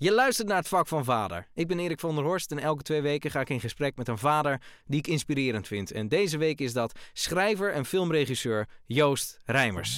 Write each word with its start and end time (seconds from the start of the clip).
Je 0.00 0.12
luistert 0.12 0.48
naar 0.48 0.56
het 0.56 0.68
vak 0.68 0.88
van 0.88 1.04
vader. 1.04 1.46
Ik 1.54 1.66
ben 1.66 1.78
Erik 1.78 2.00
van 2.00 2.14
der 2.14 2.24
Horst 2.24 2.50
en 2.50 2.58
elke 2.58 2.82
twee 2.82 3.00
weken 3.00 3.30
ga 3.30 3.40
ik 3.40 3.48
in 3.48 3.60
gesprek 3.60 3.96
met 3.96 4.08
een 4.08 4.18
vader 4.18 4.60
die 4.86 4.98
ik 4.98 5.06
inspirerend 5.06 5.66
vind. 5.66 5.90
En 5.90 6.08
deze 6.08 6.38
week 6.38 6.60
is 6.60 6.72
dat 6.72 6.92
schrijver 7.12 7.72
en 7.72 7.84
filmregisseur 7.84 8.66
Joost 8.86 9.40
Rijmers. 9.44 9.96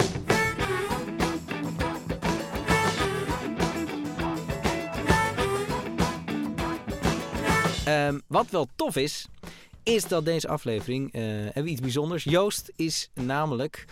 Ehm, 7.85 8.19
wat 8.27 8.49
wel 8.49 8.67
tof 8.75 8.95
is, 8.95 9.27
is 9.83 10.07
dat 10.07 10.25
deze 10.25 10.47
aflevering 10.47 11.15
uh, 11.15 11.21
hebben 11.21 11.63
we 11.63 11.69
iets 11.69 11.81
bijzonders. 11.81 12.23
Joost 12.23 12.71
is 12.75 13.09
namelijk 13.13 13.85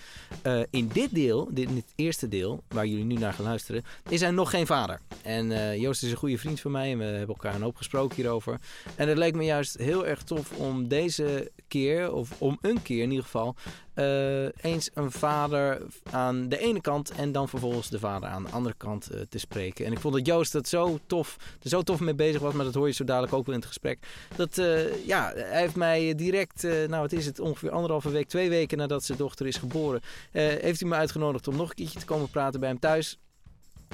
uh, 0.44 0.62
in 0.70 0.88
dit 0.88 1.14
deel, 1.14 1.48
dit, 1.52 1.68
in 1.68 1.76
dit 1.76 1.94
eerste 1.96 2.28
deel, 2.28 2.64
waar 2.68 2.86
jullie 2.86 3.06
nu 3.06 3.16
naar 3.16 3.34
gaan 3.34 3.46
luisteren, 3.46 3.84
is 4.10 4.22
hij 4.22 4.32
nog 4.32 4.50
geen 4.50 4.66
vader. 4.66 5.00
En 5.22 5.52
uh, 5.52 5.78
Joost 5.78 6.04
is 6.04 6.12
een 6.12 6.18
goede 6.18 6.38
vriend 6.38 6.60
van 6.60 6.72
mij 6.72 6.92
en 6.92 6.98
we 6.98 7.04
hebben 7.04 7.36
elkaar 7.36 7.56
een 7.56 7.62
hoop 7.62 7.76
gesproken 7.76 8.16
hierover. 8.16 8.60
En 8.96 9.08
het 9.08 9.18
leek 9.18 9.36
me 9.36 9.44
juist 9.44 9.78
heel 9.78 10.06
erg 10.06 10.24
tof 10.24 10.52
om 10.52 10.88
deze 10.88 11.52
keer, 11.68 12.14
of 12.14 12.36
om 12.38 12.58
een 12.62 12.82
keer 12.82 13.02
in 13.02 13.10
ieder 13.10 13.26
geval, 13.26 13.56
uh, 14.00 14.50
eens 14.62 14.90
een 14.94 15.12
vader 15.12 15.82
aan 16.12 16.50
de 16.50 16.58
ene 16.58 16.82
kant 16.82 17.12
en 17.12 17.32
dan 17.32 17.50
vervolgens 17.50 17.90
de 17.90 18.00
vader 18.00 18.30
aan 18.30 18.44
de 18.44 18.50
andere 18.50 18.76
kant 18.78 19.10
uh, 19.14 19.22
te 19.30 19.38
spreken. 19.38 19.86
En 19.86 19.92
ik 19.92 20.00
vond 20.00 20.14
dat 20.14 20.26
Joost 20.26 20.52
dat 20.52 20.68
zo 20.68 21.00
tof, 21.08 21.38
er 21.62 21.70
zo 21.70 21.82
tof 21.82 22.00
mee 22.00 22.16
bezig 22.16 22.42
was, 22.42 22.54
maar 22.54 22.66
dat 22.66 22.74
hoor 22.74 22.88
je 22.88 22.94
zo 22.94 23.04
dadelijk 23.04 23.34
ook 23.34 23.46
wel 23.46 23.56
in 23.56 23.60
het 23.60 23.70
gesprek. 23.70 24.08
Dat, 24.36 24.58
uh, 24.58 25.06
ja, 25.06 25.32
hij 25.36 25.62
heeft 25.62 25.76
mij 25.76 26.16
direct, 26.16 26.64
nou 26.64 27.02
wat 27.02 27.12
is 27.12 27.26
het, 27.26 27.40
ongeveer 27.40 27.72
anderhalve 27.72 28.10
week, 28.10 28.28
twee 28.28 28.50
weken 28.50 28.78
nadat 28.78 29.04
zijn 29.04 29.18
dochter 29.18 29.48
is 29.48 29.58
geboren, 29.58 30.02
heeft 30.32 30.80
hij 30.80 30.90
me 30.90 30.96
uitgenodigd 30.96 31.48
om 31.48 31.56
nog 31.56 31.70
een 31.70 31.76
keertje 31.76 32.00
te 32.00 32.06
komen 32.06 32.30
praten 32.30 32.60
bij 32.60 32.70
hem 32.70 32.80
thuis. 32.80 33.18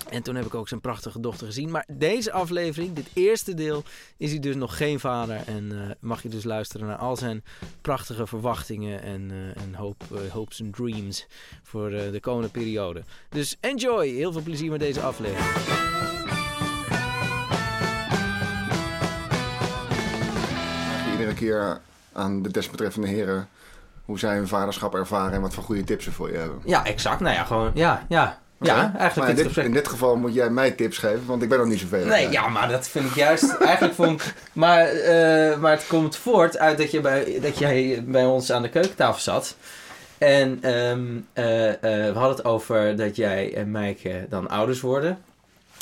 En 0.10 0.24
toen 0.24 0.36
heb 0.36 0.46
ik 0.46 0.56
ook 0.56 0.68
zijn 0.68 0.82
prachtige 0.82 1.20
dochter 1.20 1.48
gezien. 1.48 1.72
Maar 1.72 1.86
deze 1.92 2.32
aflevering, 2.32 2.94
dit 2.94 3.08
eerste 3.14 3.54
deel, 3.54 3.84
is 4.18 4.32
hij 4.32 4.40
dus 4.40 4.56
nog 4.56 4.78
geen 4.78 5.00
vader. 5.00 5.42
En 5.46 5.72
uh, 5.72 5.82
mag 6.00 6.24
je 6.24 6.30
dus 6.30 6.44
luisteren 6.44 6.88
naar 6.88 6.98
al 6.98 7.16
zijn 7.16 7.44
prachtige 7.82 8.28
verwachtingen 8.28 9.02
en, 9.02 9.30
uh, 9.30 9.64
en 9.64 9.76
hoop, 9.76 10.04
uh, 10.12 10.32
hopes 10.32 10.60
en 10.60 10.72
dreams 10.72 11.28
voor 11.64 11.90
de 11.90 12.20
komende 12.22 12.50
periode. 12.50 13.04
Dus 13.30 13.58
enjoy! 13.60 14.08
Heel 14.08 14.32
veel 14.32 14.42
plezier 14.42 14.72
met 14.72 14.80
deze 14.80 15.02
aflevering. 15.02 15.56
Iedere 21.12 21.34
keer 21.34 21.82
aan 22.12 22.42
de 22.42 22.52
desbetreffende 22.52 23.08
heren 23.08 23.48
hoe 24.06 24.20
zij 24.20 24.36
hun 24.36 24.48
vaderschap 24.48 24.96
ervaren 24.96 25.34
en 25.34 25.42
wat 25.42 25.54
voor 25.54 25.64
goede 25.64 25.84
tips 25.84 26.04
ze 26.04 26.12
voor 26.12 26.32
je 26.32 26.38
hebben. 26.38 26.62
Ja, 26.66 26.86
exact. 26.86 27.20
Nou 27.20 27.36
ja, 27.36 27.44
gewoon, 27.44 27.72
ja, 27.74 28.06
ja. 28.10 28.44
Ja, 28.66 28.94
eigenlijk 28.98 29.38
in 29.38 29.48
dit, 29.48 29.58
in 29.58 29.72
dit, 29.72 29.88
geval 29.88 30.16
moet 30.16 30.34
jij 30.34 30.50
mij 30.50 30.72
tips 30.72 30.98
geven, 30.98 31.26
want 31.26 31.42
ik 31.42 31.50
ben 31.50 31.58
nog 31.58 31.68
niet 31.68 31.80
zoveel. 31.80 32.06
Nee, 32.06 32.30
ja, 32.30 32.48
maar 32.48 32.70
dat 32.70 32.88
vind 32.88 33.06
ik 33.06 33.16
juist. 33.16 33.58
eigenlijk 33.60 33.94
vond. 33.94 34.34
Maar, 34.54 34.94
uh, 34.94 35.58
maar 35.58 35.72
het 35.72 35.88
komt 35.88 36.16
voort 36.16 36.58
uit 36.58 36.78
dat, 36.78 36.92
je 36.92 37.02
bij, 37.02 37.40
dat 37.42 37.58
jij 37.58 38.04
bij 38.08 38.26
ons 38.26 38.52
aan 38.52 38.62
de 38.62 38.70
keukentafel 38.70 39.22
zat. 39.22 39.56
En 40.18 40.72
um, 40.74 41.28
uh, 41.34 41.68
uh, 41.68 41.74
we 41.82 42.12
hadden 42.14 42.36
het 42.36 42.46
over 42.46 42.96
dat 42.96 43.16
jij 43.16 43.56
en 43.56 43.72
Mijke 43.72 44.26
dan 44.30 44.50
ouders 44.50 44.82
worden. 44.82 45.18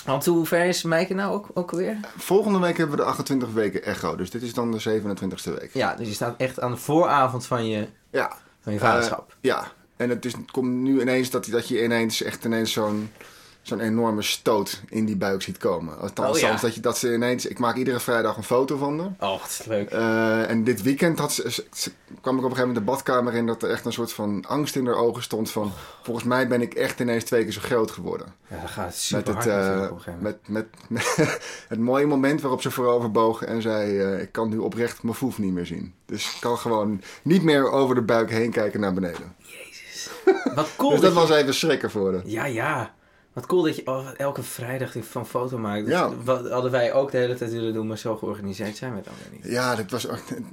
Want 0.06 0.26
hoe 0.26 0.46
ver 0.46 0.66
is 0.66 0.84
Mijke 0.84 1.14
nou 1.14 1.34
ook, 1.34 1.50
ook 1.54 1.72
weer? 1.72 1.98
Volgende 2.18 2.60
week 2.60 2.78
hebben 2.78 2.98
we 2.98 3.04
de 3.04 3.10
28 3.10 3.52
weken 3.52 3.84
echo, 3.84 4.16
dus 4.16 4.30
dit 4.30 4.42
is 4.42 4.54
dan 4.54 4.72
de 4.72 5.02
27ste 5.02 5.60
week. 5.60 5.70
Ja, 5.74 5.96
dus 5.96 6.08
je 6.08 6.14
staat 6.14 6.36
echt 6.38 6.60
aan 6.60 6.72
de 6.72 6.78
vooravond 6.78 7.46
van 7.46 7.68
je, 7.68 7.88
ja. 8.10 8.32
van 8.62 8.74
je 8.74 8.80
vaderschap. 8.80 9.36
ja, 9.42 9.72
en 10.04 10.10
het, 10.10 10.26
is, 10.26 10.34
het 10.34 10.52
komt 10.52 10.72
nu 10.72 11.02
ineens 11.02 11.30
dat, 11.30 11.46
dat 11.46 11.68
je 11.68 11.84
ineens 11.84 12.22
echt 12.22 12.46
ineens 12.46 12.72
zo'n 12.72 13.10
zo'n 13.64 13.80
enorme 13.80 14.22
stoot 14.22 14.82
in 14.90 15.06
die 15.06 15.16
buik 15.16 15.42
ziet 15.42 15.58
komen. 15.58 16.00
Althans, 16.00 16.36
oh, 16.36 16.42
ja. 16.42 16.56
dat, 16.56 16.76
je, 16.76 16.82
dat 16.82 16.98
ze 16.98 17.14
ineens... 17.14 17.46
Ik 17.46 17.60
maak 17.60 17.76
iedere 17.76 18.00
vrijdag 18.00 18.38
een 18.38 18.44
foto 18.44 18.78
van 18.78 19.00
haar. 19.00 19.30
Oh, 19.30 19.44
leuk. 19.66 19.92
Uh, 19.94 20.50
en 20.50 20.64
dit 20.64 20.82
weekend 20.82 21.20
had 21.20 21.34
ze, 21.34 21.52
ze, 21.52 21.66
ze, 21.74 21.92
kwam 22.22 22.38
ik 22.38 22.44
op 22.44 22.50
een 22.50 22.56
gegeven 22.56 22.68
moment 22.68 22.86
de 22.86 22.92
badkamer 22.92 23.34
in... 23.34 23.46
dat 23.46 23.64
er 23.64 23.70
echt 23.70 23.86
een 23.86 23.94
soort 23.94 24.14
van 24.14 24.46
angst 24.48 24.76
in 24.76 24.86
haar 24.86 24.96
ogen 24.96 25.24
stond 25.24 25.52
van... 25.52 25.72
Volgens 26.02 26.26
mij 26.26 26.48
ben 26.48 26.62
ik 26.62 26.74
echt 26.74 27.00
ineens 27.00 27.24
twee 27.24 27.44
keer 27.44 27.52
zo 27.52 27.62
groot 27.62 27.92
geworden. 27.92 28.34
Ja, 28.48 28.62
dat 28.62 28.70
gaat 28.70 28.96
super 28.96 29.34
met 29.34 29.44
het, 29.44 29.54
hard 29.54 30.08
uh, 30.08 30.14
met, 30.20 30.38
met, 30.48 30.68
met 30.88 31.16
het 31.68 31.80
mooie 31.80 32.06
moment 32.06 32.42
waarop 32.42 32.62
ze 32.62 32.72
vooroverboog 32.72 33.44
en 33.44 33.62
zei... 33.62 33.92
Uh, 33.92 34.22
ik 34.22 34.32
kan 34.32 34.50
nu 34.50 34.58
oprecht 34.58 35.04
mijn 35.04 35.16
voef 35.16 35.38
niet 35.38 35.54
meer 35.54 35.66
zien. 35.66 35.94
Dus 36.06 36.34
ik 36.34 36.38
kan 36.40 36.58
gewoon 36.58 37.02
niet 37.22 37.44
meer 37.44 37.72
over 37.72 37.96
de 37.96 38.02
buik 38.02 38.30
heen 38.30 38.52
kijken 38.52 38.80
naar 38.80 38.94
beneden. 38.94 39.36
Wat 40.56 40.70
cool. 40.78 40.92
dus 40.92 41.02
dat, 41.02 41.14
dat 41.14 41.28
was 41.28 41.38
even 41.38 41.54
schrikken 41.54 41.92
voor 41.92 42.14
haar. 42.14 42.22
Ja, 42.26 42.46
ja. 42.46 42.94
Wat 43.34 43.46
cool 43.46 43.62
dat 43.62 43.76
je 43.76 43.88
oh, 43.88 44.08
elke 44.18 44.44
vrijdag 44.44 44.94
van 45.00 45.28
foto 45.28 45.58
maakt. 45.58 45.86
Dus 45.86 45.94
ja. 45.94 46.12
Wat 46.24 46.50
hadden 46.50 46.72
wij 46.72 46.94
ook 46.94 47.12
de 47.12 47.18
hele 47.18 47.36
tijd 47.36 47.52
willen 47.52 47.74
doen, 47.74 47.88
maar 47.88 47.98
zo 47.98 48.16
georganiseerd 48.16 48.78
zijn 48.78 48.96
we 48.96 49.02
dan 49.02 49.14
weer 49.22 49.40
niet. 49.40 49.52
Ja, 49.52 49.76
dat 49.76 49.92
was 49.92 50.08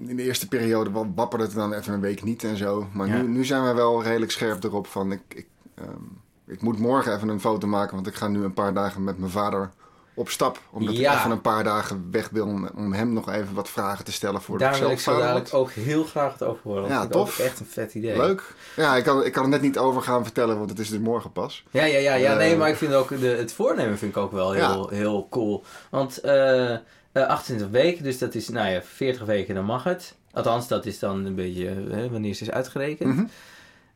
in 0.07 0.17
de 0.17 0.23
eerste 0.23 0.49
periode 0.49 0.91
wapperde 1.15 1.45
het 1.45 1.55
dan 1.55 1.73
even 1.73 1.93
een 1.93 2.01
week 2.01 2.23
niet 2.23 2.45
en 2.45 2.57
zo. 2.57 2.87
Maar 2.93 3.07
ja. 3.07 3.17
nu, 3.17 3.29
nu 3.29 3.45
zijn 3.45 3.65
we 3.65 3.75
wel 3.75 4.03
redelijk 4.03 4.33
scherp 4.33 4.65
erop 4.65 4.87
van 4.87 5.13
ik, 5.13 5.23
ik, 5.29 5.47
um, 5.79 6.21
ik 6.47 6.63
moet 6.63 6.79
morgen 6.79 7.15
even 7.15 7.29
een 7.29 7.41
foto 7.41 7.67
maken, 7.67 7.95
want 7.95 8.07
ik 8.07 8.15
ga 8.15 8.29
nu 8.29 8.45
een 8.45 8.55
paar 8.55 8.75
dagen 8.75 9.05
met 9.05 9.19
mijn 9.19 9.31
vader 9.31 9.71
op 10.15 10.29
stap. 10.29 10.61
Omdat 10.71 10.97
ja. 10.97 11.13
ik 11.13 11.19
even 11.19 11.31
een 11.31 11.41
paar 11.41 11.65
dagen 11.65 12.09
weg 12.11 12.29
wil 12.29 12.47
om, 12.47 12.71
om 12.75 12.93
hem 12.93 13.13
nog 13.13 13.33
even 13.33 13.55
wat 13.55 13.69
vragen 13.69 14.05
te 14.05 14.13
stellen 14.13 14.43
voor 14.43 14.59
Daar 14.59 14.73
de 14.73 14.79
wil 14.79 14.91
ik 14.91 15.01
zo 15.01 15.19
dadelijk 15.19 15.55
ook 15.55 15.71
heel 15.71 16.05
graag 16.05 16.33
het 16.33 16.43
over 16.43 16.61
horen. 16.63 16.89
Ja, 16.89 17.07
tof. 17.07 17.39
echt 17.39 17.61
een 17.61 17.67
vet 17.67 17.95
idee. 17.95 18.17
Leuk. 18.17 18.55
Ja, 18.77 18.97
ik 18.97 19.05
kan, 19.05 19.25
ik 19.25 19.33
kan 19.33 19.43
er 19.43 19.49
net 19.49 19.61
niet 19.61 19.79
over 19.79 20.03
gaan 20.03 20.23
vertellen, 20.25 20.59
want 20.59 20.71
het 20.71 20.79
is 20.79 20.89
dus 20.89 20.99
morgen 20.99 21.33
pas. 21.33 21.65
Ja, 21.71 21.85
ja, 21.85 21.99
ja, 21.99 22.15
ja 22.15 22.33
uh, 22.33 22.39
nee, 22.39 22.57
maar 22.57 22.69
ik 22.69 22.77
vind 22.77 22.93
ook 22.93 23.09
de, 23.09 23.27
het 23.27 23.53
voornemen 23.53 23.99
vind 23.99 24.17
ik 24.17 24.23
ook 24.23 24.33
wel 24.33 24.53
heel, 24.53 24.91
ja. 24.91 24.97
heel 24.97 25.27
cool. 25.31 25.65
Want 25.91 26.25
uh, 26.25 26.71
uh, 27.13 27.27
28 27.27 27.69
weken, 27.69 28.05
dus 28.05 28.19
dat 28.19 28.35
is, 28.35 28.49
nou 28.49 28.71
ja, 28.71 28.83
40 28.83 29.25
weken, 29.25 29.55
dan 29.55 29.65
mag 29.65 29.85
het. 29.85 30.15
Althans, 30.33 30.69
dat 30.69 30.87
is 30.87 30.99
dan 30.99 31.25
een 31.25 31.35
beetje 31.35 31.67
hè, 31.91 32.11
wanneer 32.11 32.35
ze 32.35 32.43
is 32.43 32.51
uitgerekend. 32.51 33.09
Mhm. 33.09 33.19
Mm 33.19 33.25
-hmm. 33.25 33.31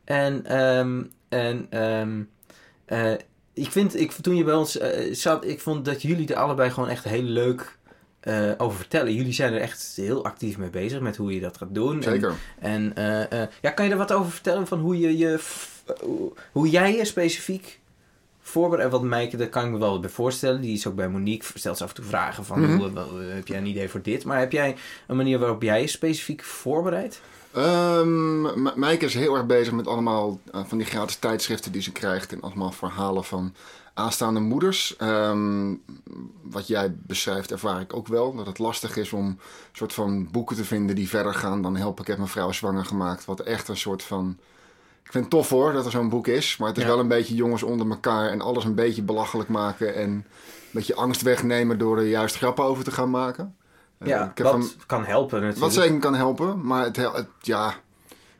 En, 0.05 0.59
um, 0.59 1.11
en 1.29 1.83
um, 1.83 2.29
ik 3.55 3.71
vind, 3.71 3.99
ik, 3.99 4.11
toen 4.11 4.35
je 4.35 4.43
bij 4.43 4.53
ons 4.53 4.79
uh, 4.79 5.13
zat, 5.13 5.45
ik 5.45 5.59
vond 5.59 5.85
dat 5.85 6.01
jullie 6.01 6.27
er 6.27 6.35
allebei 6.35 6.69
gewoon 6.69 6.89
echt 6.89 7.03
heel 7.03 7.23
leuk 7.23 7.77
uh, 8.23 8.51
over 8.57 8.77
vertellen. 8.77 9.13
Jullie 9.13 9.33
zijn 9.33 9.53
er 9.53 9.61
echt 9.61 9.93
heel 9.95 10.25
actief 10.25 10.57
mee 10.57 10.69
bezig 10.69 10.99
met 10.99 11.15
hoe 11.15 11.33
je 11.33 11.39
dat 11.39 11.57
gaat 11.57 11.73
doen. 11.73 12.03
Zeker. 12.03 12.33
En, 12.59 12.95
en 12.95 13.27
uh, 13.33 13.41
ja, 13.61 13.69
kan 13.69 13.85
je 13.85 13.91
er 13.91 13.97
wat 13.97 14.11
over 14.11 14.31
vertellen 14.31 14.67
van 14.67 14.79
hoe, 14.79 14.99
je, 14.99 15.17
je, 15.17 15.39
hoe 16.51 16.69
jij 16.69 16.95
je 16.95 17.05
specifiek 17.05 17.79
voorbereidt? 18.41 18.91
Want 18.91 19.03
Meike, 19.03 19.37
daar 19.37 19.47
kan 19.47 19.65
ik 19.65 19.71
me 19.71 19.77
wel 19.77 19.99
bij 19.99 20.09
voorstellen. 20.09 20.61
Die 20.61 20.73
is 20.73 20.87
ook 20.87 20.95
bij 20.95 21.09
Monique, 21.09 21.59
stelt 21.59 21.77
ze 21.77 21.83
af 21.83 21.89
en 21.89 21.95
toe 21.95 22.05
vragen 22.05 22.45
van, 22.45 22.59
mm 22.59 22.65
-hmm. 22.65 22.97
hoe, 22.97 23.23
heb 23.23 23.47
jij 23.47 23.57
een 23.57 23.65
idee 23.65 23.89
voor 23.89 24.01
dit? 24.01 24.25
Maar 24.25 24.39
heb 24.39 24.51
jij 24.51 24.75
een 25.07 25.15
manier 25.15 25.39
waarop 25.39 25.61
jij 25.61 25.81
je 25.81 25.87
specifiek 25.87 26.43
voorbereidt? 26.43 27.21
Um, 27.57 28.69
Meike 28.75 29.05
is 29.05 29.13
heel 29.13 29.35
erg 29.35 29.45
bezig 29.45 29.73
met 29.73 29.87
allemaal 29.87 30.39
uh, 30.55 30.61
van 30.65 30.77
die 30.77 30.87
gratis 30.87 31.15
tijdschriften 31.15 31.71
die 31.71 31.81
ze 31.81 31.91
krijgt. 31.91 32.31
En 32.31 32.41
allemaal 32.41 32.71
verhalen 32.71 33.23
van 33.23 33.53
aanstaande 33.93 34.39
moeders. 34.39 34.95
Um, 35.01 35.81
wat 36.41 36.67
jij 36.67 36.95
beschrijft 36.97 37.51
ervaar 37.51 37.81
ik 37.81 37.93
ook 37.93 38.07
wel. 38.07 38.35
Dat 38.35 38.45
het 38.45 38.59
lastig 38.59 38.97
is 38.97 39.13
om 39.13 39.25
een 39.25 39.39
soort 39.71 39.93
van 39.93 40.31
boeken 40.31 40.55
te 40.55 40.65
vinden 40.65 40.95
die 40.95 41.09
verder 41.09 41.33
gaan 41.33 41.61
dan 41.61 41.75
Help 41.75 41.99
ik 41.99 42.07
heb 42.07 42.17
mijn 42.17 42.29
vrouw 42.29 42.51
zwanger 42.51 42.85
gemaakt. 42.85 43.25
Wat 43.25 43.39
echt 43.39 43.67
een 43.67 43.77
soort 43.77 44.03
van... 44.03 44.37
Ik 45.03 45.11
vind 45.11 45.23
het 45.23 45.33
tof 45.33 45.49
hoor 45.49 45.73
dat 45.73 45.85
er 45.85 45.91
zo'n 45.91 46.09
boek 46.09 46.27
is. 46.27 46.57
Maar 46.57 46.67
het 46.67 46.77
is 46.77 46.83
ja. 46.83 46.89
wel 46.89 46.99
een 46.99 47.07
beetje 47.07 47.35
jongens 47.35 47.63
onder 47.63 47.89
elkaar 47.89 48.29
en 48.29 48.41
alles 48.41 48.63
een 48.63 48.75
beetje 48.75 49.03
belachelijk 49.03 49.49
maken. 49.49 49.95
En 49.95 50.09
een 50.09 50.25
beetje 50.71 50.95
angst 50.95 51.21
wegnemen 51.21 51.77
door 51.77 51.97
er 51.97 52.07
juist 52.07 52.35
grappen 52.35 52.63
over 52.63 52.83
te 52.83 52.91
gaan 52.91 53.09
maken. 53.09 53.55
Ja, 54.03 54.33
wat 54.35 54.51
van, 54.51 54.69
kan 54.85 55.05
helpen 55.05 55.41
natuurlijk. 55.41 55.73
Wat 55.73 55.83
zeker 55.83 55.99
kan 55.99 56.15
helpen, 56.15 56.65
maar 56.65 56.83
het, 56.83 56.95
het 56.95 57.27
ja, 57.41 57.73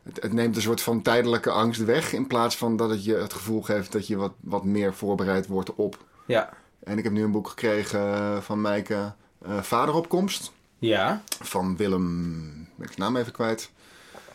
het, 0.04 0.22
het, 0.22 0.34
neemt 0.34 0.56
een 0.56 0.62
soort 0.62 0.82
van 0.82 1.02
tijdelijke 1.02 1.50
angst 1.50 1.84
weg... 1.84 2.14
in 2.14 2.28
plaats 2.28 2.58
van 2.58 2.78
dat 2.78 2.90
het 2.90 3.06
je 3.06 3.16
het 3.16 3.34
gevoel 3.34 3.62
geeft 3.62 3.92
dat 3.92 4.08
je 4.08 4.16
wat, 4.16 4.32
wat 4.40 4.64
meer 4.64 4.94
voorbereid 4.94 5.48
wordt 5.48 5.76
op. 5.76 5.98
Ja. 6.26 6.50
En 6.84 6.98
ik 6.98 7.04
heb 7.04 7.14
nu 7.14 7.24
een 7.24 7.32
boek 7.32 7.48
gekregen 7.48 8.44
van 8.44 8.62
Mijke, 8.62 9.14
uh, 9.48 9.62
Vaderopkomst. 9.62 10.52
Ja. 10.80 11.22
Van 11.42 11.78
Willem, 11.78 12.70
ben 12.76 12.90
ik 12.90 12.98
naam 12.98 13.16
even 13.16 13.32
kwijt. 13.32 13.72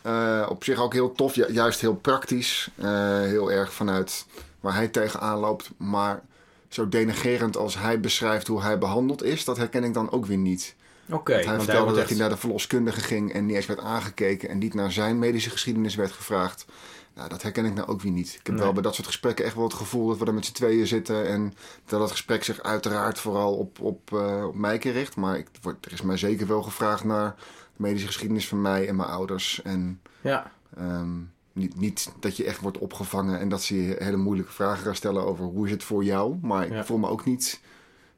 Uh, 0.06 0.46
op 0.48 0.64
zich 0.64 0.80
ook 0.80 0.92
heel 0.92 1.12
tof, 1.12 1.34
ju 1.34 1.52
juist 1.52 1.80
heel 1.80 1.96
praktisch. 1.96 2.70
Uh, 2.76 2.86
heel 3.20 3.52
erg 3.52 3.72
vanuit 3.72 4.26
waar 4.60 4.74
hij 4.74 4.88
tegenaan 4.88 5.38
loopt, 5.38 5.70
maar... 5.76 6.22
Zo 6.70 6.88
denigerend 6.88 7.56
als 7.56 7.78
hij 7.78 8.00
beschrijft 8.00 8.46
hoe 8.46 8.62
hij 8.62 8.78
behandeld 8.78 9.22
is, 9.22 9.44
dat 9.44 9.56
herken 9.56 9.84
ik 9.84 9.94
dan 9.94 10.10
ook 10.10 10.26
weer 10.26 10.36
niet. 10.36 10.74
Okay, 11.10 11.44
hij 11.44 11.60
vertelde 11.60 11.90
hij 11.90 12.00
dat 12.00 12.08
hij 12.08 12.18
naar 12.18 12.28
de 12.28 12.36
verloskundige 12.36 13.00
ging 13.00 13.32
en 13.32 13.46
niet 13.46 13.56
eens 13.56 13.66
werd 13.66 13.80
aangekeken 13.80 14.48
en 14.48 14.58
niet 14.58 14.74
naar 14.74 14.92
zijn 14.92 15.18
medische 15.18 15.50
geschiedenis 15.50 15.94
werd 15.94 16.12
gevraagd. 16.12 16.66
Nou, 17.14 17.28
dat 17.28 17.42
herken 17.42 17.64
ik 17.64 17.74
nou 17.74 17.88
ook 17.88 18.00
weer 18.00 18.12
niet. 18.12 18.28
Ik 18.28 18.46
heb 18.46 18.54
nee. 18.54 18.64
wel 18.64 18.72
bij 18.72 18.82
dat 18.82 18.94
soort 18.94 19.06
gesprekken 19.06 19.44
echt 19.44 19.54
wel 19.54 19.64
het 19.64 19.74
gevoel 19.74 20.08
dat 20.08 20.18
we 20.18 20.24
er 20.24 20.34
met 20.34 20.46
z'n 20.46 20.52
tweeën 20.52 20.86
zitten 20.86 21.26
en 21.26 21.54
dat 21.86 22.00
het 22.00 22.10
gesprek 22.10 22.44
zich 22.44 22.62
uiteraard 22.62 23.18
vooral 23.18 23.56
op, 23.56 23.80
op, 23.80 24.10
uh, 24.14 24.44
op 24.46 24.54
mij 24.54 24.76
richt. 24.76 25.16
Maar 25.16 25.38
ik, 25.38 25.48
er 25.62 25.92
is 25.92 26.02
mij 26.02 26.16
zeker 26.16 26.46
wel 26.46 26.62
gevraagd 26.62 27.04
naar 27.04 27.34
de 27.36 27.82
medische 27.82 28.06
geschiedenis 28.06 28.48
van 28.48 28.60
mij 28.60 28.88
en 28.88 28.96
mijn 28.96 29.08
ouders. 29.08 29.62
En, 29.62 30.00
ja. 30.20 30.52
Um, 30.78 31.32
niet, 31.52 31.76
niet 31.80 32.12
dat 32.20 32.36
je 32.36 32.44
echt 32.44 32.60
wordt 32.60 32.78
opgevangen 32.78 33.40
en 33.40 33.48
dat 33.48 33.62
ze 33.62 33.82
je 33.82 33.96
hele 33.98 34.16
moeilijke 34.16 34.52
vragen 34.52 34.84
gaan 34.84 34.94
stellen 34.94 35.26
over 35.26 35.44
hoe 35.44 35.66
is 35.66 35.72
het 35.72 35.84
voor 35.84 36.04
jou. 36.04 36.38
Maar 36.42 36.66
ik 36.66 36.72
ja. 36.72 36.84
voel 36.84 36.98
me 36.98 37.08
ook 37.08 37.24
niet 37.24 37.60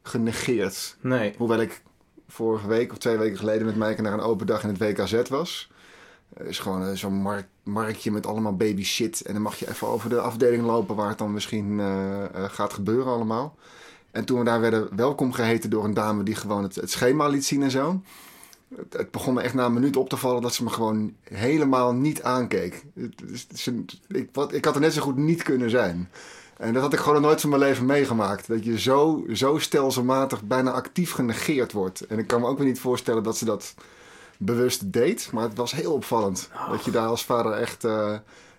genegeerd. 0.03 0.97
Nee. 1.00 1.35
Hoewel 1.37 1.61
ik 1.61 1.83
vorige 2.32 2.67
week 2.67 2.90
of 2.93 2.99
twee 2.99 3.17
weken 3.17 3.38
geleden 3.38 3.67
met 3.67 3.76
Maaike 3.76 4.02
naar 4.02 4.12
een 4.12 4.20
open 4.20 4.46
dag 4.46 4.62
in 4.62 4.69
het 4.69 4.79
WKZ 4.79 5.29
was. 5.29 5.70
Is 6.37 6.58
gewoon 6.58 6.87
eh, 6.87 6.94
zo'n 6.94 7.14
mark, 7.14 7.46
marktje 7.62 8.11
met 8.11 8.26
allemaal 8.26 8.56
baby 8.56 8.84
shit. 8.84 9.20
En 9.20 9.32
dan 9.32 9.43
mag 9.43 9.56
je 9.56 9.69
even 9.69 9.87
over 9.87 10.08
de 10.08 10.20
afdeling 10.20 10.64
lopen 10.64 10.96
waar 10.96 11.08
het 11.08 11.19
dan 11.19 11.32
misschien 11.32 11.81
eh, 11.81 12.25
eh, 12.25 12.31
gaat 12.50 12.73
gebeuren 12.73 13.12
allemaal. 13.12 13.56
En 14.11 14.25
toen 14.25 14.38
we 14.38 14.44
daar 14.44 14.61
werden 14.61 14.96
welkom 14.96 15.32
geheten 15.32 15.70
door 15.70 15.84
een 15.84 15.94
dame 15.94 16.23
die 16.23 16.34
gewoon 16.34 16.62
het, 16.62 16.81
schema 16.84 17.26
liet 17.29 17.44
zien 17.44 17.62
en 17.62 17.70
zo. 17.70 18.02
Het, 18.90 19.11
begon 19.11 19.34
me 19.34 19.43
echt 19.43 19.55
na 19.55 19.64
een 19.64 19.73
minuut 19.73 19.96
op 19.96 20.08
te 20.08 20.17
vallen 20.17 20.43
dat 20.43 20.55
ze 20.55 20.64
me 20.64 20.70
gewoon 20.70 21.14
helemaal 21.23 21.93
niet 21.93 22.23
aankeek. 22.23 22.84
Het 22.94 23.73
ik, 24.08 24.29
wat, 24.32 24.52
ik 24.52 24.64
had 24.64 24.75
er 24.75 24.81
net 24.81 24.93
zo 24.93 25.02
goed 25.02 25.17
niet 25.17 25.43
kunnen 25.43 25.70
zijn. 25.70 26.11
En 26.62 26.73
dat 26.73 26.82
had 26.82 26.93
ik 26.93 26.99
gewoon 26.99 27.23
nooit 27.23 27.41
van 27.41 27.50
mijn 27.50 27.62
leven 27.62 27.87
meegemaakt. 27.87 28.49
Dat 28.49 28.64
je 28.64 28.79
zo, 28.79 29.25
zo 29.32 29.59
stelselmatig 29.59 30.43
bijna 30.43 30.70
actief 30.70 31.12
genegeerd 31.12 31.73
wordt. 31.73 32.06
En 32.06 32.19
ik 32.19 32.26
kan 32.26 32.41
me 32.41 32.47
ook 32.47 32.59
weer 32.59 32.67
niet 32.67 32.81
voorstellen 32.81 33.23
dat 33.23 33.37
ze 33.37 33.44
dat 33.44 33.75
bewust 34.38 34.93
deed. 34.93 35.29
Maar 35.32 35.43
het 35.43 35.56
was 35.56 35.73
heel 35.73 35.93
opvallend. 35.93 36.50
Dat 36.70 36.85
je 36.85 36.91
daar 36.91 37.06
als 37.06 37.25
vader 37.25 37.53
echt... 37.53 37.85
eh, 37.85 38.14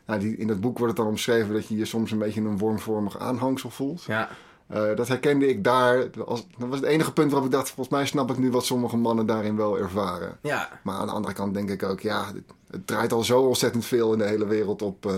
nou, 0.05 0.19
die, 0.19 0.37
in 0.37 0.47
dat 0.47 0.59
boek 0.61 0.77
wordt 0.77 0.93
het 0.93 1.01
dan 1.03 1.11
omschreven 1.11 1.53
dat 1.53 1.67
je 1.67 1.77
je 1.77 1.85
soms 1.85 2.11
een 2.11 2.17
beetje 2.17 2.41
een 2.41 2.57
wormvormig 2.57 3.19
aanhangsel 3.19 3.69
voelt. 3.69 4.03
Ja. 4.03 4.29
Eh, 4.67 4.95
dat 4.95 5.07
herkende 5.07 5.47
ik 5.47 5.63
daar. 5.63 6.09
Als, 6.25 6.47
dat 6.57 6.69
was 6.69 6.79
het 6.79 6.87
enige 6.87 7.13
punt 7.13 7.31
waarop 7.31 7.49
ik 7.49 7.55
dacht... 7.55 7.67
volgens 7.67 7.95
mij 7.95 8.05
snap 8.05 8.31
ik 8.31 8.37
nu 8.37 8.51
wat 8.51 8.65
sommige 8.65 8.97
mannen 8.97 9.25
daarin 9.25 9.55
wel 9.55 9.77
ervaren. 9.77 10.37
Ja. 10.41 10.69
Maar 10.81 10.95
aan 10.95 11.07
de 11.07 11.13
andere 11.13 11.33
kant 11.33 11.53
denk 11.53 11.69
ik 11.69 11.83
ook... 11.83 11.99
ja, 11.99 12.25
het, 12.25 12.43
het 12.69 12.87
draait 12.87 13.13
al 13.13 13.23
zo 13.23 13.41
ontzettend 13.41 13.85
veel 13.85 14.13
in 14.13 14.19
de 14.19 14.27
hele 14.27 14.45
wereld 14.45 14.81
op 14.81 15.05
eh, 15.05 15.13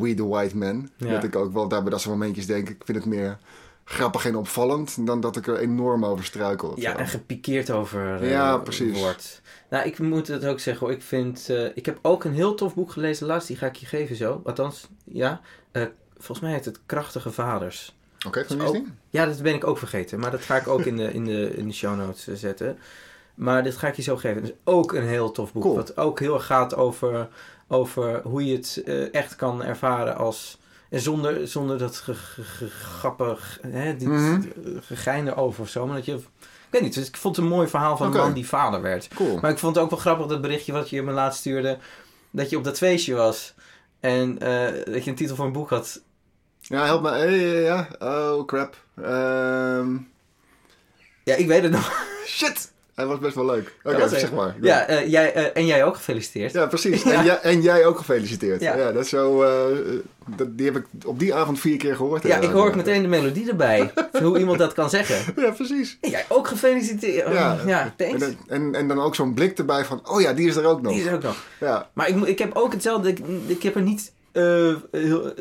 We 0.00 0.14
the 0.14 0.26
White 0.26 0.56
Man. 0.56 0.88
Ja. 0.96 1.10
Dat 1.12 1.24
ik 1.24 1.36
ook 1.36 1.52
wel 1.52 1.68
daar 1.68 1.82
bij 1.82 1.90
dat 1.90 2.00
soort 2.00 2.16
momentjes 2.18 2.46
denk... 2.46 2.68
ik 2.68 2.82
vind 2.84 2.98
het 2.98 3.06
meer 3.06 3.38
grappig 3.84 4.26
en 4.26 4.36
opvallend... 4.36 5.06
dan 5.06 5.20
dat 5.20 5.36
ik 5.36 5.46
er 5.46 5.58
enorm 5.58 6.04
over 6.04 6.24
struikel. 6.24 6.72
Ja, 6.80 6.92
zo. 6.92 6.98
en 6.98 7.06
gepikeerd 7.06 7.70
over 7.70 8.22
eh, 8.22 8.30
Ja, 8.30 8.58
precies. 8.58 9.00
wordt. 9.00 9.40
Nou, 9.70 9.86
ik 9.86 9.98
moet 9.98 10.28
het 10.28 10.44
ook 10.46 10.60
zeggen 10.60 10.86
hoor. 10.86 10.94
Ik 10.96 11.02
vind... 11.02 11.48
eh, 11.50 11.64
ik 11.74 11.86
heb 11.86 11.98
ook 12.02 12.24
een 12.24 12.32
heel 12.34 12.54
tof 12.54 12.74
boek 12.74 12.90
gelezen 12.90 13.26
laatst. 13.26 13.48
Die 13.48 13.56
ga 13.56 13.66
ik 13.66 13.76
je 13.76 13.86
geven 13.86 14.16
zo. 14.16 14.40
Althans, 14.44 14.88
ja. 15.04 15.40
Eh, 15.72 15.82
volgens 16.16 16.40
mij 16.40 16.52
heet 16.52 16.64
het 16.64 16.80
Krachtige 16.86 17.30
Vaders. 17.30 17.96
Oké, 18.26 18.44
van 18.46 18.60
Oh. 18.60 18.70
wie? 18.70 18.86
Ja, 19.10 19.26
dat 19.26 19.42
ben 19.42 19.54
ik 19.54 19.66
ook 19.66 19.78
vergeten. 19.78 20.18
Maar 20.20 20.30
dat 20.30 20.40
ga 20.42 20.56
ik 20.56 20.68
ook 20.68 20.80
in 20.80 20.96
de, 20.96 21.12
in 21.12 21.24
de, 21.24 21.56
in 21.56 21.66
de 21.68 21.74
show 21.74 21.96
notes 21.96 22.28
zetten. 22.34 22.78
Maar 23.34 23.62
dit 23.62 23.76
ga 23.76 23.88
ik 23.88 23.96
je 23.96 24.02
zo 24.02 24.16
geven. 24.16 24.42
Het 24.42 24.50
is 24.50 24.56
ook 24.64 24.92
een 24.92 25.06
heel 25.06 25.30
tof 25.30 25.52
boek. 25.52 25.62
Cool. 25.62 25.74
Wat 25.74 25.96
ook 25.96 26.20
heel 26.20 26.34
erg 26.34 26.46
gaat 26.46 26.74
over, 26.74 27.28
over 27.68 28.20
hoe 28.22 28.46
je 28.46 28.56
het 28.56 28.82
eh, 28.86 29.14
echt 29.14 29.36
kan 29.36 29.64
ervaren 29.64 30.16
als... 30.16 30.58
En 30.90 31.00
zonder, 31.00 31.48
zonder 31.48 31.78
dat 31.78 31.96
ge, 31.96 32.14
ge- 32.14 32.42
ge- 32.42 32.68
grappig, 32.68 33.58
hè, 33.66 33.96
dit, 33.96 34.08
gegein 34.80 35.26
erover 35.28 35.62
of 35.62 35.68
zo. 35.68 35.86
Maar 35.86 35.96
dat 35.96 36.04
je... 36.04 36.14
Ik 36.14 36.72
weet 36.72 36.82
niet, 36.82 36.94
dus 36.94 37.08
ik 37.08 37.16
vond 37.16 37.36
het 37.36 37.44
een 37.44 37.50
mooi 37.50 37.68
verhaal 37.68 37.96
van 37.96 38.06
een 38.06 38.12
man 38.22 38.32
die 38.32 38.46
vader 38.48 38.82
werd. 38.82 39.08
Cool. 39.14 39.38
Maar 39.40 39.50
ik 39.50 39.58
vond 39.58 39.74
het 39.74 39.84
ook 39.84 39.90
wel 39.90 39.98
grappig, 39.98 40.26
dat 40.26 40.40
berichtje 40.40 40.72
wat 40.72 40.90
je 40.90 41.02
me 41.02 41.12
laatst 41.12 41.38
stuurde. 41.40 41.78
Dat 42.30 42.50
je 42.50 42.56
op 42.56 42.64
dat 42.64 42.78
feestje 42.78 43.14
was. 43.14 43.54
En 44.00 44.38
eh, 44.38 44.84
dat 44.92 45.04
je 45.04 45.10
een 45.10 45.16
titel 45.16 45.36
voor 45.36 45.46
een 45.46 45.52
boek 45.52 45.70
had. 45.70 46.00
Ja, 46.60 46.84
help 46.84 47.02
me. 47.02 47.10
Hey, 47.10 47.38
ja, 47.38 47.88
ja. 47.98 48.06
Oh, 48.32 48.46
crap. 48.46 48.76
Ehm, 48.96 49.96
Ja, 51.24 51.34
ik 51.34 51.46
weet 51.46 51.62
het 51.62 51.72
nog. 51.72 52.04
shit! 52.26 52.72
Hij 52.96 53.06
was 53.06 53.18
best 53.18 53.34
wel 53.34 53.44
leuk. 53.46 53.74
Oké, 53.84 54.08
zeg 54.08 54.32
maar. 54.32 54.56
Ja, 54.60 54.86
eh, 54.86 55.10
jij, 55.10 55.32
eh, 55.32 55.44
en 55.54 55.66
jij 55.66 55.84
ook 55.84 55.94
gefeliciteerd. 55.96 56.52
Ja, 56.52 56.66
precies. 56.66 57.02
Ja. 57.02 57.12
En, 57.18 57.24
jij, 57.24 57.40
en 57.40 57.60
jij 57.62 57.86
ook 57.86 57.98
gefeliciteerd. 57.98 58.60
Ja. 58.60 58.76
Ja, 58.76 58.92
dat 58.92 59.02
is 59.02 59.08
zo. 59.08 59.42
eh, 59.42 59.76
dat, 60.36 60.58
die 60.58 60.66
heb 60.66 60.76
ik 60.76 60.84
op 61.04 61.18
die 61.18 61.34
avond 61.34 61.60
vier 61.60 61.76
keer 61.76 61.96
gehoord. 61.96 62.22
Ja, 62.22 62.36
ik 62.36 62.50
hoor 62.50 62.66
ook 62.66 62.74
meteen 62.74 63.02
de 63.02 63.08
melodie 63.08 63.48
erbij. 63.50 63.92
hoe 64.22 64.38
iemand 64.38 64.58
dat 64.58 64.72
kan 64.72 64.90
zeggen. 64.90 65.34
Ja, 65.44 65.50
precies. 65.50 65.98
En 66.00 66.10
jij 66.10 66.24
ook 66.28 66.48
gefeliciteerd. 66.48 67.26
Oh, 67.26 67.32
ja, 67.66 67.82
En, 67.84 67.92
thanks. 67.96 68.20
dan- 68.20 68.36
en, 68.48 68.74
en 68.74 68.88
dan 68.88 69.00
ook 69.00 69.14
zo'n 69.14 69.34
blik 69.34 69.58
erbij 69.58 69.84
van, 69.84 70.08
oh 70.08 70.20
ja, 70.20 70.32
die 70.32 70.48
is 70.48 70.56
er 70.56 70.64
ook 70.64 70.82
nog. 70.82 70.92
Die 70.92 71.00
is 71.00 71.06
er 71.08 71.14
ook 71.14 71.22
nog. 71.22 71.36
Ja, 71.60 71.90
Maar 71.92 72.08
ik, 72.08 72.16
ik 72.26 72.38
heb 72.38 72.50
ook 72.54 72.72
hetzelfde. 72.72 73.08
Ik, 73.08 73.18
ik 73.46 73.62
heb 73.62 73.74
er 73.74 73.82
niet. 73.82 74.12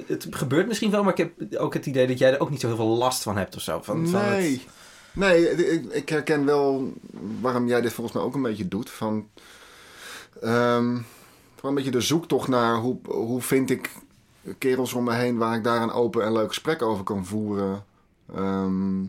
het 0.07 0.28
gebeurt 0.30 0.68
misschien 0.68 0.92
wel, 0.92 1.04
maar 1.04 1.19
ik 1.19 1.30
heb 1.48 1.60
ook 1.62 1.74
het 1.74 1.86
idee 1.86 2.07
dat 2.07 2.18
jij 2.19 2.34
er 2.34 2.40
ook 2.40 2.50
niet 2.50 2.60
zo 2.62 2.68
heel 2.68 2.75
veel 2.75 2.86
last 2.98 3.24
van 3.24 3.38
hebt 3.38 3.56
of 3.56 3.62
zo. 3.62 3.80
Van, 3.84 4.07
van 4.07 4.22
nee. 4.30 4.52
het- 4.52 4.62
Nee, 5.16 5.50
ik, 5.50 5.86
ik 5.94 6.10
herken 6.10 6.46
wel 6.46 6.94
waarom 7.42 7.68
jij 7.68 7.82
dit 7.82 7.94
volgens 7.94 8.16
mij 8.16 8.26
ook 8.26 8.36
een 8.36 8.42
beetje 8.42 8.68
doet. 8.68 8.90
Van, 8.90 9.28
ehm, 10.42 10.86
gewoon 11.56 11.62
een 11.62 11.76
beetje 11.76 11.92
de 11.92 12.02
zoektocht 12.02 12.48
naar 12.48 12.76
hoe, 12.76 12.98
hoe 13.08 13.42
vind 13.42 13.70
ik 13.70 13.90
kerels 14.58 14.94
om 14.94 15.04
me 15.04 15.14
heen 15.14 15.38
waar 15.38 15.56
ik 15.58 15.64
daar 15.64 15.82
een 15.82 15.92
open 15.92 16.24
en 16.26 16.32
leuk 16.34 16.48
gesprek 16.48 16.82
over 16.82 17.04
kan 17.04 17.26
voeren. 17.26 17.84
Ehm, 18.36 19.04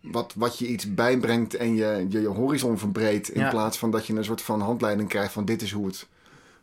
wat, 0.00 0.32
wat 0.36 0.58
je 0.58 0.66
iets 0.66 0.94
bijbrengt 0.94 1.54
en 1.54 1.74
je 1.74 2.06
je, 2.08 2.20
je 2.20 2.26
horizon 2.28 2.78
verbreedt. 2.78 3.28
In 3.28 3.40
Ja. 3.40 3.50
plaats 3.50 3.78
van 3.78 3.90
dat 3.90 4.06
je 4.06 4.14
een 4.14 4.24
soort 4.24 4.42
van 4.42 4.60
handleiding 4.60 5.08
krijgt 5.08 5.32
van 5.32 5.44
dit 5.44 5.62
is 5.62 5.72
hoe 5.72 5.86
het 5.86 6.06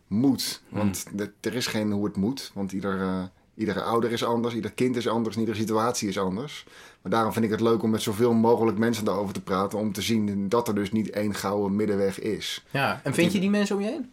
moet. 0.07 0.61
Hmm. 0.69 0.77
Want 0.77 1.05
de- 1.13 1.31
er 1.41 1.53
is 1.55 1.67
geen 1.67 1.91
hoe 1.91 2.05
het 2.05 2.15
moet. 2.15 2.51
Want 2.53 2.71
ieder, 2.71 3.01
eh, 3.01 3.23
iedere 3.55 3.81
ouder 3.81 4.11
is 4.11 4.23
anders, 4.23 4.53
ieder 4.53 4.71
kind 4.71 4.95
is 4.95 5.07
anders 5.07 5.37
iedere 5.37 5.57
situatie 5.57 6.09
is 6.09 6.19
anders. 6.19 6.65
Maar 7.01 7.11
daarom 7.11 7.33
vind 7.33 7.45
ik 7.45 7.51
het 7.51 7.61
leuk 7.61 7.83
om 7.83 7.89
met 7.89 8.01
zoveel 8.01 8.33
mogelijk 8.33 8.77
mensen 8.77 9.05
daarover 9.05 9.33
te 9.33 9.41
praten. 9.41 9.79
Om 9.79 9.93
te 9.93 10.01
zien 10.01 10.49
dat 10.49 10.67
er 10.67 10.75
dus 10.75 10.91
niet 10.91 11.09
één 11.09 11.33
gouden 11.33 11.75
middenweg 11.75 12.19
is. 12.19 12.65
ja. 12.71 13.01
En 13.03 13.13
vind 13.13 13.31
je 13.31 13.39
die 13.39 13.49
mensen 13.49 13.75
om 13.75 13.81
je 13.81 13.87
heen? 13.87 14.11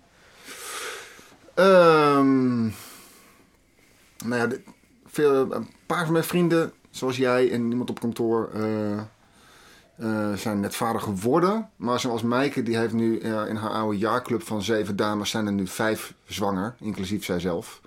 Ehm 1.54 2.68
nou 4.24 4.50
ja, 4.50 4.56
veel, 5.06 5.54
een 5.54 5.68
paar 5.86 6.04
van 6.04 6.12
mijn 6.12 6.24
vrienden, 6.24 6.72
zoals 6.90 7.16
jij 7.16 7.50
en 7.50 7.70
iemand 7.70 7.90
op 7.90 8.00
kantoor, 8.00 8.50
eh, 8.54 8.98
eh, 9.96 10.32
zijn 10.36 10.60
net 10.60 10.76
vader 10.76 11.00
geworden. 11.00 11.70
Maar 11.76 12.00
zoals 12.00 12.22
Meike, 12.22 12.62
die 12.62 12.76
heeft 12.76 12.92
nu 12.92 13.18
eh, 13.18 13.46
in 13.48 13.56
haar 13.56 13.70
oude 13.70 13.98
jaarclub 13.98 14.42
van 14.42 14.62
zeven 14.62 14.96
dames, 14.96 15.30
zijn 15.30 15.46
er 15.46 15.52
nu 15.52 15.66
vijf 15.66 16.14
zwanger, 16.24 16.74
inclusief 16.80 17.24
zijzelf. 17.24 17.79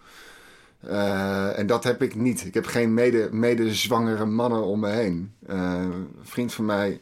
Eh, 0.87 1.59
en 1.59 1.67
dat 1.67 1.83
heb 1.83 2.01
ik 2.01 2.15
niet. 2.15 2.45
Ik 2.45 2.53
heb 2.53 2.65
geen 2.65 2.93
mede, 2.93 3.29
medezwangere 3.31 4.25
mannen 4.25 4.63
om 4.63 4.79
me 4.79 4.89
heen. 4.89 5.33
Eh, 5.47 5.57
een 5.81 6.07
vriend 6.21 6.53
van 6.53 6.65
mij, 6.65 7.01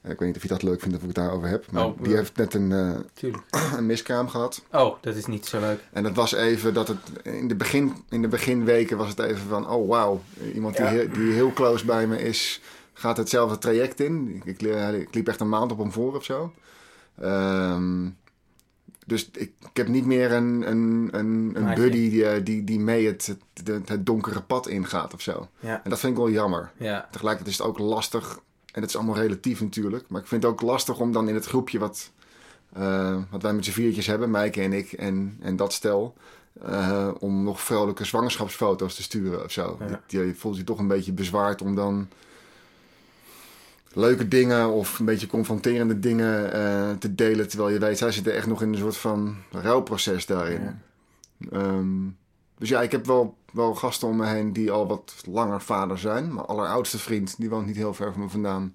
eh, 0.00 0.10
ik 0.10 0.18
weet 0.18 0.28
niet 0.28 0.36
of 0.36 0.42
je 0.42 0.48
dat 0.48 0.62
leuk 0.62 0.80
vindt 0.80 0.94
of 0.96 1.00
ik 1.00 1.06
het 1.06 1.16
daarover 1.16 1.48
heb, 1.48 1.70
maar 1.70 1.84
Oh, 1.86 2.02
die 2.02 2.16
heeft 2.16 2.36
net 2.36 2.54
een, 2.54 2.70
een 3.76 3.86
miskraam 3.86 4.28
gehad. 4.28 4.62
Oh, 4.72 4.96
dat 5.00 5.14
is 5.16 5.26
niet 5.26 5.46
zo 5.46 5.60
leuk. 5.60 5.80
En 5.92 6.02
dat 6.02 6.14
was 6.14 6.32
even 6.34 6.74
dat 6.74 6.88
het 6.88 6.98
in 7.22 7.48
de, 7.48 7.54
begin, 7.54 7.92
in 8.08 8.22
de 8.22 8.28
beginweken 8.28 8.96
was 8.96 9.08
het 9.08 9.18
even 9.18 9.48
van: 9.48 9.70
oh 9.70 9.88
wauw, 9.88 10.20
iemand 10.54 10.76
die, 10.76 10.84
Ja. 10.84 10.90
heel, 10.90 11.08
die 11.12 11.32
heel 11.32 11.52
close 11.52 11.84
bij 11.84 12.06
me 12.06 12.22
is, 12.22 12.60
gaat 12.92 13.16
hetzelfde 13.16 13.58
traject 13.58 14.00
in. 14.00 14.42
Ik, 14.44 14.60
ik, 14.60 14.76
ik 15.00 15.14
liep 15.14 15.28
echt 15.28 15.40
een 15.40 15.48
maand 15.48 15.72
op 15.72 15.78
hem 15.78 15.92
voor 15.92 16.16
of 16.16 16.24
zo. 16.24 16.52
Ehm, 17.20 18.06
dus 19.08 19.30
ik, 19.30 19.52
ik 19.60 19.76
heb 19.76 19.88
niet 19.88 20.06
meer 20.06 20.32
een, 20.32 20.70
een, 20.70 21.08
een, 21.12 21.52
een 21.54 21.74
buddy 21.74 22.10
die, 22.10 22.26
eh, 22.26 22.44
die, 22.44 22.64
die 22.64 22.80
mee 22.80 23.06
het, 23.06 23.36
het, 23.64 23.88
het 23.88 24.06
donkere 24.06 24.42
pad 24.42 24.66
ingaat 24.68 25.14
of 25.14 25.20
zo. 25.20 25.48
Ja. 25.60 25.80
En 25.84 25.90
dat 25.90 25.98
vind 25.98 26.12
ik 26.12 26.18
wel 26.18 26.30
jammer. 26.30 26.70
Ja. 26.76 27.08
Tegelijkertijd 27.10 27.54
is 27.54 27.58
het 27.58 27.68
ook 27.68 27.78
lastig, 27.78 28.40
en 28.72 28.80
dat 28.80 28.90
is 28.90 28.96
allemaal 28.96 29.16
relatief 29.16 29.60
natuurlijk, 29.60 30.04
maar 30.08 30.20
ik 30.20 30.26
vind 30.26 30.42
het 30.42 30.52
ook 30.52 30.60
lastig 30.60 30.98
om 30.98 31.12
dan 31.12 31.28
in 31.28 31.34
het 31.34 31.46
groepje 31.46 31.78
wat, 31.78 32.10
eh, 32.72 33.16
wat 33.30 33.42
wij 33.42 33.52
met 33.52 33.64
z'n 33.64 33.70
viertjes 33.70 34.06
hebben, 34.06 34.30
Maaike 34.30 34.62
en 34.62 34.72
ik 34.72 34.92
en, 34.92 35.36
en 35.40 35.56
dat 35.56 35.72
stel, 35.72 36.14
eh, 36.62 37.08
om 37.18 37.42
nog 37.42 37.60
vrolijke 37.60 38.04
zwangerschapsfoto's 38.04 38.94
te 38.94 39.02
sturen 39.02 39.44
of 39.44 39.50
zo. 39.50 39.78
Ja. 39.88 40.00
Je 40.06 40.34
voelt 40.34 40.56
je 40.56 40.64
toch 40.64 40.78
een 40.78 40.88
beetje 40.88 41.12
bezwaard 41.12 41.62
om 41.62 41.74
dan 41.74 42.08
leuke 43.92 44.28
dingen 44.28 44.68
of 44.68 44.98
een 44.98 45.04
beetje 45.04 45.26
confronterende 45.26 45.98
dingen 45.98 46.52
eh, 46.52 46.90
te 46.98 47.14
delen, 47.14 47.48
terwijl 47.48 47.70
je 47.70 47.78
weet, 47.78 47.98
zij 47.98 48.12
zitten 48.12 48.34
echt 48.34 48.46
nog 48.46 48.62
in 48.62 48.68
een 48.68 48.78
soort 48.78 48.96
van 48.96 49.36
rouwproces 49.50 50.26
daarin. 50.26 50.62
Ja. 50.62 50.76
Ehm, 51.52 52.08
dus 52.58 52.68
ja, 52.68 52.82
ik 52.82 52.90
heb 52.90 53.06
wel, 53.06 53.36
wel 53.52 53.74
gasten 53.74 54.08
om 54.08 54.16
me 54.16 54.26
heen 54.26 54.52
die 54.52 54.70
al 54.70 54.86
wat 54.86 55.14
langer 55.26 55.60
vader 55.60 55.98
zijn. 55.98 56.34
Mijn 56.34 56.46
alleroudste 56.46 56.98
vriend, 56.98 57.34
die 57.38 57.50
woont 57.50 57.66
niet 57.66 57.76
heel 57.76 57.94
ver 57.94 58.12
van 58.12 58.22
me 58.22 58.28
vandaan. 58.28 58.74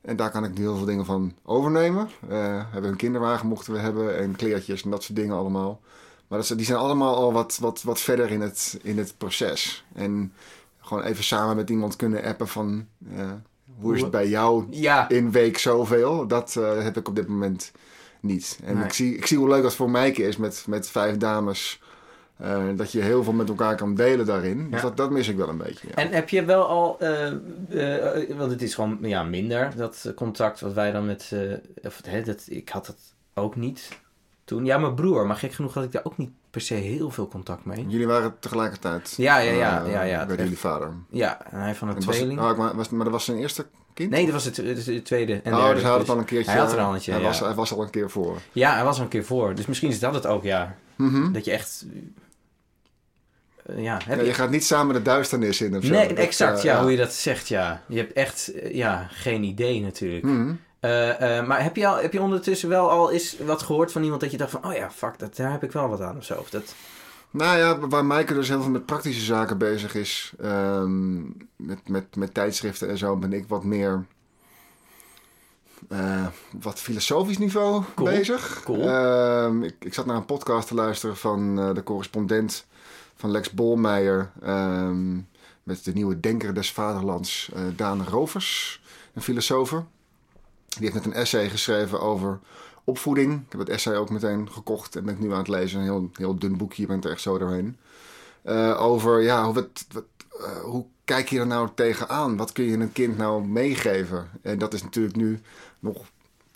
En 0.00 0.16
daar 0.16 0.30
kan 0.30 0.44
ik 0.44 0.54
nu 0.54 0.60
heel 0.60 0.76
veel 0.76 0.86
dingen 0.86 1.04
van 1.04 1.34
overnemen. 1.42 2.08
Eh, 2.22 2.28
we 2.28 2.64
hebben 2.70 2.90
een 2.90 2.96
kinderwagen 2.96 3.46
mochten 3.46 3.72
we 3.72 3.78
hebben 3.78 4.18
en 4.18 4.36
kleertjes 4.36 4.82
en 4.82 4.90
dat 4.90 5.02
soort 5.02 5.18
dingen 5.18 5.36
allemaal. 5.36 5.80
Maar 6.28 6.38
dat, 6.38 6.48
die 6.56 6.66
zijn 6.66 6.78
allemaal 6.78 7.16
al 7.16 7.32
wat, 7.32 7.58
wat, 7.60 7.82
wat 7.82 8.00
verder 8.00 8.30
in 8.30 8.40
het, 8.40 8.78
in 8.82 8.98
het 8.98 9.14
proces. 9.18 9.84
En 9.94 10.32
gewoon 10.78 11.02
even 11.02 11.24
samen 11.24 11.56
met 11.56 11.70
iemand 11.70 11.96
kunnen 11.96 12.24
appen 12.24 12.48
van... 12.48 12.86
eh, 13.16 13.30
hoe 13.78 13.94
is 13.94 14.00
het 14.02 14.10
bij 14.10 14.28
jou 14.28 14.66
Ja. 14.70 15.08
in 15.08 15.30
week 15.30 15.58
zoveel. 15.58 16.26
Dat 16.26 16.56
eh, 16.56 16.82
heb 16.82 16.96
ik 16.96 17.08
op 17.08 17.16
dit 17.16 17.28
moment 17.28 17.72
niet. 18.20 18.58
En 18.64 18.74
Nee. 18.74 18.84
ik, 18.84 18.92
zie, 18.92 19.16
ik 19.16 19.26
zie 19.26 19.38
hoe 19.38 19.48
leuk 19.48 19.62
dat 19.62 19.74
voor 19.74 19.90
Mijke 19.90 20.22
is 20.22 20.36
met, 20.36 20.64
met 20.68 20.90
vijf 20.90 21.16
dames. 21.16 21.80
eh, 22.36 22.62
dat 22.76 22.92
je 22.92 23.00
heel 23.00 23.24
veel 23.24 23.32
met 23.32 23.48
elkaar 23.48 23.76
kan 23.76 23.94
delen 23.94 24.26
daarin. 24.26 24.70
Dus 24.70 24.80
dat, 24.82 24.96
dat 24.96 25.10
mis 25.10 25.28
ik 25.28 25.36
wel 25.36 25.48
een 25.48 25.56
beetje. 25.58 25.88
Ja. 25.88 25.94
En 25.94 26.10
heb 26.12 26.28
je 26.28 26.44
wel 26.44 26.66
al, 26.66 26.98
eh, 27.00 27.32
want 28.36 28.50
het 28.50 28.62
is 28.62 28.74
gewoon 28.74 28.98
ja, 29.00 29.22
minder, 29.22 29.72
dat 29.76 30.12
contact 30.16 30.60
wat 30.60 30.72
wij 30.72 30.92
dan 30.92 31.06
met, 31.06 31.32
of, 31.82 32.00
hè, 32.06 32.22
dat, 32.22 32.42
ik 32.48 32.68
had 32.68 32.86
het 32.86 32.98
ook 33.34 33.56
niet 33.56 33.88
toen. 34.44 34.64
Ja, 34.64 34.78
mijn 34.78 34.94
broer, 34.94 35.26
maar 35.26 35.36
gek 35.36 35.52
genoeg 35.52 35.74
had 35.74 35.84
ik 35.84 35.92
daar 35.92 36.04
ook 36.04 36.16
niet 36.16 36.30
per 36.50 36.60
se 36.60 36.74
heel 36.74 37.10
veel 37.10 37.28
contact 37.28 37.64
mee. 37.64 37.84
Jullie 37.88 38.06
waren 38.06 38.36
tegelijkertijd. 38.38 39.14
Ja, 39.16 39.38
ja, 39.38 39.52
ja, 39.52 39.84
eh, 39.84 39.92
ja, 39.92 40.02
ja. 40.02 40.26
Bij 40.26 40.36
jullie 40.36 40.58
vader. 40.58 40.92
Ja, 41.10 41.50
en 41.50 41.60
hij 41.60 41.74
van 41.74 41.88
een 41.88 41.98
tweeling. 41.98 42.40
oh, 42.40 42.56
maar, 42.58 42.76
was, 42.76 42.88
maar 42.88 43.04
dat 43.04 43.12
was 43.12 43.24
zijn 43.24 43.38
eerste 43.38 43.66
kind? 43.94 44.10
Nee, 44.10 44.24
dat 44.24 44.32
was 44.32 44.44
het, 44.44 45.04
tweede 45.04 45.40
en 45.44 45.54
oh, 45.54 45.70
dus 45.72 45.82
hij 45.82 45.90
had 45.90 46.00
het 46.00 46.10
al 46.10 46.18
een 46.18 46.24
keertje. 46.24 46.50
Hij 46.50 46.60
had 46.60 46.72
er 46.72 46.78
al 46.78 46.94
eentje, 46.94 47.10
hij, 47.12 47.20
ja. 47.20 47.26
was, 47.26 47.40
hij 47.40 47.54
was 47.54 47.72
al 47.72 47.82
een 47.82 47.90
keer 47.90 48.10
voor. 48.10 48.38
Ja, 48.52 48.74
hij 48.74 48.84
was 48.84 48.96
er 48.96 49.02
een 49.02 49.08
keer 49.08 49.24
voor. 49.24 49.54
Dus 49.54 49.66
misschien 49.66 49.90
is 49.90 49.98
dat 49.98 50.14
het 50.14 50.26
ook, 50.26 50.42
ja. 50.42 50.76
Mhm. 50.96 51.32
Dat 51.32 51.44
je 51.44 51.50
echt... 51.50 51.86
eh, 53.66 53.82
ja, 53.82 53.98
je... 54.06 54.34
gaat 54.34 54.50
niet 54.50 54.64
samen 54.64 54.94
de 54.94 55.02
duisternis 55.02 55.60
in 55.60 55.76
of 55.76 55.84
zo. 55.84 55.92
Nee, 55.92 56.08
Dat, 56.08 56.16
exact, 56.16 56.58
eh, 56.58 56.64
ja, 56.64 56.82
hoe 56.82 56.90
je 56.90 56.96
dat 56.96 57.12
zegt, 57.12 57.48
ja. 57.48 57.82
Je 57.88 57.96
hebt 57.96 58.12
echt, 58.12 58.52
ja, 58.72 59.06
geen 59.10 59.42
idee 59.42 59.80
natuurlijk. 59.80 60.24
Mhm. 60.24 60.52
Eh, 60.80 61.38
eh, 61.38 61.46
maar 61.46 61.62
heb 61.62 61.76
je, 61.76 61.86
al, 61.86 61.96
heb 61.96 62.12
je 62.12 62.20
ondertussen 62.20 62.68
wel 62.68 62.90
al 62.90 63.10
eens 63.10 63.36
wat 63.38 63.62
gehoord 63.62 63.92
van 63.92 64.02
iemand 64.02 64.20
dat 64.20 64.30
je 64.30 64.36
dacht 64.36 64.50
van... 64.50 64.64
Oh 64.64 64.74
ja, 64.74 64.90
fuck, 64.90 65.18
dat, 65.18 65.36
daar 65.36 65.50
heb 65.50 65.62
ik 65.62 65.72
wel 65.72 65.88
wat 65.88 66.00
aan 66.00 66.16
of 66.16 66.24
zo. 66.24 66.34
Of 66.34 66.50
dat... 66.50 66.74
Nou 67.30 67.58
ja, 67.58 67.78
waar 67.78 68.04
Maaike 68.04 68.34
dus 68.34 68.48
heel 68.48 68.62
veel 68.62 68.70
met 68.70 68.86
praktische 68.86 69.24
zaken 69.24 69.58
bezig 69.58 69.94
is, 69.94 70.32
ehm, 70.40 71.20
met, 71.56 71.88
met, 71.88 72.16
met 72.16 72.34
tijdschriften 72.34 72.88
en 72.88 72.98
zo, 72.98 73.16
ben 73.16 73.32
ik 73.32 73.48
wat 73.48 73.64
meer 73.64 74.04
eh, 75.88 76.26
wat 76.60 76.80
filosofisch 76.80 77.38
niveau 77.38 77.84
Cool, 77.94 78.08
bezig. 78.10 78.62
cool. 78.64 78.88
Ehm, 78.88 79.62
ik, 79.62 79.74
ik 79.78 79.94
zat 79.94 80.06
naar 80.06 80.16
een 80.16 80.24
podcast 80.24 80.68
te 80.68 80.74
luisteren 80.74 81.16
van 81.16 81.56
de 81.74 81.82
correspondent 81.82 82.66
van 83.14 83.30
Lex 83.30 83.50
Bolmeijer 83.50 84.30
ehm, 84.42 85.14
met 85.62 85.84
de 85.84 85.92
nieuwe 85.92 86.20
denker 86.20 86.54
des 86.54 86.72
vaderlands, 86.72 87.50
Daan 87.76 88.04
Rovers, 88.04 88.82
een 89.14 89.22
filosoof. 89.22 89.74
Die 90.78 90.82
heeft 90.90 90.94
net 90.94 91.04
een 91.04 91.12
essay 91.20 91.48
geschreven 91.50 92.00
over 92.00 92.40
opvoeding. 92.84 93.32
Ik 93.32 93.50
heb 93.50 93.60
het 93.60 93.68
essay 93.68 93.96
ook 93.96 94.10
meteen 94.10 94.50
gekocht 94.50 94.96
en 94.96 95.04
ben 95.04 95.14
ik 95.14 95.20
nu 95.20 95.32
aan 95.32 95.38
het 95.38 95.48
lezen. 95.48 95.78
Een 95.78 95.84
heel, 95.84 96.10
heel 96.12 96.38
dun 96.38 96.56
boekje, 96.56 96.82
je 96.82 96.88
bent 96.88 97.04
er 97.04 97.10
echt 97.10 97.20
zo 97.20 97.38
doorheen. 97.38 97.76
Eh, 98.42 98.82
over, 98.82 99.20
ja, 99.22 99.52
wat, 99.52 99.86
eh, 100.40 100.60
hoe 100.60 100.84
kijk 101.04 101.28
je 101.28 101.38
er 101.38 101.46
nou 101.46 101.68
tegenaan? 101.74 102.36
Wat 102.36 102.52
kun 102.52 102.64
je 102.64 102.76
een 102.76 102.92
kind 102.92 103.16
nou 103.16 103.44
meegeven? 103.46 104.30
En 104.42 104.58
dat 104.58 104.74
is 104.74 104.82
natuurlijk 104.82 105.16
nu 105.16 105.40
nog 105.78 106.04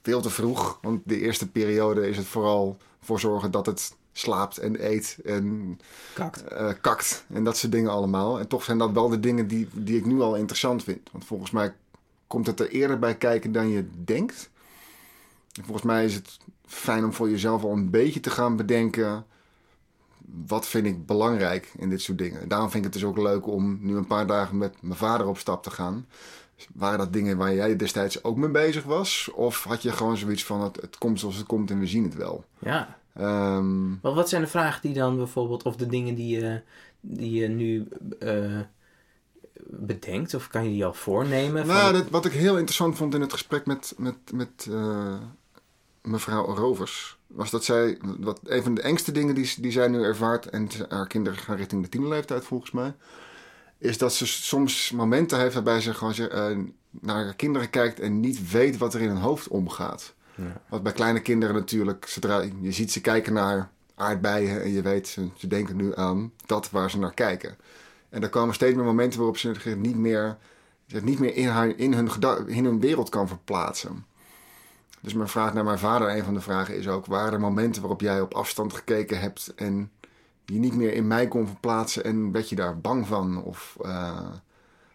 veel 0.02 0.21
te 0.21 0.30
vroeg. 0.30 0.78
Want 0.83 1.00
de 1.04 1.21
eerste 1.21 1.49
periode 1.50 2.09
is 2.09 2.16
het 2.16 2.26
vooral 2.26 2.76
voor 3.00 3.21
zorgen 3.21 3.50
dat 3.50 3.66
het 3.66 3.94
slaapt 4.12 4.59
en 4.59 4.92
eet 4.92 5.18
en 5.25 5.78
Kakt. 6.14 6.44
eh, 6.44 6.68
kakt. 6.80 7.25
En 7.33 7.44
dat 7.44 7.56
soort 7.56 7.73
dingen 7.73 7.90
allemaal. 7.90 8.38
En 8.38 8.49
toch 8.49 8.64
zijn 8.64 8.78
dat 8.78 8.92
wel 8.92 9.09
de 9.09 9.21
dingen 9.21 9.47
die, 9.47 9.68
die 9.73 9.97
ik 9.97 10.06
nu 10.06 10.21
al 10.21 10.35
interessant 10.37 10.83
vind. 10.83 11.09
Want 11.12 11.25
volgens 11.25 11.50
mij 11.50 11.75
komt 12.26 12.47
het 12.47 12.61
er 12.61 12.69
eerder 12.69 12.99
bij 12.99 13.14
kijken 13.14 13.52
dan 13.52 13.69
je 13.69 13.88
denkt. 14.04 14.50
En 15.52 15.64
volgens 15.64 15.87
mij 15.87 16.04
is 16.04 16.14
het 16.14 16.38
fijn 16.66 17.04
om 17.04 17.12
voor 17.12 17.31
jezelf 17.31 17.64
al 17.64 17.73
een 17.73 17.90
beetje 17.90 18.21
te 18.21 18.31
gaan 18.31 18.57
bedenken. 18.57 19.26
Wat 20.47 20.66
vind 20.66 20.87
ik 20.87 21.07
belangrijk 21.07 21.73
in 21.78 21.90
dit 21.90 22.02
soort 22.02 22.19
dingen? 22.19 22.40
En 22.40 22.49
daarom 22.49 22.71
vind 22.71 22.85
ik 22.85 22.93
het 22.93 23.00
dus 23.00 23.11
ook 23.11 23.19
leuk 23.19 23.47
om 23.47 23.78
nu 23.81 23.97
een 23.97 24.07
paar 24.07 24.26
dagen 24.26 24.59
met 24.59 24.83
mijn 24.83 24.99
vader 24.99 25.26
op 25.26 25.38
stap 25.38 25.62
te 25.62 25.71
gaan. 25.71 26.07
Waren 26.75 26.99
dat 26.99 27.12
dingen 27.12 27.37
waar 27.37 27.54
jij 27.54 27.76
destijds 27.76 28.25
ook 28.25 28.37
mee 28.37 28.50
bezig 28.50 28.85
was? 28.85 29.31
Of 29.35 29.64
had 29.64 29.83
je 29.83 29.93
gewoon 29.93 30.16
zoiets 30.16 30.45
van: 30.45 30.61
het, 30.61 30.76
het 30.81 30.99
komt 30.99 31.21
zoals 31.21 31.37
het 31.37 31.47
komt 31.47 31.71
en 31.71 31.78
we 31.78 31.87
zien 31.87 32.04
het 32.04 32.14
wel? 32.14 32.45
Ja. 32.59 32.99
Ehm, 33.14 34.00
Wat, 34.00 34.14
wat 34.14 34.28
zijn 34.28 34.43
de 34.43 34.49
vragen 34.49 34.83
die 34.83 34.95
dan 34.95 35.16
bijvoorbeeld... 35.16 35.62
Of 35.62 35.76
de 35.76 35.87
dingen 35.87 36.14
die 36.14 36.38
je, 36.38 36.61
die 37.00 37.31
je 37.31 37.49
nu 37.49 37.88
eh, 38.19 38.61
bedenkt? 39.62 40.34
Of 40.34 40.49
kan 40.49 40.64
je 40.64 40.70
die 40.70 40.84
al 40.84 40.94
voornemen? 40.94 41.66
Nou, 41.66 41.80
Van- 41.80 41.92
dat, 41.92 42.11
wat 42.11 42.25
ik 42.25 42.32
heel 42.32 42.54
interessant 42.54 42.96
vond 42.96 43.14
in 43.14 43.20
het 43.20 43.32
gesprek 43.32 43.66
met, 43.66 43.94
met, 43.96 44.16
met 44.32 44.66
eh, 44.70 45.14
mevrouw 46.02 46.54
Rovers, 46.54 47.18
was 47.26 47.50
dat 47.50 47.64
zij, 47.64 47.99
wat, 48.18 48.40
een 48.44 48.62
van 48.62 48.75
de 48.75 48.82
engste 48.82 49.12
dingen 49.12 49.34
die, 49.34 49.54
die 49.61 49.73
zij 49.73 49.88
nu 49.88 50.02
ervaart, 50.02 50.46
en 50.46 50.68
haar 50.88 51.06
kinderen 51.06 51.38
gaan 51.38 51.56
richting 51.56 51.82
de 51.82 51.88
tienerleeftijd 51.88 52.44
volgens 52.44 52.70
mij, 52.70 52.94
is 53.78 53.99
dat 53.99 54.14
ze 54.14 54.26
soms 54.26 54.90
momenten 54.90 55.38
heeft 55.38 55.54
waarbij 55.54 55.80
ze 55.80 55.94
gewoon 55.94 56.14
eh, 56.14 56.56
naar 56.90 57.25
haar 57.25 57.34
kinderen 57.34 57.70
kijkt 57.70 58.00
en 58.00 58.20
niet 58.20 58.50
weet 58.50 58.78
wat 58.78 58.94
er 58.94 59.00
in 59.00 59.08
hun 59.08 59.16
hoofd 59.16 59.49
omgaat. 59.49 60.14
Ja. 60.34 60.61
Wat 60.68 60.82
bij 60.82 60.92
kleine 60.92 61.20
kinderen 61.20 61.54
natuurlijk, 61.54 62.06
zodra 62.08 62.44
je 62.61 62.73
ziet 62.73 62.92
ze 62.92 63.00
kijken 63.00 63.32
naar 63.32 63.70
aardbeien 63.94 64.62
en 64.62 64.73
je 64.73 64.82
weet, 64.82 65.08
ze, 65.08 65.28
ze 65.37 65.46
denken 65.46 65.76
nu 65.76 65.94
aan 65.96 66.32
dat 66.46 66.70
waar 66.70 66.90
ze 66.90 66.99
naar 66.99 67.14
kijken. 67.14 67.56
En 68.14 68.23
er 68.23 68.28
komen 68.28 68.54
steeds 68.54 68.76
meer 68.76 68.85
momenten 68.85 69.18
waarop 69.18 69.38
ze 69.38 69.54
zich 69.54 69.76
niet 69.76 69.97
meer, 69.97 70.37
zich 70.87 71.02
niet 71.02 71.18
meer 71.18 71.37
in, 71.37 71.49
haar, 71.49 71.68
in, 71.68 71.92
hun 71.92 72.09
in 72.47 72.64
hun 72.64 72.80
wereld 72.80 73.09
kan 73.09 73.28
verplaatsen. 73.28 74.04
Dus 75.00 75.14
mijn 75.14 75.28
vraag 75.28 75.54
naar 75.54 75.64
mijn 75.64 75.78
vader, 75.78 76.16
een 76.16 76.25
van 76.25 76.35
de 76.35 76.40
vragen 76.40 76.76
is 76.76 76.88
ook: 76.88 77.06
waren 77.06 77.33
er 77.33 77.40
momenten 77.40 77.83
waarop 77.83 78.00
jij 78.00 78.21
op 78.21 78.35
afstand 78.35 78.73
gekeken 78.73 79.21
hebt 79.21 79.52
en 79.56 79.90
je 80.44 80.59
niet 80.59 80.75
meer 80.75 80.92
in 80.92 81.06
mij 81.06 81.28
kon 81.28 81.47
verplaatsen 81.47 82.04
en 82.04 82.33
werd 82.33 82.49
je 82.49 82.56
daar 82.56 82.80
bang 82.80 83.06
van? 83.06 83.42
Of 83.42 83.76
eh, 83.83 84.28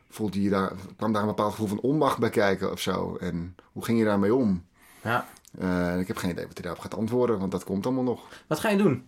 voelde 0.10 0.42
je 0.42 0.50
daar, 0.50 0.72
kwam 0.96 1.14
daar 1.14 1.22
een 1.22 1.28
bepaald 1.28 1.52
gevoel 1.52 1.68
van 1.68 1.80
onmacht 1.80 2.18
bij 2.18 2.30
kijken 2.30 2.72
of 2.72 2.80
zo? 2.80 3.16
En 3.16 3.56
hoe 3.72 3.84
ging 3.84 4.00
je 4.00 4.06
daarmee 4.06 4.36
om? 4.36 4.66
ja. 5.02 5.28
Eh, 5.58 6.00
ik 6.00 6.08
heb 6.08 6.18
geen 6.18 6.32
idee 6.32 6.46
wat 6.46 6.54
hij 6.54 6.64
daarop 6.64 6.82
gaat 6.82 6.96
antwoorden, 6.96 7.40
want 7.40 7.52
dat 7.52 7.64
komt 7.64 7.86
allemaal 7.86 8.04
nog. 8.04 8.28
Wat 8.48 8.60
ga 8.60 8.70
je 8.70 8.78
doen? 8.78 9.08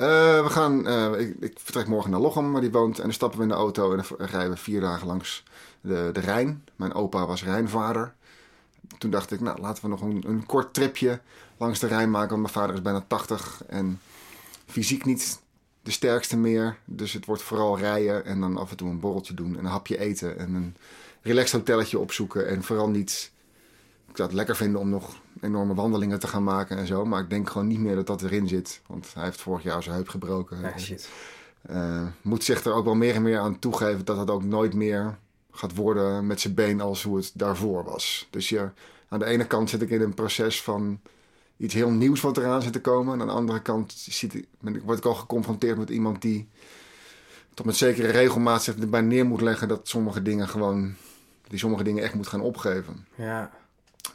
Eh, 0.00 0.42
we 0.42 0.50
gaan, 0.50 0.86
eh, 0.86 1.20
ik, 1.20 1.36
ik 1.40 1.58
vertrek 1.58 1.86
morgen 1.86 2.10
naar 2.10 2.20
Lochem, 2.20 2.52
waar 2.52 2.60
die 2.60 2.70
woont. 2.70 2.96
En 2.96 3.02
dan 3.02 3.12
stappen 3.12 3.38
we 3.38 3.44
in 3.44 3.50
de 3.50 3.56
auto 3.56 3.90
en 3.90 3.96
dan 3.96 4.26
rijden 4.26 4.50
we 4.50 4.56
vier 4.56 4.80
dagen 4.80 5.06
langs 5.06 5.42
de, 5.80 6.10
de 6.12 6.20
Rijn. 6.20 6.64
Mijn 6.76 6.92
opa 6.92 7.26
was 7.26 7.44
Rijnvader. 7.44 8.14
Toen 8.98 9.10
dacht 9.10 9.30
ik, 9.30 9.40
nou, 9.40 9.60
laten 9.60 9.82
we 9.82 9.88
nog 9.88 10.00
een, 10.00 10.24
een 10.26 10.46
kort 10.46 10.74
tripje 10.74 11.20
langs 11.56 11.78
de 11.78 11.86
Rijn 11.86 12.10
maken. 12.10 12.28
Want 12.28 12.40
mijn 12.40 12.52
vader 12.52 12.74
is 12.74 12.82
bijna 12.82 13.04
80 13.06 13.62
en 13.66 14.00
fysiek 14.66 15.04
niet 15.04 15.40
de 15.82 15.90
sterkste 15.90 16.36
meer. 16.36 16.78
Dus 16.84 17.12
het 17.12 17.24
wordt 17.24 17.42
vooral 17.42 17.78
rijden 17.78 18.24
en 18.24 18.40
dan 18.40 18.56
af 18.56 18.70
en 18.70 18.76
toe 18.76 18.88
een 18.88 19.00
borreltje 19.00 19.34
doen. 19.34 19.58
En 19.58 19.64
een 19.64 19.70
hapje 19.70 19.98
eten 19.98 20.38
en 20.38 20.54
een 20.54 20.76
relaxed 21.22 21.58
hotelletje 21.58 21.98
opzoeken. 21.98 22.48
En 22.48 22.62
vooral 22.62 22.88
niet... 22.88 23.32
Ik 24.10 24.16
zou 24.16 24.28
het 24.28 24.36
lekker 24.36 24.56
vinden 24.56 24.80
om 24.80 24.88
nog 24.88 25.20
enorme 25.40 25.74
wandelingen 25.74 26.18
te 26.18 26.26
gaan 26.26 26.44
maken 26.44 26.76
en 26.76 26.86
zo. 26.86 27.04
Maar 27.04 27.22
ik 27.22 27.30
denk 27.30 27.50
gewoon 27.50 27.66
niet 27.66 27.78
meer 27.78 27.94
dat 27.94 28.06
dat 28.06 28.22
erin 28.22 28.48
zit. 28.48 28.80
Want 28.86 29.14
hij 29.14 29.24
heeft 29.24 29.40
vorig 29.40 29.62
jaar 29.62 29.82
zijn 29.82 29.94
heup 29.94 30.08
gebroken. 30.08 30.64
Ah, 30.64 30.76
shit. 30.76 31.08
Eh, 31.62 32.06
moet 32.22 32.44
zich 32.44 32.64
er 32.64 32.72
ook 32.72 32.84
wel 32.84 32.94
meer 32.94 33.14
en 33.14 33.22
meer 33.22 33.38
aan 33.38 33.58
toegeven 33.58 34.04
dat 34.04 34.16
het 34.16 34.30
ook 34.30 34.44
nooit 34.44 34.74
meer 34.74 35.18
gaat 35.50 35.74
worden 35.74 36.26
met 36.26 36.40
zijn 36.40 36.54
been 36.54 36.80
als 36.80 37.02
hoe 37.02 37.16
het 37.16 37.30
daarvoor 37.34 37.84
was. 37.84 38.28
Dus 38.30 38.48
je, 38.48 38.68
aan 39.08 39.18
de 39.18 39.24
ene 39.24 39.46
kant 39.46 39.70
zit 39.70 39.82
ik 39.82 39.90
in 39.90 40.00
een 40.00 40.14
proces 40.14 40.62
van 40.62 41.00
iets 41.56 41.74
heel 41.74 41.90
nieuws 41.90 42.20
wat 42.20 42.36
eraan 42.36 42.62
zit 42.62 42.72
te 42.72 42.80
komen. 42.80 43.14
En 43.14 43.20
aan 43.20 43.26
de 43.26 43.32
andere 43.32 43.62
kant 43.62 43.92
zit, 43.92 44.46
ben 44.60 44.82
word 44.84 44.98
ik 44.98 45.04
al 45.04 45.14
geconfronteerd 45.14 45.78
met 45.78 45.90
iemand 45.90 46.22
die 46.22 46.48
toch 47.54 47.66
met 47.66 47.76
zekere 47.76 48.10
regelmaat 48.10 48.62
zich 48.62 48.76
erbij 48.76 49.00
neer 49.00 49.26
moet 49.26 49.40
leggen 49.40 49.68
dat 49.68 49.88
sommige 49.88 50.22
dingen 50.22 50.48
gewoon, 50.48 50.94
die 51.48 51.58
sommige 51.58 51.84
dingen 51.84 52.02
echt 52.02 52.14
moet 52.14 52.26
gaan 52.26 52.40
opgeven. 52.40 53.06
Ja. 53.14 53.50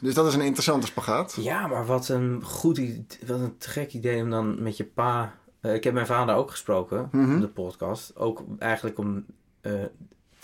Dus 0.00 0.14
dat 0.14 0.26
is 0.26 0.34
een 0.34 0.40
interessante 0.40 0.86
spagaat. 0.86 1.34
Ja, 1.40 1.66
maar 1.66 1.86
wat 1.86 2.08
een 2.08 2.40
goed 2.44 2.78
idee, 2.78 3.06
wat 3.26 3.40
een 3.40 3.54
gek 3.58 3.92
idee 3.92 4.22
om 4.22 4.30
dan 4.30 4.62
met 4.62 4.76
je 4.76 4.84
pa... 4.84 5.34
eh, 5.60 5.74
ik 5.74 5.84
heb 5.84 5.94
mijn 5.94 6.06
vader 6.06 6.34
ook 6.34 6.50
gesproken 6.50 7.08
Mhm. 7.12 7.34
op 7.34 7.40
de 7.40 7.48
podcast. 7.48 8.16
Ook 8.16 8.42
eigenlijk 8.58 8.98
om, 8.98 9.24
eh, 9.60 9.72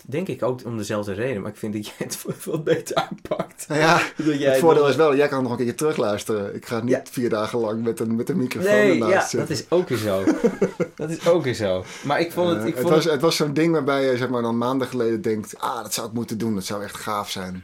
denk 0.05 0.27
ik 0.27 0.43
ook 0.43 0.65
om 0.65 0.77
dezelfde 0.77 1.13
reden. 1.13 1.41
Maar 1.41 1.51
ik 1.51 1.57
vind 1.57 1.73
dat 1.73 1.85
jij 1.85 1.95
het 1.97 2.25
wat 2.45 2.63
beter 2.63 2.95
aanpakt. 2.95 3.65
Nou 3.67 3.81
ja, 3.81 4.01
Dat 4.25 4.39
jij 4.39 4.51
het 4.51 4.59
voordeel 4.59 4.81
nog- 4.81 4.91
is 4.91 4.95
wel, 4.95 5.15
jij 5.15 5.27
kan 5.27 5.41
nog 5.43 5.51
een 5.51 5.57
keertje 5.57 5.75
terugluisteren. 5.75 6.55
Ik 6.55 6.65
ga 6.65 6.79
niet 6.79 6.89
Ja. 6.89 7.01
vier 7.11 7.29
dagen 7.29 7.59
lang 7.59 7.83
met 7.83 7.99
een, 7.99 8.15
met 8.15 8.29
een 8.29 8.37
microfoon 8.37 8.71
Nee, 8.71 8.97
ja, 8.97 9.05
ernaast 9.05 9.31
dat 9.31 9.47
zitten. 9.47 9.55
is 9.55 9.65
ook 9.69 9.89
weer 9.89 9.97
zo. 9.97 10.23
dat 10.95 11.09
is 11.09 11.27
ook 11.27 11.43
weer 11.43 11.53
zo. 11.53 11.83
Maar 12.05 12.19
ik 12.19 12.31
vond 12.31 12.49
het... 12.49 12.59
Eh, 12.59 12.65
Ik 12.67 12.73
het, 12.73 12.81
vond 12.81 12.93
was, 12.93 13.03
het- 13.03 13.13
het 13.13 13.21
was 13.21 13.35
zo'n 13.35 13.53
ding 13.53 13.71
waarbij 13.73 14.03
je 14.05 14.17
zeg 14.17 14.29
maar, 14.29 14.41
dan 14.41 14.57
maanden 14.57 14.87
geleden 14.87 15.21
denkt... 15.21 15.59
ah, 15.59 15.81
dat 15.81 15.93
zou 15.93 16.07
ik 16.07 16.13
moeten 16.13 16.37
doen, 16.37 16.53
dat 16.55 16.63
zou 16.65 16.83
echt 16.83 16.97
gaaf 16.97 17.29
zijn. 17.29 17.63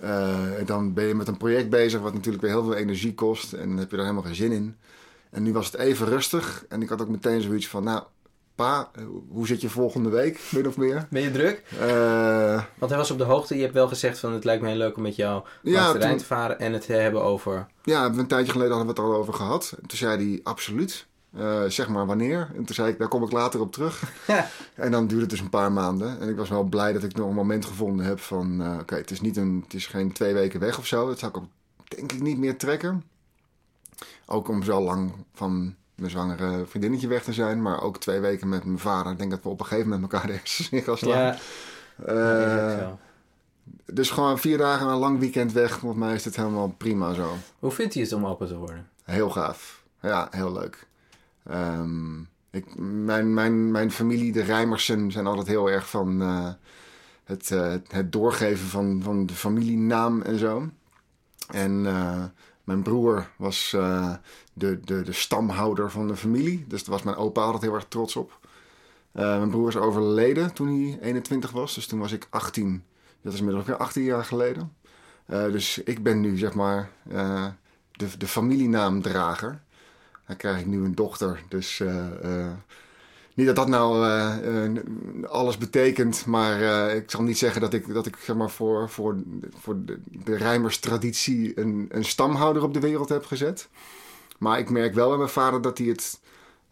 Eh, 0.00 0.58
en 0.58 0.66
dan 0.66 0.92
ben 0.94 1.04
je 1.04 1.14
met 1.14 1.28
een 1.28 1.36
project 1.36 1.70
bezig 1.70 2.00
wat 2.00 2.12
natuurlijk 2.14 2.42
weer 2.42 2.52
heel 2.52 2.62
veel 2.64 2.74
energie 2.74 3.14
kost... 3.14 3.52
en 3.52 3.76
heb 3.76 3.90
je 3.90 3.96
er 3.96 4.02
helemaal 4.02 4.22
geen 4.22 4.34
zin 4.34 4.52
in. 4.52 4.76
En 5.30 5.42
nu 5.42 5.52
was 5.52 5.66
het 5.66 5.74
even 5.80 6.06
rustig 6.06 6.64
en 6.68 6.82
ik 6.82 6.88
had 6.88 7.00
ook 7.02 7.08
meteen 7.08 7.40
zoiets 7.40 7.68
van... 7.68 7.84
nou, 7.84 8.02
pa, 8.54 8.90
eh, 8.94 9.02
hoe 9.28 9.46
zit 9.46 9.60
je 9.60 9.68
volgende 9.68 10.08
week, 10.08 10.40
min 10.54 10.68
of 10.68 10.76
meer? 10.76 11.06
Ben 11.10 11.22
je 11.22 11.30
druk? 11.30 11.62
Eh, 11.80 12.62
Want 12.78 12.90
hij 12.90 13.00
was 13.00 13.10
op 13.10 13.18
de 13.18 13.24
hoogte. 13.24 13.54
Je 13.54 13.60
hebt 13.62 13.74
wel 13.74 13.88
gezegd 13.88 14.18
van 14.18 14.32
het 14.32 14.44
lijkt 14.44 14.62
mij 14.62 14.76
leuk 14.76 14.96
om 14.96 15.02
met 15.02 15.16
jou 15.16 15.42
Ja, 15.62 15.92
toen- 15.92 16.16
te 16.16 16.24
varen 16.24 16.58
en 16.58 16.72
het 16.72 16.86
te 16.86 16.92
hebben 16.92 17.22
over... 17.22 17.66
ja, 17.84 18.04
een 18.04 18.26
tijdje 18.26 18.52
geleden 18.52 18.74
hadden 18.76 18.94
we 18.94 19.00
het 19.00 19.10
er 19.10 19.14
al 19.14 19.20
over 19.20 19.34
gehad. 19.34 19.74
En 19.82 19.86
toen 19.88 19.98
zei 19.98 20.28
hij, 20.30 20.40
absoluut. 20.42 21.06
Eh, 21.36 21.64
zeg 21.64 21.88
maar 21.88 22.06
wanneer. 22.06 22.48
En 22.56 22.64
toen 22.64 22.74
zei 22.74 22.88
ik, 22.90 22.98
daar 22.98 23.08
kom 23.08 23.22
ik 23.22 23.32
later 23.32 23.60
op 23.60 23.72
terug. 23.72 24.12
Ja. 24.26 24.48
En 24.74 24.90
dan 24.90 25.06
duurde 25.06 25.22
het 25.22 25.30
dus 25.30 25.40
een 25.40 25.50
paar 25.50 25.72
maanden. 25.72 26.20
En 26.20 26.28
ik 26.28 26.36
was 26.36 26.48
wel 26.48 26.62
blij 26.62 26.92
dat 26.92 27.02
ik 27.02 27.14
nog 27.14 27.28
een 27.28 27.34
moment 27.34 27.64
gevonden 27.64 28.06
heb 28.06 28.20
van... 28.20 28.62
eh, 28.62 28.78
Oké, 28.80 28.94
het 28.94 29.10
is 29.10 29.20
niet 29.20 29.36
een, 29.36 29.60
het 29.64 29.74
is 29.74 29.86
geen 29.86 30.12
twee 30.12 30.34
weken 30.34 30.60
weg 30.60 30.78
of 30.78 30.86
zo. 30.86 31.06
Dat 31.06 31.18
zou 31.18 31.30
ik 31.30 31.36
ook 31.36 31.48
denk 31.88 32.12
ik 32.12 32.20
niet 32.20 32.38
meer 32.38 32.56
trekken. 32.58 33.04
Ook 34.26 34.48
om 34.48 34.62
zo 34.62 34.80
lang 34.82 35.12
van 35.34 35.74
mijn 35.94 36.10
zwangere 36.10 36.66
vriendinnetje 36.66 37.08
weg 37.08 37.22
te 37.22 37.32
zijn. 37.32 37.62
Maar 37.62 37.82
ook 37.82 37.98
twee 38.00 38.20
weken 38.20 38.48
met 38.48 38.64
mijn 38.64 38.78
vader. 38.78 39.12
Ik 39.12 39.18
denk 39.18 39.30
dat 39.30 39.42
we 39.42 39.48
op 39.48 39.60
een 39.60 39.66
gegeven 39.66 39.90
moment 39.90 40.12
elkaar 40.12 40.26
de 40.26 40.32
hersens 40.32 40.68
in 40.70 40.82
gaan 40.82 40.96
slaan. 40.98 41.18
Ja, 41.18 41.36
Eh, 42.06 42.88
dus 43.86 44.10
gewoon 44.10 44.38
vier 44.38 44.58
dagen 44.58 44.86
een 44.88 44.96
lang 44.98 45.18
weekend 45.18 45.52
weg. 45.52 45.78
Volgens 45.78 46.00
mij 46.04 46.14
is 46.14 46.24
het 46.24 46.36
helemaal 46.36 46.74
prima 46.76 47.14
zo. 47.14 47.34
Hoe 47.58 47.70
vindt 47.70 47.94
hij 47.94 48.02
het 48.02 48.12
om 48.12 48.26
opa 48.26 48.46
te 48.46 48.56
worden? 48.56 48.88
Heel 49.04 49.30
gaaf. 49.30 49.82
Ja, 50.02 50.28
heel 50.30 50.52
leuk. 50.52 50.86
Ehm, 51.44 52.20
ik, 52.50 52.78
mijn, 52.78 53.34
mijn, 53.34 53.70
mijn 53.70 53.90
familie, 53.90 54.32
de 54.32 54.42
Rijmersen, 54.42 55.12
zijn 55.12 55.26
altijd 55.26 55.46
heel 55.46 55.70
erg 55.70 55.88
van 55.88 56.22
uh, 56.22 56.48
het, 57.24 57.50
uh, 57.50 57.74
het 57.88 58.12
doorgeven 58.12 58.66
van, 58.66 59.00
van 59.02 59.26
de 59.26 59.34
familienaam 59.34 60.22
en 60.22 60.38
zo. 60.38 60.68
En 61.48 61.84
uh, 61.84 62.24
mijn 62.64 62.82
broer 62.82 63.30
was 63.36 63.70
de, 64.52 64.80
de, 64.84 65.02
de 65.02 65.12
stamhouder 65.12 65.90
van 65.90 66.08
de 66.08 66.16
familie. 66.16 66.64
Dus 66.68 66.84
daar 66.84 66.94
was 66.94 67.02
mijn 67.02 67.16
opa 67.16 67.42
altijd 67.42 67.62
heel 67.62 67.74
erg 67.74 67.86
trots 67.88 68.16
op. 68.16 68.38
mijn 69.12 69.50
broer 69.50 69.68
is 69.68 69.76
overleden 69.76 70.52
toen 70.54 70.68
hij 70.68 70.98
21 71.00 71.50
was. 71.50 71.74
Dus 71.74 71.86
toen 71.86 71.98
was 71.98 72.12
ik 72.12 72.26
18. 72.30 72.84
Dat 73.22 73.32
is 73.32 73.38
inmiddels 73.38 73.64
ook 73.64 73.70
weer 73.70 73.86
18 73.86 74.02
jaar 74.02 74.24
geleden. 74.24 74.72
dus 75.26 75.78
ik 75.78 76.02
ben 76.02 76.20
nu 76.20 76.38
zeg 76.38 76.54
maar 76.54 76.90
de, 77.92 78.16
de 78.18 78.26
familienaamdrager. 78.26 79.62
Dan 80.30 80.38
krijg 80.38 80.60
ik 80.60 80.66
nu 80.66 80.84
een 80.84 80.94
dochter. 80.94 81.42
Dus 81.48 81.78
uh, 81.78 82.46
niet 83.34 83.46
dat 83.46 83.56
dat 83.56 83.68
nou 83.68 84.06
uh, 84.06 84.78
alles 85.28 85.58
betekent, 85.58 86.26
maar 86.26 86.90
ik 86.90 87.10
zal 87.10 87.22
niet 87.22 87.38
zeggen 87.38 87.60
dat 87.60 87.72
ik, 87.72 87.94
dat 87.94 88.06
ik 88.06 88.16
zeg 88.16 88.36
maar, 88.36 88.50
voor, 88.50 88.88
voor, 88.88 89.22
voor 89.58 89.84
de, 89.84 90.00
de 90.04 90.36
rijmerstraditie 90.36 91.60
een, 91.60 91.88
een 91.90 92.04
stamhouder 92.04 92.62
op 92.62 92.74
de 92.74 92.80
wereld 92.80 93.08
heb 93.08 93.24
gezet. 93.26 93.68
Maar 94.38 94.58
ik 94.58 94.70
merk 94.70 94.94
wel 94.94 95.08
bij 95.08 95.16
mijn 95.16 95.28
vader 95.28 95.62
dat 95.62 95.78
hij 95.78 95.86
het, 95.86 96.20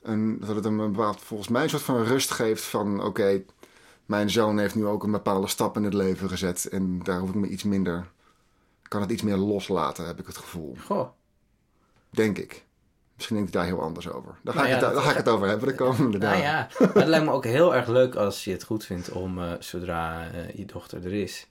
een, 0.02 0.38
dat 0.40 0.54
het 0.54 0.64
hem 0.64 0.80
een 0.80 0.92
bepaald, 0.92 1.20
volgens 1.20 1.48
mij 1.48 1.62
een 1.62 1.70
soort 1.70 1.82
van 1.82 2.02
rust 2.02 2.30
geeft 2.30 2.64
van 2.64 3.02
oké, 3.04 3.42
mijn 4.06 4.30
zoon 4.30 4.58
heeft 4.58 4.74
nu 4.74 4.86
ook 4.86 5.02
een 5.02 5.10
bepaalde 5.10 5.48
stap 5.48 5.76
in 5.76 5.84
het 5.84 5.94
leven 5.94 6.28
gezet 6.28 6.68
en 6.68 7.02
daar 7.02 7.20
hoef 7.20 7.28
ik 7.28 7.34
me 7.34 7.48
iets 7.48 7.62
minder, 7.62 8.10
kan 8.82 9.00
het 9.00 9.10
iets 9.10 9.22
meer 9.22 9.36
loslaten, 9.36 10.06
heb 10.06 10.18
ik 10.18 10.26
het 10.26 10.36
gevoel. 10.36 10.76
Goh. 10.84 11.08
Denk 12.10 12.38
ik. 12.38 12.66
Misschien 13.18 13.36
denk 13.36 13.48
ik 13.48 13.54
daar 13.54 13.64
heel 13.64 13.82
anders 13.82 14.08
over. 14.08 14.34
Daar 14.42 14.54
ga, 14.54 14.60
nou 14.60 14.74
ik, 14.74 14.80
het, 14.80 14.94
daar 14.94 15.02
ga 15.02 15.10
ik 15.10 15.16
het 15.16 15.28
over 15.28 15.48
hebben 15.48 15.68
de 15.68 15.74
komende 15.84 16.18
nou 16.18 16.20
dagen. 16.20 16.42
ja, 16.42 16.68
maar 16.78 16.94
het 16.94 17.06
lijkt 17.06 17.24
me 17.24 17.32
ook 17.32 17.44
heel 17.44 17.74
erg 17.74 17.88
leuk 17.88 18.14
als 18.14 18.44
je 18.44 18.50
het 18.50 18.64
goed 18.64 18.84
vindt 18.84 19.10
om, 19.10 19.38
uh, 19.38 19.52
zodra 19.58 20.26
uh, 20.34 20.54
je 20.54 20.64
dochter 20.64 21.04
er 21.04 21.12
is, 21.12 21.46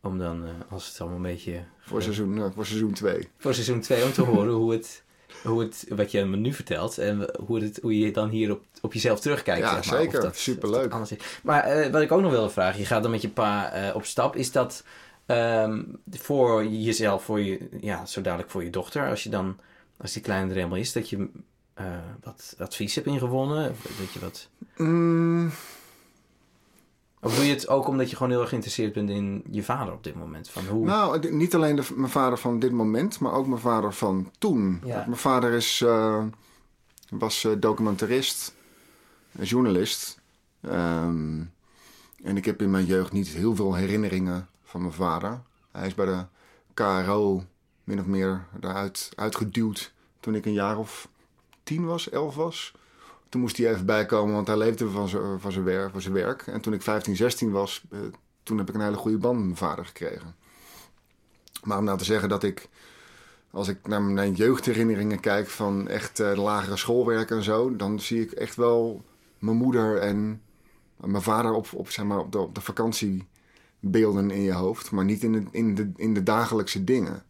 om 0.00 0.18
dan, 0.18 0.44
uh, 0.44 0.50
als 0.68 0.88
het 0.88 1.00
allemaal 1.00 1.16
een 1.16 1.22
beetje... 1.22 1.60
Voor 1.78 2.02
seizoen, 2.02 2.52
voor 2.54 2.66
seizoen 2.66 2.92
2. 2.92 3.28
Voor 3.38 3.54
seizoen 3.54 3.80
2, 3.80 4.04
om 4.04 4.12
te 4.12 4.22
horen 4.30 4.52
hoe 4.52 4.72
het, 4.72 5.02
hoe 5.42 5.60
het, 5.60 5.86
wat 5.88 6.10
je 6.10 6.24
me 6.24 6.36
nu 6.36 6.52
vertelt 6.52 6.98
en 6.98 7.30
hoe, 7.46 7.62
het, 7.62 7.78
hoe 7.82 7.98
je 7.98 8.12
dan 8.12 8.28
hier 8.28 8.50
op, 8.50 8.62
op 8.80 8.92
jezelf 8.92 9.20
terugkijkt. 9.20 9.60
Ja, 9.60 9.82
zeg 9.82 9.90
maar, 9.90 10.00
zeker. 10.00 10.20
Dat, 10.20 10.36
Superleuk. 10.36 10.90
Dat 10.90 11.12
maar 11.42 11.90
wat 11.90 12.02
ik 12.02 12.12
ook 12.12 12.20
nog 12.20 12.30
wilde 12.30 12.50
vragen, 12.50 12.80
je 12.80 12.86
gaat 12.86 13.02
dan 13.02 13.10
met 13.10 13.22
je 13.22 13.28
pa 13.28 13.72
op 13.94 14.04
stap. 14.04 14.36
Is 14.36 14.52
dat 14.52 14.84
um, 15.26 15.98
voor 16.10 16.66
jezelf, 16.66 17.24
voor 17.24 17.40
je, 17.40 17.68
ja, 17.80 18.06
zo 18.06 18.20
dadelijk 18.20 18.50
voor 18.50 18.64
je 18.64 18.70
dochter, 18.70 19.08
als 19.08 19.22
je 19.22 19.30
dan 19.30 19.58
als 20.00 20.12
die 20.12 20.22
kleine 20.22 20.48
er 20.48 20.56
helemaal 20.56 20.78
is, 20.78 20.92
dat 20.92 21.10
je 21.10 21.28
uh, 21.80 21.86
wat 22.20 22.54
advies 22.58 22.94
hebt 22.94 23.06
ingewonnen? 23.06 23.70
Of 23.70 23.96
dat 23.98 24.12
je 24.12 24.20
wat... 24.20 24.48
Mm. 24.76 25.50
Of 27.20 27.34
doe 27.34 27.44
je 27.44 27.54
het 27.54 27.68
ook 27.68 27.88
omdat 27.88 28.10
je 28.10 28.16
gewoon 28.16 28.30
heel 28.30 28.40
erg 28.40 28.48
geïnteresseerd 28.48 28.92
bent 28.92 29.10
in 29.10 29.44
je 29.50 29.62
vader 29.62 29.94
op 29.94 30.04
dit 30.04 30.14
moment? 30.14 30.50
Van 30.50 30.66
hoe... 30.66 30.84
Nou, 30.84 31.32
niet 31.32 31.54
alleen 31.54 31.76
de, 31.76 31.86
mijn 31.94 32.10
vader 32.10 32.38
van 32.38 32.58
dit 32.58 32.72
moment, 32.72 33.20
maar 33.20 33.32
ook 33.32 33.46
mijn 33.46 33.60
vader 33.60 33.94
van 33.94 34.30
toen. 34.38 34.80
Ja. 34.84 35.04
Mijn 35.06 35.16
vader 35.16 35.52
is, 35.52 35.80
uh, 35.80 36.24
was 37.10 37.44
uh, 37.44 37.52
documentarist, 37.58 38.54
journalist. 39.30 40.20
Um, 40.60 41.52
en 42.22 42.36
ik 42.36 42.44
heb 42.44 42.62
in 42.62 42.70
mijn 42.70 42.86
jeugd 42.86 43.12
niet 43.12 43.28
heel 43.28 43.56
veel 43.56 43.74
herinneringen 43.74 44.48
van 44.64 44.80
mijn 44.80 44.92
vader. 44.92 45.40
Hij 45.70 45.86
is 45.86 45.94
bij 45.94 46.06
de 46.06 46.24
KRO 46.74 47.44
min 47.88 48.00
of 48.00 48.06
meer 48.06 48.46
daaruit 48.60 49.10
uitgeduwd 49.14 49.92
toen 50.20 50.34
ik 50.34 50.46
een 50.46 50.52
jaar 50.52 50.78
of 50.78 51.08
tien 51.62 51.84
was, 51.84 52.10
elf 52.10 52.34
was. 52.34 52.72
Toen 53.28 53.40
moest 53.40 53.56
hij 53.56 53.70
even 53.70 53.86
bijkomen, 53.86 54.34
want 54.34 54.46
hij 54.46 54.56
leefde 54.56 54.90
van 54.90 55.08
zijn, 55.08 55.40
van 55.40 55.52
zijn, 55.52 55.64
werk, 55.64 55.94
werk. 55.94 56.46
En 56.46 56.60
toen 56.60 56.72
ik 56.72 56.82
15, 56.82 57.16
16 57.16 57.50
was, 57.50 57.82
uh, 57.90 57.98
toen 58.42 58.58
heb 58.58 58.68
ik 58.68 58.74
een 58.74 58.80
hele 58.80 58.96
goede 58.96 59.18
band 59.18 59.36
met 59.36 59.44
mijn 59.44 59.56
vader 59.56 59.86
gekregen. 59.86 60.36
Maar 61.62 61.78
om 61.78 61.84
nou 61.84 61.98
te 61.98 62.04
zeggen 62.04 62.28
dat 62.28 62.42
ik, 62.42 62.68
als 63.50 63.68
ik 63.68 63.86
naar 63.86 64.02
mijn 64.02 64.34
jeugdherinneringen 64.34 65.20
kijk 65.20 65.48
van 65.48 65.88
echt 65.88 66.20
uh, 66.20 66.32
lagere 66.36 66.76
schoolwerk 66.76 67.30
en 67.30 67.42
zo, 67.42 67.76
dan 67.76 68.00
zie 68.00 68.20
ik 68.20 68.32
echt 68.32 68.56
wel 68.56 69.04
mijn 69.38 69.56
moeder 69.56 69.98
en 69.98 70.42
mijn 70.96 71.22
vader 71.22 71.52
op, 71.52 71.68
op, 71.74 71.90
zeg 71.90 72.04
maar, 72.04 72.18
op, 72.18 72.32
de, 72.32 72.38
op 72.38 72.54
de 72.54 72.60
vakantiebeelden 72.60 74.30
in 74.30 74.42
je 74.42 74.52
hoofd, 74.52 74.90
maar 74.90 75.04
niet 75.04 75.22
in 75.22 75.48
in 75.50 75.74
de, 75.74 75.90
in 75.96 76.14
de 76.14 76.22
dagelijkse 76.22 76.84
dingen. 76.84 77.26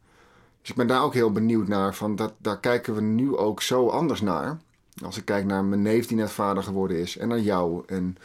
Dus 0.60 0.70
ik 0.70 0.76
ben 0.76 0.86
daar 0.86 1.02
ook 1.02 1.14
heel 1.14 1.32
benieuwd 1.32 1.68
naar. 1.68 1.94
Van 1.94 2.16
dat, 2.16 2.32
daar 2.38 2.60
kijken 2.60 2.94
we 2.94 3.00
nu 3.00 3.36
ook 3.36 3.62
zo 3.62 3.88
anders 3.88 4.20
naar. 4.20 4.58
Als 5.04 5.16
ik 5.16 5.24
kijk 5.24 5.44
naar 5.44 5.64
mijn 5.64 5.82
neef 5.82 6.06
die 6.06 6.16
net 6.16 6.30
vader 6.30 6.62
geworden 6.62 6.96
is. 6.98 7.16
En 7.16 7.28
naar 7.28 7.40
jou. 7.40 7.82
En 7.86 8.16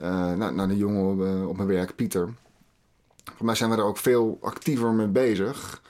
uh, 0.00 0.32
naar, 0.32 0.54
naar, 0.54 0.68
de 0.68 0.76
jongen 0.76 1.12
op, 1.12 1.20
uh, 1.20 1.48
op, 1.48 1.56
mijn 1.56 1.68
werk, 1.68 1.96
Pieter. 1.96 2.28
Voor 3.34 3.46
mij 3.46 3.54
zijn 3.54 3.70
we 3.70 3.76
er 3.76 3.84
ook 3.84 3.96
veel 3.96 4.38
actiever 4.40 4.92
mee 4.92 5.06
bezig. 5.06 5.82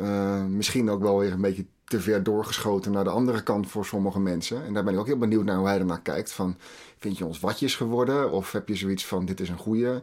Uh, 0.00 0.44
misschien 0.44 0.90
ook 0.90 1.02
wel 1.02 1.18
weer 1.18 1.32
een 1.32 1.40
beetje 1.40 1.64
te 1.84 2.00
ver 2.00 2.22
doorgeschoten 2.22 2.92
naar 2.92 3.04
de 3.04 3.10
andere 3.10 3.42
kant 3.42 3.68
voor 3.68 3.84
sommige 3.84 4.20
mensen. 4.20 4.64
En 4.64 4.74
daar 4.74 4.84
ben 4.84 4.94
ik 4.94 5.00
ook 5.00 5.06
heel 5.06 5.18
benieuwd 5.18 5.44
naar 5.44 5.56
hoe 5.56 5.66
hij 5.66 5.78
ernaar 5.78 6.00
kijkt. 6.00 6.32
Van, 6.32 6.56
vind 6.98 7.18
je 7.18 7.26
ons 7.26 7.40
watjes 7.40 7.76
geworden? 7.76 8.30
Of 8.30 8.52
heb 8.52 8.68
je 8.68 8.76
zoiets 8.76 9.06
van, 9.06 9.24
dit 9.24 9.40
is 9.40 9.48
een 9.48 9.58
goede 9.58 10.02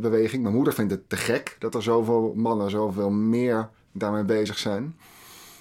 beweging? 0.00 0.42
Mijn 0.42 0.54
moeder 0.54 0.72
vindt 0.72 0.92
het 0.92 1.08
te 1.08 1.16
gek 1.16 1.56
dat 1.58 1.74
er 1.74 1.82
zoveel 1.82 2.32
mannen 2.36 2.70
zoveel 2.70 3.10
meer 3.10 3.68
daarmee 3.92 4.24
bezig 4.24 4.58
zijn. 4.58 4.96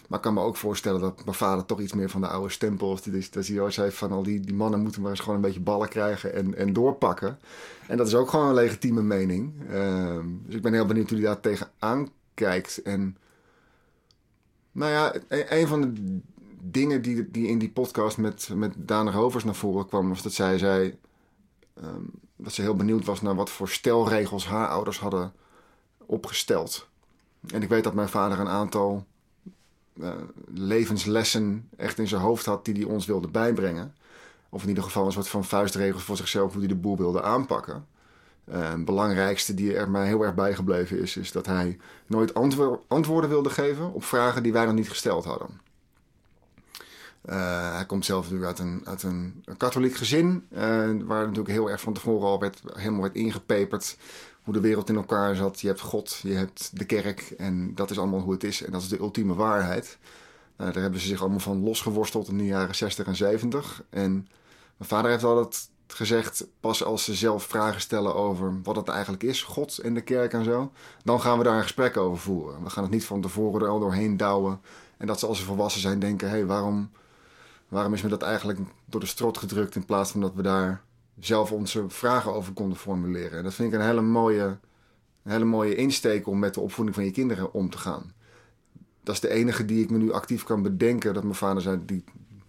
Maar 0.07 0.17
ik 0.17 0.23
kan 0.23 0.33
me 0.33 0.41
ook 0.41 0.57
voorstellen 0.57 1.01
dat 1.01 1.25
mijn 1.25 1.37
vader 1.37 1.65
toch 1.65 1.79
iets 1.79 1.93
meer 1.93 2.09
van 2.09 2.21
de 2.21 2.27
oude 2.27 2.49
stempel. 2.49 2.99
Dus 3.03 3.31
dat 3.31 3.47
hij 3.47 3.71
zei 3.71 3.91
van 3.91 4.11
al 4.11 4.23
die, 4.23 4.53
mannen 4.53 4.79
moeten 4.79 5.01
maar 5.01 5.11
eens 5.11 5.19
gewoon 5.19 5.35
een 5.35 5.41
beetje 5.41 5.59
ballen 5.59 5.89
krijgen 5.89 6.33
en, 6.33 6.55
en 6.55 6.73
doorpakken. 6.73 7.39
En 7.87 7.97
dat 7.97 8.07
is 8.07 8.15
ook 8.15 8.29
gewoon 8.29 8.47
een 8.47 8.53
legitieme 8.53 9.01
mening. 9.01 9.53
Uh, 9.71 10.19
dus 10.45 10.55
ik 10.55 10.61
ben 10.61 10.73
heel 10.73 10.85
benieuwd 10.85 11.09
hoe 11.09 11.17
hij 11.17 11.27
daar 11.27 11.39
tegenaan 11.39 12.09
kijkt. 12.33 12.81
En 12.81 13.17
nou 14.71 14.91
ja, 14.91 15.13
een, 15.27 15.57
een 15.57 15.67
van 15.67 15.81
de 15.81 16.19
dingen 16.61 17.01
die, 17.01 17.31
die 17.31 17.47
in 17.47 17.59
die 17.59 17.71
podcast 17.71 18.17
met, 18.17 18.49
met 18.53 18.73
Daan 18.77 19.11
Rovers 19.11 19.43
naar 19.43 19.55
voren 19.55 19.87
kwam, 19.87 20.09
was 20.09 20.21
dat 20.21 20.33
zij 20.33 20.57
zei 20.57 20.97
um, 21.83 22.11
dat 22.35 22.53
ze 22.53 22.61
heel 22.61 22.75
benieuwd 22.75 23.05
was 23.05 23.21
naar 23.21 23.35
wat 23.35 23.49
voor 23.49 23.69
stelregels 23.69 24.47
haar 24.47 24.67
ouders 24.67 24.99
hadden 24.99 25.33
opgesteld. 25.97 26.88
En 27.47 27.61
ik 27.61 27.69
weet 27.69 27.83
dat 27.83 27.93
mijn 27.93 28.09
vader 28.09 28.39
een 28.39 28.47
aantal 28.47 29.05
uh, 29.93 30.09
levenslessen 30.53 31.69
echt 31.77 31.99
in 31.99 32.07
zijn 32.07 32.21
hoofd 32.21 32.45
had 32.45 32.65
die 32.65 32.73
hij 32.73 32.83
ons 32.83 33.05
wilde 33.05 33.27
bijbrengen. 33.27 33.95
Of 34.49 34.61
in 34.61 34.67
ieder 34.67 34.83
geval 34.83 35.05
een 35.05 35.11
soort 35.11 35.27
van 35.27 35.45
vuistregels 35.45 36.03
voor 36.03 36.17
zichzelf 36.17 36.51
hoe 36.51 36.59
hij 36.59 36.67
de 36.67 36.75
boel 36.75 36.97
wilde 36.97 37.21
aanpakken. 37.21 37.85
Uh, 38.53 38.73
belangrijkste 38.77 39.53
die 39.53 39.75
er 39.75 39.89
mij 39.89 40.07
heel 40.07 40.21
erg 40.21 40.33
bijgebleven 40.33 40.99
is, 40.99 41.17
is 41.17 41.31
dat 41.31 41.45
hij 41.45 41.77
nooit 42.07 42.33
antwo 42.33 42.83
antwoorden 42.87 43.29
wilde 43.29 43.49
geven 43.49 43.93
op 43.93 44.03
vragen 44.03 44.43
die 44.43 44.53
wij 44.53 44.65
nog 44.65 44.73
niet 44.73 44.89
gesteld 44.89 45.25
hadden. 45.25 45.61
Uh, 47.25 47.73
hij 47.75 47.85
komt 47.85 48.05
zelf 48.05 48.23
natuurlijk 48.23 48.49
uit 48.49 48.59
een, 48.59 48.81
uit 48.85 49.03
een 49.03 49.43
katholiek 49.57 49.95
gezin, 49.95 50.47
uh, 50.51 50.59
waar 51.03 51.21
natuurlijk 51.21 51.47
heel 51.49 51.69
erg 51.69 51.81
van 51.81 51.93
tevoren 51.93 52.27
al 52.27 52.39
werd, 52.39 52.61
helemaal 52.73 53.01
werd 53.01 53.15
ingepeperd 53.15 53.97
hoe 54.49 54.61
de 54.61 54.67
wereld 54.67 54.89
in 54.89 54.95
elkaar 54.95 55.35
zat. 55.35 55.59
Je 55.59 55.67
hebt 55.67 55.81
God, 55.81 56.19
je 56.23 56.33
hebt 56.33 56.69
de 56.73 56.85
kerk 56.85 57.33
en 57.37 57.75
dat 57.75 57.91
is 57.91 57.97
allemaal 57.99 58.19
hoe 58.19 58.33
het 58.33 58.43
is. 58.43 58.63
En 58.63 58.71
dat 58.71 58.81
is 58.81 58.87
de 58.87 58.99
ultieme 58.99 59.33
waarheid. 59.33 59.97
Nou, 60.57 60.71
daar 60.71 60.81
hebben 60.81 60.99
ze 60.99 61.07
zich 61.07 61.21
allemaal 61.21 61.39
van 61.39 61.63
losgeworsteld 61.63 62.27
in 62.27 62.37
de 62.37 62.45
jaren 62.45 62.75
60 62.75 63.07
en 63.07 63.15
70. 63.15 63.83
En 63.89 64.11
mijn 64.77 64.89
vader 64.89 65.11
heeft 65.11 65.23
altijd 65.23 65.69
gezegd, 65.87 66.47
pas 66.59 66.83
als 66.83 67.03
ze 67.03 67.13
zelf 67.13 67.43
vragen 67.43 67.81
stellen 67.81 68.15
over 68.15 68.61
wat 68.63 68.75
het 68.75 68.87
eigenlijk 68.87 69.23
is, 69.23 69.43
God 69.43 69.77
en 69.77 69.93
de 69.93 70.01
kerk 70.01 70.33
en 70.33 70.43
zo, 70.43 70.71
dan 71.03 71.21
gaan 71.21 71.37
we 71.37 71.43
daar 71.43 71.55
een 71.55 71.61
gesprek 71.61 71.97
over 71.97 72.17
voeren. 72.17 72.63
We 72.63 72.69
gaan 72.69 72.83
het 72.83 72.91
niet 72.91 73.05
van 73.05 73.21
tevoren 73.21 73.61
er 73.61 73.67
al 73.67 73.79
doorheen 73.79 74.17
douwen. 74.17 74.61
En 74.97 75.07
dat 75.07 75.19
ze 75.19 75.27
als 75.27 75.39
ze 75.39 75.45
volwassen 75.45 75.81
zijn 75.81 75.99
denken, 75.99 76.29
hé, 76.29 76.35
hey, 76.35 76.45
waarom, 76.45 76.91
waarom 77.67 77.93
is 77.93 78.01
me 78.01 78.09
dat 78.09 78.21
eigenlijk 78.21 78.59
door 78.85 78.99
de 78.99 79.05
strot 79.05 79.37
gedrukt 79.37 79.75
in 79.75 79.85
plaats 79.85 80.11
van 80.11 80.21
dat 80.21 80.33
we 80.33 80.41
daar 80.41 80.81
zelf 81.19 81.51
onze 81.51 81.85
vragen 81.87 82.33
over 82.33 82.53
konden 82.53 82.77
formuleren. 82.77 83.37
En 83.37 83.43
dat 83.43 83.53
vind 83.53 83.73
ik 83.73 83.79
een 83.79 83.85
hele 83.85 84.01
mooie, 84.01 84.57
hele 85.23 85.45
mooie 85.45 85.75
insteek 85.75 86.27
om 86.27 86.39
met 86.39 86.53
de 86.53 86.59
opvoeding 86.59 86.95
van 86.95 87.05
je 87.05 87.11
kinderen 87.11 87.53
om 87.53 87.69
te 87.69 87.77
gaan. 87.77 88.13
Dat 89.03 89.15
is 89.15 89.21
de 89.21 89.29
enige 89.29 89.65
die 89.65 89.83
ik 89.83 89.89
me 89.89 89.97
nu 89.97 90.11
actief 90.11 90.43
kan 90.43 90.61
bedenken 90.61 91.13
dat 91.13 91.23
mijn 91.23 91.35
vader 91.35 91.61
zei, 91.61 91.79
die, 91.85 92.03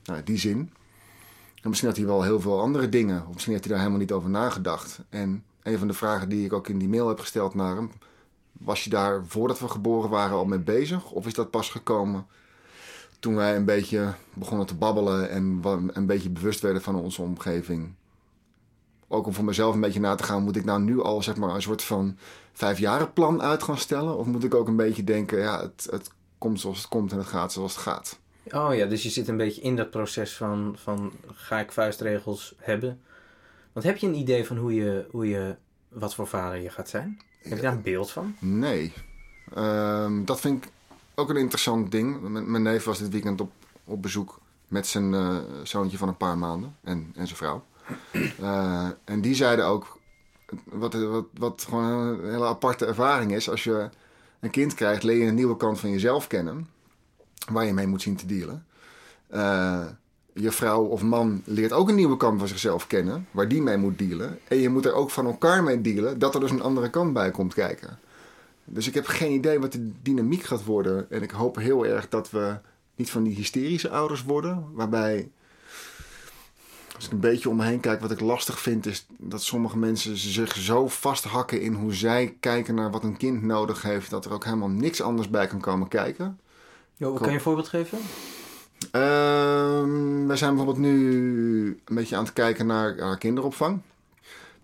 nou, 0.04 0.22
die 0.22 0.38
zin. 0.38 0.72
En 1.62 1.68
misschien 1.68 1.88
had 1.88 1.98
hij 1.98 2.06
wel 2.06 2.22
heel 2.22 2.40
veel 2.40 2.60
andere 2.60 2.88
dingen, 2.88 3.20
of 3.26 3.32
misschien 3.32 3.52
heeft 3.52 3.64
hij 3.64 3.72
daar 3.72 3.82
helemaal 3.82 4.02
niet 4.02 4.12
over 4.12 4.30
nagedacht. 4.30 5.00
En 5.08 5.44
een 5.62 5.78
van 5.78 5.88
de 5.88 5.94
vragen 5.94 6.28
die 6.28 6.44
ik 6.44 6.52
ook 6.52 6.68
in 6.68 6.78
die 6.78 6.88
mail 6.88 7.08
heb 7.08 7.20
gesteld 7.20 7.54
naar 7.54 7.76
hem, 7.76 7.90
was 8.52 8.84
je 8.84 8.90
daar 8.90 9.26
voordat 9.26 9.58
we 9.58 9.68
geboren 9.68 10.10
waren 10.10 10.36
al 10.36 10.44
mee 10.44 10.58
bezig? 10.58 11.10
Of 11.10 11.26
is 11.26 11.34
dat 11.34 11.50
pas 11.50 11.70
gekomen 11.70 12.26
toen 13.18 13.34
wij 13.34 13.56
een 13.56 13.64
beetje 13.64 14.14
begonnen 14.34 14.66
te 14.66 14.74
babbelen 14.74 15.30
en 15.30 15.60
een 15.92 16.06
beetje 16.06 16.30
bewust 16.30 16.60
werden 16.60 16.82
van 16.82 16.94
onze 16.94 17.22
omgeving? 17.22 17.94
Ook 19.12 19.26
om 19.26 19.32
voor 19.34 19.44
mezelf 19.44 19.74
een 19.74 19.80
beetje 19.80 20.00
na 20.00 20.14
te 20.14 20.24
gaan, 20.24 20.42
moet 20.42 20.56
ik 20.56 20.64
nou 20.64 20.80
nu 20.80 21.02
al 21.02 21.22
zeg 21.22 21.36
maar 21.36 21.54
een 21.54 21.62
soort 21.62 21.82
van 21.82 22.16
vijfjarenplan 22.52 23.42
uit 23.42 23.62
gaan 23.62 23.78
stellen? 23.78 24.16
Of 24.18 24.26
moet 24.26 24.44
ik 24.44 24.54
ook 24.54 24.68
een 24.68 24.76
beetje 24.76 25.04
denken, 25.04 25.38
ja, 25.38 25.60
het, 25.60 25.86
het 25.90 26.10
komt 26.38 26.60
zoals 26.60 26.78
het 26.78 26.88
komt 26.88 27.12
en 27.12 27.18
het 27.18 27.26
gaat 27.26 27.52
zoals 27.52 27.72
het 27.74 27.82
gaat? 27.82 28.18
Oh 28.50 28.74
ja, 28.74 28.86
dus 28.86 29.02
je 29.02 29.08
zit 29.10 29.28
een 29.28 29.36
beetje 29.36 29.60
in 29.60 29.76
dat 29.76 29.90
proces 29.90 30.36
van, 30.36 30.74
van 30.82 31.12
ga 31.32 31.58
ik 31.60 31.72
vuistregels 31.72 32.54
hebben? 32.58 33.00
Want 33.72 33.86
heb 33.86 33.96
je 33.96 34.06
een 34.06 34.14
idee 34.14 34.46
van 34.46 34.56
hoe 34.56 34.74
je, 34.74 35.06
hoe 35.10 35.28
je 35.28 35.56
wat 35.88 36.14
voor 36.14 36.26
vader 36.26 36.60
je 36.60 36.70
gaat 36.70 36.88
zijn? 36.88 37.20
Heb 37.42 37.56
je 37.56 37.62
daar 37.62 37.72
een 37.72 37.82
beeld 37.82 38.10
van? 38.10 38.34
Nee. 38.38 38.92
Ehm, 39.54 40.24
dat 40.24 40.40
vind 40.40 40.64
ik 40.64 40.70
ook 41.14 41.30
een 41.30 41.36
interessant 41.36 41.90
ding. 41.90 42.20
M- 42.20 42.50
mijn 42.50 42.62
neef 42.62 42.84
was 42.84 42.98
dit 42.98 43.08
weekend 43.10 43.40
op, 43.40 43.52
op 43.84 44.02
bezoek 44.02 44.38
met 44.68 44.86
zijn 44.86 45.14
eh, 45.14 45.36
zoontje 45.62 45.98
van 45.98 46.08
een 46.08 46.16
paar 46.16 46.38
maanden 46.38 46.76
en, 46.82 47.12
en 47.14 47.26
zijn 47.26 47.36
vrouw. 47.38 47.64
Eh, 48.40 48.88
en 49.04 49.20
die 49.20 49.34
zeiden 49.34 49.66
ook, 49.66 49.98
wat, 50.64 50.94
wat, 50.94 51.24
wat 51.38 51.66
gewoon 51.68 51.92
een 51.92 52.30
hele 52.30 52.46
aparte 52.46 52.86
ervaring 52.86 53.34
is, 53.34 53.50
als 53.50 53.64
je 53.64 53.88
een 54.40 54.50
kind 54.50 54.74
krijgt, 54.74 55.02
leer 55.02 55.16
je 55.16 55.26
een 55.26 55.34
nieuwe 55.34 55.56
kant 55.56 55.80
van 55.80 55.90
jezelf 55.90 56.26
kennen, 56.26 56.68
waar 57.52 57.64
je 57.64 57.72
mee 57.72 57.86
moet 57.86 58.02
zien 58.02 58.16
te 58.16 58.26
dealen. 58.26 58.66
Eh, 59.26 59.86
je 60.34 60.50
vrouw 60.50 60.82
of 60.82 61.02
man 61.02 61.42
leert 61.44 61.72
ook 61.72 61.88
een 61.88 61.94
nieuwe 61.94 62.16
kant 62.16 62.38
van 62.38 62.48
zichzelf 62.48 62.86
kennen, 62.86 63.26
waar 63.30 63.48
die 63.48 63.62
mee 63.62 63.76
moet 63.76 63.98
dealen. 63.98 64.38
En 64.48 64.56
je 64.56 64.68
moet 64.68 64.84
er 64.84 64.94
ook 64.94 65.10
van 65.10 65.26
elkaar 65.26 65.62
mee 65.62 65.80
dealen, 65.80 66.18
dat 66.18 66.34
er 66.34 66.40
dus 66.40 66.50
een 66.50 66.62
andere 66.62 66.90
kant 66.90 67.12
bij 67.12 67.30
komt 67.30 67.54
kijken. 67.54 67.98
Dus 68.64 68.88
ik 68.88 68.94
heb 68.94 69.06
geen 69.06 69.32
idee 69.32 69.60
wat 69.60 69.72
de 69.72 69.90
dynamiek 70.02 70.42
gaat 70.42 70.64
worden. 70.64 71.10
En 71.10 71.22
ik 71.22 71.30
hoop 71.30 71.56
heel 71.56 71.86
erg 71.86 72.08
dat 72.08 72.30
we 72.30 72.58
niet 72.94 73.10
van 73.10 73.22
die 73.22 73.34
hysterische 73.34 73.90
ouders 73.90 74.24
worden. 74.24 74.64
Waarbij, 74.72 75.30
als 77.00 77.08
ik 77.08 77.14
een 77.14 77.30
beetje 77.30 77.48
om 77.48 77.56
me 77.56 77.64
heen 77.64 77.80
kijk, 77.80 78.00
wat 78.00 78.10
ik 78.10 78.20
lastig 78.20 78.60
vind, 78.60 78.86
is 78.86 79.06
dat 79.18 79.42
sommige 79.42 79.78
mensen 79.78 80.16
zich 80.16 80.56
zo 80.56 80.88
vasthakken 80.88 81.60
in 81.60 81.74
hoe 81.74 81.94
zij 81.94 82.36
kijken 82.40 82.74
naar 82.74 82.90
wat 82.90 83.04
een 83.04 83.16
kind 83.16 83.42
nodig 83.42 83.82
heeft, 83.82 84.10
dat 84.10 84.24
er 84.24 84.32
ook 84.32 84.44
helemaal 84.44 84.68
niks 84.68 85.02
anders 85.02 85.30
bij 85.30 85.46
kan 85.46 85.60
komen 85.60 85.88
kijken. 85.88 86.40
Jo, 86.96 87.12
kan 87.12 87.28
je 87.28 87.34
een 87.34 87.40
voorbeeld 87.40 87.68
geven? 87.68 87.98
Ehm, 88.90 90.26
we 90.26 90.36
zijn 90.36 90.54
bijvoorbeeld 90.54 90.86
nu 90.86 91.80
een 91.84 91.94
beetje 91.94 92.16
aan 92.16 92.24
het 92.24 92.32
kijken 92.32 92.66
naar, 92.66 93.18
kinderopvang. 93.18 93.80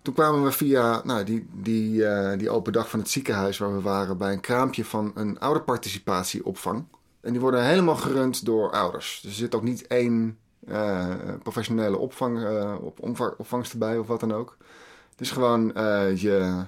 Toen 0.03 0.15
kwamen 0.15 0.45
we 0.45 0.53
via 0.53 1.01
nou, 1.05 1.25
die, 1.25 1.47
die, 1.53 2.07
eh, 2.07 2.39
die 2.39 2.51
open 2.51 2.73
dag 2.73 2.91
van 2.91 2.99
het 2.99 3.11
ziekenhuis 3.11 3.59
waar 3.59 3.75
we 3.75 3.81
waren 3.81 4.19
bij 4.19 4.33
een 4.33 4.41
kraampje 4.41 4.85
van 4.85 5.13
een 5.15 5.39
ouderparticipatieopvang. 5.39 6.85
En 7.21 7.33
die 7.33 7.41
worden 7.41 7.65
helemaal 7.65 7.97
gerund 7.97 8.45
door 8.45 8.71
ouders. 8.71 9.21
Dus 9.23 9.31
er 9.31 9.37
zit 9.37 9.55
ook 9.55 9.63
niet 9.63 9.87
één 9.87 10.39
eh, 10.67 11.15
professionele 11.43 11.99
opvang, 11.99 12.45
eh, 12.45 12.75
op, 12.81 13.19
opvangst 13.39 13.73
erbij 13.73 13.99
of 13.99 14.07
wat 14.07 14.21
dan 14.21 14.33
ook. 14.33 14.57
Is 15.19 15.31
gewoon 15.31 15.75
eh, 15.75 16.17
je, 16.17 16.65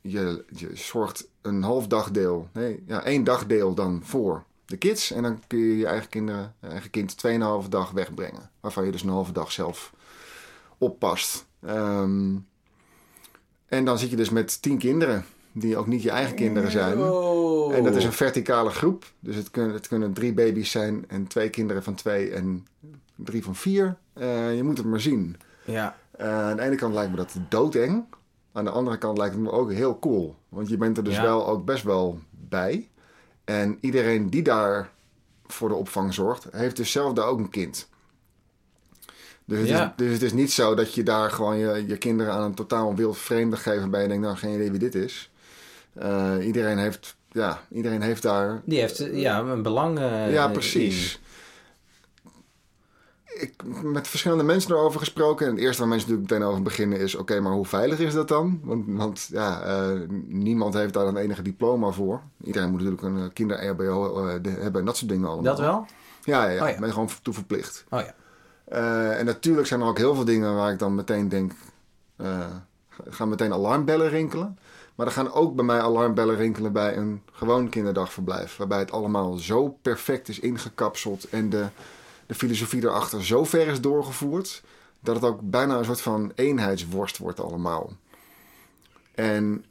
je, 0.00 0.44
je 0.48 0.70
zorgt 0.74 1.28
een 1.42 1.62
half 1.62 1.86
dagdeel, 1.86 2.48
nee, 2.52 2.84
ja, 2.86 3.02
één 3.02 3.24
dagdeel 3.24 3.74
dan 3.74 4.00
voor 4.04 4.44
de 4.64 4.76
kids. 4.76 5.10
En 5.10 5.22
dan 5.22 5.42
kun 5.46 5.58
je 5.58 5.76
je 5.76 5.86
eigen, 5.86 6.08
kinderen, 6.08 6.54
je 6.60 6.66
eigen 6.66 6.90
kind 6.90 7.16
2,5 7.62 7.68
dag 7.68 7.90
wegbrengen. 7.90 8.50
Waarvan 8.60 8.84
je 8.84 8.92
dus 8.92 9.02
een 9.02 9.08
halve 9.08 9.32
dag 9.32 9.52
zelf 9.52 9.92
oppast. 10.78 11.46
Ehm, 11.60 12.36
en 13.66 13.84
dan 13.84 13.98
zit 13.98 14.10
je 14.10 14.16
dus 14.16 14.30
met 14.30 14.62
tien 14.62 14.78
kinderen. 14.78 15.24
Die 15.52 15.76
ook 15.76 15.86
niet 15.86 16.02
je 16.02 16.10
eigen 16.10 16.34
kinderen 16.34 16.70
zijn. 16.70 16.98
Oh. 16.98 17.55
En 17.72 17.84
dat 17.84 17.96
is 17.96 18.04
een 18.04 18.12
verticale 18.12 18.70
groep. 18.70 19.04
Dus 19.20 19.36
het 19.36 19.50
kunnen, 19.50 19.74
het 19.74 19.88
kunnen 19.88 20.12
drie 20.12 20.34
baby's 20.34 20.70
zijn 20.70 21.04
en 21.08 21.26
twee 21.26 21.50
kinderen 21.50 21.82
van 21.82 21.94
twee 21.94 22.30
en 22.30 22.66
drie 23.16 23.44
van 23.44 23.54
vier. 23.54 23.96
Eh, 24.12 24.56
je 24.56 24.62
moet 24.62 24.78
het 24.78 24.86
maar 24.86 25.00
zien. 25.00 25.36
Ja, 25.64 25.96
Eh, 26.10 26.40
aan 26.48 26.56
de 26.56 26.62
ene 26.62 26.74
kant 26.76 26.94
lijkt 26.94 27.10
me 27.10 27.16
dat 27.16 27.34
doodeng. 27.48 28.04
Aan 28.52 28.64
de 28.64 28.70
andere 28.70 28.98
kant 28.98 29.18
lijkt 29.18 29.34
het 29.34 29.42
me 29.42 29.50
ook 29.50 29.72
heel 29.72 29.98
cool. 29.98 30.34
Want 30.48 30.68
je 30.68 30.76
bent 30.76 30.96
er 30.96 31.04
dus 31.04 31.14
Ja. 31.16 31.22
wel 31.22 31.46
ook 31.48 31.64
best 31.64 31.82
wel 31.82 32.18
bij. 32.30 32.88
En 33.44 33.78
iedereen 33.80 34.30
die 34.30 34.42
daar 34.42 34.90
voor 35.46 35.68
de 35.68 35.74
opvang 35.74 36.14
zorgt, 36.14 36.46
heeft 36.50 36.76
dus 36.76 36.90
zelf 36.92 37.12
daar 37.12 37.26
ook 37.26 37.38
een 37.38 37.50
kind. 37.50 37.88
Dus 39.44 39.58
het, 39.58 39.68
Ja. 39.68 39.84
is, 39.86 39.92
dus 39.96 40.12
het 40.12 40.22
is 40.22 40.32
niet 40.32 40.52
zo 40.52 40.74
dat 40.74 40.94
je 40.94 41.02
daar 41.02 41.30
gewoon 41.30 41.56
je, 41.56 41.86
je 41.86 41.96
kinderen 41.98 42.32
aan 42.32 42.42
een 42.42 42.54
totaal 42.54 42.94
wild 42.94 43.18
vreemde 43.18 43.56
geeft... 43.56 43.80
waarbij 43.80 44.02
je 44.02 44.08
denkt, 44.08 44.22
nou, 44.24 44.36
geen 44.36 44.54
idee 44.54 44.70
wie 44.70 44.78
dit 44.78 44.94
is. 44.94 45.30
Eh, 45.92 46.34
iedereen, 46.42 46.78
heeft, 46.78 47.16
ja, 47.36 47.60
iedereen 47.70 48.02
heeft 48.02 48.22
daar 48.22 48.62
die 48.64 48.80
heeft 48.80 49.00
eh, 49.00 49.20
ja, 49.20 49.40
een 49.40 49.62
belang 49.62 49.98
eh, 49.98 50.32
ja, 50.32 50.46
in. 50.46 50.52
precies. 50.52 51.20
Ik 53.24 53.54
met 53.82 54.08
verschillende 54.08 54.44
mensen 54.44 54.70
erover 54.70 54.98
gesproken. 55.00 55.46
En 55.46 55.52
het 55.52 55.60
eerste 55.60 55.80
waar 55.80 55.88
mensen 55.88 56.08
natuurlijk 56.08 56.34
meteen 56.34 56.48
over 56.52 56.62
beginnen 56.62 56.98
is... 56.98 57.14
oké, 57.14 57.40
maar 57.40 57.52
hoe 57.52 57.66
veilig 57.66 57.98
is 57.98 58.14
dat 58.14 58.28
dan? 58.28 58.60
Want, 58.62 58.84
want 58.88 59.28
ja, 59.32 59.62
eh, 59.62 60.00
niemand 60.26 60.74
heeft 60.74 60.94
daar 60.94 61.06
een 61.06 61.16
enige 61.16 61.42
diploma 61.42 61.90
voor. 61.90 62.22
Iedereen 62.44 62.70
moet 62.70 62.82
natuurlijk 62.82 63.02
een 63.02 63.32
kinder-RBO 63.32 64.40
de- 64.40 64.50
hebben 64.50 64.80
en 64.80 64.86
dat 64.86 64.96
soort 64.96 65.10
dingen 65.10 65.26
allemaal. 65.26 65.44
Dat 65.44 65.58
wel? 65.58 65.86
Ja, 66.24 66.44
ja, 66.44 66.50
ja. 66.50 66.62
Oh 66.62 66.68
ja. 66.68 66.78
ben 66.78 66.86
je 66.86 66.92
gewoon 66.92 67.08
toe 67.22 67.34
verplicht. 67.34 67.84
Oh 67.90 68.00
ja. 68.00 68.14
En 69.16 69.26
natuurlijk 69.26 69.66
zijn 69.66 69.80
er 69.80 69.86
ook 69.86 69.98
heel 69.98 70.14
veel 70.14 70.24
dingen 70.24 70.54
waar 70.54 70.72
ik 70.72 70.78
dan 70.78 70.94
meteen 70.94 71.28
denk... 71.28 71.52
gaan 73.08 73.28
meteen 73.28 73.52
alarmbellen 73.52 74.08
rinkelen. 74.08 74.58
Maar 74.96 75.06
er 75.06 75.12
gaan 75.12 75.32
ook 75.32 75.54
bij 75.54 75.64
mij 75.64 75.80
alarmbellen 75.80 76.36
rinkelen 76.36 76.72
bij 76.72 76.96
een 76.96 77.22
gewoon 77.32 77.68
kinderdagverblijf. 77.68 78.56
Waarbij 78.56 78.78
het 78.78 78.92
allemaal 78.92 79.34
zo 79.34 79.68
perfect 79.68 80.28
is 80.28 80.40
ingekapseld 80.40 81.28
en 81.28 81.50
de, 81.50 81.66
de 82.26 82.34
filosofie 82.34 82.82
erachter 82.82 83.24
zo 83.24 83.44
ver 83.44 83.66
is 83.66 83.80
doorgevoerd... 83.80 84.62
dat 85.00 85.14
het 85.14 85.24
ook 85.24 85.40
bijna 85.42 85.78
een 85.78 85.84
soort 85.84 86.00
van 86.00 86.32
eenheidsworst 86.34 87.18
wordt 87.18 87.40
allemaal. 87.40 87.92
En 89.14 89.64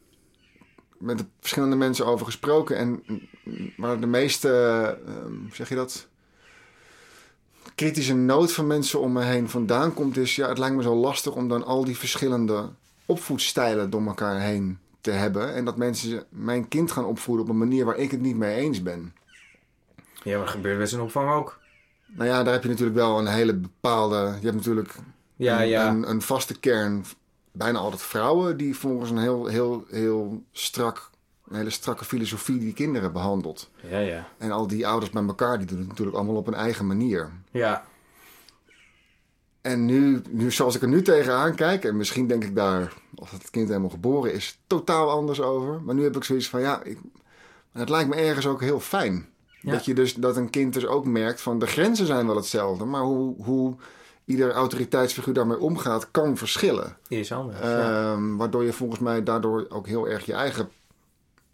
met 0.98 1.18
de 1.18 1.26
verschillende 1.40 1.76
mensen 1.76 2.06
over 2.06 2.26
gesproken. 2.26 2.78
En 2.78 3.04
waar 3.78 4.00
de 4.00 4.08
meeste, 4.08 4.50
eh, 5.06 5.14
hoe 5.24 5.56
zeg 5.56 5.70
je 5.70 5.76
dat 5.76 6.08
kritische 7.76 8.16
nood 8.16 8.52
van 8.52 8.68
mensen 8.68 9.00
om 9.00 9.12
me 9.12 9.24
heen 9.24 9.50
vandaan 9.50 9.94
komt, 9.94 10.18
is 10.18 10.36
ja, 10.36 10.48
het 10.48 10.58
lijkt 10.58 10.76
me 10.76 10.82
zo 10.82 10.96
lastig 10.96 11.36
om 11.36 11.48
dan 11.48 11.64
al 11.66 11.86
die 11.86 11.98
verschillende 11.98 12.70
opvoedstijlen 13.06 13.90
door 13.90 14.06
elkaar 14.06 14.40
heen 14.40 14.80
te 15.06 15.12
hebben. 15.12 15.54
En 15.54 15.65
dat 15.65 15.78
mensen 15.78 16.24
mijn 16.30 16.68
kind 16.68 16.91
gaan 16.91 17.06
opvoeden 17.06 17.46
op 17.46 17.52
een 17.52 17.58
manier 17.58 17.86
waar 17.86 17.98
ik 17.98 18.12
het 18.12 18.22
niet 18.22 18.36
mee 18.36 18.56
eens 18.56 18.84
ben. 18.84 19.13
Ja, 20.24 20.36
maar 20.36 20.46
dat 20.46 20.56
gebeurt 20.56 20.78
bij 20.78 20.86
zijn 20.86 21.02
opvang 21.02 21.32
ook. 21.32 21.60
Nou 22.08 22.30
ja, 22.30 22.44
daar 22.44 22.54
heb 22.54 22.63
je 22.63 22.70
natuurlijk 22.70 22.98
wel 22.98 23.20
een 23.20 23.28
hele 23.28 23.54
bepaalde. 23.54 24.15
Je 24.15 24.46
hebt 24.46 24.56
natuurlijk 24.56 24.96
Ja, 25.36 25.62
een, 25.62 25.68
ja. 25.68 25.89
Een, 25.89 26.10
een 26.10 26.22
vaste 26.22 26.60
kern, 26.60 27.06
bijna 27.52 27.80
altijd 27.80 28.02
vrouwen, 28.02 28.58
die 28.58 28.76
volgens 28.76 29.10
een 29.10 29.18
heel, 29.18 29.46
heel, 29.46 29.86
heel 29.89 30.44
strak, 30.52 31.10
een 31.48 31.56
hele 31.56 31.70
strakke 31.70 32.06
filosofie 32.06 32.60
die 32.60 32.74
kinderen 32.74 33.13
behandelt. 33.13 33.70
Ja, 33.89 34.00
ja. 34.00 34.28
En 34.38 34.52
al 34.52 34.68
die 34.68 34.88
ouders 34.88 35.12
bij 35.12 35.24
elkaar, 35.24 35.58
die 35.58 35.68
doen 35.68 35.80
het 35.80 35.88
natuurlijk 35.88 36.18
allemaal 36.18 36.36
op 36.36 36.46
hun 36.46 36.56
eigen 36.56 36.88
manier. 36.88 37.32
Ja, 37.52 37.86
En 39.65 39.86
nu, 39.86 40.21
nu, 40.30 40.51
zoals 40.51 40.75
ik 40.75 40.82
er 40.82 40.88
nu 40.88 41.01
tegenaan 41.01 41.56
kijk, 41.56 41.86
en 41.86 41.97
misschien 41.97 42.28
denk 42.28 42.43
ik 42.43 42.56
daar, 42.56 42.93
als 43.15 43.32
het 43.32 43.49
kind 43.49 43.67
helemaal 43.67 43.89
geboren 43.89 44.34
is, 44.34 44.60
totaal 44.67 45.10
anders 45.10 45.41
over. 45.41 45.82
Maar 45.82 45.95
nu 45.95 46.04
heb 46.04 46.15
ik 46.15 46.23
zoiets 46.23 46.49
van, 46.49 46.62
ja, 46.62 46.84
ik, 46.84 46.97
het 47.71 47.89
lijkt 47.89 48.10
me 48.10 48.15
ergens 48.15 48.47
ook 48.47 48.62
heel 48.62 48.80
fijn. 48.80 49.30
Ja. 49.62 49.71
Dat, 49.71 49.86
je 49.86 49.93
dus, 49.93 50.13
dat 50.13 50.38
een 50.38 50.49
kind 50.49 50.73
dus 50.73 50.86
ook 50.86 51.06
merkt 51.06 51.41
van, 51.41 51.60
de 51.60 51.65
grenzen 51.65 52.06
zijn 52.06 52.28
wel 52.28 52.36
hetzelfde, 52.36 52.86
maar 52.86 53.01
hoe, 53.01 53.43
hoe 53.43 53.75
ieder 54.25 54.51
autoriteitsfiguur 54.51 55.34
daarmee 55.34 55.60
omgaat, 55.60 56.12
kan 56.12 56.38
verschillen. 56.38 56.97
is 57.08 57.32
anders. 57.32 57.60
ja. 57.60 58.12
Ehm, 58.12 58.36
waardoor 58.36 58.63
je 58.63 58.73
volgens 58.73 58.99
mij 58.99 59.23
daardoor 59.23 59.65
ook 59.69 59.88
heel 59.88 60.08
erg 60.08 60.25
je 60.25 60.34
eigen 60.34 60.69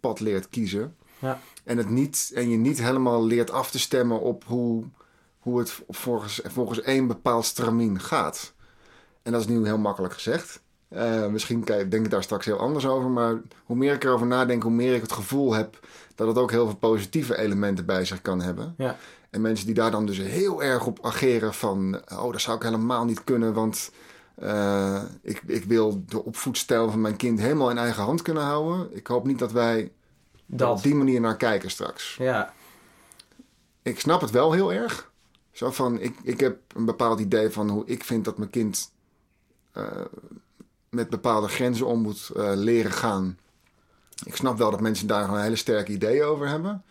pad 0.00 0.20
leert 0.20 0.48
kiezen. 0.48 0.96
Ja. 1.18 1.40
En, 1.64 1.76
het 1.76 1.88
niet, 1.88 2.30
en 2.34 2.50
je 2.50 2.56
niet 2.56 2.82
helemaal 2.82 3.24
leert 3.24 3.50
af 3.50 3.70
te 3.70 3.78
stemmen 3.78 4.20
op 4.20 4.44
hoe, 4.46 4.84
hoe 5.42 5.58
het 5.58 5.80
volgens, 5.88 6.40
volgens 6.44 6.80
één 6.80 7.06
bepaald 7.06 7.44
stramien 7.44 8.00
gaat. 8.00 8.52
En 9.22 9.32
dat 9.32 9.40
is 9.40 9.46
nu 9.46 9.64
heel 9.64 9.78
makkelijk 9.78 10.14
gezegd. 10.14 10.62
Eh, 10.88 11.26
misschien 11.26 11.60
denk 11.64 11.92
ik 11.92 12.10
daar 12.10 12.22
straks 12.22 12.44
heel 12.44 12.58
anders 12.58 12.86
over. 12.86 13.10
Maar 13.10 13.40
hoe 13.64 13.76
meer 13.76 13.94
ik 13.94 14.04
erover 14.04 14.26
nadenk, 14.26 14.62
hoe 14.62 14.72
meer 14.72 14.94
ik 14.94 15.02
het 15.02 15.12
gevoel 15.12 15.52
heb 15.54 15.78
dat 16.14 16.26
het 16.26 16.38
ook 16.38 16.50
heel 16.50 16.66
veel 16.66 16.76
positieve 16.76 17.36
elementen 17.38 17.86
bij 17.86 18.04
zich 18.04 18.22
kan 18.22 18.40
hebben. 18.40 18.74
Ja. 18.76 18.96
En 19.30 19.40
mensen 19.40 19.66
die 19.66 19.74
daar 19.74 19.90
dan 19.90 20.06
dus 20.06 20.18
heel 20.18 20.62
erg 20.62 20.86
op 20.86 20.98
ageren 21.06 21.54
van... 21.54 22.00
oh, 22.12 22.32
dat 22.32 22.40
zou 22.40 22.56
ik 22.56 22.62
helemaal 22.62 23.04
niet 23.04 23.24
kunnen, 23.24 23.52
want 23.52 23.90
eh, 24.34 25.02
ik, 25.22 25.42
ik 25.46 25.64
wil 25.64 26.02
de 26.06 26.24
opvoedstijl 26.24 26.90
van 26.90 27.00
mijn 27.00 27.16
kind 27.16 27.40
helemaal 27.40 27.70
in 27.70 27.78
eigen 27.78 28.02
hand 28.02 28.22
kunnen 28.22 28.42
houden. 28.42 28.96
Ik 28.96 29.06
hoop 29.06 29.26
niet 29.26 29.38
dat 29.38 29.52
wij 29.52 29.92
Dat. 30.46 30.76
op 30.76 30.82
die 30.82 30.94
manier 30.94 31.20
naar 31.20 31.36
kijken 31.36 31.70
straks. 31.70 32.16
Ja, 32.18 32.52
Ik 33.82 34.00
snap 34.00 34.20
het 34.20 34.30
wel 34.30 34.52
heel 34.52 34.72
erg. 34.72 35.11
Zo 35.52 35.70
van, 35.70 36.00
ik, 36.00 36.16
ik 36.22 36.40
heb 36.40 36.58
een 36.74 36.84
bepaald 36.84 37.20
idee 37.20 37.50
van 37.50 37.68
hoe 37.68 37.86
ik 37.86 38.04
vind 38.04 38.24
dat 38.24 38.38
mijn 38.38 38.50
kind 38.50 38.92
eh, 39.72 40.04
met 40.88 41.10
bepaalde 41.10 41.48
grenzen 41.48 41.86
om 41.86 42.00
moet 42.00 42.30
eh, 42.36 42.52
leren 42.54 42.92
gaan. 42.92 43.38
Ik 44.24 44.36
snap 44.36 44.58
wel 44.58 44.70
dat 44.70 44.80
mensen 44.80 45.06
daar 45.06 45.28
een 45.28 45.42
hele 45.42 45.56
sterke 45.56 45.92
ideeën 45.92 46.24
over 46.24 46.48
hebben. 46.48 46.84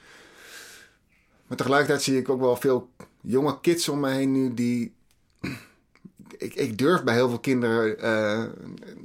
Maar 1.48 1.58
tegelijkertijd 1.58 2.02
zie 2.02 2.18
ik 2.18 2.30
ook 2.30 2.40
wel 2.40 2.56
veel 2.56 2.90
jonge 3.22 3.60
kids 3.62 3.90
om 3.90 4.00
me 4.00 4.10
heen 4.10 4.32
nu 4.32 4.54
die... 4.54 4.94
Ik, 6.38 6.54
ik 6.54 6.78
durf 6.78 7.04
bij 7.04 7.14
heel 7.14 7.30
veel 7.30 7.40
kinderen 7.40 8.00
eh, 8.00 8.44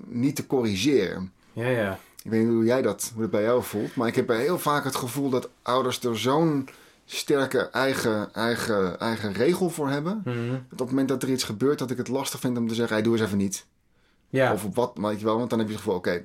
niet 0.07 0.37
te 0.37 0.47
corrigeren. 0.47 1.33
ja, 1.53 1.69
ja. 1.69 1.99
Ik 2.23 2.31
weet 2.31 2.45
niet 2.45 2.53
hoe 2.53 2.65
jij 2.65 2.83
dat, 2.83 3.11
hoe 3.13 3.23
dat 3.23 3.31
bij 3.31 3.43
jou 3.43 3.63
voelt. 3.63 3.95
Maar 3.95 4.09
ik 4.09 4.15
heb 4.15 4.29
heel 4.29 4.59
vaak 4.59 4.85
het 4.85 4.97
gevoel 4.97 5.31
dat 5.31 5.49
ouders 5.63 6.05
er 6.05 6.19
zo'n 6.19 6.69
sterke 7.07 7.59
eigen, 7.71 8.35
eigen, 8.35 9.01
eigen 9.01 9.33
regel 9.33 9.71
voor 9.71 9.89
hebben. 9.89 10.23
Mhm. 10.25 10.55
Op 10.73 10.79
het 10.79 10.89
moment 10.89 11.09
dat 11.09 11.23
er 11.23 11.31
iets 11.31 11.45
gebeurt, 11.45 11.79
dat 11.79 11.91
ik 11.91 11.97
het 11.97 12.09
lastig 12.09 12.41
vind 12.41 12.59
om 12.59 12.69
te 12.69 12.75
zeggen: 12.75 12.95
hey, 12.95 13.05
doe 13.05 13.13
eens 13.13 13.23
even 13.23 13.39
niet. 13.39 13.67
Ja, 14.29 14.53
Of 14.53 14.65
op 14.65 14.75
wat, 14.75 14.93
weet 14.95 15.19
je 15.19 15.25
wel, 15.25 15.39
want 15.39 15.51
dan 15.51 15.59
heb 15.59 15.69
je 15.69 15.75
het 15.75 15.83
gevoel: 15.83 15.99
oké. 15.99 16.23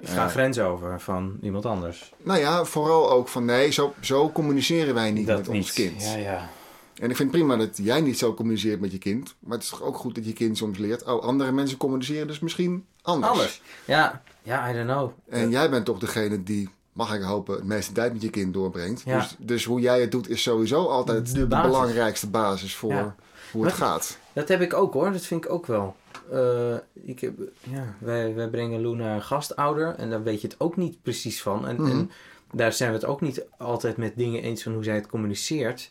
ik 0.00 0.08
ga 0.08 0.24
eh, 0.24 0.30
grens 0.30 0.58
over 0.58 1.00
van 1.00 1.38
iemand 1.42 1.66
anders. 1.66 2.12
nou 2.22 2.38
ja, 2.38 2.64
vooral 2.64 3.10
ook 3.10 3.28
van 3.28 3.44
nee, 3.44 3.70
zo, 3.70 3.94
zo 4.00 4.30
communiceren 4.32 4.94
wij 4.94 5.10
niet 5.10 5.26
met 5.26 5.48
ons 5.48 5.72
kind. 5.72 6.02
Ja, 6.02 6.16
ja. 6.16 6.48
En 6.94 7.10
ik 7.10 7.16
vind 7.16 7.30
prima 7.30 7.56
dat 7.56 7.76
jij 7.76 8.00
niet 8.00 8.18
zo 8.18 8.34
communiceert 8.34 8.80
met 8.80 8.92
je 8.92 8.98
kind. 8.98 9.34
Maar 9.38 9.52
het 9.52 9.62
is 9.62 9.68
toch 9.68 9.82
ook 9.82 9.96
goed 9.96 10.14
dat 10.14 10.26
je 10.26 10.32
kind 10.32 10.56
soms 10.56 10.78
leert: 10.78 11.04
oh, 11.04 11.22
andere 11.22 11.52
mensen 11.52 11.78
communiceren 11.78 12.26
dus 12.26 12.38
misschien 12.38 12.86
anders. 13.02 13.30
Anders. 13.32 13.62
Ja, 13.84 14.22
ja, 14.42 14.70
I 14.70 14.72
don't 14.72 14.86
know. 14.86 15.10
En 15.28 15.50
jij 15.50 15.70
bent 15.70 15.84
toch 15.84 15.98
degene 15.98 16.42
die, 16.42 16.68
mag 16.92 17.14
ik 17.14 17.22
hopen, 17.22 17.54
het 17.54 17.64
meeste 17.64 17.92
tijd 17.92 18.12
met 18.12 18.22
je 18.22 18.30
kind 18.30 18.54
doorbrengt. 18.54 19.02
Ja. 19.04 19.18
Dus, 19.18 19.36
dus 19.38 19.64
hoe 19.64 19.80
jij 19.80 20.00
het 20.00 20.10
doet 20.10 20.28
is 20.28 20.42
sowieso 20.42 20.86
altijd 20.86 21.34
De 21.34 21.46
belangrijkste 21.46 22.26
basis 22.28 22.76
voor 22.76 22.92
Ja. 22.92 23.14
hoe 23.52 23.64
het 23.64 23.74
gaat. 23.74 24.18
Dat 24.32 24.48
heb 24.48 24.60
ik 24.60 24.74
ook 24.74 24.92
hoor, 24.92 25.12
dat 25.12 25.20
vind 25.26 25.44
ik 25.44 25.50
ook 25.50 25.66
wel. 25.66 25.96
Eh, 26.32 26.74
ik 26.94 27.20
heb, 27.20 27.32
ja, 27.62 27.94
wij, 27.98 28.34
wij 28.34 28.48
brengen 28.48 28.82
Lou 28.82 28.96
naar 28.96 29.14
een 29.14 29.22
gastouder 29.22 29.94
en 29.94 30.10
daar 30.10 30.22
weet 30.22 30.40
je 30.40 30.46
het 30.48 30.60
ook 30.60 30.76
niet 30.76 31.02
precies 31.02 31.42
van. 31.42 31.66
En, 31.68 31.76
Mhm. 31.82 31.90
en 31.90 32.10
daar 32.52 32.72
zijn 32.72 32.90
we 32.90 32.96
het 32.96 33.06
ook 33.06 33.20
niet 33.20 33.44
altijd 33.58 33.96
met 33.96 34.12
dingen 34.16 34.42
eens 34.42 34.62
van 34.62 34.72
hoe 34.72 34.84
zij 34.84 34.94
het 34.94 35.06
communiceert. 35.06 35.90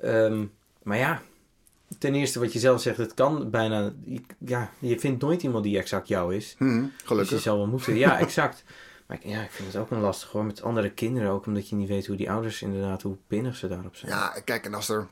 Ehm, 0.00 0.44
maar 0.82 0.98
ja, 0.98 1.22
ten 1.98 2.14
eerste 2.14 2.38
wat 2.40 2.52
je 2.52 2.58
zelf 2.58 2.80
zegt, 2.80 2.96
het 2.96 3.14
kan 3.14 3.50
bijna... 3.50 3.92
je- 4.04 4.20
Ja, 4.38 4.70
je 4.78 4.98
vindt 5.00 5.22
nooit 5.22 5.42
iemand 5.42 5.64
die 5.64 5.78
exact 5.78 6.08
jou 6.08 6.34
is. 6.34 6.54
Mhm, 6.58 6.80
Dus 6.80 6.90
je 7.00 7.06
gelukkig. 7.06 7.40
zal 7.40 7.56
wel 7.56 7.66
moeten. 7.66 7.96
Ja, 7.96 8.18
exact. 8.26 8.64
Maar 9.06 9.16
ik, 9.16 9.24
ja, 9.24 9.42
ik 9.42 9.50
vind 9.50 9.72
het 9.72 9.76
ook 9.82 9.90
een 9.90 10.00
lastig 10.00 10.30
hoor. 10.30 10.44
Met 10.44 10.62
andere 10.62 10.90
kinderen 10.90 11.30
ook. 11.30 11.46
Omdat 11.46 11.68
je 11.68 11.76
niet 11.76 11.88
weet 11.88 12.06
hoe 12.06 12.16
die 12.16 12.30
ouders 12.30 12.62
inderdaad, 12.62 13.02
hoe 13.02 13.16
pinnig 13.26 13.56
ze 13.56 13.68
daarop 13.68 13.96
zijn. 13.96 14.12
Ja, 14.12 14.34
kijk, 14.44 14.64
en 14.64 14.74
als 14.74 14.88
er 14.88 15.06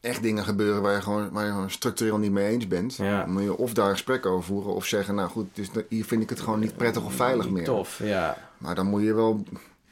echt 0.00 0.22
dingen 0.22 0.44
gebeuren 0.44 0.82
waar 0.82 0.94
je 0.94 1.00
gewoon, 1.02 1.30
waar 1.30 1.44
je 1.44 1.50
gewoon 1.50 1.70
structureel 1.70 2.18
niet 2.18 2.30
mee 2.32 2.46
eens 2.48 2.68
bent, 2.68 2.96
Ja. 2.96 3.20
dan 3.20 3.32
moet 3.32 3.42
je 3.42 3.56
of 3.56 3.74
daar 3.74 3.90
gesprek 3.90 4.26
over 4.26 4.44
voeren 4.44 4.74
of 4.74 4.86
zeggen, 4.86 5.14
nou 5.14 5.28
goed, 5.30 5.46
dus 5.52 5.68
hier 5.88 6.04
vind 6.04 6.22
ik 6.22 6.28
het 6.28 6.40
gewoon 6.40 6.60
niet 6.60 6.76
prettig 6.76 7.04
of 7.04 7.14
veilig 7.14 7.50
meer. 7.50 7.64
Tof, 7.64 7.98
ja. 7.98 8.50
Maar 8.58 8.74
dan 8.74 8.86
moet 8.86 9.02
je 9.02 9.14
wel, 9.14 9.42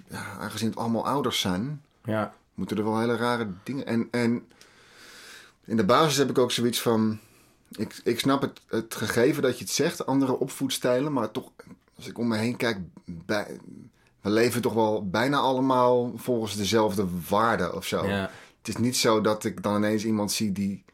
ja, 0.08 0.24
aangezien 0.40 0.68
het 0.68 0.78
allemaal 0.78 1.06
ouders 1.06 1.40
zijn, 1.40 1.82
Ja, 2.04 2.34
moeten 2.54 2.76
er 2.76 2.84
wel 2.84 2.98
hele 3.00 3.16
rare 3.16 3.46
dingen. 3.62 3.86
En, 3.86 4.08
en 4.10 4.44
in 5.64 5.76
de 5.76 5.84
basis 5.84 6.16
heb 6.16 6.30
ik 6.30 6.38
ook 6.38 6.50
zoiets 6.52 6.80
van. 6.80 7.18
Ik, 7.70 8.00
ik 8.04 8.18
snap 8.20 8.42
het, 8.42 8.60
het 8.66 8.94
gegeven 8.94 9.42
dat 9.42 9.58
je 9.58 9.64
het 9.64 9.72
zegt, 9.72 10.06
andere 10.06 10.38
opvoedstijlen, 10.38 11.12
maar 11.12 11.30
toch, 11.30 11.50
als 12.02 12.10
ik 12.10 12.18
om 12.18 12.28
me 12.28 12.36
heen 12.36 12.56
kijk, 12.56 12.78
bij, 13.04 13.46
we 14.20 14.30
leven 14.30 14.62
toch 14.62 14.72
wel 14.74 15.08
bijna 15.08 15.36
allemaal 15.36 16.12
volgens 16.16 16.56
dezelfde 16.56 17.06
waarden 17.28 17.74
of 17.74 17.86
zo. 17.86 18.06
ja. 18.06 18.30
Het 18.58 18.68
is 18.68 18.76
niet 18.76 18.96
zo 18.96 19.20
dat 19.20 19.44
ik 19.44 19.62
dan 19.62 19.76
ineens 19.76 20.04
iemand 20.04 20.32
zie 20.32 20.52
die 20.52 20.84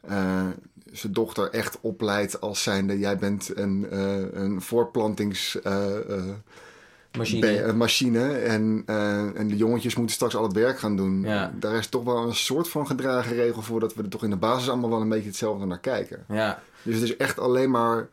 eh, 0.00 0.46
zijn 0.92 1.12
dochter 1.12 1.50
echt 1.50 1.78
opleidt 1.80 2.40
als 2.40 2.62
zijnde: 2.62 2.98
jij 2.98 3.16
bent 3.18 3.56
een, 3.56 3.86
eh 3.90 4.32
een 4.32 4.60
voorplantings. 4.60 5.60
eh, 5.62 5.84
Machine. 7.16 7.72
Machine 7.72 8.32
en, 8.32 8.82
en 9.34 9.48
de 9.48 9.56
jongetjes 9.56 9.94
moeten 9.96 10.14
straks 10.14 10.36
al 10.36 10.42
het 10.42 10.52
werk 10.52 10.78
gaan 10.78 10.96
doen. 10.96 11.20
Ja. 11.22 11.52
Daar 11.58 11.74
is 11.74 11.86
toch 11.88 12.04
wel 12.04 12.16
een 12.26 12.34
soort 12.34 12.68
van 12.68 12.86
gedragen 12.86 13.34
regel 13.36 13.62
voor 13.62 13.80
dat 13.80 13.94
we 13.94 14.02
er 14.02 14.08
toch 14.08 14.24
in 14.24 14.30
de 14.30 14.36
basis 14.36 14.68
allemaal 14.68 14.90
wel 14.90 15.00
een 15.00 15.08
beetje 15.08 15.28
hetzelfde 15.28 15.66
naar 15.66 15.78
kijken. 15.80 16.24
Ja, 16.28 16.62
Dus 16.82 16.94
het 16.94 17.04
is 17.04 17.16
echt 17.16 17.38
alleen 17.38 17.70
maar. 17.70 18.08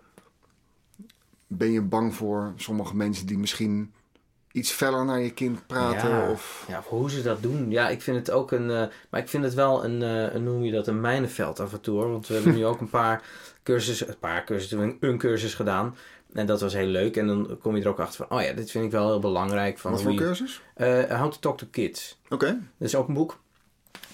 Ben 1.47 1.71
je 1.71 1.81
bang 1.81 2.13
voor 2.15 2.53
sommige 2.55 2.95
mensen 2.95 3.25
die 3.27 3.38
misschien 3.38 3.93
iets 4.51 4.71
feller 4.71 5.05
naar 5.05 5.19
je 5.19 5.31
kind 5.33 5.67
praten? 5.67 6.10
Ja. 6.10 6.29
Of... 6.31 6.65
Ja, 6.67 6.81
voor 6.81 6.97
hoe 6.99 7.10
ze 7.10 7.21
dat 7.21 7.41
doen. 7.41 7.71
Ja, 7.71 7.89
ik 7.89 8.01
vind 8.01 8.17
het 8.17 8.31
ook 8.31 8.51
een. 8.51 8.69
eh, 8.71 8.86
maar 9.10 9.21
ik 9.21 9.29
vind 9.29 9.43
het 9.43 9.53
wel 9.53 9.86
een, 9.86 10.01
eh, 10.01 10.33
een. 10.33 10.43
Noem 10.43 10.63
je 10.63 10.71
dat? 10.71 10.88
Een 10.88 11.01
mijnenveld 11.01 11.60
af 11.60 11.73
en 11.73 11.81
toe 11.81 11.97
hoor. 11.99 12.12
Want 12.12 12.27
we 12.27 12.33
hebben 12.33 12.53
nu 12.55 12.65
ook 12.65 12.79
een 12.81 12.89
paar 12.89 13.23
cursussen. 13.63 14.07
Een 14.10 14.19
paar 14.19 14.43
cursussen. 14.43 14.79
Een, 14.79 14.97
een 14.99 15.17
cursus 15.17 15.53
gedaan. 15.53 15.95
En 16.33 16.45
dat 16.45 16.62
was 16.62 16.73
heel 16.73 16.88
leuk. 16.88 17.17
En 17.17 17.27
dan 17.27 17.57
kom 17.62 17.75
je 17.75 17.81
er 17.81 17.89
ook 17.89 17.99
achter 17.99 18.25
van. 18.27 18.38
Oh 18.38 18.43
ja, 18.43 18.53
dit 18.53 18.71
vind 18.71 18.86
ik 18.86 18.91
wel 18.91 19.07
heel 19.07 19.19
belangrijk. 19.19 19.77
Van 19.77 19.91
Wat 19.91 20.01
voor 20.01 20.12
je- 20.12 20.17
cursus? 20.17 20.62
Eh, 20.73 21.03
How 21.19 21.31
to 21.31 21.38
Talk 21.39 21.57
to 21.57 21.67
Kids. 21.71 22.19
Oké. 22.29 22.45
Dat 22.77 22.88
is 22.88 22.95
ook 22.95 23.07
een 23.07 23.13
boek. 23.13 23.39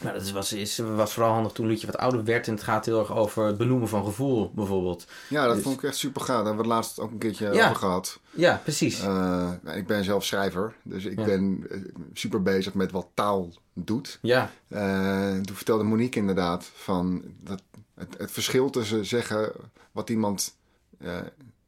Nou, 0.03 0.17
dat 0.17 0.31
was, 0.31 0.53
is, 0.53 0.77
was 0.77 1.13
vooral 1.13 1.33
handig 1.33 1.51
toen 1.51 1.67
Liedje 1.67 1.85
wat 1.87 1.97
ouder 1.97 2.23
werd. 2.23 2.47
En 2.47 2.53
het 2.53 2.63
gaat 2.63 2.85
heel 2.85 2.99
erg 2.99 3.15
over 3.15 3.45
het 3.45 3.57
benoemen 3.57 3.87
van 3.87 4.03
gevoel, 4.05 4.51
bijvoorbeeld. 4.55 5.05
Ja, 5.29 5.45
dat 5.45 5.55
Dus- 5.55 5.63
vond 5.63 5.75
ik 5.77 5.83
echt 5.83 5.95
super 5.97 6.21
gaaf. 6.21 6.35
Daar 6.35 6.45
hebben 6.45 6.65
we 6.65 6.69
het 6.69 6.77
laatst 6.77 6.99
ook 6.99 7.11
een 7.11 7.17
keertje 7.17 7.53
Ja. 7.53 7.63
over 7.63 7.75
gehad. 7.75 8.19
Ja, 8.31 8.61
precies. 8.63 8.99
Eh, 9.01 9.51
nou, 9.61 9.77
ik 9.77 9.87
ben 9.87 10.03
zelf 10.03 10.25
schrijver, 10.25 10.73
dus 10.83 11.05
ik 11.05 11.19
Ja. 11.19 11.25
ben 11.25 11.65
eh, 11.69 11.77
super 12.13 12.41
bezig 12.41 12.73
met 12.73 12.91
wat 12.91 13.07
taal 13.13 13.49
doet. 13.73 14.19
ja, 14.21 14.51
Eh, 14.67 15.31
toen 15.41 15.55
vertelde 15.55 15.83
Monique 15.83 16.19
inderdaad 16.19 16.71
van 16.75 17.23
dat 17.39 17.61
het, 17.95 18.15
het 18.17 18.31
verschil 18.31 18.69
tussen 18.69 19.05
zeggen 19.05 19.51
wat 19.91 20.09
iemand, 20.09 20.55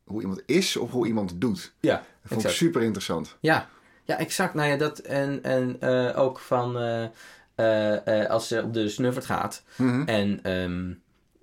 hoe 0.03 0.21
iemand 0.21 0.41
is 0.45 0.77
of 0.77 0.91
hoe 0.91 1.07
iemand 1.07 1.41
doet. 1.41 1.73
ja, 1.79 1.95
Dat 1.95 2.05
vond 2.31 2.43
ik 2.43 2.49
super 2.49 2.81
interessant. 2.81 3.35
Ja, 3.39 3.69
ja, 4.03 4.17
exact. 4.17 4.53
Nou 4.53 4.69
ja, 4.69 4.77
dat 4.77 4.99
en, 4.99 5.43
en 5.43 5.81
ook 6.15 6.39
van 6.39 6.77
als 8.29 8.47
ze 8.47 8.61
op 8.63 8.73
de 8.73 8.89
snuffert 8.89 9.25
gaat. 9.25 9.63
Mhm. 9.77 10.03
En 10.05 10.39
ehm, 10.43 10.91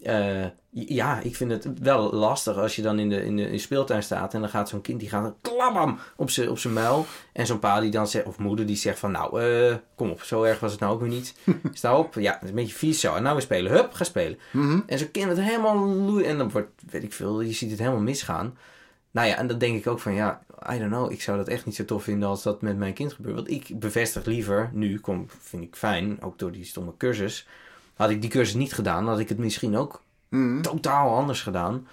eh, 0.02 0.44
ja, 0.70 1.20
ik 1.20 1.36
vind 1.36 1.50
het 1.50 1.66
wel 1.80 2.12
lastig 2.12 2.56
als 2.56 2.76
je 2.76 2.82
dan 2.82 2.98
in 2.98 3.08
de, 3.08 3.24
in 3.24 3.36
de, 3.36 3.42
in 3.42 3.52
de 3.52 3.58
speeltuin 3.58 4.02
staat 4.02 4.34
en 4.34 4.40
dan 4.40 4.48
gaat 4.48 4.68
zo'n 4.68 4.80
kind 4.80 5.00
die 5.00 5.08
gaat 5.08 5.34
klabam 5.40 5.98
op 6.16 6.30
zijn 6.30 6.50
op 6.50 6.58
zijn 6.58 6.72
muil. 6.72 7.06
En 7.32 7.46
zo'n 7.46 7.58
pa 7.58 7.80
die 7.80 7.90
dan 7.90 8.08
zegt, 8.08 8.26
of 8.26 8.38
moeder 8.38 8.66
die 8.66 8.76
zegt 8.76 8.98
van 8.98 9.10
nou, 9.10 9.42
eh, 9.42 9.74
kom 9.94 10.10
op, 10.10 10.22
zo 10.22 10.42
erg 10.42 10.60
was 10.60 10.70
het 10.70 10.80
nou 10.80 10.92
ook 10.92 11.00
weer 11.00 11.08
niet. 11.08 11.34
Sta 11.72 11.98
op, 11.98 12.14
ja, 12.14 12.32
het 12.32 12.42
is 12.42 12.48
een 12.48 12.54
beetje 12.54 12.74
vies 12.74 13.00
zo. 13.00 13.14
En 13.14 13.22
nou 13.22 13.34
weer 13.34 13.44
spelen, 13.44 13.72
hup, 13.72 13.92
ga 13.92 14.04
spelen. 14.04 14.38
Mhm. 14.50 14.80
En 14.86 14.98
zo'n 14.98 15.10
kind 15.10 15.26
wordt 15.26 15.40
helemaal 15.40 15.86
loei. 15.86 16.24
En 16.24 16.38
dan 16.38 16.50
wordt, 16.50 16.70
weet 16.90 17.02
ik 17.02 17.12
veel, 17.12 17.40
je 17.40 17.52
ziet 17.52 17.70
het 17.70 17.78
helemaal 17.78 18.00
misgaan. 18.00 18.56
Nou 19.12 19.28
ja, 19.28 19.36
en 19.36 19.46
dan 19.46 19.58
denk 19.58 19.76
ik 19.76 19.86
ook 19.86 19.98
van, 20.00 20.14
ja, 20.14 20.42
I 20.72 20.78
don't 20.78 20.90
know. 20.90 21.12
Ik 21.12 21.22
zou 21.22 21.36
dat 21.36 21.48
echt 21.48 21.66
niet 21.66 21.74
zo 21.74 21.84
tof 21.84 22.02
vinden 22.02 22.28
als 22.28 22.42
dat 22.42 22.62
met 22.62 22.76
mijn 22.76 22.92
kind 22.92 23.12
gebeurt. 23.12 23.34
Want 23.34 23.50
ik 23.50 23.80
bevestig 23.80 24.24
liever, 24.24 24.70
nu, 24.72 24.98
kom, 25.00 25.26
vind 25.40 25.62
ik 25.62 25.76
fijn, 25.76 26.22
ook 26.22 26.38
door 26.38 26.52
die 26.52 26.64
stomme 26.64 26.92
cursus. 26.98 27.46
Had 27.94 28.10
ik 28.10 28.20
die 28.20 28.30
cursus 28.30 28.54
niet 28.54 28.72
gedaan, 28.72 29.08
had 29.08 29.18
ik 29.18 29.28
het 29.28 29.38
misschien 29.38 29.76
ook 29.76 30.02
Mhm. 30.28 30.60
totaal 30.60 31.16
anders 31.16 31.42
gedaan. 31.42 31.86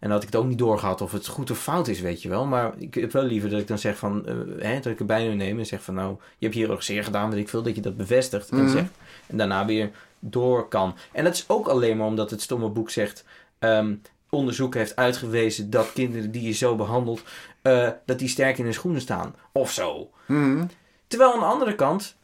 En 0.00 0.10
had 0.10 0.20
ik 0.22 0.26
het 0.32 0.36
ook 0.36 0.46
niet 0.46 0.58
doorgehad 0.58 1.00
of 1.00 1.12
het 1.12 1.26
goed 1.26 1.50
of 1.50 1.58
fout 1.58 1.88
is, 1.88 2.00
weet 2.00 2.22
je 2.22 2.28
wel. 2.28 2.46
Maar 2.46 2.72
ik 2.78 2.94
heb 2.94 3.12
wel 3.12 3.22
liever 3.22 3.50
dat 3.50 3.60
ik 3.60 3.66
dan 3.68 3.78
zeg 3.78 3.96
van, 3.98 4.26
eh, 4.26 4.34
hè, 4.58 4.74
dat 4.74 4.92
ik 4.92 4.98
het 4.98 5.06
bij 5.06 5.28
me 5.28 5.34
neem 5.34 5.58
en 5.58 5.66
zeg 5.66 5.82
van, 5.82 5.94
nou, 5.94 6.16
je 6.38 6.44
hebt 6.46 6.54
hier 6.54 6.70
ook 6.70 6.82
zeer 6.82 7.04
gedaan, 7.04 7.30
weet 7.30 7.40
ik 7.40 7.48
veel, 7.48 7.62
dat 7.62 7.74
je 7.74 7.80
dat 7.80 7.96
bevestigt. 7.96 8.50
En, 8.50 8.56
Mhm. 8.56 8.68
zegt, 8.68 8.90
en 9.26 9.36
daarna 9.36 9.66
weer 9.66 9.90
door 10.18 10.68
kan. 10.68 10.96
En 11.12 11.24
dat 11.24 11.34
is 11.34 11.44
ook 11.48 11.68
alleen 11.68 11.96
maar 11.96 12.06
omdat 12.06 12.30
het 12.30 12.40
stomme 12.42 12.68
boek 12.68 12.90
zegt, 12.90 13.24
ehm, 13.58 13.94
onderzoek 14.32 14.74
heeft 14.74 14.96
uitgewezen 14.96 15.70
dat 15.70 15.92
kinderen 15.92 16.30
die 16.30 16.42
je 16.42 16.52
zo 16.52 16.76
behandelt, 16.76 17.22
eh, 17.62 17.88
dat 18.06 18.18
die 18.18 18.28
sterk 18.28 18.58
in 18.58 18.64
hun 18.64 18.74
schoenen 18.74 19.00
staan. 19.00 19.34
Of 19.52 19.72
zo. 19.72 20.10
Mhm. 20.26 20.64
Terwijl 21.06 21.32
aan 21.32 21.38
de 21.38 21.44
andere 21.44 21.74
kant, 21.74 22.16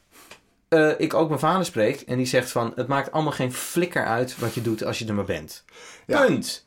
eh, 0.69 1.01
ik 1.01 1.15
ook 1.15 1.29
mijn 1.29 1.41
vader 1.41 1.65
spreek 1.65 2.01
en 2.01 2.17
die 2.17 2.27
zegt 2.27 2.51
van, 2.51 2.73
het 2.75 2.87
maakt 2.87 3.13
allemaal 3.13 3.33
geen 3.33 3.53
flikker 3.53 4.05
uit 4.05 4.39
wat 4.39 4.55
je 4.55 4.63
doet 4.63 4.85
als 4.85 4.99
je 4.99 5.07
er 5.07 5.15
maar 5.15 5.25
bent. 5.25 5.65
Ja. 6.07 6.27
Punt. 6.27 6.67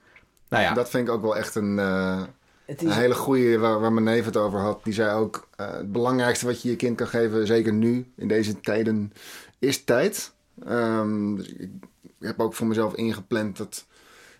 Nou 0.50 0.64
ja, 0.64 0.74
Dat 0.74 0.90
vind 0.90 1.08
ik 1.08 1.14
ook 1.14 1.22
wel 1.22 1.38
echt 1.38 1.56
een, 1.56 1.80
eh, 1.80 2.24
een 2.66 2.92
hele 2.92 3.16
goede 3.16 3.58
waar, 3.58 3.80
waar 3.80 3.94
mijn 3.94 4.06
neef 4.06 4.26
het 4.26 4.38
over 4.38 4.60
had. 4.60 4.84
Die 4.84 4.94
zei 4.94 5.16
ook, 5.16 5.48
het 5.56 5.92
belangrijkste 5.92 6.46
wat 6.46 6.62
je 6.62 6.70
je 6.70 6.76
kind 6.76 6.98
kan 6.98 7.08
geven, 7.08 7.48
zeker 7.48 7.74
nu, 7.74 8.12
in 8.16 8.28
deze 8.28 8.60
tijden, 8.60 9.14
is 9.60 9.84
tijd. 9.84 10.34
Ehm, 10.66 11.36
dus 11.36 11.48
ik, 11.48 11.70
ik 12.02 12.28
heb 12.28 12.40
ook 12.40 12.54
voor 12.54 12.68
mezelf 12.68 12.96
ingepland 12.96 13.58
dat 13.58 13.86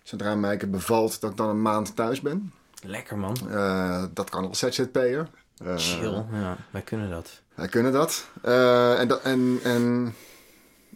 zodra 0.02 0.34
Mijke 0.34 0.66
bevalt, 0.66 1.20
dat 1.20 1.30
ik 1.30 1.36
dan 1.36 1.48
een 1.48 1.62
maand 1.62 1.96
thuis 1.96 2.20
ben. 2.20 2.52
Lekker 2.84 3.18
man. 3.18 3.36
Eh, 3.50 4.04
dat 4.14 4.30
kan 4.30 4.48
als 4.48 4.58
ZZP'er. 4.58 5.28
Eh, 5.64 5.76
Chill. 5.76 6.24
Ja, 6.32 6.56
wij 6.70 6.82
kunnen 6.82 7.10
dat. 7.10 7.40
Wij 7.54 7.68
kunnen 7.68 7.92
dat. 7.92 8.28
Eh, 8.42 9.00
en, 9.00 9.08
dat 9.08 9.22
en, 9.22 9.58
en 9.62 10.14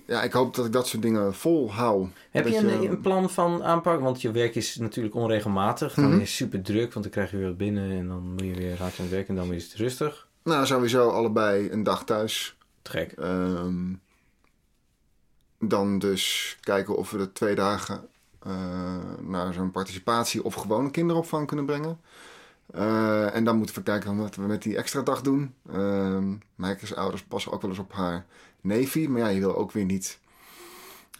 ja, 0.06 0.22
ik 0.22 0.32
hoop 0.32 0.54
dat 0.54 0.66
ik 0.66 0.72
dat 0.72 0.86
soort 0.86 1.02
dingen 1.02 1.34
volhoud. 1.34 2.08
Heb 2.30 2.48
je 2.48 2.56
een, 2.56 2.90
een 2.90 3.00
plan 3.00 3.30
van 3.30 3.64
aanpak? 3.64 4.00
Want 4.00 4.22
je 4.22 4.30
werk 4.30 4.54
is 4.54 4.76
natuurlijk 4.76 5.14
onregelmatig. 5.14 5.94
Dan 5.94 6.04
Mhm. 6.04 6.14
is 6.14 6.20
het 6.20 6.28
super 6.28 6.62
druk, 6.62 6.92
want 6.92 7.04
dan 7.04 7.12
krijg 7.12 7.30
je 7.30 7.36
weer 7.36 7.46
wat 7.46 7.56
binnen 7.56 7.90
en 7.90 8.08
dan 8.08 8.22
moet 8.30 8.40
je 8.44 8.54
weer 8.54 8.68
je 8.70 8.76
aan 8.80 8.90
het 8.96 9.08
werk 9.08 9.28
en 9.28 9.34
dan 9.36 9.52
is 9.52 9.64
het 9.64 9.74
rustig. 9.74 10.26
Nou, 10.42 10.66
sowieso 10.66 11.08
allebei 11.08 11.70
een 11.70 11.82
dag 11.82 12.04
thuis. 12.04 12.56
Trek. 12.82 13.12
Ehm, 13.12 13.92
dan 15.58 15.98
dus 15.98 16.56
kijken 16.60 16.96
of 16.96 17.10
we 17.10 17.18
de 17.18 17.32
twee 17.32 17.54
dagen 17.54 18.08
naar 19.20 19.52
zo'n 19.52 19.70
participatie 19.70 20.44
of 20.44 20.54
gewone 20.54 20.90
kinderopvang 20.90 21.46
kunnen 21.46 21.66
brengen. 21.66 21.98
Eh, 22.72 23.34
en 23.34 23.44
dan 23.44 23.56
moeten 23.56 23.74
we 23.74 23.82
kijken 23.82 24.16
wat 24.16 24.34
we 24.34 24.42
met 24.42 24.62
die 24.62 24.76
extra 24.76 25.00
dag 25.02 25.20
doen. 25.22 25.54
Ehm 25.72 26.32
Mijke's 26.54 26.94
ouders 26.94 27.22
passen 27.22 27.52
ook 27.52 27.60
wel 27.60 27.70
eens 27.70 27.78
op 27.78 27.92
haar 27.92 28.26
neefie. 28.60 29.08
Maar 29.08 29.20
ja, 29.20 29.28
je 29.28 29.40
wil 29.40 29.56
ook 29.56 29.72
weer 29.72 29.84
niet 29.84 30.18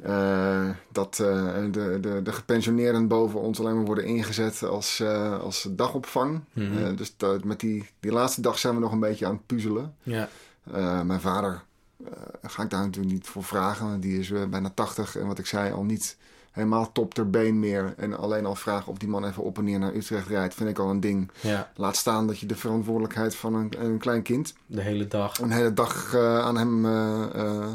eh, 0.02 0.68
dat 0.92 1.18
eh, 1.20 1.54
de, 1.70 1.98
de, 2.00 2.20
de 2.22 2.32
gepensioneerden 2.32 3.08
boven 3.08 3.40
ons 3.40 3.60
alleen 3.60 3.76
maar 3.76 3.84
worden 3.84 4.04
ingezet 4.04 4.62
als, 4.62 5.00
eh, 5.00 5.40
als 5.40 5.66
dagopvang. 5.70 6.40
Mhm. 6.52 6.84
Eh, 6.84 6.96
dus 6.96 7.16
dat- 7.16 7.44
met 7.44 7.60
die, 7.60 7.88
die 8.00 8.12
laatste 8.12 8.40
dag 8.40 8.58
zijn 8.58 8.74
we 8.74 8.80
nog 8.80 8.92
een 8.92 9.00
beetje 9.00 9.26
aan 9.26 9.32
het 9.32 9.46
puzzelen. 9.46 9.94
Ja. 10.02 10.28
Eh, 10.72 11.02
mijn 11.02 11.20
vader 11.20 11.62
eh, 12.04 12.10
ga 12.42 12.62
ik 12.62 12.70
daar 12.70 12.84
natuurlijk 12.84 13.14
niet 13.14 13.26
voor 13.26 13.44
vragen. 13.44 14.00
Die 14.00 14.18
is 14.18 14.30
eh, 14.30 14.44
bijna 14.44 14.70
80 14.70 15.16
en 15.16 15.26
wat 15.26 15.38
ik 15.38 15.46
zei, 15.46 15.72
al 15.72 15.84
niet 15.84 16.16
helemaal 16.56 16.92
top 16.92 17.14
ter 17.14 17.30
been 17.30 17.58
meer. 17.60 17.94
En 17.96 18.18
alleen 18.18 18.46
al 18.46 18.54
vragen 18.54 18.92
of 18.92 18.98
die 18.98 19.08
man 19.08 19.24
even 19.24 19.42
op 19.42 19.58
en 19.58 19.64
neer 19.64 19.78
naar 19.78 19.94
Utrecht 19.94 20.28
rijdt, 20.28 20.54
vind 20.54 20.70
ik 20.70 20.78
al 20.78 20.90
een 20.90 21.00
ding. 21.00 21.30
Ja, 21.40 21.70
Laat 21.74 21.96
staan 21.96 22.26
dat 22.26 22.38
je 22.38 22.46
de 22.46 22.56
verantwoordelijkheid 22.56 23.36
van 23.36 23.54
een, 23.54 23.72
een 23.78 23.98
klein 23.98 24.22
kind 24.22 24.54
de 24.66 24.80
hele 24.80 25.08
dag. 25.08 25.40
een 25.40 25.50
hele 25.50 25.74
dag 25.74 26.14
eh, 26.14 26.38
aan 26.38 26.56
hem 26.56 26.86
eh, 26.86 27.24
eh, 27.34 27.72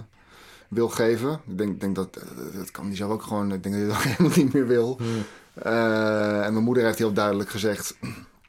wil 0.67 0.89
geven. 0.89 1.41
Ik 1.47 1.57
denk, 1.57 1.81
denk 1.81 1.95
dat 1.95 2.19
dat 2.53 2.71
kan 2.71 2.85
hij 2.85 2.95
zelf 2.95 3.11
ook 3.11 3.23
gewoon. 3.23 3.51
Ik 3.51 3.63
denk 3.63 3.75
dat 3.75 3.83
hij 3.83 3.93
dat 3.93 4.03
helemaal 4.17 4.37
niet 4.37 4.53
meer 4.53 4.67
wil. 4.67 4.97
Hm. 4.97 5.03
Eh, 5.53 6.45
en 6.45 6.53
mijn 6.53 6.63
moeder 6.63 6.83
heeft 6.83 6.97
heel 6.97 7.13
duidelijk 7.13 7.49
gezegd 7.49 7.97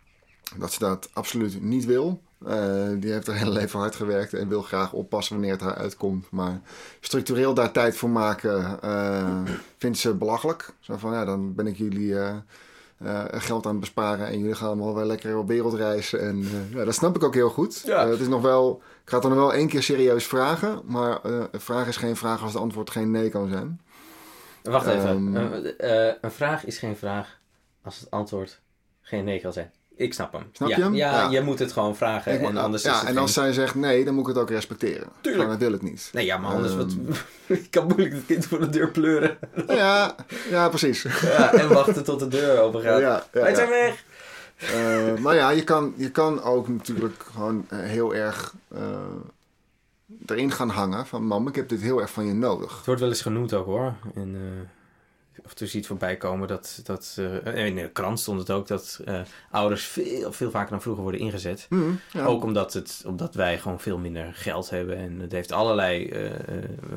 dat 0.59 0.73
ze 0.73 0.79
dat 0.79 1.11
absoluut 1.13 1.63
niet 1.63 1.85
wil. 1.85 2.23
Eh, 2.47 2.89
die 3.01 3.13
heeft 3.13 3.27
haar 3.27 3.37
hele 3.37 3.51
leven 3.51 3.79
hard 3.79 3.95
gewerkt 3.95 4.35
en 4.35 4.49
wil 4.49 4.63
graag 4.63 4.93
oppassen 4.93 5.35
wanneer 5.35 5.53
het 5.53 5.61
haar 5.61 5.75
uitkomt. 5.77 6.31
Maar 6.31 6.61
structureel 7.01 7.55
daar 7.55 7.73
tijd 7.73 7.97
voor 7.97 8.11
maken 8.11 8.83
eh, 8.83 9.41
vindt 9.79 9.99
ze 9.99 10.15
belachelijk. 10.15 10.73
Zo 10.81 10.97
van 10.97 11.13
ja, 11.13 11.25
dan 11.25 11.55
ben 11.55 11.67
ik 11.67 11.77
jullie 11.77 12.19
eh, 12.19 12.37
eh, 13.05 13.25
geld 13.31 13.65
aan 13.67 13.71
het 13.71 13.81
besparen 13.81 14.27
en 14.27 14.39
jullie 14.39 14.55
gaan 14.55 14.67
allemaal 14.67 14.95
wel 14.95 15.05
lekker 15.05 15.37
op 15.37 15.49
wereldreis. 15.49 16.13
En 16.13 16.43
eh, 16.43 16.75
ja, 16.75 16.85
dat 16.85 16.95
snap 16.95 17.17
ik 17.17 17.23
ook 17.23 17.35
heel 17.35 17.49
goed. 17.49 17.83
Ja. 17.87 18.09
Het 18.09 18.21
is 18.21 18.29
nog 18.29 18.43
wel, 18.43 18.83
ik 19.03 19.09
ga 19.09 19.15
het 19.15 19.23
dan 19.23 19.33
nog 19.37 19.41
wel 19.41 19.53
één 19.53 19.69
keer 19.69 19.83
serieus 19.83 20.27
vragen. 20.27 20.81
Maar 20.85 21.21
eh, 21.23 21.45
een 21.51 21.61
vraag 21.61 21.89
is 21.89 21.97
geen 21.97 22.17
vraag 22.17 22.43
als 22.43 22.53
het 22.53 22.63
antwoord 22.63 22.91
geen 22.91 23.11
nee 23.11 23.29
kan 23.29 23.49
zijn. 23.49 23.81
Wacht 24.63 24.87
even. 24.87 25.37
Ehm. 25.37 25.67
Eh, 25.67 26.15
een 26.21 26.31
vraag 26.31 26.65
is 26.65 26.79
geen 26.79 26.97
vraag 26.97 27.41
als 27.83 28.01
het 28.01 28.11
antwoord 28.11 28.61
geen 29.01 29.25
nee 29.25 29.41
kan 29.41 29.53
zijn. 29.53 29.73
Ik 29.97 30.15
snap 30.15 30.33
hem. 30.33 30.43
Snap 30.53 30.69
ja, 30.69 30.77
je 30.77 30.83
hem? 30.83 30.95
Ja, 30.95 31.13
Ja. 31.23 31.31
je 31.31 31.41
moet 31.41 31.59
het 31.59 31.73
gewoon 31.73 31.97
vragen. 31.97 32.41
En 32.41 32.57
anders 32.57 32.83
ja, 32.83 32.93
is 32.95 33.01
het 33.01 33.09
en 33.09 33.17
als 33.19 33.33
geen- 33.33 33.43
zij 33.45 33.53
zegt 33.53 33.75
nee, 33.75 34.05
dan 34.05 34.15
moet 34.15 34.29
ik 34.29 34.35
het 34.35 34.43
ook 34.43 34.51
respecteren. 34.51 35.09
Tuurlijk. 35.21 35.43
Van, 35.43 35.53
dat 35.59 35.69
wil 35.69 35.73
ik 35.77 35.83
niet. 35.83 36.11
Nee, 36.13 36.25
ja, 36.25 36.37
maar 36.39 36.51
anders... 36.55 36.73
Ehm. 36.73 36.79
wat... 36.79 37.19
ik 37.59 37.71
kan 37.71 37.87
moeilijk 37.87 38.13
het 38.15 38.27
kind 38.27 38.47
voor 38.47 38.61
de 38.61 38.69
deur 38.69 38.91
pleuren. 38.91 39.39
Ja, 39.67 40.15
ja 40.51 40.69
precies. 40.69 41.03
ja, 41.23 41.53
en 41.53 41.69
wachten 41.69 42.05
tot 42.05 42.19
de 42.21 42.29
deur 42.29 42.61
open 42.61 42.81
gaat. 42.83 43.01
Ja, 43.01 43.09
ja, 43.33 43.41
Wij 43.41 43.51
ja. 43.51 43.57
zijn 43.57 43.69
weg! 43.69 44.05
Eh, 44.57 45.15
maar 45.23 45.35
ja, 45.35 45.51
je 45.51 45.65
kan, 45.65 45.95
je 45.97 46.11
kan 46.11 46.43
ook 46.43 46.69
natuurlijk 46.69 47.25
gewoon 47.33 47.67
eh, 47.69 47.79
heel 47.79 48.15
erg 48.15 48.55
eh, 48.75 48.81
erin 50.27 50.51
gaan 50.51 50.69
hangen 50.69 51.07
van 51.07 51.25
mam, 51.27 51.49
ik 51.49 51.55
heb 51.55 51.69
dit 51.69 51.81
heel 51.81 52.01
erg 52.01 52.11
van 52.11 52.27
je 52.27 52.33
nodig. 52.35 52.77
Het 52.77 52.87
wordt 52.87 53.01
wel 53.01 53.09
eens 53.11 53.23
genoemd 53.23 53.55
ook 53.55 53.65
hoor. 53.67 53.95
En, 54.15 54.35
eh, 54.35 54.69
of 55.45 55.59
je 55.59 55.67
ziet 55.67 55.87
voorbij 55.87 56.17
komen 56.17 56.49
dat, 56.49 56.81
dat 56.85 57.17
eh, 57.45 57.67
in 57.67 57.75
de 57.75 57.91
krant 57.91 58.21
stond 58.21 58.39
het 58.39 58.51
ook, 58.51 58.67
dat 58.67 59.01
eh, 59.05 59.21
ouders 59.51 59.85
veel, 59.85 60.33
veel 60.33 60.51
vaker 60.51 60.71
dan 60.71 60.83
vroeger 60.83 61.03
worden 61.03 61.21
ingezet. 61.21 61.67
Hm, 61.69 61.93
ja. 62.13 62.25
Ook 62.25 62.45
omdat, 62.45 62.73
het, 62.73 63.03
omdat 63.07 63.35
wij 63.35 63.59
gewoon 63.59 63.81
veel 63.81 63.99
minder 63.99 64.31
geld 64.35 64.71
hebben. 64.71 64.97
En 64.97 65.21
het 65.21 65.33
heeft 65.33 65.53
allerlei 65.53 66.09
eh, 66.09 66.31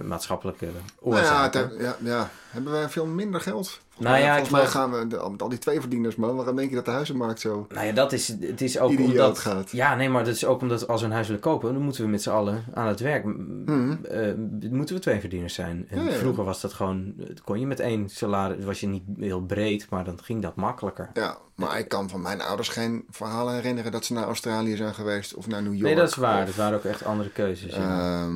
maatschappelijke 0.04 0.66
nou 0.66 0.78
oorzaken. 1.00 1.62
ja, 1.62 1.68
het 1.68 1.98
ja, 2.02 2.10
ja, 2.10 2.30
hebben 2.50 2.72
wij 2.72 2.90
veel 2.90 3.06
minder 3.06 3.42
geld? 3.42 3.80
Volgens 3.96 4.16
Nou 4.16 4.26
mij, 4.26 4.36
ja, 4.38 4.46
volgens 4.46 4.58
ik 4.58 4.64
mij 4.74 4.82
gaan 4.82 4.92
we, 4.92 5.08
de- 5.08 5.30
met 5.32 5.42
al 5.42 5.50
die 5.50 5.58
tweeverdieners 5.60 6.16
man, 6.16 6.36
waarom 6.36 6.56
denk 6.56 6.70
je 6.70 6.76
dat 6.76 6.86
de 6.86 6.92
huizenmarkt 6.92 7.40
zo 7.40 7.66
Nou 7.74 7.86
ja, 7.86 7.92
dat 7.94 8.12
is, 8.12 8.28
het 8.28 8.62
is 8.62 8.80
ook 8.80 9.00
omdat... 9.00 9.40
gaat? 9.40 9.72
Ja, 9.72 9.96
nee, 9.96 10.10
maar 10.10 10.24
dat 10.24 10.36
is 10.36 10.46
ook 10.46 10.62
omdat 10.62 10.88
als 10.88 11.02
we 11.02 11.08
een 11.08 11.14
huis 11.14 11.28
willen 11.28 11.42
kopen, 11.42 11.74
dan 11.74 11.82
moeten 11.82 12.04
we 12.04 12.10
met 12.10 12.22
z'n 12.22 12.30
allen 12.30 12.64
aan 12.74 12.88
het 12.88 13.00
werk. 13.00 13.24
M- 13.26 13.62
Mhm. 13.66 14.04
eh, 14.06 14.34
moeten 14.72 14.96
we 14.96 15.02
twee 15.02 15.20
verdieners 15.20 15.54
zijn. 15.54 15.86
En 15.90 16.04
Ja, 16.04 16.10
ja. 16.10 16.18
vroeger 16.18 16.44
was 16.44 16.62
dat 16.62 16.74
gewoon, 16.74 17.14
kon 17.44 17.60
je 17.60 17.68
met 17.68 17.80
één 17.80 18.10
salaris, 18.10 18.66
was 18.66 18.80
je 18.80 18.88
niet 18.88 19.04
heel 19.20 19.42
breed, 19.42 19.90
maar 19.90 20.04
dan 20.04 20.20
ging 20.24 20.42
dat 20.42 20.56
makkelijker. 20.56 21.10
Ja, 21.14 21.38
maar 21.56 21.80
ik 21.80 21.88
kan 21.88 22.10
van 22.10 22.22
mijn 22.22 22.42
ouders 22.42 22.70
geen 22.70 23.06
verhalen 23.10 23.54
herinneren 23.54 23.92
dat 23.92 24.06
ze 24.06 24.14
naar 24.14 24.26
Australië 24.26 24.76
zijn 24.76 24.94
geweest 24.94 25.34
of 25.36 25.48
naar 25.48 25.62
New 25.62 25.72
York. 25.74 25.84
Nee, 25.86 25.96
dat 25.96 26.10
is 26.10 26.16
waar. 26.16 26.40
of- 26.42 26.46
Dat 26.48 26.56
waren 26.56 26.78
ook 26.78 26.84
echt 26.86 27.06
andere 27.06 27.30
keuzes. 27.30 27.76
ja. 27.76 28.28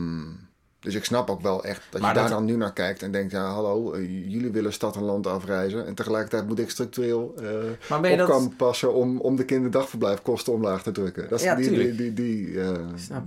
Dus 0.81 0.95
ik 0.95 1.03
snap 1.05 1.29
ook 1.29 1.41
wel 1.41 1.63
echt 1.63 1.81
dat 1.89 2.01
Maar 2.01 2.13
je 2.13 2.19
daar 2.19 2.29
dan 2.29 2.45
nu 2.45 2.55
naar 2.55 2.73
kijkt 2.73 3.01
en 3.03 3.11
denkt, 3.11 3.31
ja 3.31 3.43
hallo, 3.45 3.93
eh, 3.93 4.01
jullie 4.01 4.51
willen 4.51 4.73
stad 4.73 4.95
en 4.95 5.01
land 5.03 5.27
afreizen. 5.27 5.85
En 5.85 5.95
tegelijkertijd 5.95 6.47
moet 6.47 6.59
ik 6.59 6.69
structureel 6.69 7.33
eh, 7.37 7.43
maar 7.89 7.99
ben 8.01 8.11
je 8.11 8.21
op 8.21 8.27
dat... 8.27 8.29
kan 8.37 8.53
passen 8.57 8.93
om, 8.93 9.19
om 9.19 9.35
de 9.35 9.45
kinderdagverblijfkosten 9.45 10.53
omlaag 10.53 10.83
te 10.83 10.91
drukken. 10.91 11.29
Dat 11.29 11.39
is 11.39 11.45
Ja, 11.45 11.55
die, 11.55 11.69
die, 11.71 11.95
die, 11.95 12.13
die, 12.13 12.61
eh, 12.61 12.69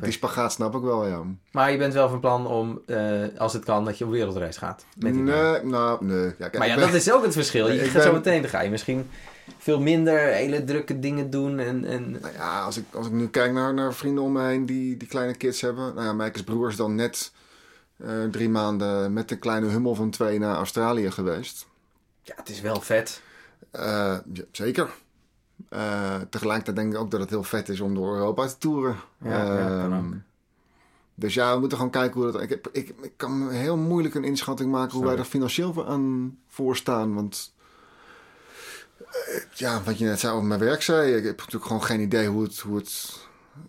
die 0.01 0.12
spagaat 0.12 0.53
snap 0.53 0.75
ik 0.75 0.83
wel, 0.83 1.07
ja. 1.07 1.23
Maar 1.51 1.71
je 1.73 1.79
bent 1.79 1.93
wel 1.95 2.09
van 2.09 2.21
plan 2.21 2.47
om, 2.47 2.81
als 3.37 3.53
het 3.53 3.65
kan, 3.65 3.85
dat 3.85 3.99
je 3.99 4.05
op 4.05 4.11
wereldreis 4.11 4.57
gaat. 4.57 4.85
Met 4.99 5.12
die 5.12 5.23
Nee, 5.23 5.62
nou, 5.62 6.05
nee. 6.05 6.25
Ja, 6.25 6.33
kijk, 6.38 6.59
Maar 6.59 6.67
ja, 6.69 6.75
ben- 6.75 6.85
dat 6.87 6.95
is 6.95 7.12
ook 7.12 7.25
het 7.25 7.33
verschil. 7.33 7.69
Je 7.69 7.75
Ik 7.83 7.85
gaat 7.85 7.93
ben- 7.93 8.03
zo 8.03 8.12
meteen, 8.12 8.41
dan 8.41 8.51
ga 8.51 8.61
je 8.61 8.71
misschien 8.71 9.09
veel 9.59 9.81
minder 9.81 10.19
hele 10.19 10.65
drukke 10.65 10.99
dingen 10.99 11.31
doen. 11.31 11.59
En, 11.59 11.85
en... 11.85 12.11
Nou 12.11 12.33
ja, 12.33 12.63
als 12.63 12.77
ik, 12.77 12.85
als 12.95 13.07
ik 13.07 13.13
nu 13.13 13.29
kijk 13.29 13.53
naar, 13.53 13.75
naar 13.75 13.95
vrienden 13.95 14.25
om 14.25 14.33
me 14.33 14.43
heen 14.43 14.67
die, 14.67 14.97
die 14.97 15.09
kleine 15.09 15.35
kids 15.35 15.61
hebben. 15.61 15.95
Nou 15.95 16.07
ja, 16.07 16.13
Mijkes 16.13 16.43
broer 16.43 16.69
is 16.69 16.77
dan 16.77 16.95
net 16.95 17.33
eh, 17.97 18.25
drie 18.25 18.49
maanden 18.49 19.13
met 19.13 19.31
een 19.31 19.39
kleine 19.39 19.67
hummel 19.67 19.95
van 19.95 20.11
twee 20.11 20.39
naar 20.39 20.57
Australië 20.57 21.11
geweest. 21.11 21.67
Ja, 22.23 22.35
het 22.37 22.49
is 22.49 22.61
wel 22.61 22.81
vet. 22.81 23.23
Eh, 23.71 24.17
ja, 24.33 24.45
zeker. 24.53 24.91
Eh, 25.69 26.21
tegelijkertijd 26.31 26.77
denk 26.77 26.93
ik 26.93 26.99
ook 26.99 27.11
dat 27.11 27.21
het 27.21 27.31
heel 27.31 27.43
vet 27.43 27.69
is 27.69 27.81
om 27.81 27.95
door 27.95 28.15
Europa 28.15 28.47
te 28.47 28.59
toeren. 28.59 28.97
Ja, 29.19 29.45
ja, 29.45 29.89
Ehm, 29.89 30.13
dus 31.15 31.35
ja, 31.35 31.53
we 31.55 31.61
moeten 31.61 31.79
gewoon 31.79 31.93
kijken 31.93 32.21
hoe 32.21 32.33
dat... 32.33 32.43
Ik, 32.43 32.49
heb, 32.49 32.69
ik, 32.73 32.95
ik 33.03 33.13
kan 33.17 33.51
heel 33.51 33.77
moeilijk 33.77 34.15
een 34.15 34.25
inschatting 34.25 34.71
maken 34.71 34.97
hoe 34.97 35.07
wij 35.07 35.17
er 35.17 35.25
financieel 35.25 35.73
voor 35.73 35.87
aan 35.87 36.39
voor 36.49 36.77
staan. 36.77 37.15
Want 37.15 37.55
ja, 39.53 39.83
wat 39.83 39.98
je 39.98 40.05
net 40.05 40.20
zei 40.20 40.33
over 40.33 40.46
mijn 40.46 40.61
werk 40.61 40.83
zei, 40.83 41.14
ik 41.14 41.25
heb 41.25 41.37
natuurlijk 41.37 41.64
gewoon 41.66 41.85
geen 41.85 42.01
idee 42.01 42.29
hoe 42.29 42.42
het... 42.42 42.59
Hoe 42.59 42.77
het 42.77 43.20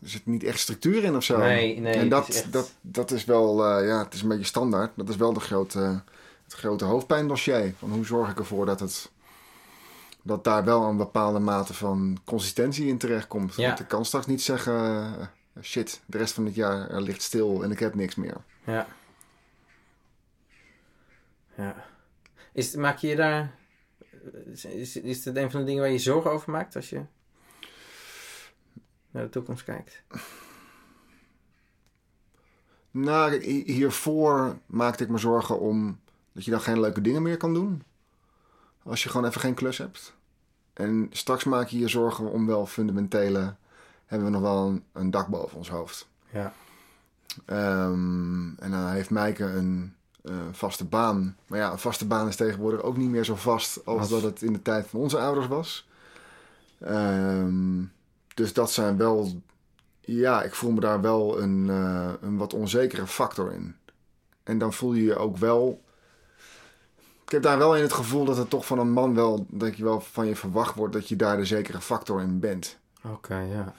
er 0.04 0.10
zit 0.10 0.26
niet 0.26 0.44
echt 0.44 0.60
structuur 0.60 1.04
in 1.04 1.16
of 1.16 1.24
zo. 1.24 1.38
Nee, 1.38 1.80
nee, 1.80 1.94
en 1.94 2.10
dat, 2.10 2.28
is 2.28 2.36
echt- 2.42 2.54
dat, 2.54 2.72
dat 2.82 3.12
is 3.12 3.26
wel, 3.26 3.66
eh, 3.66 3.88
ja, 3.88 4.04
het 4.04 4.14
is 4.14 4.22
een 4.22 4.28
beetje 4.28 4.44
standaard. 4.44 4.92
Dat 4.96 5.10
is 5.10 5.16
wel 5.16 5.34
de 5.34 5.40
grote, 5.40 6.02
het 6.44 6.54
grote 6.54 6.86
hoofdpijndossier. 6.86 7.74
Van 7.80 7.92
hoe 7.92 8.06
zorg 8.06 8.32
ik 8.32 8.38
ervoor 8.40 8.66
dat 8.66 8.80
het 8.80 9.12
dat 10.22 10.44
daar 10.44 10.64
wel 10.64 10.84
een 10.84 10.98
bepaalde 10.98 11.40
mate 11.40 11.74
van 11.74 12.18
consistentie 12.24 12.88
in 12.88 12.98
terechtkomt. 12.98 13.56
Ja. 13.56 13.68
Want 13.68 13.80
ik 13.80 13.88
kan 13.88 14.06
straks 14.06 14.26
niet 14.26 14.42
zeggen, 14.42 14.74
eh, 15.54 15.64
shit, 15.64 16.02
de 16.06 16.18
rest 16.18 16.34
van 16.34 16.46
het 16.46 16.56
jaar 16.56 17.02
ligt 17.02 17.22
stil 17.22 17.64
en 17.64 17.72
ik 17.72 17.80
heb 17.80 17.96
niks 17.96 18.16
meer. 18.16 18.38
Ja. 18.64 18.88
Ja. 21.58 21.76
Is, 22.54 22.76
maak 22.76 22.98
je 22.98 23.16
daar... 23.16 23.52
Is, 24.52 24.96
is, 24.96 25.26
het 25.26 25.36
een 25.36 25.52
van 25.52 25.60
de 25.60 25.66
dingen 25.66 25.82
waar 25.82 25.92
je 25.92 25.98
zorgen 25.98 26.32
over 26.32 26.52
maakt 26.52 26.76
als 26.76 26.90
je 26.90 27.02
naar 29.12 29.24
de 29.24 29.30
toekomst 29.30 29.64
kijkt? 29.64 30.04
Nou, 32.92 33.44
hiervoor 33.46 34.58
maakte 34.66 35.04
ik 35.04 35.10
me 35.10 35.18
zorgen 35.18 35.60
om 35.60 36.00
dat 36.32 36.46
je 36.46 36.52
dan 36.52 36.62
geen 36.62 36.80
leuke 36.80 37.02
dingen 37.02 37.22
meer 37.22 37.38
kan 37.38 37.54
doen. 37.54 37.84
Als 38.84 39.04
je 39.04 39.10
gewoon 39.10 39.28
even 39.28 39.42
geen 39.42 39.54
klus 39.54 39.78
hebt. 39.78 40.14
En 40.74 41.08
straks 41.12 41.44
maak 41.44 41.68
je 41.68 41.80
je 41.80 41.88
zorgen 41.88 42.32
om 42.32 42.46
wel 42.46 42.66
fundamentele... 42.66 43.56
Hebben 44.06 44.32
we 44.32 44.34
nog 44.34 44.44
wel 44.44 44.68
een, 44.68 44.84
een 44.92 45.12
dak 45.12 45.28
boven 45.28 45.58
ons 45.58 45.70
hoofd. 45.70 46.08
Ja. 46.30 46.54
Ehm, 47.46 48.56
en 48.56 48.72
dan 48.72 48.88
heeft 48.88 49.10
Mijke 49.10 49.44
een 49.44 49.96
eh, 50.24 50.34
vaste 50.52 50.86
baan. 50.86 51.38
Maar 51.48 51.60
ja, 51.60 51.72
een 51.72 51.80
vaste 51.80 52.06
baan 52.08 52.28
is 52.28 52.36
tegenwoordig 52.36 52.82
ook 52.82 52.98
niet 52.98 53.10
meer 53.10 53.24
zo 53.26 53.36
vast 53.36 53.86
als 53.86 54.00
Als- 54.00 54.10
dat 54.10 54.22
het 54.22 54.42
in 54.42 54.54
de 54.54 54.62
tijd 54.62 54.88
van 54.88 55.00
onze 55.00 55.20
ouders 55.20 55.48
was. 55.48 55.88
Ehm, 56.80 57.82
dus 58.34 58.54
dat 58.54 58.72
zijn 58.72 58.98
wel. 58.98 59.42
Ja, 60.02 60.44
ik 60.44 60.54
voel 60.56 60.72
me 60.72 60.80
daar 60.80 61.02
wel 61.02 61.42
een, 61.42 61.70
eh, 61.70 62.10
een 62.22 62.38
wat 62.38 62.54
onzekere 62.54 63.08
factor 63.08 63.54
in. 63.54 63.76
En 64.44 64.58
dan 64.58 64.74
voel 64.74 64.94
je 64.94 65.04
je 65.04 65.16
ook 65.16 65.38
wel. 65.38 65.82
Ik 67.26 67.32
heb 67.32 67.42
daar 67.42 67.58
wel 67.58 67.76
in 67.76 67.82
het 67.82 67.94
gevoel 67.94 68.26
dat 68.26 68.38
het 68.38 68.50
toch 68.50 68.66
van 68.66 68.80
een 68.80 68.92
man 68.92 69.16
wel. 69.16 69.46
dat 69.50 69.78
je 69.78 69.84
wel 69.84 70.02
van 70.02 70.28
je 70.28 70.36
verwacht 70.36 70.76
wordt 70.76 70.94
dat 70.94 71.10
je 71.10 71.16
daar 71.16 71.38
de 71.38 71.46
zekere 71.46 71.82
factor 71.82 72.22
in 72.22 72.40
bent. 72.40 72.78
Oké, 73.06 73.38
ja. 73.40 73.74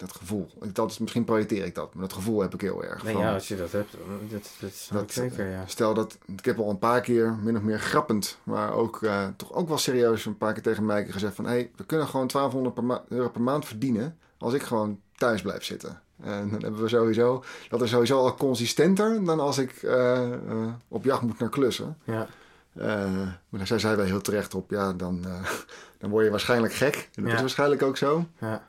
Dat 0.00 0.12
gevoel. 0.12 0.48
Dat 0.72 0.90
is, 0.90 0.98
misschien 0.98 1.24
projecteer 1.24 1.64
ik 1.64 1.74
dat, 1.74 1.94
maar 1.94 2.02
dat 2.02 2.12
gevoel 2.12 2.40
heb 2.40 2.54
ik 2.54 2.60
heel 2.60 2.84
erg. 2.84 3.02
Nee, 3.02 3.12
van- 3.12 3.22
ja, 3.22 3.34
als 3.34 3.48
je 3.48 3.56
dat 3.56 3.72
hebt, 3.72 3.92
dat, 4.30 4.50
dat 4.60 4.72
snap 4.72 5.00
ik 5.00 5.06
Dat, 5.06 5.14
zeker, 5.16 5.50
ja. 5.50 5.62
Stel 5.66 5.94
dat, 5.94 6.18
ik 6.36 6.44
heb 6.44 6.58
al 6.58 6.70
een 6.70 6.78
paar 6.78 7.00
keer, 7.00 7.32
min 7.42 7.56
of 7.56 7.62
meer 7.62 7.78
grappend, 7.80 8.38
maar 8.42 8.72
ook 8.72 9.02
eh, 9.02 9.26
toch 9.36 9.52
ook 9.52 9.68
wel 9.68 9.78
serieus 9.78 10.24
een 10.26 10.38
paar 10.38 10.52
keer 10.52 10.62
tegen 10.62 10.86
Mijke 10.86 11.12
gezegd 11.12 11.34
van... 11.34 11.44
hé, 11.44 11.50
hey, 11.50 11.70
we 11.76 11.84
kunnen 11.84 12.06
gewoon 12.06 12.26
1200 12.26 12.74
per 12.74 12.84
ma- 12.84 13.04
euro 13.08 13.28
per 13.28 13.40
maand 13.40 13.64
verdienen 13.66 14.18
als 14.38 14.54
ik 14.54 14.62
gewoon 14.62 15.00
thuis 15.16 15.42
blijf 15.42 15.64
zitten. 15.64 16.00
En 16.22 16.50
dan 16.50 16.62
hebben 16.62 16.82
we 16.82 16.88
sowieso, 16.88 17.44
dat 17.68 17.82
is 17.82 17.90
sowieso 17.90 18.18
al 18.18 18.34
consistenter 18.34 19.24
dan 19.24 19.40
als 19.40 19.58
ik 19.58 19.82
eh, 19.82 20.32
eh, 20.32 20.68
op 20.88 21.04
jacht 21.04 21.22
moet 21.22 21.38
naar 21.38 21.48
klussen. 21.48 21.96
Ja, 22.04 22.26
Eh, 22.74 22.86
maar 23.48 23.58
daar 23.58 23.66
zei 23.66 23.80
zij 23.80 23.96
wel 23.96 24.04
heel 24.04 24.20
terecht 24.20 24.54
op, 24.54 24.70
ja, 24.70 24.92
dan, 24.92 25.24
dan 25.98 26.10
word 26.10 26.24
je 26.24 26.30
waarschijnlijk 26.30 26.72
gek. 26.72 26.94
En 27.14 27.22
dat 27.22 27.26
Ja. 27.30 27.34
is 27.36 27.40
waarschijnlijk 27.40 27.82
ook 27.82 27.96
zo. 27.96 28.26
ja. 28.38 28.68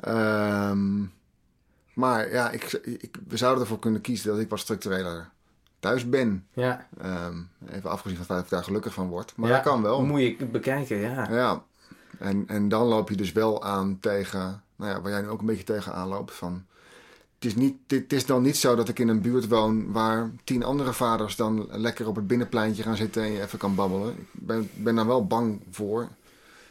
Ehm, 0.00 1.04
maar 1.94 2.32
ja, 2.32 2.50
ik, 2.50 2.72
ik, 2.82 3.16
we 3.28 3.36
zouden 3.36 3.62
ervoor 3.62 3.78
kunnen 3.78 4.00
kiezen 4.00 4.30
dat 4.30 4.38
ik 4.38 4.48
wat 4.48 4.58
structureler 4.58 5.28
thuis 5.78 6.08
ben. 6.08 6.46
ja. 6.52 6.86
Ehm, 7.00 7.36
even 7.70 7.90
afgezien 7.90 8.16
van 8.16 8.26
het 8.26 8.26
feit 8.26 8.28
dat 8.28 8.44
ik 8.44 8.50
daar 8.50 8.64
gelukkig 8.64 8.94
van 8.94 9.08
word. 9.08 9.32
Maar 9.36 9.48
Ja, 9.48 9.54
dat 9.54 9.64
kan 9.64 9.82
wel. 9.82 10.04
Moet 10.04 10.20
je 10.20 10.46
bekijken, 10.46 10.96
ja. 10.96 11.30
Ja. 11.30 11.62
En, 12.18 12.44
en 12.46 12.68
dan 12.68 12.86
loop 12.86 13.08
je 13.08 13.16
dus 13.16 13.32
wel 13.32 13.62
aan 13.64 13.98
tegen, 14.00 14.62
nou 14.76 14.90
ja, 14.92 15.00
waar 15.00 15.10
jij 15.10 15.20
nu 15.20 15.28
ook 15.28 15.40
een 15.40 15.46
beetje 15.46 15.64
tegen 15.64 15.94
aanloopt. 15.94 16.34
Van, 16.34 16.64
het 17.34 17.44
is, 17.44 17.54
niet, 17.54 17.76
het 17.86 18.12
is 18.12 18.26
dan 18.26 18.42
niet 18.42 18.56
zo 18.56 18.74
dat 18.74 18.88
ik 18.88 18.98
in 18.98 19.08
een 19.08 19.20
buurt 19.20 19.48
woon 19.48 19.92
waar 19.92 20.30
tien 20.44 20.64
andere 20.64 20.92
vaders 20.92 21.36
dan 21.36 21.68
lekker 21.70 22.08
op 22.08 22.16
het 22.16 22.26
binnenpleintje 22.26 22.82
gaan 22.82 22.96
zitten 22.96 23.22
en 23.22 23.32
je 23.32 23.42
even 23.42 23.58
kan 23.58 23.74
babbelen. 23.74 24.08
Ik 24.18 24.26
ben, 24.32 24.70
ben 24.74 24.94
daar 24.94 25.06
wel 25.06 25.26
bang 25.26 25.62
voor, 25.70 26.08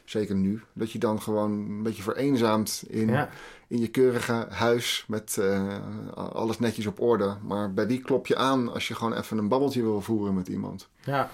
zeker 0.10 0.36
nu, 0.36 0.62
dat 0.74 0.92
je 0.92 1.00
dan 1.00 1.22
gewoon 1.22 1.52
een 1.52 1.84
beetje 1.84 2.02
vereenzaamt 2.04 2.84
in, 2.88 3.08
Ja. 3.10 3.30
in 3.68 3.80
je 3.80 3.88
keurige 3.88 4.46
huis 4.50 5.06
met 5.08 5.38
eh, 5.38 5.78
alles 6.14 6.60
netjes 6.60 6.86
op 6.86 7.00
orde. 7.02 7.36
Maar 7.44 7.74
bij 7.74 7.88
wie 7.88 8.02
klop 8.02 8.28
je 8.28 8.36
aan 8.36 8.74
als 8.74 8.88
je 8.88 8.96
gewoon 8.96 9.14
even 9.18 9.38
een 9.38 9.48
babbeltje 9.48 9.82
wil 9.82 10.02
voeren 10.02 10.34
met 10.34 10.48
iemand? 10.48 10.88
Ja. 11.04 11.30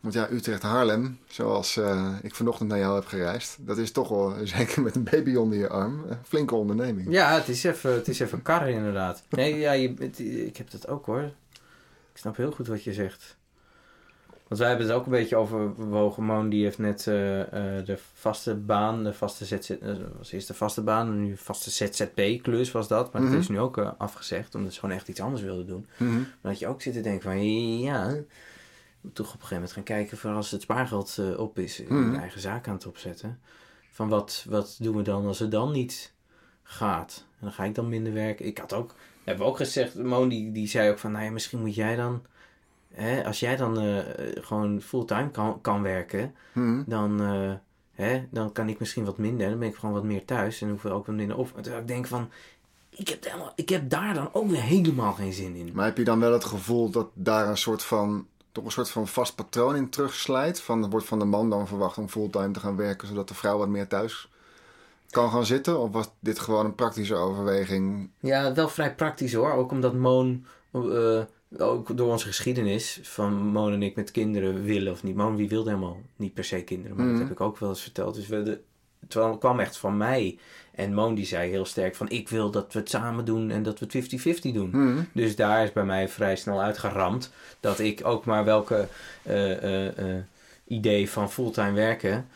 Want 0.00 0.14
ja, 0.14 0.30
Utrecht-Haarlem, 0.30 1.18
zoals 1.26 1.76
eh, 1.76 2.14
ik 2.22 2.34
vanochtend 2.34 2.68
naar 2.68 2.78
jou 2.78 2.94
heb 2.94 3.06
gereisd, 3.06 3.56
dat 3.60 3.78
is 3.78 3.90
toch 3.92 4.08
wel, 4.08 4.34
zeker 4.46 4.82
met 4.82 4.96
een 4.96 5.04
baby 5.04 5.34
onder 5.34 5.58
je 5.58 5.68
arm, 5.68 6.04
een 6.08 6.18
flinke 6.28 6.54
onderneming. 6.54 7.10
Ja, 7.12 7.34
het 7.34 7.48
is 7.48 7.64
even, 7.64 7.92
het 7.92 8.08
is 8.08 8.20
even 8.20 8.42
karren 8.42 8.72
inderdaad. 8.74 9.22
Nee, 9.30 9.58
ja, 9.58 9.72
je, 9.72 9.94
het- 9.98 10.18
ik 10.18 10.56
heb 10.56 10.70
dat 10.70 10.88
ook 10.88 11.06
hoor. 11.06 11.22
Ik 12.12 12.18
snap 12.18 12.36
heel 12.36 12.52
goed 12.52 12.66
wat 12.66 12.84
je 12.84 12.92
zegt. 12.92 13.36
Want 14.52 14.64
wij 14.64 14.72
hebben 14.72 14.88
het 14.90 14.96
ook 15.00 15.04
een 15.06 15.12
beetje 15.12 15.36
overwogen. 15.36 16.24
Moon 16.24 16.48
die 16.48 16.64
heeft 16.64 16.78
net 16.78 17.06
eh, 17.06 17.40
eh, 17.40 17.84
de 17.86 17.98
vaste 18.14 18.54
baan, 18.54 19.04
de 19.04 19.12
vaste 19.14 19.44
ZZ, 19.44 19.70
eh, 19.70 19.94
was 20.18 20.32
eerst 20.32 20.46
de 20.48 20.54
vaste 20.54 20.82
baan, 20.82 21.08
en 21.08 21.22
nu 21.22 21.36
vaste 21.36 21.70
ZZP-klus 21.70 22.72
was 22.72 22.88
dat. 22.88 23.12
Maar 23.12 23.22
Mhm. 23.22 23.30
dat 23.30 23.40
is 23.40 23.48
nu 23.48 23.60
ook 23.60 23.78
afgezegd, 23.78 24.54
omdat 24.54 24.72
ze 24.72 24.80
gewoon 24.80 24.94
echt 24.94 25.08
iets 25.08 25.20
anders 25.20 25.42
wilden 25.42 25.66
doen. 25.66 25.86
Mhm. 25.96 26.16
Maar 26.18 26.52
dat 26.52 26.58
je 26.58 26.66
ook 26.66 26.82
zit 26.82 26.92
te 26.94 27.00
denken 27.00 27.22
van, 27.22 27.78
ja, 27.80 28.04
toch 29.12 29.26
op 29.26 29.32
een 29.32 29.32
gegeven 29.32 29.54
moment 29.54 29.72
gaan 29.72 29.82
kijken 29.82 30.18
voor 30.18 30.30
als 30.30 30.50
het 30.50 30.62
spaargeld 30.62 31.20
op 31.36 31.58
is, 31.58 31.82
Mhm. 31.82 31.94
een 31.94 32.16
eigen 32.20 32.40
zaak 32.40 32.68
aan 32.68 32.74
het 32.74 32.86
opzetten. 32.86 33.40
Van 33.90 34.08
wat, 34.08 34.44
wat 34.48 34.76
doen 34.80 34.96
we 34.96 35.02
dan 35.02 35.26
als 35.26 35.38
het 35.38 35.50
dan 35.50 35.72
niet 35.72 36.12
gaat? 36.62 37.24
En 37.30 37.38
dan 37.40 37.52
ga 37.52 37.64
ik 37.64 37.74
dan 37.74 37.88
minder 37.88 38.12
werken. 38.12 38.46
Ik 38.46 38.58
had 38.58 38.72
ook, 38.72 38.94
hebben 39.24 39.44
we 39.44 39.50
ook 39.50 39.56
gezegd, 39.56 39.94
Moon 39.94 40.28
die, 40.28 40.52
die 40.52 40.66
zei 40.68 40.90
ook 40.90 40.98
van, 40.98 41.12
nou 41.12 41.24
ja, 41.24 41.30
misschien 41.30 41.60
moet 41.60 41.74
jij 41.74 41.96
dan, 41.96 42.22
hè, 42.94 43.24
als 43.24 43.40
jij 43.40 43.56
dan 43.56 43.78
eh, 43.80 43.98
gewoon 44.34 44.80
fulltime 44.80 45.30
kan, 45.30 45.60
kan 45.60 45.82
werken, 45.82 46.34
Mhm. 46.52 46.82
dan, 46.86 47.20
eh, 47.22 47.52
hè, 48.04 48.24
dan 48.30 48.52
kan 48.52 48.68
ik 48.68 48.78
misschien 48.78 49.04
wat 49.04 49.18
minder. 49.18 49.48
Dan 49.50 49.58
ben 49.58 49.68
ik 49.68 49.74
gewoon 49.76 49.94
wat 49.94 50.04
meer 50.04 50.24
thuis 50.24 50.60
en 50.60 50.70
hoef 50.70 50.84
ik 50.84 50.92
ook 50.92 51.06
wat 51.06 51.14
minder 51.14 51.36
op. 51.36 51.52
Terwijl 51.54 51.80
ik 51.82 51.88
denk 51.88 52.06
van, 52.06 52.30
ik 52.90 53.08
heb, 53.08 53.24
helemaal, 53.24 53.52
ik 53.56 53.68
heb 53.68 53.90
daar 53.90 54.14
dan 54.14 54.28
ook 54.32 54.50
weer 54.50 54.62
helemaal 54.62 55.12
geen 55.12 55.32
zin 55.32 55.54
in. 55.54 55.70
Maar 55.74 55.84
heb 55.84 55.96
je 55.96 56.04
dan 56.04 56.20
wel 56.20 56.32
het 56.32 56.44
gevoel 56.44 56.90
dat 56.90 57.08
daar 57.14 57.48
een 57.48 57.56
soort 57.56 57.82
van, 57.82 58.26
toch 58.52 58.64
een 58.64 58.70
soort 58.70 58.90
van 58.90 59.06
vast 59.08 59.34
patroon 59.34 59.76
in 59.76 59.88
terugslijt? 59.90 60.60
Van, 60.60 60.90
wordt 60.90 61.06
van 61.06 61.18
de 61.18 61.24
man 61.24 61.50
dan 61.50 61.66
verwacht 61.66 61.98
om 61.98 62.08
fulltime 62.08 62.50
te 62.50 62.60
gaan 62.60 62.76
werken, 62.76 63.08
zodat 63.08 63.28
de 63.28 63.34
vrouw 63.34 63.58
wat 63.58 63.68
meer 63.68 63.86
thuis 63.88 64.30
kan 65.10 65.30
gaan 65.30 65.46
zitten? 65.46 65.78
Of 65.78 65.90
was 65.92 66.10
dit 66.20 66.38
gewoon 66.38 66.64
een 66.64 66.74
praktische 66.74 67.14
overweging? 67.14 68.10
Ja, 68.20 68.52
wel 68.54 68.68
vrij 68.68 68.94
praktisch 68.94 69.32
hoor. 69.34 69.52
Ook 69.52 69.70
omdat 69.70 69.94
Moon, 69.94 70.44
eh, 70.72 71.20
ook 71.58 71.96
door 71.96 72.10
onze 72.10 72.26
geschiedenis 72.26 73.00
van 73.02 73.32
Moon 73.34 73.72
en 73.72 73.82
ik 73.82 73.96
met 73.96 74.10
kinderen 74.10 74.62
willen 74.62 74.92
of 74.92 75.02
niet. 75.02 75.14
Moon 75.16 75.36
wie 75.36 75.48
wilde 75.48 75.68
helemaal 75.70 76.00
niet 76.16 76.34
per 76.34 76.44
se 76.44 76.62
kinderen, 76.64 76.96
maar 76.96 77.04
Mhm. 77.06 77.14
dat 77.14 77.22
heb 77.22 77.32
ik 77.32 77.40
ook 77.40 77.58
wel 77.58 77.68
eens 77.68 77.82
verteld. 77.82 78.14
Dus 78.14 78.26
we 78.26 78.42
de, 78.42 78.60
het 79.08 79.38
kwam 79.38 79.60
echt 79.60 79.76
van 79.76 79.96
mij. 79.96 80.38
En 80.74 80.94
Moon 80.94 81.14
die 81.14 81.26
zei 81.26 81.50
heel 81.50 81.64
sterk 81.64 81.94
van 81.94 82.08
ik 82.10 82.28
wil 82.28 82.50
dat 82.50 82.72
we 82.72 82.78
het 82.78 82.90
samen 82.90 83.24
doen 83.24 83.50
en 83.50 83.62
dat 83.62 83.78
we 83.78 83.84
het 83.84 83.92
50-50 83.94 84.52
doen. 84.52 84.70
Mhm. 84.72 85.02
Dus 85.12 85.36
daar 85.36 85.64
is 85.64 85.72
bij 85.72 85.84
mij 85.84 86.08
vrij 86.08 86.36
snel 86.36 86.62
uitgeramd 86.62 87.32
dat 87.60 87.78
ik 87.78 88.00
ook 88.04 88.24
maar 88.24 88.44
welke 88.44 88.88
eh, 89.22 89.62
eh, 89.62 89.98
eh, 90.16 90.22
idee 90.66 91.10
van 91.10 91.30
fulltime 91.30 91.72
werken 91.72 92.26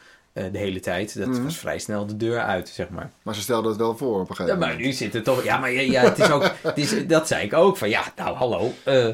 de 0.52 0.58
hele 0.58 0.80
tijd, 0.80 1.18
dat 1.18 1.26
Mhm. 1.28 1.42
was 1.42 1.58
vrij 1.58 1.78
snel 1.78 2.06
de 2.06 2.16
deur 2.16 2.40
uit, 2.40 2.68
zeg 2.68 2.88
maar. 2.88 3.10
Maar 3.22 3.34
ze 3.34 3.40
stelde 3.40 3.68
het 3.68 3.76
wel 3.76 3.96
voor 3.96 4.20
op 4.20 4.20
een 4.20 4.26
Ja, 4.28 4.34
gegeven 4.34 4.58
maar 4.58 4.68
moment. 4.68 4.86
nu 4.86 4.92
zit 4.92 5.12
het 5.12 5.24
toch. 5.24 5.44
Ja, 5.44 5.58
maar 5.58 5.72
ja, 5.72 5.80
ja, 5.80 6.02
het 6.02 6.18
is 6.18 6.30
ook. 6.30 6.50
Het 6.62 6.78
is, 6.78 7.06
dat 7.06 7.26
zei 7.28 7.44
ik 7.44 7.52
ook. 7.52 7.76
Van 7.76 7.88
ja, 7.88 8.02
nou 8.16 8.36
hallo. 8.36 8.72
eh, 8.84 9.08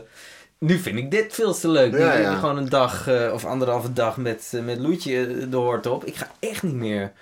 nu 0.59 0.79
vind 0.79 0.97
ik 0.99 1.11
dit 1.11 1.35
veel 1.35 1.55
te 1.55 1.69
leuk. 1.69 1.93
Ja, 1.99 2.15
ja. 2.15 2.35
gewoon 2.35 2.57
een 2.57 2.69
dag 2.69 3.09
eh, 3.09 3.31
of 3.33 3.45
anderhalve 3.45 3.93
dag 3.93 4.17
met, 4.17 4.51
eh, 4.55 4.63
met 4.63 4.79
Loetje 4.79 5.27
eh, 5.27 5.51
de 5.51 5.57
hoort 5.57 5.87
op. 5.87 6.05
Ik 6.05 6.17
ga 6.17 6.31
echt 6.39 6.63
niet 6.63 6.75
meer. 6.75 7.13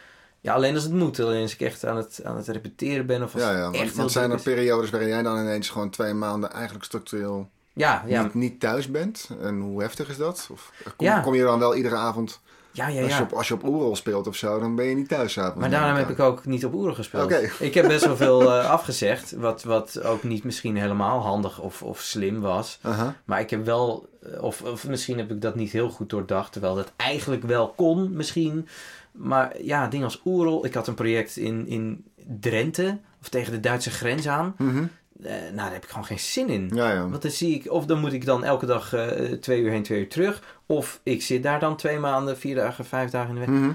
Ja, 0.40 0.55
alleen 0.55 0.74
als 0.74 0.82
het 0.82 0.92
moet. 0.92 1.20
Alleen 1.20 1.42
als 1.42 1.53
ik 1.53 1.61
echt 1.61 1.84
aan 1.84 1.96
het, 1.96 2.20
aan 2.24 2.36
het 2.36 2.48
repeteren 2.48 3.07
ben. 3.07 3.22
Of 3.22 3.34
als 3.34 3.42
Ja, 3.42 3.53
ja. 3.57 3.70
echt 3.72 3.96
want 3.96 4.12
zijn 4.12 4.30
er 4.30 4.40
periodes 4.42 4.90
waarin 4.90 5.09
jij 5.09 5.22
dan 5.22 5.38
ineens 5.38 5.68
gewoon 5.68 5.90
twee 5.90 6.12
maanden 6.14 6.53
eigenlijk 6.53 6.84
structureel 6.84 7.48
Ja, 7.72 8.05
ja, 8.07 8.22
niet, 8.22 8.34
niet 8.34 8.61
thuis 8.61 8.90
bent? 8.90 9.28
En 9.42 9.61
hoe 9.61 9.80
heftig 9.82 10.09
is 10.09 10.16
dat? 10.16 10.48
Of 10.53 10.72
kom, 10.96 11.07
Ja. 11.07 11.20
kom 11.20 11.34
je 11.34 11.42
dan 11.42 11.59
wel 11.59 11.74
iedere 11.74 11.94
avond, 11.96 12.40
ja, 12.72 12.88
ja. 12.88 13.02
als, 13.02 13.10
je 13.10 13.16
ja. 13.16 13.22
op, 13.22 13.32
als 13.32 13.48
je 13.48 13.54
op 13.54 13.64
Oerol 13.64 13.96
speelt 13.96 14.26
of 14.26 14.36
zo, 14.36 14.58
dan 14.60 14.74
ben 14.74 14.84
je 14.84 14.94
niet 14.94 15.08
thuis? 15.08 15.34
Maar 15.34 15.70
daarom 15.70 15.96
heb 15.96 16.08
ik 16.08 16.20
ook 16.20 16.46
niet 16.46 16.64
op 16.64 16.74
oeren 16.74 16.94
gespeeld. 16.94 17.32
Ik 17.60 17.74
heb 17.74 17.88
best 17.88 18.04
wel 18.04 18.16
veel 18.26 18.52
eh, 18.52 18.70
afgezegd. 18.70 19.32
Wat, 19.32 19.62
wat 19.62 20.02
ook 20.02 20.22
niet 20.22 20.44
misschien 20.44 20.76
helemaal 20.76 21.20
handig 21.20 21.60
of, 21.60 21.82
of 21.82 22.00
slim 22.00 22.40
was. 22.40 22.78
Maar 23.24 23.40
ik 23.40 23.50
heb 23.50 23.64
wel, 23.64 24.08
eh, 24.22 24.42
of, 24.42 24.62
of 24.62 24.88
misschien 24.88 25.18
heb 25.18 25.30
ik 25.30 25.40
dat 25.40 25.54
niet 25.54 25.72
heel 25.72 25.90
goed 25.90 26.10
doordacht, 26.10 26.52
terwijl 26.52 26.74
dat 26.74 26.92
eigenlijk 26.96 27.42
wel 27.42 27.68
kon 27.68 28.12
misschien. 28.12 28.68
Maar 29.12 29.62
ja, 29.62 29.88
dingen 29.88 30.04
als 30.04 30.20
Oerol. 30.24 30.64
Ik 30.64 30.74
had 30.74 30.86
een 30.86 30.94
project 30.94 31.36
in, 31.36 31.66
in 31.66 32.04
Drenthe, 32.40 32.98
of 33.20 33.28
tegen 33.28 33.52
de 33.52 33.60
Duitse 33.60 33.90
grens 33.90 34.28
aan. 34.28 34.54
Mhm. 34.58 34.84
Eh, 35.22 35.32
nou, 35.32 35.54
daar 35.54 35.72
heb 35.72 35.84
ik 35.84 35.88
gewoon 35.90 36.04
geen 36.04 36.18
zin 36.18 36.48
in. 36.48 36.70
Ja, 36.74 36.92
ja. 36.92 37.08
Want 37.08 37.22
dan 37.22 37.30
zie 37.30 37.54
ik, 37.54 37.70
of 37.70 37.86
dan 37.86 38.00
moet 38.00 38.12
ik 38.12 38.24
dan 38.24 38.44
elke 38.44 38.66
dag 38.66 38.92
eh, 38.92 39.32
twee 39.32 39.60
uur 39.60 39.70
heen, 39.70 39.82
twee 39.82 40.00
uur 40.00 40.08
terug. 40.08 40.58
Of 40.66 41.00
ik 41.02 41.22
zit 41.22 41.42
daar 41.42 41.60
dan 41.60 41.76
twee 41.76 41.98
maanden, 41.98 42.38
vier 42.38 42.54
dagen, 42.54 42.84
vijf 42.84 43.10
dagen 43.10 43.36
in 43.36 43.40
de 43.40 43.46
week. 43.46 43.60
Mhm. 43.60 43.72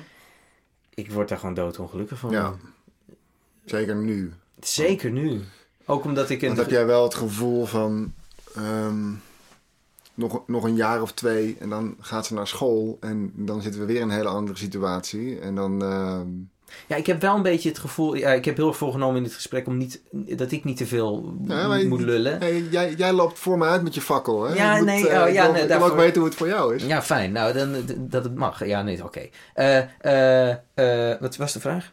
Ik 0.94 1.12
word 1.12 1.30
daar 1.30 1.38
gewoon 1.38 1.56
doodongelukkig 1.56 2.20
van. 2.20 2.32
Ja. 2.32 2.54
Zeker 3.66 3.96
nu. 3.96 4.34
Zeker 4.60 5.12
nu. 5.12 5.42
Ook 5.86 6.04
omdat 6.04 6.30
ik 6.30 6.42
een... 6.42 6.48
Want 6.48 6.60
heb 6.60 6.70
jij 6.70 6.86
wel 6.86 7.04
het 7.04 7.16
gevoel 7.16 7.66
van 7.66 8.14
ehm, 8.56 9.12
nog, 10.14 10.48
nog 10.48 10.64
een 10.64 10.76
jaar 10.76 11.02
of 11.02 11.12
twee 11.12 11.58
en 11.60 11.70
dan 11.70 11.96
gaat 12.00 12.26
ze 12.26 12.34
naar 12.34 12.48
school 12.48 12.98
en 13.00 13.32
dan 13.36 13.62
zitten 13.62 13.82
we 13.82 13.88
weer 13.88 14.02
in 14.02 14.10
een 14.10 14.16
hele 14.16 14.30
andere 14.30 14.58
situatie. 14.58 15.40
En 15.40 15.56
dan, 15.56 15.84
ehm, 15.84 16.28
Ja, 16.88 16.96
ik 16.96 17.06
heb 17.06 17.22
wel 17.22 17.36
een 17.36 17.42
beetje 17.42 17.70
het 17.70 17.80
gevoel... 17.80 18.16
Ja, 18.16 18.30
ik 18.30 18.46
heb 18.46 18.58
heel 18.58 18.68
erg 18.68 18.78
voorgenomen 18.78 19.18
in 19.18 19.24
dit 19.24 19.34
gesprek 19.34 19.68
om 19.68 19.78
niet... 19.78 20.02
Dat 20.12 20.52
ik 20.52 20.64
niet 20.64 20.78
te 20.78 20.86
veel 20.86 21.34
Ja, 21.48 21.68
moet 21.84 22.02
lullen. 22.02 22.40
hey, 22.40 22.62
jij, 22.72 22.94
jij 22.94 23.12
loopt 23.14 23.40
voor 23.40 23.58
me 23.58 23.66
uit 23.66 23.84
met 23.84 23.94
je 23.96 24.02
fakkel. 24.02 24.44
Hè? 24.44 24.54
Ja, 24.56 24.76
moet, 24.76 24.86
nee, 24.86 25.08
eh, 25.10 25.22
oh, 25.22 25.28
ik 25.28 25.34
ja, 25.34 25.44
wil- 25.44 25.52
nee, 25.52 25.62
ik 25.62 25.68
wil 25.68 25.78
daarvoor- 25.78 25.90
ook 25.98 26.04
weten 26.04 26.16
hoe 26.22 26.30
het 26.30 26.38
voor 26.38 26.48
jou 26.48 26.76
is. 26.76 26.86
Ja, 26.86 27.02
fijn. 27.02 27.32
Nou, 27.32 27.54
dan, 27.54 27.76
dat 27.98 28.24
het 28.24 28.36
mag. 28.36 28.66
Ja, 28.66 28.82
nee, 28.82 29.04
oké. 29.04 29.30
Eh, 29.54 30.50
eh, 30.50 31.20
wat 31.20 31.36
was 31.36 31.54
de 31.54 31.60
vraag? 31.60 31.92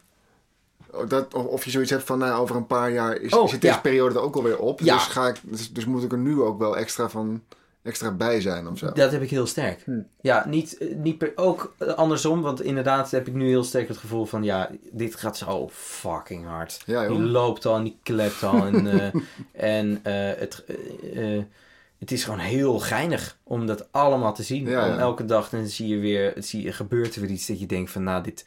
Dat, 1.07 1.33
of, 1.33 1.65
je 1.65 1.71
zoiets 1.71 1.91
hebt 1.91 2.03
van, 2.03 2.17
nou, 2.19 2.41
over 2.41 2.55
een 2.55 2.67
paar 2.67 2.91
jaar 2.91 3.15
is, 3.15 3.33
Oh, 3.33 3.49
zit 3.49 3.61
deze 3.61 3.73
ja. 3.73 3.79
periode 3.79 4.15
er 4.15 4.21
ook 4.21 4.35
alweer 4.35 4.57
op. 4.59 4.79
Ja. 4.79 4.93
Dus, 4.93 5.03
ga 5.03 5.27
ik, 5.27 5.35
dus, 5.43 5.71
dus 5.73 5.85
moet 5.85 6.03
ik 6.03 6.11
er 6.11 6.17
nu 6.17 6.41
ook 6.41 6.59
wel 6.59 6.77
extra, 6.77 7.09
van, 7.09 7.43
extra 7.83 8.11
bij 8.11 8.41
zijn 8.41 8.67
of 8.67 8.77
zo. 8.77 8.91
Dat 8.91 9.11
heb 9.11 9.21
ik 9.21 9.29
heel 9.29 9.45
sterk. 9.45 9.81
Hm. 9.83 10.01
Ja, 10.21 10.45
niet, 10.47 10.77
eh, 10.77 10.95
niet 10.95 11.17
per, 11.17 11.31
ook 11.35 11.75
eh, 11.77 11.87
andersom. 11.87 12.41
Want 12.41 12.61
inderdaad 12.61 13.11
heb 13.11 13.27
ik 13.27 13.33
nu 13.33 13.47
heel 13.47 13.63
sterk 13.63 13.87
het 13.87 13.97
gevoel 13.97 14.25
van... 14.25 14.43
Ja, 14.43 14.69
dit 14.91 15.15
gaat 15.15 15.37
zo 15.37 15.69
fucking 15.71 16.45
hard. 16.45 16.81
Ja, 16.85 17.07
Die 17.07 17.19
loopt 17.19 17.65
al 17.65 17.75
en 17.75 17.83
die 17.83 17.97
klept 18.03 18.43
al. 18.43 18.65
En, 18.65 18.87
eh, 18.91 19.13
en 19.79 19.99
het, 20.39 20.65
het 21.99 22.11
is 22.11 22.23
gewoon 22.23 22.39
heel 22.39 22.79
geinig 22.79 23.37
om 23.43 23.65
dat 23.65 23.91
allemaal 23.91 24.33
te 24.33 24.43
zien. 24.43 24.67
Ja, 24.67 24.87
Om 24.87 24.93
ja. 24.93 24.99
elke 24.99 25.25
dag 25.25 25.49
dan 25.49 25.67
zie 25.67 25.87
je 25.87 25.97
weer, 25.97 26.33
zie 26.37 26.63
je, 26.63 26.71
gebeurt 26.71 27.15
er 27.15 27.21
weer 27.21 27.29
iets 27.29 27.47
dat 27.47 27.59
je 27.59 27.65
denkt 27.65 27.91
van... 27.91 28.03
Nou, 28.03 28.23
dit, 28.23 28.45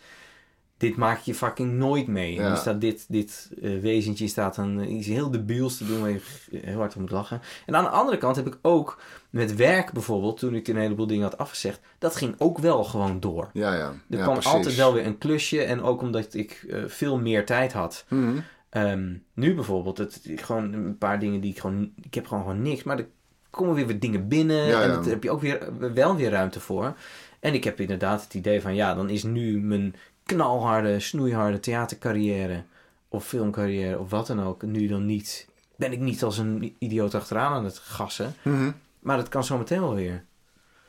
dit 0.79 0.97
maak 0.97 1.21
je 1.21 1.35
fucking 1.35 1.73
nooit 1.73 2.07
mee. 2.07 2.35
Ja. 2.35 2.55
staat 2.55 2.81
dit, 2.81 3.05
dit 3.09 3.51
eh, 3.63 3.79
wezentje 3.81 4.29
staat 4.29 4.55
dan 4.55 4.81
eh, 4.81 4.97
iets 4.97 5.07
heel 5.07 5.31
debiels 5.31 5.77
te 5.77 5.87
doen 5.87 6.01
waar 6.01 6.11
je 6.11 6.19
g- 6.19 6.49
heel 6.51 6.79
hard 6.79 6.95
om 6.95 7.01
moet 7.01 7.11
lachen. 7.11 7.41
En 7.67 7.77
aan 7.77 7.85
de 7.85 7.91
andere 7.91 8.19
kant 8.19 8.37
heb 8.37 8.47
ik 8.47 8.59
ook 8.63 9.01
met 9.31 9.55
werk 9.57 9.93
bijvoorbeeld, 9.93 10.39
toen 10.39 10.55
ik 10.55 10.69
een 10.69 10.77
heleboel 10.77 11.07
dingen 11.07 11.23
had 11.25 11.39
afgezegd, 11.39 11.81
dat 11.99 12.17
ging 12.17 12.35
ook 12.39 12.59
wel 12.59 12.85
gewoon 12.85 13.21
door. 13.21 13.51
Ja, 13.53 13.75
ja. 13.75 13.87
Er 13.89 14.17
ja, 14.17 14.23
kwam 14.23 14.35
precies. 14.35 14.53
altijd 14.53 14.77
wel 14.77 14.93
weer 14.95 15.07
een 15.07 15.19
klusje 15.19 15.63
en 15.63 15.83
ook 15.83 16.01
omdat 16.03 16.35
ik 16.35 16.65
eh, 16.71 16.79
veel 16.87 17.19
meer 17.19 17.47
tijd 17.47 17.73
had. 17.73 18.05
Mhm. 18.09 18.37
Ehm, 18.71 19.13
nu 19.35 19.55
bijvoorbeeld, 19.55 19.99
het, 19.99 20.21
gewoon 20.35 20.73
een 20.73 20.99
paar 20.99 21.19
dingen 21.19 21.41
die 21.41 21.51
ik 21.51 21.59
gewoon, 21.61 21.93
ik 22.03 22.15
heb 22.15 22.27
gewoon 22.27 22.43
gewoon 22.43 22.63
niks, 22.63 22.83
maar 22.83 22.99
er 22.99 23.07
komen 23.51 23.75
weer 23.75 23.87
wat 23.87 24.01
dingen 24.01 24.29
binnen 24.29 24.67
Ja, 24.67 24.83
en 24.83 24.89
daar 24.89 25.05
heb 25.05 25.23
je 25.23 25.31
ook 25.31 25.41
weer, 25.41 25.69
wel 25.95 26.17
weer 26.17 26.31
ruimte 26.31 26.61
voor. 26.61 26.97
En 27.41 27.55
ik 27.55 27.65
heb 27.65 27.81
inderdaad 27.81 28.23
het 28.25 28.35
idee 28.35 28.61
van, 28.61 28.75
ja, 28.75 28.95
dan 28.95 29.11
is 29.11 29.23
nu 29.23 29.61
mijn 29.61 29.95
knalharde, 30.27 31.01
snoeiharde 31.01 31.61
theatercarrière 31.61 32.63
of 33.09 33.27
filmcarrière 33.27 33.99
of 33.99 34.11
wat 34.11 34.27
dan 34.27 34.43
ook, 34.43 34.63
nu 34.63 34.87
dan 34.87 35.07
niet, 35.07 35.49
ben 35.77 35.93
ik 35.93 35.99
niet 36.01 36.23
als 36.23 36.39
een 36.39 36.75
idioot 36.79 37.15
achteraan 37.15 37.53
aan 37.53 37.65
het 37.65 37.79
gassen. 37.79 38.35
Mhm. 38.43 38.71
Maar 39.01 39.17
dat 39.17 39.29
kan 39.29 39.45
zometeen 39.45 39.81
wel 39.81 39.95
weer. 39.95 40.25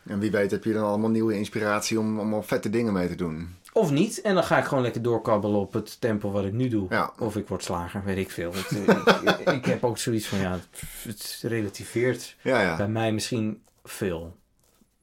En 0.04 0.20
wie 0.20 0.32
weet 0.32 0.52
heb 0.52 0.64
je 0.64 0.74
dan 0.74 0.84
allemaal 0.84 1.10
nieuwe 1.10 1.34
inspiratie 1.34 2.00
om 2.00 2.18
allemaal 2.20 2.44
vette 2.44 2.70
dingen 2.70 2.94
mee 2.94 3.08
te 3.08 3.16
doen. 3.16 3.56
Of 3.74 3.92
niet. 3.92 4.22
En 4.22 4.34
dan 4.34 4.44
ga 4.44 4.58
ik 4.58 4.66
gewoon 4.66 4.84
lekker 4.84 5.02
doorkabbelen 5.02 5.60
op 5.60 5.74
het 5.74 6.02
tempo 6.02 6.32
wat 6.32 6.46
ik 6.46 6.54
nu 6.54 6.68
doe. 6.68 6.86
Ja. 6.90 7.14
Of 7.20 7.36
ik 7.36 7.48
word 7.48 7.64
slager, 7.64 8.04
weet 8.04 8.18
ik 8.18 8.32
veel. 8.32 8.54
Het, 8.54 9.40
ik, 9.40 9.50
ik 9.50 9.66
heb 9.66 9.84
ook 9.84 9.98
zoiets 9.98 10.28
van, 10.28 10.40
ja, 10.40 10.60
het 11.02 11.40
relativeert 11.42 12.36
Ja, 12.42 12.62
ja. 12.62 12.76
bij 12.78 12.88
mij 12.88 13.12
misschien 13.12 13.62
veel. 13.84 14.36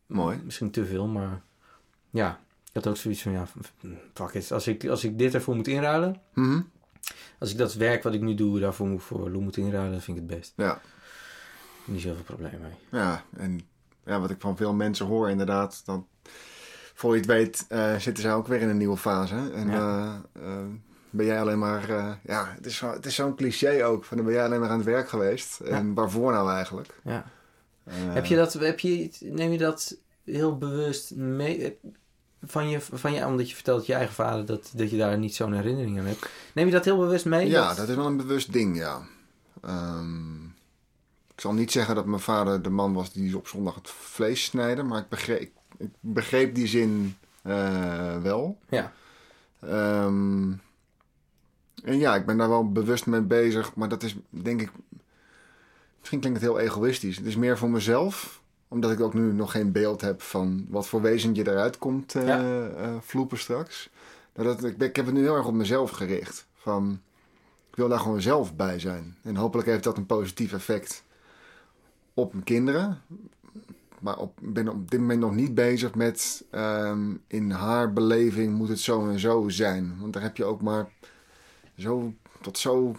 Mooi. 0.06 0.40
Misschien 0.44 0.70
te 0.70 0.84
veel, 0.84 1.06
maar 1.06 1.40
ja. 2.10 2.40
Ik 2.74 2.82
had 2.84 2.86
ook 2.86 2.96
zoiets 2.96 3.22
van, 3.22 3.32
ja, 3.32 3.46
fuck 4.14 4.32
it. 4.34 4.52
Als 4.52 4.66
ik, 4.66 4.86
als 4.86 5.04
ik 5.04 5.18
dit 5.18 5.34
ervoor 5.34 5.56
moet 5.56 5.68
inruilen, 5.68 6.20
Mhm. 6.34 6.60
Als 7.38 7.50
ik 7.52 7.58
dat 7.58 7.74
werk 7.74 8.02
wat 8.02 8.14
ik 8.14 8.20
nu 8.20 8.34
doe, 8.34 8.60
daarvoor 8.60 8.86
moet 8.86 9.02
voor 9.02 9.30
Lou 9.30 9.42
moet 9.42 9.56
inruilen, 9.56 9.92
dan 9.92 10.00
vind 10.00 10.16
ik 10.18 10.22
het 10.28 10.38
best. 10.38 10.52
Ja, 10.56 10.80
Niet 11.84 12.00
zoveel 12.00 12.22
probleem 12.22 12.60
mee. 12.60 13.00
ja. 13.00 13.24
En 13.36 13.60
ja, 14.04 14.20
wat 14.20 14.30
ik 14.30 14.40
van 14.40 14.56
veel 14.56 14.72
mensen 14.74 15.06
hoor 15.06 15.30
inderdaad, 15.30 15.82
dan 15.84 16.06
voor 16.94 17.12
je 17.12 17.16
het 17.18 17.26
weet 17.26 17.64
eh, 17.68 17.96
zitten 17.96 18.22
zij 18.22 18.34
ook 18.34 18.46
weer 18.46 18.60
in 18.60 18.68
een 18.68 18.76
nieuwe 18.76 18.96
fase. 18.96 19.50
En 19.54 19.68
Ja. 19.70 20.22
eh, 20.32 20.42
eh, 20.48 20.64
ben 21.10 21.26
jij 21.26 21.40
alleen 21.40 21.58
maar, 21.58 21.88
ja, 22.24 22.52
het 22.56 22.66
is, 22.66 22.76
zo- 22.76 22.92
het 22.92 23.06
is 23.06 23.14
zo'n 23.14 23.34
cliché 23.36 23.84
ook, 23.84 24.04
van 24.04 24.16
dan 24.16 24.26
ben 24.26 24.34
jij 24.34 24.44
alleen 24.44 24.60
maar 24.60 24.70
aan 24.70 24.76
het 24.78 24.86
werk 24.86 25.08
geweest. 25.08 25.60
En 25.60 25.94
waarvoor 25.94 26.32
nou 26.32 26.50
eigenlijk? 26.50 27.00
Ja. 27.04 27.24
Heb 27.90 28.24
je 28.26 28.36
dat, 28.36 28.52
heb 28.52 28.80
je, 28.80 29.10
neem 29.20 29.52
je 29.52 29.58
dat 29.58 29.96
heel 30.24 30.58
bewust 30.58 31.14
mee? 31.16 31.78
Van 32.46 32.68
je, 32.68 32.80
van 32.80 33.12
je, 33.12 33.26
omdat 33.26 33.48
je 33.48 33.54
vertelt 33.54 33.86
je 33.86 33.94
eigen 33.94 34.14
vader 34.14 34.46
dat, 34.46 34.72
dat 34.74 34.90
je 34.90 34.96
daar 34.96 35.18
niet 35.18 35.34
zo'n 35.34 35.52
herinnering 35.52 35.98
aan 35.98 36.04
hebt. 36.04 36.28
Neem 36.52 36.66
je 36.66 36.72
dat 36.72 36.84
heel 36.84 36.98
bewust 36.98 37.24
mee? 37.24 37.48
Ja, 37.48 37.74
dat 37.74 37.88
is 37.88 37.94
wel 37.94 38.06
een 38.06 38.16
bewust 38.16 38.52
ding, 38.52 38.76
ja. 38.76 39.02
Ehm, 39.62 40.44
ik 41.34 41.40
zal 41.40 41.52
niet 41.52 41.72
zeggen 41.72 41.94
dat 41.94 42.06
mijn 42.06 42.20
vader 42.20 42.62
de 42.62 42.70
man 42.70 42.92
was 42.92 43.12
die 43.12 43.36
op 43.36 43.48
zondag 43.48 43.74
het 43.74 43.90
vlees 43.90 44.44
snijde, 44.44 44.82
maar 44.82 44.98
ik 44.98 45.08
begreep, 45.08 45.50
ik 45.76 45.90
begreep 46.00 46.54
die 46.54 46.66
zin 46.66 47.16
eh, 47.42 48.22
wel. 48.22 48.58
Ja. 48.68 48.92
Ehm, 49.60 50.52
en 51.84 51.98
ja, 51.98 52.14
ik 52.14 52.26
ben 52.26 52.36
daar 52.36 52.48
wel 52.48 52.72
bewust 52.72 53.06
mee 53.06 53.20
bezig, 53.20 53.74
maar 53.74 53.88
dat 53.88 54.02
is 54.02 54.16
denk 54.28 54.60
ik. 54.60 54.70
Misschien 55.98 56.20
klinkt 56.20 56.40
het 56.40 56.50
heel 56.50 56.60
egoïstisch. 56.60 57.16
Het 57.16 57.26
is 57.26 57.36
meer 57.36 57.58
voor 57.58 57.70
mezelf, 57.70 58.40
omdat 58.74 58.90
ik 58.90 59.00
ook 59.00 59.14
nu 59.14 59.32
nog 59.32 59.50
geen 59.50 59.72
beeld 59.72 60.00
heb 60.00 60.22
van 60.22 60.66
wat 60.68 60.86
voor 60.88 61.02
wezentje 61.02 61.48
eruit 61.48 61.78
komt 61.78 62.12
Ja. 62.12 62.68
eh, 62.76 62.94
vloepen 63.00 63.38
straks. 63.38 63.90
Dat, 64.32 64.44
het- 64.46 64.64
ik, 64.64 64.80
ik 64.82 64.96
heb 64.96 65.04
het 65.06 65.14
nu 65.14 65.20
heel 65.22 65.36
erg 65.36 65.46
op 65.46 65.54
mezelf 65.54 65.90
gericht. 65.90 66.46
Van, 66.54 67.00
ik 67.70 67.76
wil 67.76 67.88
daar 67.88 67.98
gewoon 68.00 68.20
zelf 68.20 68.56
bij 68.56 68.78
zijn. 68.78 69.16
En 69.22 69.36
hopelijk 69.36 69.68
heeft 69.68 69.84
dat 69.84 69.96
een 69.96 70.06
positief 70.06 70.52
effect 70.52 71.04
op 72.14 72.32
mijn 72.32 72.44
kinderen. 72.44 73.00
Maar 74.00 74.16
op, 74.18 74.40
ik 74.40 74.52
ben 74.52 74.68
op 74.68 74.90
dit 74.90 75.00
moment 75.00 75.20
nog 75.20 75.34
niet 75.34 75.54
bezig 75.54 75.94
met 75.94 76.44
ehm, 76.50 77.12
in 77.26 77.50
haar 77.50 77.92
beleving 77.92 78.54
moet 78.54 78.68
het 78.68 78.80
zo 78.80 79.08
en 79.08 79.18
zo 79.18 79.48
zijn. 79.48 79.96
Want 80.00 80.12
daar 80.12 80.22
heb 80.22 80.36
je 80.36 80.44
ook 80.44 80.62
maar 80.62 80.88
zo 81.78 82.12
tot 82.40 82.58
zo, 82.58 82.94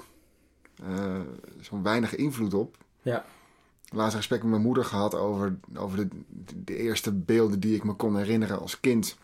eh, 0.84 1.20
zo 1.62 1.82
weinig 1.82 2.16
invloed 2.16 2.54
op. 2.54 2.78
Ja. 3.02 3.26
Laatst 3.96 4.14
een 4.14 4.20
gesprek 4.20 4.42
met 4.42 4.50
mijn 4.52 4.62
moeder 4.62 4.86
gehad 4.86 5.16
over, 5.16 5.56
over 5.76 5.98
de, 5.98 6.08
de 6.64 6.76
eerste 6.78 7.12
beelden 7.12 7.60
die 7.60 7.76
ik 7.76 7.84
me 7.84 7.94
kon 7.94 8.18
herinneren 8.18 8.60
als 8.60 8.80
kind. 8.80 9.18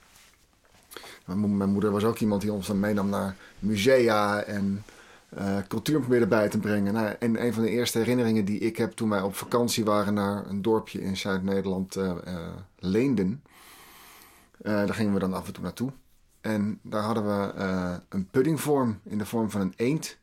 Mijn 1.26 1.40
mo- 1.40 1.48
mijn 1.48 1.72
moeder 1.72 1.92
was 1.92 2.04
ook 2.04 2.20
iemand 2.20 2.42
die 2.42 2.52
ons 2.54 2.68
dan 2.68 2.80
meenam 2.80 3.10
naar 3.10 3.36
musea 3.60 4.42
en 4.44 4.84
eh, 5.30 5.58
cultuur 5.68 6.00
probeerde 6.00 6.28
bij 6.28 6.50
te 6.50 6.58
brengen. 6.58 6.94
Nou, 6.94 7.16
en 7.20 7.46
een 7.46 7.54
van 7.54 7.64
de 7.64 7.70
eerste 7.70 7.98
herinneringen 7.98 8.46
die 8.46 8.60
ik 8.60 8.78
heb 8.78 8.92
toen 8.92 9.10
wij 9.10 9.22
op 9.22 9.36
vakantie 9.36 9.86
waren 9.86 10.14
naar 10.14 10.46
een 10.48 10.62
dorpje 10.62 11.02
in 11.02 11.18
Zuid-Nederland, 11.18 11.96
eh, 11.96 12.14
Leenden. 12.80 13.44
Daar 14.58 14.94
gingen 14.94 15.14
we 15.14 15.20
dan 15.20 15.34
af 15.34 15.48
en 15.48 15.54
toe 15.54 15.64
naartoe. 15.64 15.92
En 16.42 16.80
daar 16.82 17.04
hadden 17.04 17.26
we 17.26 17.54
een 18.10 18.28
puddingvorm 18.32 19.00
in 19.04 19.18
de 19.18 19.26
vorm 19.26 19.50
van 19.52 19.62
een 19.62 19.74
eend. 19.76 20.18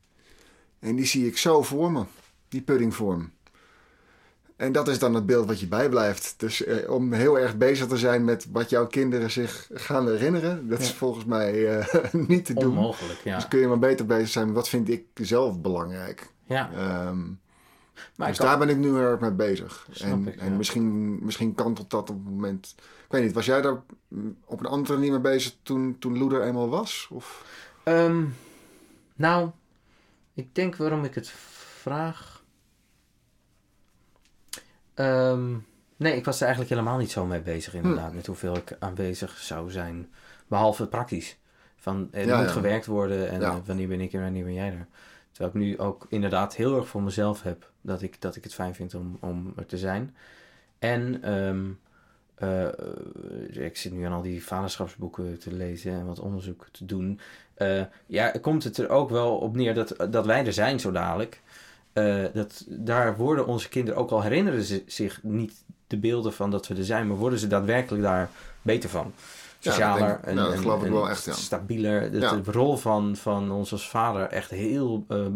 En 0.79 0.97
die 0.97 1.05
zie 1.07 1.27
ik 1.27 1.39
zo 1.39 1.63
voor 1.63 1.93
me, 1.93 2.05
die 2.49 2.63
puddingvorm. 2.63 3.31
En 4.59 4.73
dat 4.73 4.89
is 4.89 4.99
dan 4.99 5.15
het 5.15 5.27
beeld 5.27 5.47
wat 5.47 5.61
je 5.61 5.67
bijblijft. 5.67 6.35
Dus 6.37 6.65
eh, 6.65 6.91
om 6.91 7.13
heel 7.13 7.39
erg 7.39 7.57
bezig 7.57 7.87
te 7.87 7.97
zijn 7.97 8.25
met 8.25 8.47
wat 8.53 8.71
jouw 8.71 8.87
kinderen 8.87 9.31
zich 9.31 9.69
gaan 9.73 10.09
herinneren, 10.09 10.69
dat 10.69 10.81
is 10.81 10.93
volgens 10.93 11.25
mij 11.25 11.79
eh, 11.79 12.05
niet 12.29 12.45
te 12.45 12.55
doen. 12.55 12.65
Onmogelijk, 12.65 13.21
ja. 13.25 13.35
Dus 13.35 13.49
kun 13.49 13.59
je 13.59 13.67
maar 13.67 13.79
beter 13.79 14.07
bezig 14.07 14.29
zijn 14.29 14.47
met 14.47 14.55
wat 14.55 14.69
vind 14.69 14.89
ik 14.89 15.05
zelf 15.15 15.61
belangrijk. 15.61 16.31
ja. 16.45 16.71
Ehm, 16.75 17.19
Maar 18.17 18.29
dus 18.29 18.37
kan- 18.37 18.47
daar 18.47 18.59
ben 18.59 18.69
ik 18.69 18.77
nu 18.77 18.87
heel 18.87 18.97
erg 18.97 19.21
mee 19.21 19.31
bezig. 19.31 19.87
Snap 19.91 20.11
en 20.11 20.27
ik, 20.29 20.37
en 20.37 20.57
misschien, 20.57 21.19
misschien 21.25 21.55
kantelt 21.55 21.91
dat 21.91 22.11
op 22.11 22.17
het 22.17 22.25
moment. 22.35 22.75
Ik 22.79 23.13
weet 23.15 23.23
niet, 23.23 23.33
was 23.33 23.47
jij 23.47 23.61
daar 23.63 23.81
mm, 24.09 24.37
op 24.45 24.61
een 24.61 24.67
andere 24.67 24.95
manier 24.95 25.11
mee 25.11 25.21
bezig 25.21 25.55
toen, 25.63 25.97
toen 25.99 26.19
Loeder 26.19 26.43
eenmaal 26.43 26.69
was? 26.69 27.09
Of? 27.11 27.45
Ehm, 27.83 28.25
nou, 29.15 29.51
ik 30.35 30.55
denk 30.55 30.77
waarom 30.77 31.05
ik 31.05 31.15
het 31.15 31.29
vraag. 31.81 32.38
Ehm, 34.99 35.51
nee, 35.97 36.17
ik 36.17 36.25
was 36.25 36.37
er 36.37 36.47
eigenlijk 36.47 36.71
helemaal 36.75 36.99
niet 36.99 37.11
zo 37.11 37.27
mee 37.27 37.41
bezig, 37.41 37.75
inderdaad, 37.75 38.13
met 38.15 38.27
hoeveel 38.27 38.57
ik 38.57 38.77
aanwezig 38.79 39.37
zou 39.39 39.71
zijn. 39.71 40.09
Behalve 40.47 40.87
praktisch. 40.87 41.37
Van 41.77 42.09
er 42.11 42.27
Ja, 42.27 42.37
moet 42.37 42.47
ja. 42.47 42.53
gewerkt 42.53 42.87
worden 42.87 43.29
en 43.31 43.41
Ja. 43.41 43.49
eh, 43.51 43.57
wanneer 43.65 43.89
ben 43.89 44.01
ik 44.01 44.13
er 44.13 44.19
en 44.19 44.25
wanneer 44.25 44.45
ben 44.45 44.55
jij 44.55 44.67
er. 44.73 44.87
Terwijl 45.33 45.55
ik 45.57 45.61
nu 45.61 45.79
ook 45.79 46.07
inderdaad 46.09 46.57
heel 46.57 46.77
erg 46.77 46.89
voor 46.89 47.03
mezelf 47.03 47.43
heb 47.43 47.71
dat 47.81 48.03
ik, 48.03 48.21
dat 48.21 48.37
ik 48.37 48.45
het 48.45 48.55
fijn 48.55 48.75
vind 48.75 48.95
om, 48.95 49.17
om 49.21 49.53
er 49.57 49.67
te 49.67 49.79
zijn. 49.79 50.15
En 50.79 51.23
ehm, 51.23 51.65
eh, 52.35 52.65
eh, 52.67 53.65
ik 53.65 53.77
zit 53.77 53.93
nu 53.93 54.05
aan 54.05 54.13
al 54.13 54.23
die 54.23 54.45
vaderschapsboeken 54.45 55.39
te 55.39 55.53
lezen 55.53 55.93
en 55.93 56.07
wat 56.07 56.19
onderzoek 56.21 56.67
te 56.73 56.85
doen. 56.85 57.21
Eh, 57.55 57.83
ja, 58.07 58.31
komt 58.41 58.65
het 58.65 58.79
er 58.79 58.89
ook 58.89 59.11
wel 59.11 59.37
op 59.39 59.57
neer 59.57 59.75
dat, 59.75 59.95
dat 60.11 60.27
wij 60.27 60.47
er 60.47 60.53
zijn 60.53 60.81
zo 60.81 60.91
dadelijk. 60.91 61.43
Eh, 61.93 62.25
dat, 62.35 62.65
daar 62.69 63.17
worden 63.17 63.47
onze 63.47 63.69
kinderen 63.69 64.01
ook 64.01 64.11
al 64.11 64.23
herinneren 64.23 64.63
ze 64.63 64.83
zich 64.87 65.23
niet 65.23 65.63
de 65.87 65.97
beelden 65.97 66.33
van 66.33 66.51
dat 66.51 66.67
we 66.67 66.75
er 66.75 66.85
zijn, 66.85 67.07
maar 67.07 67.17
worden 67.17 67.39
ze 67.39 67.47
daadwerkelijk 67.47 68.03
daar 68.03 68.31
beter 68.63 68.91
van. 68.91 69.13
Socialer 69.59 70.11
ik- 70.19 70.23
en, 70.25 70.35
nou, 70.35 70.47
dat 70.47 70.65
en- 70.65 70.85
ik 70.85 70.91
wel 70.93 71.11
echt, 71.11 71.25
ja. 71.25 71.33
stabieler. 71.33 72.13
Dat 72.13 72.23
Ja. 72.23 72.37
de 72.37 72.53
rol 72.53 72.77
van, 72.77 73.17
van 73.17 73.51
ons 73.51 73.73
als 73.73 73.89
vader 73.91 74.27
echt 74.29 74.51
heel 74.51 75.05
eh, 75.09 75.27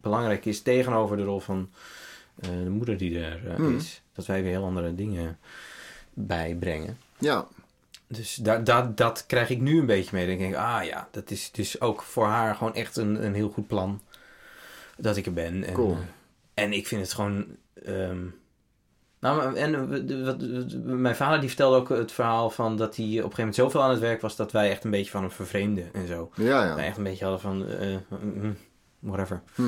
belangrijk 0.00 0.44
is 0.44 0.62
tegenover 0.62 1.16
de 1.16 1.22
rol 1.24 1.40
van 1.40 1.68
eh, 2.40 2.48
de 2.64 2.70
moeder 2.70 2.96
die 2.96 3.20
er 3.20 3.40
Hmm. 3.56 3.76
is. 3.76 4.02
Dat 4.12 4.26
wij 4.26 4.42
weer 4.42 4.50
heel 4.50 4.64
andere 4.64 4.94
dingen 4.94 5.38
bijbrengen. 6.14 6.98
Ja, 7.18 7.46
Dus 8.06 8.34
daar 8.34 8.64
dat 8.64 8.96
dat 8.96 9.24
krijg 9.26 9.50
ik 9.50 9.60
nu 9.60 9.78
een 9.78 9.86
beetje 9.86 10.10
mee. 10.12 10.26
Dan 10.26 10.36
denk 10.38 10.50
ik, 10.50 10.56
ah 10.58 10.84
ja, 10.84 11.08
dat 11.10 11.30
is 11.30 11.50
dus 11.50 11.80
ook 11.80 12.02
voor 12.02 12.26
haar 12.26 12.54
gewoon 12.54 12.74
echt 12.74 12.96
een, 12.96 13.24
een 13.24 13.34
heel 13.34 13.48
goed 13.50 13.66
plan. 13.66 14.00
Dat 15.00 15.16
ik 15.16 15.26
er 15.26 15.32
ben. 15.32 15.64
En, 15.64 15.72
Cool. 15.74 15.92
eh, 16.54 16.64
en 16.64 16.72
ik 16.72 16.86
vind 16.86 17.00
het 17.02 17.12
gewoon... 17.12 17.46
ehm, 17.84 18.18
nou, 19.20 19.56
en 19.56 19.74
eh, 19.74 20.24
wat, 20.24 20.38
mijn 20.84 21.16
vader 21.16 21.38
die 21.40 21.48
vertelde 21.48 21.76
ook 21.76 21.88
het 21.88 22.12
verhaal 22.12 22.50
van 22.50 22.76
dat 22.76 22.96
hij 22.96 23.04
op 23.04 23.10
een 23.10 23.14
gegeven 23.16 23.36
moment 23.38 23.54
zoveel 23.56 23.82
aan 23.82 23.90
het 23.90 23.98
werk 24.00 24.20
was... 24.20 24.36
dat 24.36 24.52
wij 24.52 24.70
echt 24.70 24.84
een 24.84 24.90
beetje 24.90 25.10
van 25.10 25.22
hem 25.22 25.30
vervreemden 25.30 25.88
en 25.92 26.06
zo. 26.06 26.30
ja, 26.34 26.44
Wij 26.74 26.84
ja. 26.84 26.88
echt 26.88 26.96
een 26.96 27.02
beetje 27.04 27.24
hadden 27.24 27.40
van, 27.42 27.66
eh, 27.68 27.96
mm, 28.22 28.56
whatever. 28.98 29.42
Hm. 29.54 29.62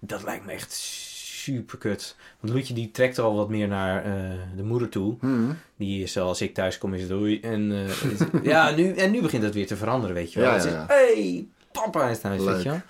Dat 0.00 0.22
lijkt 0.24 0.44
me 0.46 0.52
echt 0.52 0.72
super 0.72 1.78
kut. 1.78 2.16
Want 2.40 2.52
Loetje 2.52 2.74
die 2.74 2.90
trekt 2.90 3.18
al 3.18 3.34
wat 3.34 3.48
meer 3.48 3.68
naar 3.68 4.02
de 4.56 4.62
moeder 4.62 4.88
toe. 4.88 5.16
Hm. 5.20 5.50
Die 5.76 6.02
is 6.02 6.18
als 6.18 6.40
ik 6.40 6.54
thuis 6.54 6.78
kom 6.78 6.94
is 6.94 7.00
het 7.00 7.10
doei. 7.10 7.40
En, 7.40 7.86
ja, 8.42 8.70
nu, 8.70 8.92
en 8.92 9.10
nu 9.10 9.22
begint 9.22 9.42
het 9.42 9.54
weer 9.54 9.66
te 9.66 9.76
veranderen, 9.76 10.14
weet 10.14 10.32
je 10.32 10.40
wel. 10.40 10.54
Ja, 10.54 10.64
ja, 10.64 10.70
ja. 10.70 10.84
hey, 10.88 11.46
papa 11.72 12.08
is 12.08 12.20
thuis, 12.20 12.38
weet 12.44 12.48
Leuk. 12.54 12.62
je 12.62 12.68
wel. 12.68 12.80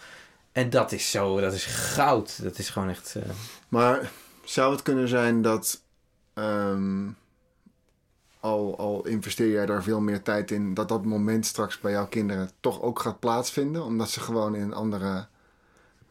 En 0.53 0.71
dat 0.71 0.93
is 0.93 1.11
zo, 1.11 1.41
dat 1.41 1.53
is 1.53 1.65
goud. 1.65 2.43
Dat 2.43 2.59
is 2.59 2.71
gewoon 2.71 2.89
echt... 2.89 3.15
eh, 3.17 3.23
Maar 3.69 4.11
zou 4.45 4.73
het 4.73 4.83
kunnen 4.83 5.09
zijn 5.09 5.43
dat, 5.43 5.81
ehm, 6.35 7.07
al, 8.41 8.79
al 8.79 9.07
investeer 9.07 9.51
jij 9.51 9.67
daar 9.67 9.83
veel 9.83 10.01
meer 10.01 10.23
tijd 10.23 10.51
in, 10.51 10.75
dat 10.75 10.89
dat 10.89 11.05
moment 11.05 11.47
straks 11.47 11.81
bij 11.81 11.93
jouw 11.93 12.07
kinderen 12.07 12.51
toch 12.61 12.83
ook 12.83 12.99
gaat 12.99 13.21
plaatsvinden? 13.21 13.83
Omdat 13.85 14.11
ze 14.11 14.21
gewoon 14.21 14.55
in 14.55 14.63
een 14.63 14.75
andere. 14.75 15.27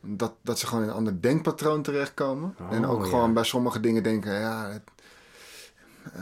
Dat, 0.02 0.34
dat 0.42 0.60
ze 0.60 0.68
gewoon 0.68 0.84
in 0.84 0.90
een 0.90 0.96
ander 0.96 1.22
denkpatroon 1.22 1.82
terechtkomen. 1.82 2.56
Oh, 2.60 2.74
en 2.74 2.86
ook 2.86 3.04
ja. 3.04 3.10
gewoon 3.10 3.34
bij 3.34 3.44
sommige 3.44 3.80
dingen 3.80 4.04
denken: 4.04 4.40
ja, 4.40 4.70
het- 4.70 4.90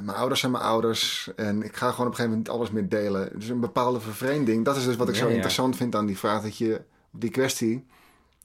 mijn 0.04 0.18
ouders 0.18 0.40
zijn 0.40 0.52
mijn 0.52 0.64
ouders. 0.64 1.32
En 1.36 1.64
ik 1.64 1.76
ga 1.76 1.92
gewoon 1.92 2.06
op 2.08 2.12
een 2.12 2.18
gegeven 2.18 2.24
moment 2.30 2.48
niet 2.48 2.50
alles 2.58 2.72
meer 2.72 2.90
delen. 2.90 3.30
Dus 3.40 3.48
een 3.48 3.60
bepaalde 3.60 4.00
vervreemding. 4.00 4.66
Dat 4.66 4.76
is 4.76 4.86
dus 4.86 4.96
wat 4.96 5.08
ik 5.10 5.14
Ja, 5.16 5.20
zo 5.22 5.28
ja. 5.28 5.34
interessant 5.34 5.76
vind 5.76 5.96
aan 5.96 6.06
die 6.06 6.18
vraag. 6.18 6.42
Dat 6.42 6.58
je 6.58 6.82
op 7.14 7.22
die 7.22 7.30
kwestie. 7.30 7.86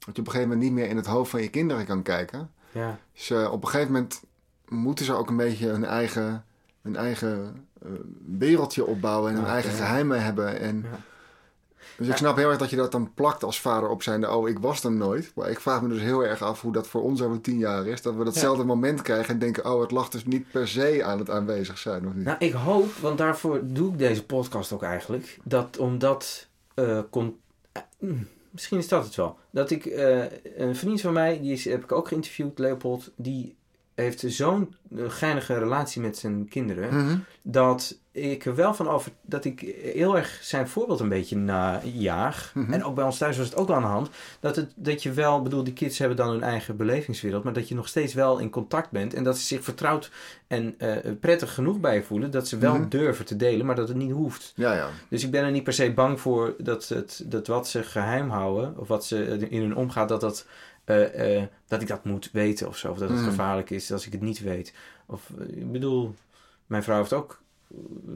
Dat 0.06 0.14
je 0.16 0.20
op 0.20 0.26
een 0.26 0.32
gegeven 0.32 0.48
moment 0.48 0.60
niet 0.60 0.72
meer 0.72 0.88
in 0.88 0.96
het 0.96 1.06
hoofd 1.06 1.30
van 1.30 1.42
je 1.42 1.50
kinderen 1.50 1.86
kan 1.86 2.02
kijken. 2.02 2.50
ja. 2.72 2.98
Dus 3.12 3.30
eh, 3.30 3.52
op 3.52 3.62
een 3.62 3.68
gegeven 3.68 3.92
moment 3.92 4.22
moeten 4.68 5.04
ze 5.04 5.12
ook 5.12 5.28
een 5.28 5.36
beetje 5.36 5.66
hun 5.66 5.84
eigen, 5.84 6.44
hun 6.82 6.96
eigen 6.96 7.66
eh, 7.82 7.90
wereldje 8.38 8.84
opbouwen 8.84 9.30
en 9.30 9.36
hun 9.36 9.46
eigen 9.46 9.72
geheimen 9.72 10.22
hebben. 10.22 10.58
En, 10.60 10.86
Ja. 10.90 10.98
Dus 11.96 12.08
ik 12.08 12.16
snap 12.16 12.36
heel 12.36 12.48
erg 12.48 12.58
dat 12.58 12.70
je 12.70 12.76
dat 12.76 12.92
dan 12.92 13.14
plakt 13.14 13.44
als 13.44 13.60
vader 13.60 13.88
op 13.88 14.02
zijn. 14.02 14.28
Oh, 14.28 14.48
ik 14.48 14.58
was 14.58 14.84
er 14.84 14.92
nooit. 14.92 15.32
Maar 15.34 15.50
ik 15.50 15.60
vraag 15.60 15.82
me 15.82 15.88
dus 15.88 16.00
heel 16.00 16.24
erg 16.24 16.42
af 16.42 16.60
hoe 16.60 16.72
dat 16.72 16.86
voor 16.86 17.02
ons 17.02 17.22
over 17.22 17.40
tien 17.40 17.58
jaar 17.58 17.86
is. 17.86 18.02
Dat 18.02 18.14
we 18.14 18.24
datzelfde 18.24 18.64
moment 18.64 19.02
krijgen 19.02 19.34
en 19.34 19.38
denken: 19.38 19.72
oh, 19.72 19.80
het 19.80 19.90
lag 19.90 20.08
dus 20.08 20.24
niet 20.24 20.50
per 20.50 20.68
se 20.68 21.04
aan 21.04 21.18
het 21.18 21.30
aanwezig 21.30 21.78
zijn, 21.78 22.06
of 22.06 22.14
niet? 22.14 22.24
Nou, 22.24 22.36
ik 22.38 22.52
hoop, 22.52 22.92
want 22.92 23.18
daarvoor 23.18 23.60
doe 23.62 23.92
ik 23.92 23.98
deze 23.98 24.24
podcast 24.24 24.72
ook 24.72 24.82
eigenlijk. 24.82 25.38
Dat 25.42 25.78
omdat... 25.78 26.46
kon, 27.10 27.38
eh, 27.72 27.82
mm, 27.98 28.28
misschien 28.50 28.78
is 28.78 28.88
dat 28.88 29.04
het 29.04 29.14
wel. 29.14 29.38
Dat 29.50 29.70
ik... 29.70 29.86
eh, 29.86 30.24
een 30.56 30.76
vriend 30.76 31.00
van 31.00 31.12
mij, 31.12 31.40
die 31.40 31.52
is, 31.52 31.64
heb 31.64 31.82
ik 31.82 31.92
ook 31.92 32.08
geïnterviewd, 32.08 32.58
Leopold. 32.58 33.10
Die 33.16 33.56
heeft 34.00 34.24
zo'n 34.26 34.74
eh, 34.96 35.04
geinige 35.08 35.58
relatie 35.58 36.00
met 36.00 36.16
zijn 36.18 36.48
kinderen. 36.48 36.96
Mhm. 37.04 37.16
Dat 37.42 37.98
ik 38.12 38.44
er 38.46 38.54
wel 38.54 38.74
van 38.74 38.88
over 38.88 39.10
dat 39.22 39.44
ik 39.44 39.60
heel 39.82 40.16
erg 40.16 40.38
zijn 40.42 40.68
voorbeeld 40.68 41.00
een 41.00 41.08
beetje 41.08 41.36
najaag. 41.36 42.50
Mhm. 42.54 42.72
En 42.72 42.84
ook 42.84 42.94
bij 42.94 43.04
ons 43.04 43.18
thuis 43.18 43.36
was 43.36 43.46
het 43.46 43.56
ook 43.56 43.66
wel 43.66 43.76
aan 43.76 43.82
de 43.82 43.88
hand. 43.88 44.10
Dat, 44.40 44.56
het, 44.56 44.72
dat 44.74 45.02
je 45.02 45.12
wel, 45.12 45.42
bedoel, 45.42 45.64
die 45.64 45.72
kids 45.72 45.98
hebben 45.98 46.16
dan 46.16 46.28
hun 46.30 46.42
eigen 46.42 46.76
belevingswereld. 46.76 47.44
Maar 47.44 47.52
dat 47.52 47.68
je 47.68 47.74
nog 47.74 47.88
steeds 47.88 48.14
wel 48.14 48.38
in 48.38 48.50
contact 48.50 48.90
bent. 48.90 49.14
En 49.14 49.24
dat 49.24 49.38
ze 49.38 49.44
zich 49.44 49.64
vertrouwd 49.64 50.10
en 50.46 50.74
eh, 50.78 50.96
prettig 51.20 51.54
genoeg 51.54 51.80
bij 51.80 51.94
je 51.94 52.02
voelen. 52.02 52.30
Dat 52.30 52.48
ze 52.48 52.58
wel 52.58 52.74
Mhm. 52.74 52.88
durven 52.88 53.24
te 53.24 53.36
delen, 53.36 53.66
maar 53.66 53.76
dat 53.76 53.88
het 53.88 53.96
niet 53.96 54.12
hoeft. 54.12 54.52
Ja, 54.56 54.74
ja. 54.74 54.88
Dus 55.08 55.24
ik 55.24 55.30
ben 55.30 55.44
er 55.44 55.50
niet 55.50 55.64
per 55.64 55.72
se 55.72 55.92
bang 55.92 56.20
voor 56.20 56.54
dat, 56.58 56.88
het, 56.88 57.22
dat 57.26 57.46
wat 57.46 57.68
ze 57.68 57.82
geheim 57.82 58.30
houden, 58.30 58.78
of 58.78 58.88
wat 58.88 59.04
ze 59.04 59.46
in 59.48 59.60
hun 59.60 59.76
omgaat, 59.76 60.08
dat, 60.08 60.20
dat, 60.20 60.46
eh, 60.90 61.36
eh, 61.42 61.46
dat 61.68 61.80
ik 61.82 61.88
dat 61.88 62.04
moet 62.04 62.30
weten 62.32 62.68
of 62.68 62.76
zo. 62.76 62.90
Of 62.90 62.98
dat 62.98 63.08
het 63.08 63.18
Mhm. 63.18 63.28
gevaarlijk 63.28 63.70
is 63.70 63.92
als 63.92 64.06
ik 64.06 64.12
het 64.12 64.20
niet 64.20 64.40
weet. 64.40 64.72
Of 65.06 65.30
eh, 65.38 65.56
ik 65.56 65.72
bedoel, 65.72 66.14
mijn 66.66 66.82
vrouw 66.82 66.98
heeft 66.98 67.12
ook 67.12 67.40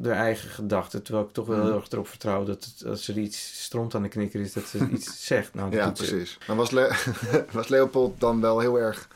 haar 0.03 0.13
eigen 0.17 0.49
gedachten, 0.51 1.03
terwijl 1.03 1.27
ik 1.27 1.33
toch 1.33 1.47
wel 1.47 1.57
Mhm. 1.57 1.67
heel 1.67 1.75
erg 1.77 1.91
erop 1.91 2.09
vertrouw 2.09 2.45
dat 2.45 2.65
het, 2.65 2.85
als 2.89 3.09
er 3.09 3.19
iets 3.19 3.63
stront 3.65 3.95
aan 3.95 4.03
de 4.03 4.09
knikker 4.09 4.41
is, 4.41 4.53
dat 4.53 4.65
ze 4.65 4.89
iets 4.93 5.27
zegt. 5.27 5.55
Nou, 5.55 5.75
Ja, 5.77 5.91
precies. 5.91 6.39
Maar 6.47 6.57
was, 6.57 6.71
Le 6.71 6.95
was 7.53 7.69
Leopold 7.69 8.21
dan 8.21 8.41
wel 8.41 8.61
heel 8.61 8.79
erg... 8.79 9.09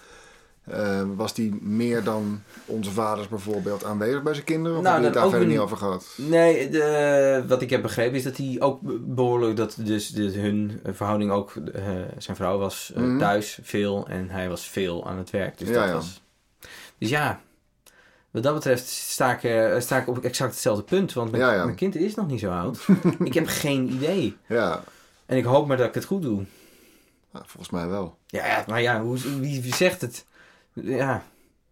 eh, 0.70 1.02
was 1.16 1.34
die 1.34 1.58
meer 1.62 2.02
dan 2.04 2.42
onze 2.66 2.90
vaders 2.90 3.28
bijvoorbeeld 3.28 3.84
aanwezig 3.84 4.22
bij 4.22 4.32
zijn 4.34 4.44
kinderen? 4.44 4.76
Of 4.78 4.82
Nou, 4.84 4.94
heb 4.94 5.02
je 5.04 5.10
het 5.10 5.18
daar 5.20 5.30
verder 5.30 5.48
niet 5.48 5.58
over 5.58 5.76
gehad? 5.76 6.06
Nee, 6.16 6.68
de, 6.70 7.44
wat 7.46 7.62
ik 7.62 7.70
heb 7.70 7.82
begrepen 7.82 8.16
is 8.16 8.22
dat 8.22 8.36
hij 8.36 8.56
ook 8.58 8.78
behoorlijk, 9.00 9.56
dat 9.56 9.76
dus 9.80 10.08
de, 10.10 10.22
hun 10.30 10.80
verhouding 10.84 11.30
ook, 11.30 11.52
eh, 11.74 11.82
zijn 12.18 12.36
vrouw 12.36 12.58
was 12.58 12.92
eh, 12.94 13.02
Mhm. 13.02 13.18
thuis 13.18 13.58
veel 13.62 14.06
en 14.08 14.30
hij 14.30 14.48
was 14.48 14.68
veel 14.68 15.06
aan 15.06 15.18
het 15.18 15.30
werk. 15.30 15.58
Dus 15.58 15.68
Ja, 15.68 15.74
dat 15.74 15.84
ja. 15.84 15.92
was. 15.92 16.22
Dus 16.98 17.08
ja, 17.08 17.40
wat 18.30 18.42
dat 18.42 18.54
betreft 18.54 18.86
sta 18.88 19.32
ik, 19.32 19.42
eh, 19.44 19.80
sta 19.80 19.98
ik 19.98 20.08
op 20.08 20.24
exact 20.24 20.50
hetzelfde 20.52 20.82
punt, 20.84 21.12
want 21.12 21.30
mijn, 21.30 21.42
Ja, 21.42 21.52
ja. 21.54 21.64
mijn 21.64 21.76
kind 21.76 21.96
is 21.96 22.14
nog 22.14 22.26
niet 22.26 22.40
zo 22.40 22.50
oud. 22.50 22.86
ik 23.24 23.34
heb 23.34 23.46
geen 23.46 23.92
idee. 23.92 24.36
Ja, 24.48 24.82
En 25.26 25.36
ik 25.36 25.44
hoop 25.44 25.66
maar 25.66 25.76
dat 25.76 25.88
ik 25.88 25.94
het 25.94 26.04
goed 26.04 26.22
doe. 26.22 26.44
nou, 27.32 27.44
volgens 27.46 27.70
mij 27.70 27.86
wel. 27.88 28.16
Ja, 28.26 28.46
ja 28.46 28.64
maar 28.68 28.82
ja, 28.82 29.00
hoe, 29.02 29.18
wie 29.40 29.74
zegt 29.74 30.00
het? 30.00 30.26
Ja, 30.82 31.22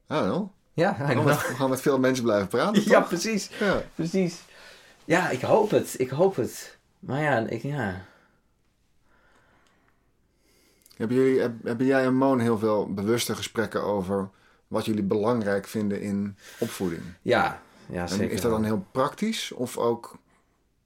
know. 0.06 0.48
ja, 0.72 0.96
We 0.98 1.04
gaan, 1.04 1.24
met, 1.24 1.48
we 1.48 1.54
gaan 1.54 1.70
met 1.70 1.80
veel 1.80 1.98
mensen 1.98 2.24
blijven 2.24 2.48
praten, 2.48 2.82
Ja, 2.90 3.00
precies. 3.00 3.50
Ja. 3.60 3.82
Precies. 3.94 4.42
Ja, 5.04 5.30
ik 5.30 5.40
hoop 5.40 5.70
het. 5.70 5.94
Ik 6.00 6.10
hoop 6.10 6.36
het. 6.36 6.78
Maar 6.98 7.22
ja, 7.22 7.38
ik, 7.38 7.62
ja. 7.62 8.04
Hebben, 10.96 11.16
jullie, 11.16 11.40
heb- 11.40 11.64
hebben 11.64 11.86
jij 11.86 12.04
en 12.04 12.14
Moon 12.14 12.40
heel 12.40 12.58
veel 12.58 12.92
bewuste 12.94 13.34
gesprekken 13.36 13.82
over 13.82 14.28
wat 14.68 14.84
jullie 14.84 15.02
belangrijk 15.02 15.66
vinden 15.66 16.00
in 16.00 16.36
opvoeding? 16.58 17.02
Ja, 17.22 17.60
ja 17.86 18.02
En 18.02 18.08
zeker. 18.08 18.30
is 18.30 18.40
dat 18.40 18.50
dan 18.50 18.64
heel 18.64 18.86
praktisch 18.92 19.52
of 19.52 19.78
ook 19.78 20.16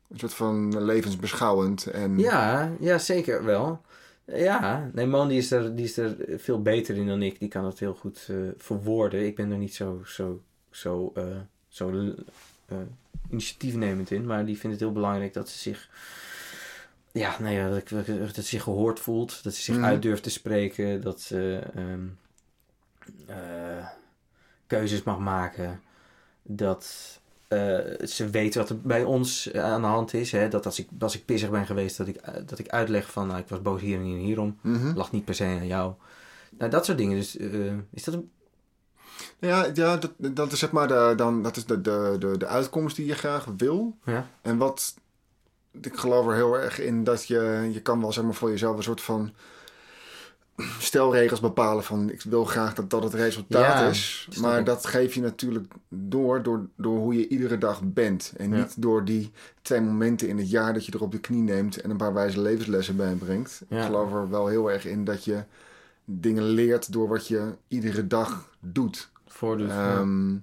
een 0.09 0.19
soort 0.19 0.35
van 0.35 0.85
levensbeschouwend? 0.85 1.87
En... 1.87 2.19
Ja, 2.19 2.71
ja, 2.81 2.99
zeker 2.99 3.45
wel. 3.45 3.81
Ja, 4.35 4.91
nee, 4.93 5.07
Moon 5.07 5.29
die 5.29 5.39
is, 5.39 5.51
er, 5.51 5.77
die 5.77 5.85
is 5.85 5.97
er 5.97 6.17
veel 6.39 6.63
beter 6.63 6.97
in 6.97 7.07
dan 7.07 7.23
ik. 7.23 7.39
Die 7.39 7.49
kan 7.49 7.65
het 7.65 7.79
heel 7.79 7.95
goed 7.95 8.27
eh, 8.31 8.37
verwoorden. 8.57 9.27
Ik 9.27 9.37
ben 9.37 9.51
er 9.51 9.59
niet 9.59 9.75
zo, 9.75 10.03
zo, 10.07 10.43
zo, 10.71 11.13
eh, 11.15 11.25
zo 11.69 12.15
eh, 12.67 12.77
initiatiefnemend 13.31 14.11
in. 14.11 14.27
Maar 14.27 14.45
die 14.45 14.59
vindt 14.59 14.77
het 14.77 14.85
heel 14.85 14.95
belangrijk 14.95 15.33
dat 15.33 15.49
ze 15.49 15.59
zich... 15.59 15.89
Ja, 17.13 17.37
nou 17.41 17.55
ja, 17.55 17.69
dat, 17.71 17.89
dat 18.07 18.35
ze 18.35 18.43
zich 18.43 18.63
gehoord 18.63 19.01
voelt. 19.01 19.43
Dat 19.43 19.55
ze 19.55 19.63
zich 19.63 19.77
Mhm. 19.77 19.85
uit 19.85 20.03
durft 20.03 20.23
te 20.23 20.31
spreken. 20.31 21.01
Dat 21.01 21.21
ze 21.21 21.61
ehm, 21.75 22.07
eh, 23.27 23.87
keuzes 24.67 25.03
mag 25.03 25.19
maken. 25.19 25.81
Dat 26.43 27.20
eh, 27.51 28.07
ze 28.07 28.29
weet 28.31 28.55
wat 28.55 28.69
er 28.69 28.81
bij 28.81 29.05
ons 29.05 29.51
eh, 29.51 29.65
aan 29.65 29.81
de 29.81 29.87
hand 29.87 30.15
is. 30.15 30.33
Hè? 30.33 30.49
Dat 30.49 30.67
als 30.67 30.79
ik, 30.79 30.89
als 30.99 31.15
ik 31.15 31.25
pissig 31.25 31.51
ben 31.51 31.67
geweest, 31.67 31.97
dat 31.97 32.07
ik, 32.07 32.17
eh, 32.17 32.35
dat 32.47 32.59
ik 32.59 32.69
uitleg 32.69 33.11
van... 33.11 33.27
Nou, 33.27 33.39
ik 33.39 33.49
was 33.49 33.63
boos 33.63 33.81
hier 33.81 33.99
en 33.99 34.05
hier 34.05 34.17
en 34.17 34.25
hierom. 34.25 34.59
Mhm. 34.61 34.97
Lag 34.97 35.13
niet 35.13 35.25
per 35.25 35.35
se 35.35 35.45
aan 35.45 35.67
jou. 35.67 35.93
Nou, 36.59 36.71
dat 36.71 36.85
soort 36.85 36.99
dingen. 36.99 37.17
Dus 37.17 37.37
is 37.91 38.05
dat 38.05 38.15
een... 38.15 38.31
Ja, 39.39 39.67
ja 39.75 39.97
dat, 39.97 40.11
dat 40.17 40.53
is 40.53 40.59
zeg 40.59 40.71
maar 40.71 40.89
de, 40.89 41.13
dan, 41.17 41.43
dat 41.43 41.57
is 41.57 41.67
de, 41.67 41.81
de, 41.81 42.17
de, 42.19 42.37
de 42.37 42.47
uitkomst 42.47 42.97
die 42.97 43.07
je 43.07 43.15
graag 43.15 43.47
wil. 43.57 43.97
Ja? 44.05 44.29
En 44.43 44.57
wat, 44.57 44.95
ik 45.81 45.97
geloof 45.97 46.27
er 46.27 46.35
heel 46.35 46.59
erg 46.59 46.81
in 46.81 47.05
dat 47.05 47.27
je, 47.27 47.71
je 47.73 47.83
kan 47.83 48.01
wel 48.01 48.13
zeg 48.13 48.25
maar 48.25 48.35
voor 48.35 48.51
jezelf 48.51 48.77
een 48.77 48.83
soort 48.83 49.01
van 49.01 49.33
stelregels 50.79 51.41
bepalen 51.41 51.85
van 51.85 52.11
ik 52.11 52.23
wil 52.23 52.45
graag 52.45 52.75
dat 52.75 52.91
dat 52.91 53.03
het 53.03 53.15
resultaat 53.15 53.63
Ja, 53.63 53.89
is. 53.89 54.29
Maar 54.41 54.59
ik. 54.59 54.67
dat 54.67 54.87
geef 54.87 55.15
je 55.15 55.21
natuurlijk 55.21 55.73
door, 55.89 56.43
door 56.43 56.67
door 56.77 56.99
hoe 56.99 57.15
je 57.15 57.29
iedere 57.29 57.59
dag 57.59 57.81
bent. 57.85 58.33
En 58.37 58.51
Ja. 58.51 58.57
niet 58.57 58.83
door 58.83 59.05
die 59.05 59.31
twee 59.63 59.81
momenten 59.81 60.29
in 60.29 60.39
het 60.39 60.51
jaar 60.51 60.73
dat 60.73 60.87
je 60.87 60.93
er 60.93 61.03
op 61.03 61.13
de 61.13 61.21
knie 61.21 61.43
neemt 61.43 61.81
en 61.81 61.91
een 61.91 61.97
paar 61.97 62.15
wijze 62.15 62.41
levenslessen 62.41 62.97
bijbrengt. 62.97 63.63
Ja. 63.69 63.79
Ik 63.79 63.85
geloof 63.85 64.13
er 64.13 64.31
wel 64.31 64.47
heel 64.47 64.71
erg 64.71 64.87
in 64.87 65.05
dat 65.05 65.25
je 65.25 65.45
dingen 66.05 66.43
leert 66.45 66.93
door 66.93 67.09
wat 67.09 67.27
je 67.29 67.57
iedere 67.69 68.07
dag 68.07 68.49
doet. 68.61 69.11
Voordoet. 69.27 69.69
Ehm, 69.69 70.35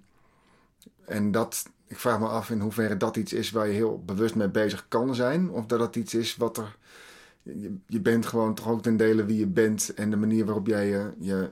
en 1.06 1.32
dat, 1.32 1.66
ik 1.88 1.98
vraag 1.98 2.20
me 2.20 2.28
af 2.28 2.50
in 2.50 2.60
hoeverre 2.60 2.98
dat 2.98 3.18
iets 3.18 3.34
is 3.34 3.52
waar 3.52 3.68
je 3.68 3.74
heel 3.74 4.04
bewust 4.06 4.36
mee 4.36 4.50
bezig 4.50 4.86
kan 4.88 5.16
zijn. 5.16 5.50
Of 5.50 5.66
dat 5.66 5.80
dat 5.80 5.96
iets 5.96 6.14
is 6.14 6.36
wat 6.38 6.58
er. 6.58 6.76
Je, 7.56 7.76
je 7.88 8.00
bent 8.00 8.26
gewoon 8.26 8.54
toch 8.54 8.70
ook 8.70 8.82
ten 8.82 8.98
dele 8.98 9.26
wie 9.26 9.40
je 9.40 9.48
bent. 9.48 9.94
En 9.94 10.10
de 10.10 10.16
manier 10.16 10.46
waarop 10.46 10.68
jij 10.68 10.88
je, 10.88 11.12
je 11.20 11.50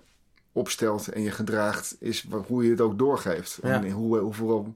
opstelt 0.51 1.07
en 1.07 1.21
je 1.21 1.31
gedraagt, 1.31 1.95
is 1.99 2.27
hoe 2.47 2.63
je 2.63 2.69
het 2.69 2.81
ook 2.81 2.97
doorgeeft. 2.97 3.59
Ja. 3.61 3.83
En 3.83 3.91
hoe, 3.91 4.17
hoeveel, 4.17 4.73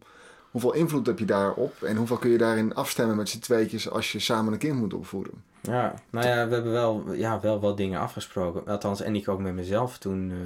hoeveel 0.51 0.73
invloed 0.73 1.05
heb 1.05 1.19
je 1.19 1.25
daarop? 1.25 1.83
En 1.83 1.95
hoeveel 1.95 2.17
kun 2.17 2.29
je 2.29 2.37
daarin 2.37 2.75
afstemmen 2.75 3.15
met 3.15 3.29
z'n 3.29 3.39
tweetjes 3.39 3.89
als 3.89 4.11
je 4.11 4.19
samen 4.19 4.53
een 4.53 4.59
kind 4.59 4.79
moet 4.79 4.93
opvoeden? 4.93 5.33
Ja, 5.61 5.93
nou 6.09 6.27
ja, 6.27 6.47
we 6.47 6.53
hebben 6.53 6.71
wel, 6.71 7.13
ja, 7.13 7.39
wel 7.39 7.59
wat 7.59 7.77
dingen 7.77 7.99
afgesproken. 7.99 8.65
Althans, 8.65 9.01
en 9.01 9.15
ik 9.15 9.27
ook 9.27 9.39
met 9.39 9.53
mezelf 9.53 9.97
toen 9.97 10.31
eh 10.31 10.37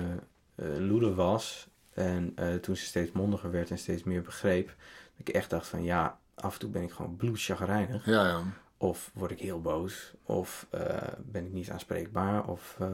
eh, 0.56 0.66
Loede 0.80 1.14
was. 1.14 1.68
En 1.94 2.32
eh, 2.36 2.54
toen 2.54 2.76
ze 2.76 2.86
steeds 2.86 3.12
mondiger 3.12 3.52
werd 3.52 3.72
en 3.72 3.78
steeds 3.78 4.04
meer 4.04 4.22
begreep. 4.22 4.68
Dat 4.68 5.28
ik 5.28 5.30
echt 5.30 5.50
dacht 5.50 5.68
van 5.68 5.84
ja, 5.84 6.20
af 6.36 6.54
en 6.54 6.60
toe 6.60 6.70
ben 6.70 6.82
ik 6.82 6.92
gewoon 6.92 7.16
bloedchagrijnig. 7.16 8.06
Ja, 8.06 8.28
ja. 8.28 8.42
Of 8.84 9.12
word 9.14 9.32
ik 9.32 9.40
heel 9.40 9.62
boos. 9.62 10.14
Of 10.24 10.68
eh, 10.70 10.98
ben 11.32 11.46
ik 11.46 11.54
niet 11.54 11.70
aanspreekbaar. 11.70 12.48
Of, 12.48 12.76
eh, 12.80 12.88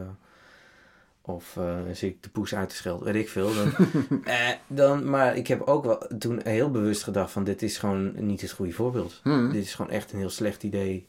of 1.21 1.57
eh, 1.57 1.77
zit 1.87 2.09
ik 2.09 2.23
de 2.23 2.29
poes 2.29 2.55
uit 2.55 2.69
te 2.69 2.75
schelden. 2.75 3.05
Weet 3.05 3.23
ik 3.23 3.29
veel. 3.29 3.53
Dan, 3.53 3.71
eh, 4.23 4.49
dan, 4.67 5.09
maar 5.09 5.35
ik 5.35 5.47
heb 5.47 5.61
ook 5.61 5.83
wel 5.85 6.07
toen 6.19 6.41
heel 6.43 6.71
bewust 6.71 7.03
gedacht 7.03 7.31
van 7.31 7.43
dit 7.43 7.61
is 7.61 7.77
gewoon 7.77 8.25
niet 8.25 8.41
het 8.41 8.51
goede 8.51 8.71
voorbeeld. 8.71 9.19
Hm. 9.23 9.51
Dit 9.51 9.63
is 9.63 9.73
gewoon 9.73 9.91
echt 9.91 10.11
een 10.11 10.19
heel 10.19 10.29
slecht 10.29 10.63
idee. 10.63 11.07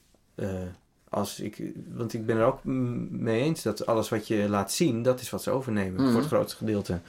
als 1.09 1.41
ik, 1.41 1.72
want 1.95 2.12
ik 2.12 2.26
ben 2.26 2.37
er 2.37 2.45
ook 2.45 2.64
mee 2.64 3.43
eens 3.43 3.62
dat 3.62 3.87
alles 3.87 4.09
wat 4.09 4.28
je 4.28 4.49
laat 4.49 4.72
zien, 4.72 5.03
dat 5.03 5.20
is 5.20 5.31
wat 5.31 5.43
ze 5.43 5.51
overnemen. 5.51 6.03
Mhm. 6.03 6.11
Voor 6.11 6.20
het 6.20 6.28
grootste 6.28 6.57
gedeelte. 6.57 7.01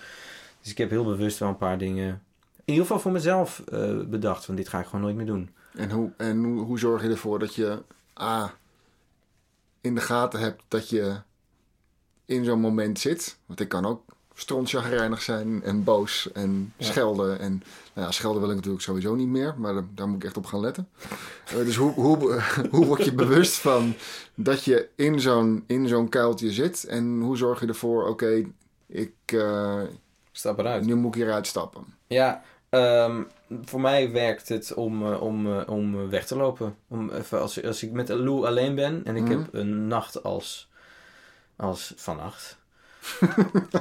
Dus 0.62 0.72
ik 0.72 0.78
heb 0.78 0.90
heel 0.90 1.06
bewust 1.06 1.40
wel 1.40 1.50
een 1.50 1.58
paar 1.58 1.78
dingen, 1.78 2.08
in 2.56 2.74
ieder 2.74 2.82
geval 2.82 3.00
voor 3.00 3.12
mezelf, 3.12 3.64
bedacht. 4.06 4.46
Van 4.46 4.56
dit 4.56 4.70
ga 4.70 4.80
ik 4.80 4.86
gewoon 4.86 5.02
nooit 5.02 5.16
meer 5.16 5.26
doen. 5.26 5.50
En, 5.74 5.92
hoe, 5.92 6.12
en 6.18 6.44
hoe, 6.44 6.60
hoe 6.62 6.80
zorg 6.80 7.02
je 7.02 7.10
ervoor 7.10 7.40
dat 7.40 7.56
je 7.56 7.84
A. 8.22 8.54
in 9.82 9.96
de 9.96 10.02
gaten 10.02 10.40
hebt 10.40 10.64
dat 10.68 10.90
je 10.90 11.16
in 12.26 12.46
zo'n 12.46 12.60
moment 12.60 13.00
zit? 13.00 13.38
Want 13.46 13.60
ik 13.60 13.70
kan 13.70 13.86
ook 13.86 14.02
strontchagrijnig 14.36 15.22
zijn 15.22 15.64
en 15.64 15.84
boos 15.84 16.32
en 16.32 16.74
Ja. 16.78 16.86
schelden. 16.86 17.40
En 17.40 17.64
nou 17.94 18.06
ja, 18.08 18.12
schelden 18.12 18.42
wil 18.42 18.50
ik 18.50 18.56
natuurlijk 18.56 18.84
sowieso 18.84 19.16
niet 19.16 19.28
meer, 19.28 19.56
maar 19.58 19.74
daar, 19.74 19.84
daar 19.96 20.08
moet 20.08 20.16
ik 20.18 20.24
echt 20.24 20.38
op 20.38 20.46
gaan 20.46 20.60
letten. 20.60 20.88
Eh, 21.46 21.56
dus 21.56 21.76
hoe, 21.76 21.92
hoe, 21.92 22.42
hoe 22.72 22.86
word 22.86 23.06
je 23.06 23.14
bewust 23.14 23.54
van 23.58 23.94
dat 24.36 24.64
je 24.64 24.90
in 24.96 25.20
zo'n, 25.20 25.64
in 25.68 25.88
zo'n 25.88 26.10
kuiltje 26.10 26.52
zit? 26.52 26.84
En 26.84 27.20
hoe 27.22 27.38
zorg 27.38 27.60
je 27.60 27.68
ervoor, 27.68 28.08
oké, 28.08 28.46
ik, 28.88 29.14
eh, 29.26 29.82
Stap 30.32 30.60
eruit. 30.60 30.86
nu 30.86 30.96
moet 30.96 31.16
ik 31.16 31.22
hieruit 31.22 31.48
stappen? 31.48 31.84
Ja, 32.08 32.44
ehm, 32.72 33.22
voor 33.66 33.82
mij 33.82 34.12
werkt 34.12 34.50
het 34.50 34.74
om, 34.74 35.12
eh, 35.14 35.22
om, 35.22 35.60
eh, 35.60 35.70
om 35.70 36.10
weg 36.10 36.26
te 36.26 36.36
lopen. 36.36 36.76
Om 36.88 37.10
even 37.10 37.42
als, 37.42 37.64
als 37.64 37.84
ik 37.84 37.92
met 37.92 38.10
Lou 38.10 38.46
alleen 38.46 38.76
ben 38.76 39.02
en 39.06 39.16
ik 39.16 39.22
Mhm. 39.24 39.32
heb 39.32 39.54
een 39.54 39.88
nacht 39.88 40.24
als, 40.24 40.70
als 41.56 41.94
vannacht. 41.96 42.60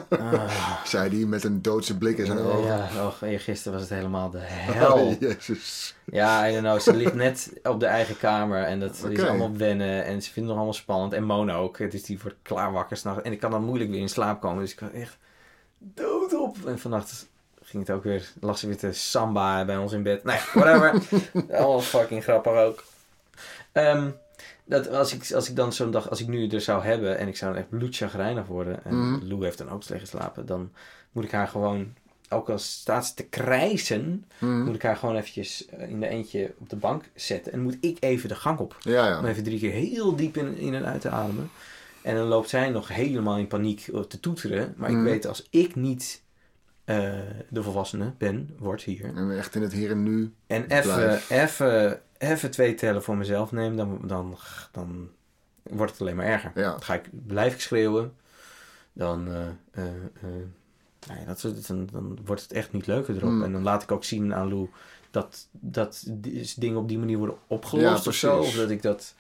Ah, 0.09 0.85
Zei 0.85 1.11
die 1.11 1.27
met 1.27 1.45
een 1.45 1.63
doodse 1.63 1.99
blik 1.99 2.19
in 2.19 2.27
zijn 2.27 2.39
ja, 2.39 2.45
ogen. 2.45 2.67
ja, 2.95 3.07
och, 3.07 3.19
gisteren 3.19 3.73
was 3.79 3.89
het 3.89 3.99
helemaal 3.99 4.31
de 4.31 4.39
hel. 4.41 4.93
Oh, 4.95 5.21
jezus. 5.21 5.95
Ja, 6.05 6.49
I 6.49 6.53
don't 6.53 6.63
know. 6.65 6.81
Ze 6.81 6.97
ligt 6.97 7.15
net 7.15 7.53
op 7.63 7.81
de 7.81 7.87
eigen 7.87 8.17
kamer 8.19 8.63
en 8.63 8.81
dat 8.81 9.05
is 9.09 9.23
allemaal 9.23 9.57
wennen. 9.57 10.05
En 10.05 10.23
ze 10.23 10.31
vindt 10.33 10.35
het 10.35 10.45
nog 10.45 10.55
allemaal 10.57 10.73
spannend. 10.73 11.13
En 11.13 11.25
Mona 11.25 11.55
ook. 11.55 11.91
Dus 11.91 12.03
die 12.03 12.19
wordt 12.23 12.37
klaar 12.43 12.73
wakker 12.73 12.97
s'nachts. 12.97 13.23
En 13.23 13.33
ik 13.33 13.41
kan 13.41 13.51
dan 13.51 13.65
moeilijk 13.65 13.91
weer 13.91 14.01
in 14.01 14.09
slaap 14.09 14.41
komen. 14.41 14.61
Dus 14.63 14.73
ik 14.73 14.81
was 14.81 14.91
echt 14.93 15.19
dood 15.79 16.35
op. 16.35 16.57
En 16.67 16.79
vannacht 16.79 17.29
ging 17.71 17.87
het 17.87 17.97
ook 17.97 18.05
weer, 18.05 18.31
lag 18.41 18.59
ze 18.59 18.67
weer 18.67 18.77
te 18.77 18.93
samba 18.93 19.65
bij 19.65 19.77
ons 19.77 19.93
in 19.93 20.03
bed. 20.03 20.21
Ja, 20.25 20.39
whatever. 20.55 21.03
allemaal 21.57 21.81
fucking 21.81 22.23
grappig 22.23 22.53
ook. 22.53 22.85
Ehm, 23.73 24.11
dat 24.65 24.89
als 24.89 25.15
ik, 25.15 25.33
als 25.33 25.49
ik 25.49 25.57
dan 25.57 25.73
zo'n 25.73 25.91
dag, 25.91 26.11
als 26.11 26.21
ik 26.21 26.27
nu 26.29 26.49
er 26.49 26.61
zou 26.61 26.83
hebben 26.85 27.19
en 27.19 27.29
ik 27.29 27.37
zou 27.37 27.57
echt 27.57 27.69
bloedchagrijnig 27.69 28.47
worden 28.47 28.85
en 28.85 28.97
Mhm. 29.13 29.27
Lou 29.27 29.45
heeft 29.45 29.59
dan 29.59 29.71
ook 29.71 29.83
slecht 29.83 30.01
geslapen, 30.01 30.47
dan 30.47 30.73
moet 31.13 31.25
ik 31.25 31.31
haar 31.31 31.49
gewoon, 31.49 31.95
ook 32.29 32.51
al 32.51 32.59
staat 32.59 33.07
ze 33.07 33.15
te 33.15 33.23
krijsen, 33.25 34.25
Mhm. 34.39 34.63
moet 34.65 34.75
ik 34.75 34.83
haar 34.83 34.97
gewoon 34.97 35.17
eventjes 35.17 35.67
eh, 35.67 35.89
in 35.91 36.01
de 36.01 36.09
eentje 36.09 36.55
op 36.59 36.69
de 36.69 36.77
bank 36.77 37.05
zetten 37.15 37.53
en 37.53 37.61
moet 37.63 37.77
ik 37.81 37.97
even 38.01 38.29
de 38.29 38.35
gang 38.35 38.59
op. 38.59 38.77
Ja, 38.81 39.19
Om 39.19 39.25
even 39.25 39.43
drie 39.43 39.59
keer 39.59 39.73
heel 39.73 40.17
diep 40.17 40.37
in, 40.37 40.57
in 40.57 40.75
en 40.75 40.85
uit 40.87 41.01
te 41.01 41.09
ademen. 41.11 41.51
En 42.03 42.15
dan 42.17 42.27
loopt 42.27 42.49
zij 42.49 42.69
nog 42.71 42.89
helemaal 42.89 43.37
in 43.39 43.47
paniek 43.47 43.89
eh, 43.89 44.01
te 44.01 44.21
toeteren. 44.21 44.75
Maar 44.77 44.91
Mhm. 44.91 44.99
ik 45.01 45.05
weet 45.13 45.27
als 45.27 45.47
ik 45.51 45.75
niet 45.75 46.23
eh, 46.91 47.13
de 47.49 47.63
volwassene 47.63 48.13
ben, 48.19 48.57
word 48.59 48.83
hier. 48.83 49.05
En 49.17 49.37
echt 49.37 49.55
in 49.55 49.63
het 49.63 49.73
hier 49.73 49.91
en 49.91 50.03
nu. 50.03 50.35
En 50.47 50.67
even, 52.19 52.51
twee 52.51 52.75
tellen 52.75 53.03
voor 53.03 53.17
mezelf 53.17 53.53
neem, 53.53 53.77
dan, 53.77 54.01
dan, 54.03 54.39
dan 54.73 55.09
wordt 55.63 55.93
het 55.93 56.01
alleen 56.01 56.17
maar 56.17 56.27
erger. 56.27 56.53
Ja. 56.55 56.71
Dan 56.71 56.83
ga 56.83 56.95
ik, 56.95 57.09
blijf 57.27 57.55
ik 57.55 57.61
schreeuwen. 57.61 58.13
Dan, 58.93 59.29
eh, 59.29 59.47
eh, 59.71 59.85
nou 61.07 61.21
ja, 61.21 61.25
dat, 61.27 61.67
dan, 61.67 61.89
dan 61.93 62.19
wordt 62.25 62.43
het 62.43 62.53
echt 62.53 62.73
niet 62.73 62.87
leuker 62.87 63.17
erop. 63.17 63.31
Mm. 63.31 63.43
En 63.43 63.53
dan 63.53 63.63
laat 63.63 63.83
ik 63.83 63.93
ook 63.93 64.05
zien 64.05 64.35
aan 64.35 64.49
Lou 64.49 64.69
dat, 65.11 65.49
dat 65.51 66.05
dingen 66.57 66.77
op 66.77 66.89
die 66.89 66.99
manier 66.99 67.19
worden 67.19 67.37
opgelost 67.47 68.05
Ja, 68.05 68.11
of 68.11 68.17
zo. 68.17 68.39
Of 68.39 68.55
dat 68.55 68.71
ik 68.71 68.83
dat... 68.83 69.15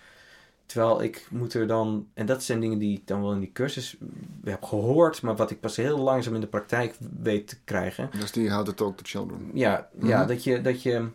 Terwijl 0.71 1.03
ik 1.03 1.27
moet 1.31 1.55
er 1.55 1.67
dan... 1.67 2.07
En 2.15 2.27
dat 2.27 2.43
zijn 2.43 2.61
dingen 2.61 2.79
die 2.79 2.97
ik 2.97 3.07
dan 3.07 3.21
wel 3.23 3.33
in 3.33 3.41
die 3.41 3.53
cursus 3.53 3.97
heb 4.45 4.63
gehoord... 4.63 5.23
maar 5.23 5.37
wat 5.37 5.51
ik 5.51 5.61
pas 5.61 5.77
heel 5.77 5.99
langzaam 5.99 6.35
in 6.35 6.41
de 6.41 6.47
praktijk 6.47 6.95
weet 7.23 7.49
te 7.49 7.57
krijgen. 7.65 8.11
Dus 8.19 8.33
die 8.33 8.51
houdt 8.51 8.67
het 8.67 8.77
talk 8.77 8.97
to 8.97 9.03
children. 9.07 9.51
Ja, 9.55 9.89
ja 10.01 10.19
Mhm. 10.19 10.27
dat, 10.29 10.45
je, 10.45 10.61
dat, 10.61 10.83
je, 10.83 11.07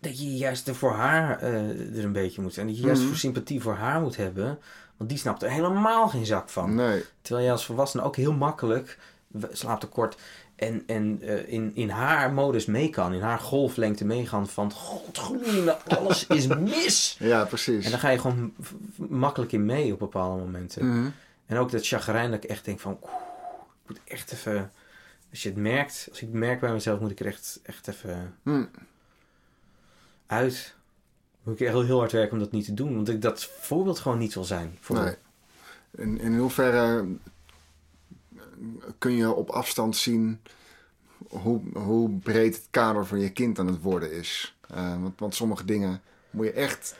dat 0.00 0.20
je 0.20 0.36
juist 0.36 0.68
er 0.68 0.74
voor 0.74 0.92
haar 0.92 1.38
eh, 1.40 1.96
er 1.98 2.04
een 2.04 2.12
beetje 2.12 2.42
moet 2.42 2.54
zijn. 2.54 2.66
Dat 2.66 2.76
je 2.76 2.82
juist 2.82 3.00
Mhm. 3.00 3.08
voor 3.10 3.18
sympathie 3.18 3.60
voor 3.62 3.74
haar 3.74 4.00
moet 4.00 4.16
hebben. 4.16 4.58
Want 4.96 5.10
die 5.10 5.18
snapt 5.18 5.42
er 5.42 5.50
helemaal 5.50 6.08
geen 6.08 6.26
zak 6.26 6.48
van. 6.48 6.74
Nee. 6.74 7.04
Terwijl 7.22 7.44
jij 7.44 7.52
als 7.54 7.66
volwassene 7.66 8.02
ook 8.02 8.16
heel 8.16 8.32
makkelijk 8.32 8.98
w- 9.26 9.44
slaaptekort 9.52 10.16
en, 10.56 10.82
en 10.86 11.18
eh, 11.22 11.48
in, 11.52 11.70
in 11.74 11.88
haar 11.90 12.32
modus 12.32 12.66
mee 12.66 12.90
kan. 12.90 13.12
In 13.12 13.20
haar 13.20 13.38
golflengte 13.38 14.04
meegaan 14.04 14.48
van 14.48 14.72
godgloeiende, 14.72 15.78
alles 15.78 16.26
is 16.26 16.46
mis. 16.46 17.16
Ja, 17.18 17.44
precies. 17.44 17.84
En 17.84 17.90
dan 17.90 18.00
ga 18.00 18.08
je 18.08 18.18
gewoon 18.18 18.54
makkelijk 18.96 19.52
in 19.52 19.64
mee 19.66 19.92
op 19.92 19.98
bepaalde 19.98 20.42
momenten. 20.42 20.86
Mhm. 20.88 21.08
En 21.46 21.56
ook 21.56 21.70
dat 21.70 21.86
chagrijn 21.86 22.30
dat 22.30 22.44
ik 22.44 22.50
echt 22.50 22.64
denk 22.64 22.80
van... 22.80 22.98
oeh, 23.02 23.12
ik 23.82 23.88
moet 23.88 24.00
echt 24.04 24.32
even... 24.32 24.72
Als 25.30 25.42
je 25.42 25.48
het 25.48 25.58
merkt, 25.58 26.06
als 26.10 26.20
ik 26.20 26.26
het 26.28 26.36
merk 26.36 26.60
bij 26.60 26.72
mezelf, 26.72 27.00
moet 27.00 27.10
ik 27.10 27.20
er 27.20 27.26
echt, 27.26 27.60
echt 27.62 27.88
even 27.88 28.34
Hm. 28.42 28.64
uit. 30.26 30.74
Moet 31.42 31.54
ik 31.54 31.60
echt 31.60 31.72
heel, 31.72 31.84
heel 31.84 31.98
hard 31.98 32.12
werken 32.12 32.32
om 32.32 32.38
dat 32.38 32.50
niet 32.52 32.64
te 32.64 32.74
doen. 32.74 32.94
Want 32.94 33.08
ik 33.08 33.22
dat 33.22 33.44
voorbeeld 33.44 33.98
gewoon 33.98 34.18
niet 34.18 34.34
wil 34.34 34.44
zijn. 34.44 34.78
Voor 34.80 34.96
Nee. 34.96 35.14
In, 35.96 36.20
in 36.20 36.38
hoeverre 36.38 37.04
kun 38.98 39.12
je 39.12 39.32
op 39.32 39.50
afstand 39.50 39.96
zien 39.96 40.40
hoe, 41.28 41.60
hoe 41.72 42.10
breed 42.10 42.56
het 42.56 42.66
kader 42.70 43.06
van 43.06 43.20
je 43.20 43.32
kind 43.32 43.58
aan 43.58 43.66
het 43.66 43.82
worden 43.82 44.12
is? 44.12 44.56
Eh, 44.68 45.00
want, 45.02 45.20
want 45.20 45.34
sommige 45.34 45.64
dingen 45.64 46.00
moet 46.30 46.46
je 46.46 46.52
echt 46.52 46.96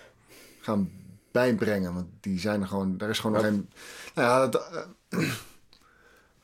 gaan 0.60 0.90
bijbrengen. 1.32 1.94
Want 1.94 2.06
die 2.20 2.38
zijn 2.38 2.60
er 2.60 2.68
gewoon, 2.68 2.96
daar 2.96 3.08
is 3.08 3.18
gewoon 3.18 3.36
nog 3.36 3.44
geen. 3.44 3.68
Nou 4.14 4.28
ja, 4.28 4.46
dat, 4.46 4.70
eh, 5.08 5.18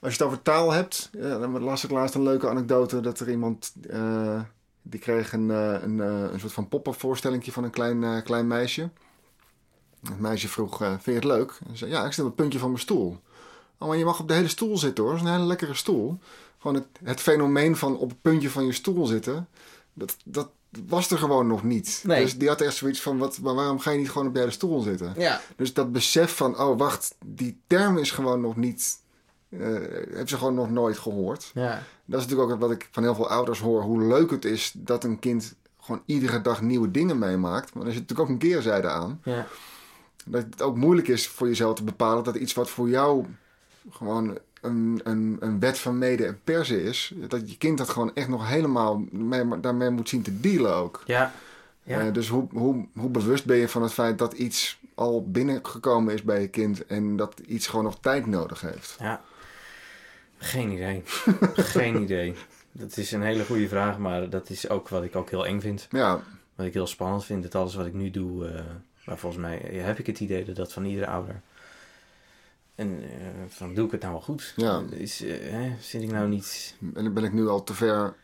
als 0.01 0.15
je 0.15 0.19
het 0.19 0.23
over 0.23 0.43
taal 0.43 0.73
hebt, 0.73 1.11
ja, 1.13 1.39
dan 1.39 1.61
las 1.61 1.85
ik 1.85 1.91
laatst 1.91 2.15
een 2.15 2.23
leuke 2.23 2.49
anekdote 2.49 3.01
dat 3.01 3.21
er 3.21 3.31
iemand. 3.31 3.73
eh, 3.89 4.41
die 4.83 5.01
kreeg 5.01 5.33
een, 5.33 5.49
een, 5.49 5.99
een 5.99 6.41
soort 6.41 6.53
van 6.53 6.69
pop-up 6.69 7.01
voorstellingje 7.01 7.53
van 7.53 7.65
een 7.65 7.71
klein, 7.71 8.23
klein 8.23 8.47
meisje. 8.47 8.91
Het 10.03 10.21
meisje 10.21 10.49
vroeg, 10.49 10.77
vind 10.79 11.05
je 11.05 11.13
het 11.13 11.25
leuk? 11.25 11.59
En 11.67 11.71
ze 11.71 11.77
zei, 11.77 11.91
ja, 11.91 12.05
ik 12.05 12.13
zit 12.13 12.21
op 12.25 12.27
het 12.27 12.37
puntje 12.37 12.59
van 12.59 12.69
mijn 12.69 12.81
stoel. 12.81 13.21
Oh, 13.81 13.89
maar 13.89 13.97
je 13.97 14.05
mag 14.05 14.21
op 14.21 14.29
de 14.29 14.35
hele 14.35 14.49
stoel 14.49 14.79
zitten 14.79 15.05
hoor. 15.05 15.13
Dat 15.13 15.23
is 15.23 15.29
een 15.29 15.35
hele 15.35 15.47
lekkere 15.47 15.75
stoel. 15.75 16.19
Gewoon 16.59 16.77
het, 16.77 16.87
het 17.03 17.21
fenomeen 17.21 17.77
van 17.77 17.97
op 17.97 18.09
het 18.09 18.23
puntje 18.23 18.51
van 18.51 18.67
je 18.67 18.73
stoel 18.73 19.07
zitten, 19.07 19.49
dat, 19.93 20.17
dat 20.25 20.51
was 20.87 21.11
er 21.11 21.19
gewoon 21.19 21.47
nog 21.47 21.63
niet. 21.63 22.03
Nee. 22.07 22.23
Dus 22.23 22.39
die 22.39 22.49
had 22.49 22.61
echt 22.61 22.75
zoiets 22.75 23.01
van, 23.01 23.19
wat, 23.19 23.39
maar 23.39 23.55
waarom 23.55 23.79
ga 23.79 23.91
je 23.91 23.99
niet 23.99 24.11
gewoon 24.11 24.27
op 24.27 24.35
de 24.35 24.41
hele 24.41 24.53
stoel 24.53 24.81
zitten? 24.81 25.15
Ja. 25.17 25.41
Dus 25.57 25.75
dat 25.75 25.93
besef 25.93 26.37
van, 26.37 26.59
oh 26.61 26.79
wacht, 26.79 27.15
die 27.25 27.61
term 27.67 27.99
is 27.99 28.11
gewoon 28.11 28.41
nog 28.41 28.57
niet, 28.57 28.99
eh 29.49 29.61
heb 30.15 30.29
ze 30.29 30.37
gewoon 30.37 30.55
nog 30.55 30.71
nooit 30.71 30.99
gehoord. 30.99 31.51
Ja. 31.55 31.83
Dat 32.05 32.21
is 32.21 32.27
natuurlijk 32.27 32.53
ook 32.53 32.61
wat 32.61 32.71
ik 32.71 32.89
van 32.91 33.03
heel 33.03 33.15
veel 33.15 33.29
ouders 33.29 33.61
hoor, 33.61 33.83
hoe 33.83 34.03
leuk 34.03 34.31
het 34.31 34.45
is 34.45 34.73
dat 34.77 35.05
een 35.05 35.19
kind 35.19 35.55
gewoon 35.81 36.03
iedere 36.07 36.41
dag 36.41 36.63
nieuwe 36.63 36.91
dingen 36.91 37.19
meemaakt. 37.19 37.75
Maar 37.75 37.87
er 37.87 37.93
zit 37.93 38.01
natuurlijk 38.01 38.29
ook 38.29 38.35
een 38.35 38.49
keerzijde 38.49 38.89
aan. 38.89 39.21
Ja. 39.25 39.47
Dat 40.27 40.45
het 40.51 40.63
ook 40.63 40.77
moeilijk 40.77 41.09
is 41.09 41.29
voor 41.29 41.47
jezelf 41.47 41.75
te 41.75 41.85
bepalen 41.85 42.25
dat 42.25 42.37
iets 42.37 42.55
wat 42.55 42.71
voor 42.71 42.89
jou 42.89 43.27
gewoon 43.91 44.39
een, 44.61 45.01
een, 45.05 45.37
een 45.41 45.61
wet 45.61 45.79
van 45.79 45.99
mede 45.99 46.27
en 46.27 46.41
persen 46.45 46.83
is, 46.83 47.13
dat 47.29 47.51
je 47.51 47.57
kind 47.57 47.79
dat 47.79 47.89
gewoon 47.89 48.15
echt 48.15 48.29
nog 48.29 48.49
helemaal 48.49 49.05
mee, 49.11 49.61
daarmee 49.61 49.91
moet 49.91 50.09
zien 50.09 50.23
te 50.23 50.41
dealen 50.41 50.75
ook. 50.75 51.03
Ja. 51.07 51.33
Ja. 51.83 52.01
Eh, 52.01 52.13
dus 52.13 52.29
hoe, 52.29 52.47
hoe, 52.53 52.87
hoe 52.95 53.11
bewust 53.11 53.45
ben 53.45 53.57
je 53.57 53.69
van 53.69 53.83
het 53.83 53.93
feit 53.93 54.19
dat 54.19 54.33
iets 54.33 54.79
al 54.95 55.31
binnengekomen 55.31 56.15
is 56.15 56.23
bij 56.23 56.41
je 56.41 56.49
kind 56.49 56.87
en 56.87 57.17
dat 57.17 57.39
iets 57.47 57.67
gewoon 57.67 57.85
nog 57.85 57.99
tijd 58.01 58.27
nodig 58.27 58.61
heeft? 58.61 58.97
ja. 58.99 59.21
Geen 60.43 60.71
idee. 60.71 61.03
Geen 61.75 62.03
idee. 62.03 62.35
Dat 62.73 62.97
is 62.97 63.13
een 63.13 63.23
hele 63.23 63.45
goede 63.45 63.69
vraag, 63.69 63.99
maar 63.99 64.31
dat 64.31 64.51
is 64.51 64.69
ook 64.69 64.89
wat 64.89 65.03
ik 65.03 65.17
ook 65.17 65.31
heel 65.31 65.47
eng 65.47 65.61
vind. 65.61 65.87
Ja, 65.91 66.21
Wat 66.55 66.67
ik 66.67 66.73
heel 66.75 66.87
spannend 66.87 67.25
vind, 67.25 67.43
dat 67.43 67.55
alles 67.55 67.75
wat 67.75 67.87
ik 67.87 67.95
nu 67.95 68.11
doe, 68.11 68.47
eh, 68.47 68.65
maar 69.05 69.19
volgens 69.19 69.43
mij 69.43 69.71
eh, 69.71 69.85
heb 69.85 69.99
ik 69.99 70.07
het 70.07 70.21
idee 70.21 70.45
dat 70.45 70.57
dat 70.57 70.73
van 70.73 70.85
iedere 70.85 71.07
ouder. 71.07 71.41
En 72.81 73.03
eh, 73.03 73.09
van 73.49 73.75
doe 73.75 73.85
ik 73.87 73.91
het 73.93 74.01
nou 74.01 74.13
wel 74.13 74.23
goed? 74.23 74.53
Ja. 74.57 74.83
Is, 74.91 75.23
eh, 75.25 75.37
hè, 75.51 75.73
zit 75.81 76.03
ik 76.03 76.13
nou 76.13 76.29
niet. 76.29 76.75
ben, 76.79 77.15
ben 77.15 77.25
ik 77.25 77.33
nu 77.33 77.49
al 77.49 77.63
te 77.65 77.75
ver. 77.75 78.15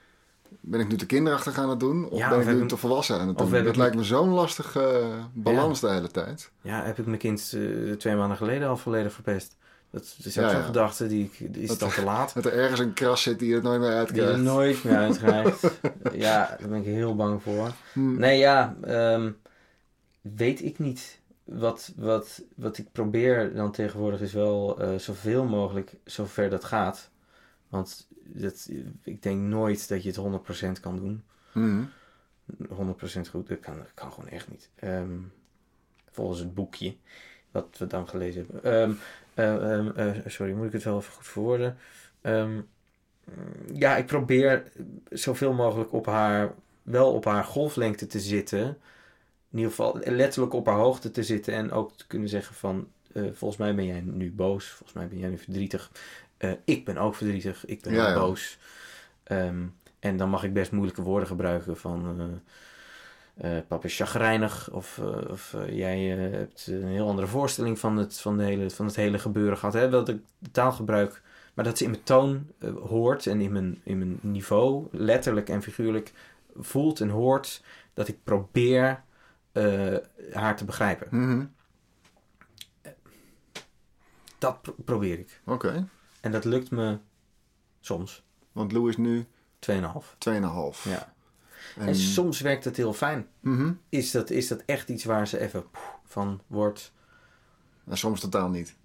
Ben 0.61 0.81
ik 0.81 0.89
nu 0.89 0.97
te 0.97 1.07
kinderachtig 1.07 1.59
aan 1.59 1.71
het 1.71 1.81
doen? 1.81 2.09
Of 2.09 2.19
Ja, 2.19 2.29
ben 2.29 2.39
of 2.39 2.45
ik 2.49 2.55
nu 2.55 2.63
ik- 2.63 2.69
te 2.69 2.77
volwassen 2.77 3.21
aan 3.21 3.29
het 3.29 3.39
doen? 3.39 3.51
Dat 3.51 3.67
ik- 3.67 3.77
lijkt 3.77 3.97
me 3.97 4.05
zo'n 4.05 4.29
lastige 4.29 4.83
eh, 4.89 5.25
balans 5.33 5.81
de 5.81 5.91
hele 5.91 6.09
tijd. 6.11 6.51
Ja, 6.61 6.85
heb 6.85 6.99
ik 6.99 7.07
mijn 7.07 7.19
kind 7.19 7.57
twee 7.99 8.17
maanden 8.17 8.37
geleden 8.37 8.69
al 8.69 8.77
volledig 8.77 9.13
verpest? 9.13 9.57
Dat 9.91 10.03
is 10.25 10.39
ook 10.39 10.45
Ja, 10.45 10.51
zo'n 10.51 10.63
gedachte 10.63 11.07
die 11.07 11.31
ik. 11.39 11.57
Is 11.57 11.79
Dat- 11.79 11.95
te 11.95 12.03
laat? 12.05 12.33
Dat 12.35 12.45
er 12.45 12.53
ergens 12.53 12.81
een 12.81 12.93
kras 12.93 13.23
zit 13.23 13.39
die 13.39 13.55
het 13.55 13.63
nooit 13.63 13.81
meer 13.81 13.89
Die 13.89 13.99
uitkrijgt. 13.99 14.33
er 14.33 14.39
nooit 14.39 14.85
meer 14.85 14.97
uitkrijgt. 14.97 15.63
ja, 16.13 16.57
daar 16.61 16.69
ben 16.69 16.79
ik 16.79 16.85
heel 16.85 17.17
bang 17.17 17.43
voor. 17.43 17.73
Hm. 17.93 18.15
Nee, 18.19 18.39
ja, 18.39 18.77
ehm, 18.83 19.31
weet 20.21 20.63
ik 20.65 20.79
niet. 20.79 21.19
Wat, 21.47 21.93
wat, 21.97 22.43
wat 22.55 22.79
ik 22.79 22.93
probeer 22.93 23.55
dan 23.55 23.73
tegenwoordig 23.73 24.21
is 24.21 24.33
wel 24.33 24.81
eh, 24.81 24.99
zoveel 24.99 25.45
mogelijk, 25.45 25.97
zover 26.05 26.51
dat 26.51 26.65
gaat. 26.65 27.11
Want 27.69 28.09
dat, 28.25 28.71
ik 29.03 29.23
denk 29.23 29.41
nooit 29.41 29.89
dat 29.89 30.03
je 30.03 30.09
het 30.09 30.79
100% 30.79 30.81
kan 30.81 30.97
doen. 30.97 31.25
Hm. 31.53 31.85
100% 32.63 33.31
goed, 33.31 33.49
dat 33.49 33.61
kan, 33.61 33.77
dat 33.77 33.95
kan 33.95 34.13
gewoon 34.13 34.29
echt 34.29 34.51
niet. 34.51 34.71
Ehm, 34.75 35.19
volgens 36.11 36.39
het 36.39 36.55
boekje, 36.55 36.97
wat 37.51 37.79
we 37.79 37.87
dan 37.87 38.09
gelezen 38.09 38.47
hebben. 38.51 38.73
Ehm, 38.73 38.93
eh, 39.35 39.73
ehm, 39.73 39.89
eh, 39.89 40.27
sorry, 40.27 40.53
moet 40.53 40.67
ik 40.67 40.73
het 40.73 40.85
wel 40.85 40.99
even 40.99 41.13
goed 41.13 41.27
verwoorden? 41.27 41.77
Ehm, 42.21 42.61
ja, 43.73 43.97
ik 43.97 44.07
probeer 44.07 44.73
zoveel 45.11 45.53
mogelijk 45.53 45.93
op 45.93 46.07
haar, 46.07 46.55
wel 46.83 47.13
op 47.13 47.25
haar 47.25 47.45
golflengte 47.45 48.07
te 48.07 48.21
zitten. 48.21 48.79
In 49.57 49.63
ieder 49.63 49.77
geval 49.77 50.01
letterlijk 50.05 50.53
op 50.53 50.67
haar 50.67 50.77
hoogte 50.77 51.11
te 51.11 51.23
zitten 51.23 51.55
en 51.55 51.73
ook 51.73 51.97
te 51.97 52.07
kunnen 52.07 52.29
zeggen 52.29 52.55
van... 52.55 52.89
eh, 53.13 53.23
volgens 53.33 53.61
mij 53.61 53.75
ben 53.75 53.87
jij 53.87 54.01
nu 54.01 54.33
boos, 54.33 54.69
volgens 54.69 54.93
mij 54.93 55.09
ben 55.09 55.19
jij 55.19 55.29
nu 55.29 55.39
verdrietig. 55.39 55.91
Eh, 56.37 56.51
ik 56.65 56.85
ben 56.85 56.97
ook 56.97 57.15
verdrietig, 57.15 57.67
ik 57.67 57.83
ben 57.83 57.93
Ja, 57.93 58.01
ook 58.03 58.09
ja. 58.09 58.15
boos. 58.15 58.59
Ehm, 59.23 59.65
en 59.99 60.17
dan 60.17 60.29
mag 60.29 60.45
ik 60.45 60.53
best 60.53 60.73
moeilijke 60.73 61.03
woorden 61.03 61.29
gebruiken 61.29 61.77
van... 61.77 62.21
eh, 63.37 63.51
papa 63.69 63.85
is 63.85 63.97
chagrijnig 63.97 64.71
of, 64.73 65.01
of 65.31 65.57
jij 65.71 66.01
hebt 66.01 66.67
een 66.67 66.87
heel 66.87 67.09
andere 67.09 67.27
voorstelling 67.27 67.79
van 67.79 67.97
het, 67.97 68.21
van 68.21 68.37
de 68.37 68.45
hele, 68.45 68.71
van 68.71 68.87
het 68.87 68.97
hele 68.97 69.19
gebeuren 69.19 69.59
gehad. 69.59 69.75
Hè? 69.75 69.89
Dat 69.89 70.09
ik 70.09 70.19
de 70.39 70.51
taal 70.51 70.73
gebruik, 70.73 71.23
maar 71.55 71.65
dat 71.65 71.79
ze 71.79 71.85
in 71.85 71.91
mijn 71.91 72.03
toon 72.03 72.47
hoort 72.89 73.27
en 73.27 73.41
in 73.41 73.53
mijn, 73.53 73.81
in 73.83 73.99
mijn 73.99 74.19
niveau, 74.21 74.87
letterlijk 74.91 75.49
en 75.49 75.63
figuurlijk, 75.63 76.13
voelt 76.57 77.01
en 77.01 77.09
hoort 77.09 77.63
dat 77.95 78.09
ik 78.09 78.17
probeer 78.25 79.05
eh, 79.57 79.97
haar 80.33 80.57
te 80.57 80.65
begrijpen. 80.65 81.09
Mhm. 81.11 81.45
Dat 84.39 84.63
pro- 84.63 84.75
probeer 84.85 85.19
ik. 85.19 85.41
Oké, 85.45 85.89
En 86.21 86.33
dat 86.33 86.45
lukt 86.45 86.71
me 86.71 86.99
soms. 87.81 88.25
want 88.53 88.73
Lou 88.73 88.89
is 88.89 88.97
nu 88.97 89.27
2,5. 89.59 90.17
2,5. 90.19 90.85
Ja. 90.85 91.15
En, 91.77 91.87
En 91.87 91.95
soms 91.97 92.41
werkt 92.41 92.65
het 92.65 92.77
heel 92.77 92.93
fijn. 92.93 93.27
Mhm. 93.41 93.73
Is 93.89 94.11
dat, 94.11 94.31
is 94.31 94.49
dat 94.49 94.63
echt 94.67 94.89
iets 94.89 95.05
waar 95.05 95.29
ze 95.29 95.39
even 95.39 95.65
van 96.05 96.41
wordt? 96.47 96.93
En 97.87 97.97
soms 97.99 98.21
totaal 98.21 98.49
niet. 98.49 98.77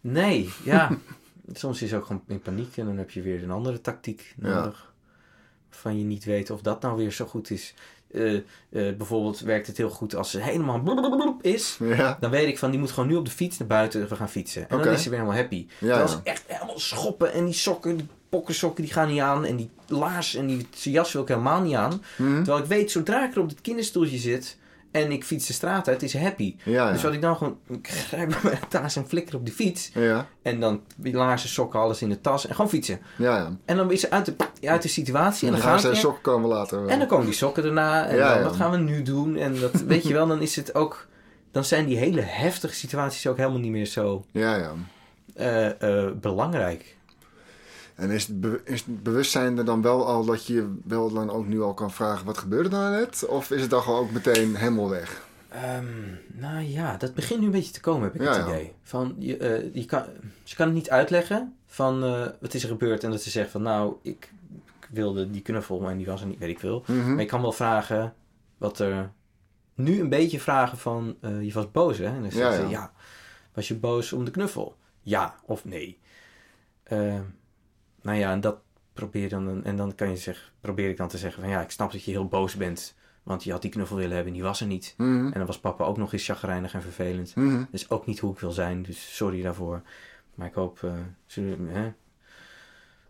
Nee, 0.00 0.50
ja. 0.64 0.90
soms 1.52 1.82
is 1.82 1.88
ze 1.88 1.96
ook 1.96 2.04
gewoon 2.06 2.24
in 2.26 2.40
paniek 2.40 2.76
en 2.76 2.86
dan 2.86 2.96
heb 2.96 3.10
je 3.10 3.22
weer 3.22 3.42
een 3.42 3.50
andere 3.50 3.80
tactiek 3.80 4.34
Ja. 4.40 4.48
nodig. 4.54 4.92
Waarvan 5.70 5.98
je 5.98 6.04
niet 6.04 6.24
weet 6.24 6.50
of 6.50 6.60
dat 6.62 6.82
nou 6.82 6.96
weer 6.96 7.12
zo 7.12 7.26
goed 7.26 7.50
is. 7.50 7.74
Eh, 8.14 8.34
eh, 8.34 8.42
bijvoorbeeld 8.96 9.40
werkt 9.40 9.66
het 9.66 9.76
heel 9.76 9.90
goed 9.90 10.14
als 10.14 10.30
ze 10.30 10.40
helemaal 10.40 11.36
is. 11.40 11.78
Ja, 11.80 12.16
Dan 12.20 12.30
weet 12.30 12.48
ik 12.48 12.58
van, 12.58 12.70
die 12.70 12.80
moet 12.80 12.90
gewoon 12.90 13.08
nu 13.08 13.16
op 13.16 13.24
de 13.24 13.30
fiets 13.30 13.58
naar 13.58 13.68
buiten. 13.68 14.08
We 14.08 14.16
gaan 14.16 14.28
fietsen. 14.28 14.68
En 14.68 14.78
dan 14.78 14.92
is 14.92 15.02
ze 15.02 15.08
weer 15.08 15.18
helemaal 15.18 15.40
happy. 15.40 15.66
ja, 15.68 15.76
Terwijl 15.78 16.08
ze 16.08 16.16
ja. 16.24 16.30
echt 16.30 16.42
helemaal 16.46 16.78
schoppen. 16.78 17.32
En 17.32 17.44
die 17.44 17.54
sokken, 17.54 17.96
die 17.96 18.06
pokkensokken, 18.28 18.84
die 18.84 18.92
gaan 18.92 19.08
niet 19.08 19.20
aan. 19.20 19.44
En 19.44 19.56
die 19.56 19.70
laars 19.86 20.34
en 20.34 20.46
die 20.46 20.66
jas 20.72 21.12
wil 21.12 21.22
ik 21.22 21.28
helemaal 21.28 21.60
niet 21.60 21.74
aan. 21.74 22.02
Hm? 22.16 22.34
Terwijl 22.34 22.58
ik 22.58 22.64
weet, 22.64 22.90
zodra 22.90 23.26
ik 23.26 23.34
er 23.34 23.40
op 23.40 23.48
dit 23.48 23.60
kinderstoeltje 23.60 24.18
zit... 24.18 24.56
En 24.94 25.12
ik 25.12 25.24
fiets 25.24 25.46
de 25.46 25.52
straat 25.52 25.88
uit, 25.88 26.02
is 26.02 26.16
happy. 26.16 26.56
Ja, 26.64 26.92
Dus 26.92 27.02
wat 27.02 27.12
ik 27.12 27.20
dan 27.20 27.36
gewoon... 27.36 27.58
Ik 27.68 27.88
grijp 27.88 28.36
mijn 28.42 28.58
taas 28.68 28.96
en 28.96 29.06
flikker 29.08 29.34
op 29.36 29.44
die 29.44 29.54
fiets. 29.54 29.90
Ja, 29.94 30.26
En 30.42 30.60
dan 30.60 30.80
die 30.96 31.14
laarzen, 31.14 31.48
sokken, 31.48 31.80
alles 31.80 32.02
in 32.02 32.08
de 32.08 32.20
tas. 32.20 32.46
En 32.46 32.54
gewoon 32.54 32.70
fietsen. 32.70 33.00
ja, 33.16 33.36
ja. 33.36 33.56
En 33.64 33.76
dan 33.76 33.90
is 33.90 34.00
ze 34.00 34.10
uit 34.10 34.26
de, 34.26 34.34
uit 34.68 34.82
de 34.82 34.88
situatie. 34.88 35.48
En 35.48 35.54
En 35.54 35.60
dan 35.60 35.68
gaan 35.68 35.80
ze 35.80 35.94
ze 35.94 36.00
sokken 36.00 36.22
komen 36.22 36.48
later. 36.48 36.86
En 36.86 36.98
dan 36.98 37.08
komen 37.08 37.24
die 37.26 37.34
sokken 37.34 37.64
erna. 37.64 38.06
En 38.06 38.18
dan, 38.18 38.42
wat 38.42 38.56
gaan 38.56 38.70
we 38.70 38.76
nu 38.76 39.02
doen? 39.02 39.36
En 39.36 39.60
dat, 39.60 39.72
weet 39.72 40.06
je 40.06 40.12
wel, 40.12 40.26
dan 40.26 40.40
is 40.42 40.56
het 40.56 40.74
ook... 40.74 41.06
Dan 41.50 41.64
zijn 41.64 41.86
die 41.86 41.96
hele 41.96 42.20
heftige 42.20 42.74
situaties 42.74 43.26
ook 43.26 43.36
helemaal 43.36 43.60
niet 43.60 43.70
meer 43.70 43.86
zo 43.86 44.24
Ja, 44.30 44.56
ja. 44.56 44.72
eh, 45.34 46.04
eh, 46.06 46.12
belangrijk. 46.20 46.96
En 47.94 48.10
is 48.10 48.26
het, 48.26 48.60
is 48.64 48.84
het 48.84 49.02
bewustzijn 49.02 49.58
er 49.58 49.64
dan 49.64 49.82
wel 49.82 50.06
al 50.06 50.24
dat 50.24 50.46
je 50.46 50.74
wel 50.84 51.12
dan 51.12 51.30
ook 51.30 51.46
nu 51.46 51.62
al 51.62 51.74
kan 51.74 51.90
vragen... 51.92 52.26
wat 52.26 52.38
gebeurde 52.38 52.68
daar 52.68 52.90
net? 52.90 53.26
Of 53.26 53.50
is 53.50 53.60
het 53.60 53.70
dan 53.70 53.82
gewoon 53.82 54.00
ook 54.00 54.10
meteen 54.10 54.54
helemaal 54.56 54.88
weg? 54.88 55.26
Ehm, 55.48 55.84
nou 56.32 56.60
ja, 56.64 56.96
dat 56.96 57.14
begint 57.14 57.40
nu 57.40 57.46
een 57.46 57.52
beetje 57.52 57.72
te 57.72 57.80
komen, 57.80 58.02
heb 58.02 58.14
ik 58.14 58.20
Ja, 58.22 58.28
het 58.28 58.36
ja. 58.36 58.52
idee. 58.52 58.72
Van, 58.82 59.14
je, 59.18 59.36
eh, 59.36 59.74
je 59.74 59.84
kan, 59.84 60.02
ze 60.42 60.56
kan 60.56 60.66
het 60.66 60.74
niet 60.74 60.90
uitleggen 60.90 61.56
van 61.66 62.04
eh, 62.04 62.26
wat 62.40 62.54
is 62.54 62.62
er 62.62 62.68
gebeurd. 62.68 63.04
En 63.04 63.10
dat 63.10 63.22
ze 63.22 63.30
zegt 63.30 63.50
van 63.50 63.62
nou, 63.62 63.94
ik, 64.02 64.32
ik 64.80 64.88
wilde 64.90 65.30
die 65.30 65.42
knuffel 65.42 65.88
en 65.88 65.96
die 65.96 66.06
was 66.06 66.20
er 66.20 66.26
niet, 66.26 66.38
weet 66.38 66.50
ik 66.50 66.58
veel. 66.58 66.84
Mhm. 66.86 67.12
Maar 67.12 67.22
ik 67.22 67.28
kan 67.28 67.42
wel 67.42 67.52
vragen 67.52 68.14
wat 68.58 68.78
er... 68.78 69.10
Nu 69.74 70.00
een 70.00 70.08
beetje 70.08 70.40
vragen 70.40 70.78
van, 70.78 71.16
eh, 71.20 71.42
je 71.42 71.52
was 71.52 71.70
boos 71.70 71.98
hè? 71.98 72.04
En 72.06 72.22
dan 72.22 72.30
zegt 72.30 72.52
Ja, 72.52 72.56
ze, 72.56 72.62
ja. 72.62 72.68
ja. 72.68 72.92
Was 73.52 73.68
je 73.68 73.74
boos 73.74 74.12
om 74.12 74.24
de 74.24 74.30
knuffel? 74.30 74.76
Ja 75.00 75.34
of 75.46 75.64
nee? 75.64 75.98
Nou 78.04 78.18
ja, 78.18 78.30
en 78.32 78.40
dat 78.40 78.56
probeer 78.92 79.28
dan... 79.28 79.64
En 79.64 79.76
dan 79.76 79.94
kan 79.94 80.08
je 80.10 80.16
zeg, 80.16 80.52
probeer 80.60 80.88
ik 80.88 80.96
dan 80.96 81.08
te 81.08 81.18
zeggen 81.18 81.42
van... 81.42 81.50
Ja, 81.50 81.60
ik 81.62 81.70
snap 81.70 81.92
dat 81.92 82.04
je 82.04 82.10
heel 82.10 82.28
boos 82.28 82.54
bent. 82.56 82.94
Want 83.22 83.44
je 83.44 83.50
had 83.52 83.62
die 83.62 83.70
knuffel 83.70 83.96
willen 83.96 84.14
hebben 84.14 84.32
en 84.32 84.38
die 84.38 84.48
was 84.48 84.60
er 84.60 84.66
niet. 84.66 84.94
Mhm. 84.96 85.24
En 85.26 85.32
dan 85.32 85.46
was 85.46 85.58
papa 85.60 85.84
ook 85.84 85.96
nog 85.96 86.12
eens 86.12 86.24
chagrijnig 86.24 86.74
en 86.74 86.82
vervelend. 86.82 87.34
Mhm. 87.34 87.58
Dat 87.58 87.66
is 87.70 87.90
ook 87.90 88.06
niet 88.06 88.18
hoe 88.18 88.32
ik 88.32 88.38
wil 88.38 88.50
zijn, 88.50 88.82
dus 88.82 89.16
sorry 89.16 89.42
daarvoor. 89.42 89.82
Maar 90.34 90.46
ik 90.46 90.54
hoop... 90.54 90.82
eh, 90.82 90.92
zullen, 91.26 91.68
hè? 91.68 91.92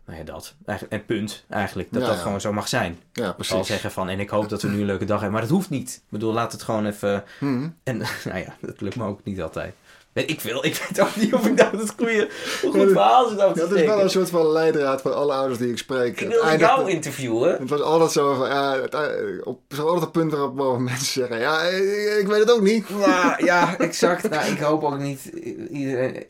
Nou 0.05 0.17
ja, 0.19 0.23
dat. 0.25 0.55
Eigenlijk, 0.65 1.01
en 1.01 1.05
punt, 1.07 1.45
eigenlijk. 1.49 1.91
Dat 1.91 2.01
Ja, 2.01 2.07
dat 2.07 2.17
ja. 2.17 2.23
gewoon 2.23 2.41
zo 2.41 2.53
mag 2.53 2.67
zijn 2.67 2.99
Ja, 3.13 3.25
al 3.27 3.35
precies. 3.35 3.67
zeggen 3.67 3.91
van 3.91 4.09
en 4.09 4.19
ik 4.19 4.29
hoop 4.29 4.49
dat 4.49 4.61
we 4.61 4.67
nu 4.67 4.79
een 4.79 4.85
leuke 4.85 5.05
dag 5.05 5.15
hebben. 5.19 5.31
Maar 5.31 5.41
dat 5.41 5.55
hoeft 5.55 5.69
niet. 5.69 5.95
Ik 5.95 6.09
bedoel, 6.11 6.33
laat 6.33 6.51
het 6.51 6.63
gewoon 6.63 6.85
even. 6.85 7.23
Mhm. 7.39 7.69
En 7.83 7.97
nou 8.25 8.37
ja, 8.39 8.55
dat 8.61 8.81
lukt 8.81 8.95
me 8.95 9.05
ook 9.05 9.23
niet 9.23 9.41
altijd. 9.41 9.75
Weet 10.15 10.29
ik 10.29 10.41
veel. 10.41 10.65
Ik 10.65 10.75
weet 10.75 10.99
ook 10.99 11.15
niet 11.15 11.33
of 11.33 11.45
ik 11.45 11.53
nou 11.53 11.77
het 11.77 11.93
goede, 11.97 12.29
goed 12.59 12.73
Ja, 12.73 12.87
verhaal 12.87 13.27
zit 13.29 13.39
Ja, 13.39 13.51
te 13.51 13.59
dat 13.59 13.71
is 13.71 13.85
wel 13.85 14.01
een 14.01 14.09
soort 14.09 14.29
van 14.29 14.47
leidraad 14.47 15.01
voor 15.01 15.11
alle 15.11 15.33
ouders 15.33 15.59
die 15.59 15.69
ik 15.69 15.77
spreek. 15.77 16.21
Ik 16.21 16.27
wil 16.27 16.57
jou 16.57 16.89
interviewen. 16.89 17.57
Het 17.59 17.69
was 17.69 17.81
altijd 17.81 18.11
zo 18.11 18.33
van, 18.33 18.49
ja, 18.49 18.81
het, 18.81 18.93
eh, 18.93 19.01
op, 19.43 19.61
is 19.67 19.79
altijd 19.79 20.01
een 20.01 20.11
punt 20.11 20.31
waarop 20.31 20.57
waarop 20.57 20.79
mensen 20.79 21.05
zeggen, 21.05 21.39
ja, 21.39 21.61
ik, 21.61 22.19
ik 22.19 22.27
weet 22.27 22.39
het 22.39 22.51
ook 22.51 22.61
niet. 22.61 22.89
Nou, 22.89 23.45
ja, 23.45 23.77
exact. 23.79 24.29
Nou, 24.29 24.51
ik 24.51 24.59
hoop 24.59 24.83
ook 24.83 24.99
niet 24.99 25.25
iedereen... 25.71 26.25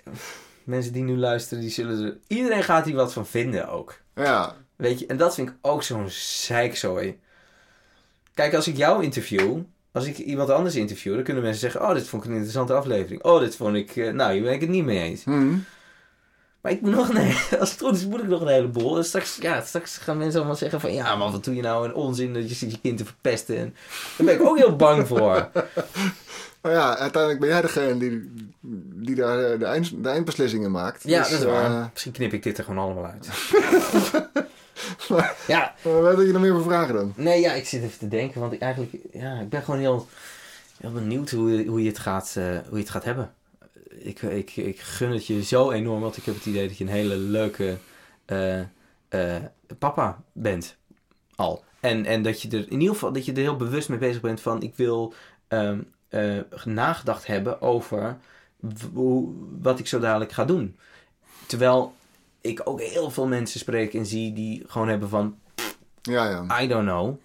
Mensen 0.63 0.93
die 0.93 1.03
nu 1.03 1.17
luisteren, 1.17 1.63
die 1.63 1.71
zullen 1.71 2.05
er... 2.05 2.17
Iedereen 2.27 2.63
gaat 2.63 2.85
hier 2.85 2.95
wat 2.95 3.13
van 3.13 3.25
vinden 3.27 3.69
ook. 3.69 3.93
Ja, 4.15 4.55
Weet 4.75 4.99
je, 4.99 5.05
en 5.05 5.17
dat 5.17 5.35
vind 5.35 5.49
ik 5.49 5.55
ook 5.61 5.83
zo'n 5.83 6.09
zeikzooi. 6.09 7.19
Kijk, 8.33 8.53
als 8.53 8.67
ik 8.67 8.77
jou 8.77 9.03
interview, 9.03 9.59
als 9.95 10.05
ik 10.05 10.17
iemand 10.17 10.49
anders 10.49 10.75
interview, 10.75 11.13
dan 11.15 11.23
kunnen 11.23 11.43
mensen 11.43 11.61
zeggen: 11.61 11.81
Oh, 11.89 11.93
dit 11.93 12.07
vond 12.07 12.21
ik 12.23 12.27
een 12.29 12.35
interessante 12.35 12.73
aflevering. 12.73 13.23
Oh, 13.23 13.39
dit 13.39 13.55
vond 13.55 13.75
ik. 13.75 13.95
eh, 13.95 14.11
nou, 14.11 14.33
hier 14.33 14.43
ben 14.43 14.53
ik 14.53 14.61
het 14.61 14.69
niet 14.69 14.85
mee 14.85 14.99
eens. 15.01 15.23
Mhm. 15.23 15.55
Maar 16.61 16.71
ik 16.73 16.81
moet 16.81 16.95
nog 16.95 17.13
nee, 17.13 17.35
als 17.59 17.71
het 17.71 17.81
goed 17.81 17.95
is, 17.95 18.05
moet 18.05 18.21
ik 18.21 18.27
nog 18.27 18.41
een 18.41 18.47
heleboel. 18.47 18.97
En 18.97 19.05
straks, 19.05 19.37
ja, 19.41 19.61
straks 19.61 19.97
gaan 19.97 20.17
mensen 20.17 20.37
allemaal 20.39 20.55
zeggen: 20.57 20.79
van 20.81 20.93
ja, 20.93 21.15
man, 21.15 21.31
wat 21.31 21.43
doe 21.43 21.55
je 21.55 21.61
nou 21.61 21.85
een 21.85 21.93
onzin 21.93 22.33
dat 22.33 22.49
je 22.49 22.55
zit 22.55 22.71
je 22.71 22.79
kind 22.81 22.97
te 22.97 23.05
verpesten. 23.05 23.57
En 23.57 23.73
daar 24.17 24.25
ben 24.25 24.35
ik 24.35 24.41
ook 24.41 24.57
heel 24.57 24.75
bang 24.85 25.07
voor. 25.07 25.49
maar 26.61 26.71
ja, 26.71 26.97
uiteindelijk 26.97 27.41
ben 27.41 27.49
jij 27.49 27.61
degene 27.61 27.97
die, 27.97 28.31
die 29.05 29.15
daar 29.15 29.51
eh, 29.51 29.59
de, 29.59 29.65
eind, 29.65 30.03
de 30.03 30.09
eindbeslissingen 30.09 30.71
maakt. 30.71 31.03
Ja, 31.03 31.19
Dus, 31.21 31.29
dat 31.29 31.39
is 31.39 31.45
waar. 31.45 31.65
eh, 31.71 31.85
Misschien 31.91 32.11
knip 32.11 32.33
ik 32.33 32.43
dit 32.43 32.57
er 32.57 32.63
gewoon 32.63 32.83
allemaal 32.83 33.05
uit. 33.05 33.27
ja, 35.47 35.75
maar 35.83 36.01
wat 36.01 36.17
heb 36.17 36.25
je 36.25 36.31
nog 36.31 36.41
meer 36.41 36.53
voor 36.53 36.63
vragen 36.63 36.93
dan? 36.93 37.13
Nee, 37.15 37.41
ja, 37.41 37.53
ik 37.53 37.65
zit 37.65 37.83
even 37.83 37.99
te 37.99 38.07
denken, 38.07 38.41
want 38.41 38.53
ik 38.53 38.61
eigenlijk, 38.61 38.93
ja, 39.13 39.39
ik 39.39 39.49
ben 39.49 39.63
gewoon 39.63 39.79
heel, 39.79 40.07
heel 40.77 40.91
benieuwd 40.91 41.31
hoe, 41.31 41.65
hoe, 41.65 41.81
je 41.81 41.89
het 41.89 41.99
gaat, 41.99 42.35
eh, 42.37 42.43
hoe 42.43 42.77
je 42.77 42.83
het 42.83 42.89
gaat 42.89 43.03
hebben. 43.03 43.33
Ik, 43.89 44.21
ik, 44.21 44.55
ik 44.55 44.79
gun 44.79 45.11
het 45.11 45.27
je 45.27 45.43
zo 45.43 45.71
enorm, 45.71 46.01
want 46.01 46.17
ik 46.17 46.25
heb 46.25 46.35
het 46.35 46.45
idee 46.45 46.67
dat 46.67 46.77
je 46.77 46.83
een 46.83 46.89
hele 46.89 47.15
leuke 47.15 47.77
eh, 48.25 48.59
eh, 49.07 49.43
papa 49.79 50.23
bent 50.31 50.75
al. 51.35 51.63
En, 51.79 52.05
en 52.05 52.21
dat 52.21 52.41
je 52.41 52.49
er 52.49 52.71
in 52.71 52.79
ieder 52.79 52.93
geval 52.93 53.11
dat 53.11 53.25
je 53.25 53.31
er 53.31 53.37
heel 53.37 53.55
bewust 53.55 53.89
mee 53.89 53.97
bezig 53.97 54.21
bent 54.21 54.41
van 54.41 54.61
ik 54.61 54.75
wil 54.75 55.13
eh, 56.15 56.39
nagedacht 56.65 57.27
hebben 57.27 57.61
over 57.61 58.17
hoe, 58.93 59.33
wat 59.61 59.79
ik 59.79 59.87
zo 59.87 59.99
dadelijk 59.99 60.31
ga 60.31 60.45
doen. 60.45 60.77
Terwijl 61.47 61.95
ik 62.45 62.61
ook 62.63 62.81
heel 62.81 63.11
veel 63.11 63.27
mensen 63.27 63.59
spreek 63.59 63.93
en 63.93 64.05
zie 64.05 64.33
die 64.33 64.63
gewoon 64.67 64.87
hebben 64.87 65.09
van 65.09 65.35
Ja, 66.01 66.29
ja. 66.29 66.61
I 66.61 66.67
don't 66.67 66.85
know. 66.87 67.15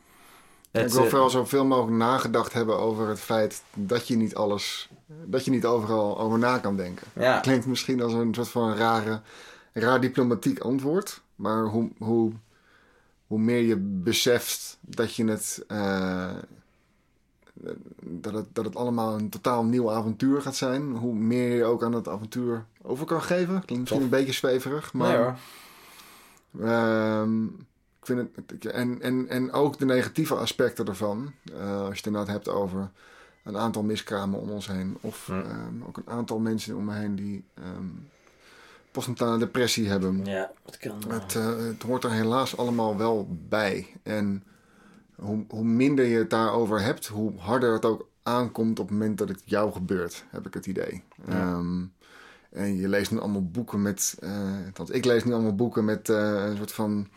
ik 0.70 0.88
wil 0.88 1.04
vooral 1.08 1.30
zoveel 1.30 1.64
mogelijk 1.64 1.96
nagedacht 1.96 2.52
hebben 2.52 2.78
over 2.78 3.08
het 3.08 3.20
feit 3.20 3.62
dat 3.74 4.08
je 4.08 4.16
niet 4.16 4.34
alles, 4.34 4.88
dat 5.24 5.44
je 5.44 5.50
niet 5.50 5.64
overal 5.64 6.18
over 6.18 6.38
na 6.38 6.58
kan 6.58 6.76
denken. 6.76 7.06
ja, 7.12 7.40
Klinkt 7.40 7.66
misschien 7.66 8.02
als 8.02 8.12
een 8.12 8.34
soort 8.34 8.48
van 8.48 8.74
rare, 8.74 9.20
raar 9.72 10.00
diplomatiek 10.00 10.58
antwoord. 10.58 11.20
Maar 11.34 11.64
hoe, 11.64 11.90
hoe, 11.98 12.32
hoe 13.26 13.38
meer 13.38 13.62
je 13.62 13.76
beseft 13.76 14.78
dat 14.80 15.14
je 15.14 15.24
het, 15.24 15.64
eh, 15.68 16.30
dat 18.00 18.34
het. 18.34 18.46
Dat 18.52 18.64
het 18.64 18.76
allemaal 18.76 19.14
een 19.18 19.28
totaal 19.28 19.64
nieuw 19.64 19.90
avontuur 19.92 20.42
gaat 20.42 20.56
zijn. 20.56 20.90
Hoe 20.96 21.14
meer 21.14 21.56
je 21.56 21.64
ook 21.64 21.82
aan 21.84 21.92
het 21.94 22.08
avontuur 22.08 22.64
over 22.82 23.06
kan 23.06 23.22
geven. 23.22 23.64
Klinkt 23.64 23.78
misschien 23.78 24.02
een 24.02 24.08
beetje 24.08 24.32
zweverig. 24.32 24.92
Maar 24.92 25.38
nee. 26.50 26.68
Ehm, 26.68 27.44
ik 27.44 28.06
vind 28.06 28.28
het, 28.48 28.66
en, 28.66 29.02
en, 29.02 29.28
en 29.28 29.52
ook 29.52 29.78
de 29.78 29.84
negatieve 29.84 30.34
aspecten 30.34 30.86
ervan. 30.86 31.32
eh, 31.58 31.78
als 31.80 31.88
je 31.88 31.96
het 31.96 32.06
inderdaad 32.06 32.34
hebt 32.34 32.48
over 32.48 32.90
een 33.44 33.56
aantal 33.56 33.82
miskramen 33.82 34.40
om 34.40 34.50
ons 34.50 34.66
heen. 34.66 34.98
Of 35.00 35.26
Ja. 35.26 35.42
ehm, 35.42 35.82
ook 35.86 35.96
een 35.96 36.08
aantal 36.08 36.38
mensen 36.38 36.76
om 36.76 36.84
me 36.84 36.94
heen 36.94 37.14
die 37.16 37.44
ehm 37.54 37.86
postnatale 38.90 39.38
depressie 39.38 39.88
hebben. 39.88 40.24
Ja, 40.24 40.50
dat 40.64 40.76
kan. 40.78 41.02
Het, 41.08 41.34
eh, 41.36 41.56
het 41.56 41.82
hoort 41.82 42.04
er 42.04 42.11
helaas 42.12 42.56
allemaal 42.56 42.96
wel 42.96 43.28
bij. 43.48 43.86
En 44.02 44.44
hoe, 45.20 45.44
hoe 45.48 45.64
minder 45.64 46.04
je 46.04 46.18
het 46.18 46.30
daarover 46.30 46.82
hebt, 46.82 47.06
hoe 47.06 47.32
harder 47.38 47.72
het 47.72 47.84
ook 47.84 48.08
aankomt 48.22 48.78
op 48.78 48.88
het 48.88 48.98
moment 48.98 49.18
dat 49.18 49.28
het 49.28 49.42
jou 49.44 49.72
gebeurt, 49.72 50.24
heb 50.30 50.46
ik 50.46 50.54
het 50.54 50.66
idee. 50.66 51.02
Ja. 51.26 51.32
Ehm, 51.32 51.82
en 52.50 52.76
je 52.76 52.88
leest 52.88 53.10
nu 53.10 53.18
allemaal 53.18 53.50
boeken 53.50 53.82
met, 53.82 54.18
althans, 54.66 54.90
ik 54.90 55.04
lees 55.04 55.24
nu 55.24 55.32
allemaal 55.32 55.54
boeken 55.54 55.84
met 55.84 56.08
eh, 56.08 56.44
een 56.46 56.56
soort 56.56 56.72
van, 56.72 57.08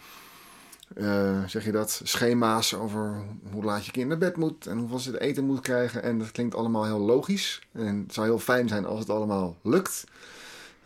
eh, 0.95 1.43
zeg 1.45 1.65
je 1.65 1.71
dat, 1.71 2.01
schema's 2.03 2.73
over 2.73 3.15
hoe 3.51 3.63
laat 3.63 3.85
je 3.85 3.91
kind 3.91 4.07
naar 4.07 4.17
bed 4.17 4.37
moet 4.37 4.67
en 4.67 4.77
hoeveel 4.77 4.99
ze 4.99 5.11
het 5.11 5.19
eten 5.19 5.45
moet 5.45 5.59
krijgen. 5.59 6.03
En 6.03 6.19
dat 6.19 6.31
klinkt 6.31 6.55
allemaal 6.55 6.85
heel 6.85 6.99
logisch. 6.99 7.67
En 7.71 8.03
het 8.03 8.13
zou 8.13 8.27
heel 8.27 8.39
fijn 8.39 8.67
zijn 8.67 8.85
als 8.85 8.99
het 8.99 9.09
allemaal 9.09 9.57
lukt. 9.61 10.03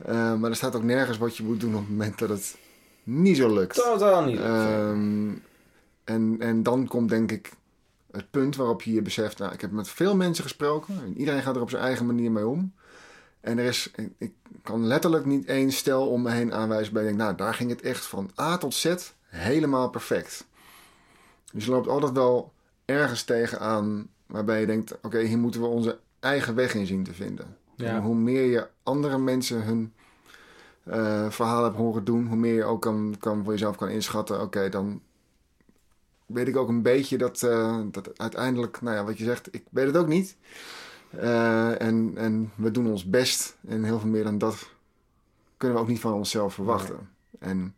Eh, 0.06 0.34
maar 0.34 0.50
er 0.50 0.56
staat 0.56 0.76
ook 0.76 0.84
nergens 0.84 1.18
wat 1.18 1.38
je 1.38 1.44
moet 1.44 1.60
doen 1.60 1.74
op 1.74 1.80
het 1.80 1.90
moment 1.90 2.20
dat 2.20 2.30
het 2.30 2.58
niet 3.04 3.38
zo 3.38 3.54
lukt. 3.54 3.76
Totaal 3.76 4.26
niet. 4.26 4.40
Ehm, 4.40 5.30
en, 6.08 6.36
en 6.40 6.64
dan 6.64 6.88
komt 6.88 7.10
denk 7.10 7.32
ik 7.32 7.52
het 8.12 8.32
punt 8.32 8.56
waarop 8.56 8.82
je 8.82 8.94
je 8.94 9.02
beseft... 9.02 9.38
Nou, 9.38 9.54
ik 9.54 9.62
heb 9.62 9.72
met 9.72 9.90
veel 9.90 10.16
mensen 10.16 10.44
gesproken. 10.44 11.02
En 11.04 11.18
iedereen 11.18 11.42
gaat 11.42 11.56
er 11.56 11.62
op 11.62 11.70
zijn 11.70 11.82
eigen 11.82 12.06
manier 12.06 12.32
mee 12.32 12.48
om. 12.48 12.74
En 13.40 13.58
er 13.58 13.66
is... 13.66 13.92
Ik, 13.96 14.12
ik 14.18 14.34
kan 14.64 14.86
letterlijk 14.86 15.26
niet 15.26 15.46
één 15.46 15.72
stel 15.72 16.08
om 16.08 16.22
me 16.22 16.32
heen 16.32 16.54
aanwijzen... 16.54 16.94
bij 16.94 17.04
denk, 17.04 17.18
nou, 17.18 17.36
daar 17.36 17.54
ging 17.54 17.70
het 17.70 17.82
echt 17.82 18.06
van 18.06 18.32
A 18.40 18.58
tot 18.58 18.74
Z 18.74 18.96
helemaal 19.26 19.90
perfect. 19.90 20.46
Dus 21.54 21.66
je 21.66 21.72
loopt 21.72 21.88
altijd 21.88 22.12
wel 22.12 22.54
ergens 22.86 23.24
tegenaan... 23.24 24.08
waarbij 24.26 24.60
je 24.60 24.66
denkt... 24.66 24.98
oké, 25.02 25.20
hier 25.20 25.38
moeten 25.38 25.62
we 25.62 25.68
onze 25.68 26.00
eigen 26.20 26.56
weg 26.56 26.74
in 26.74 26.86
zien 26.86 27.04
te 27.04 27.14
vinden. 27.14 27.58
Ja. 27.76 28.02
Hoe 28.02 28.16
meer 28.16 28.44
je 28.44 28.68
andere 28.84 29.18
mensen 29.18 29.64
hun 29.64 29.94
eh, 30.84 31.30
verhaal 31.30 31.64
hebt 31.64 31.76
horen 31.76 32.04
doen, 32.04 32.28
hoe 32.28 32.38
meer 32.38 32.54
je 32.54 32.64
ook 32.64 32.82
kan, 32.82 33.16
kan 33.20 33.44
voor 33.44 33.54
jezelf 33.54 33.76
kan 33.76 33.90
inschatten. 33.90 34.42
Oké, 34.42 34.70
dan 34.70 35.02
weet 36.28 36.48
ik 36.48 36.56
ook 36.56 36.70
een 36.70 36.82
beetje 36.82 37.18
dat, 37.18 37.44
eh, 37.44 37.80
dat 37.92 38.20
uiteindelijk, 38.20 38.82
nou 38.82 38.96
ja, 38.96 39.04
wat 39.04 39.18
je 39.18 39.24
zegt, 39.24 39.54
ik 39.56 39.64
weet 39.70 39.86
het 39.86 39.98
ook 39.98 40.08
niet. 40.08 40.38
Eh, 41.10 41.82
en, 41.82 42.14
en 42.16 42.52
we 42.56 42.72
doen 42.72 42.88
ons 42.88 43.10
best. 43.10 43.58
En 43.68 43.84
heel 43.84 44.00
veel 44.00 44.10
meer 44.10 44.24
dan 44.24 44.38
dat 44.38 44.70
kunnen 45.58 45.78
we 45.78 45.84
ook 45.84 45.90
niet 45.90 46.00
van 46.00 46.14
onszelf 46.14 46.54
verwachten. 46.54 47.10
En 47.40 47.76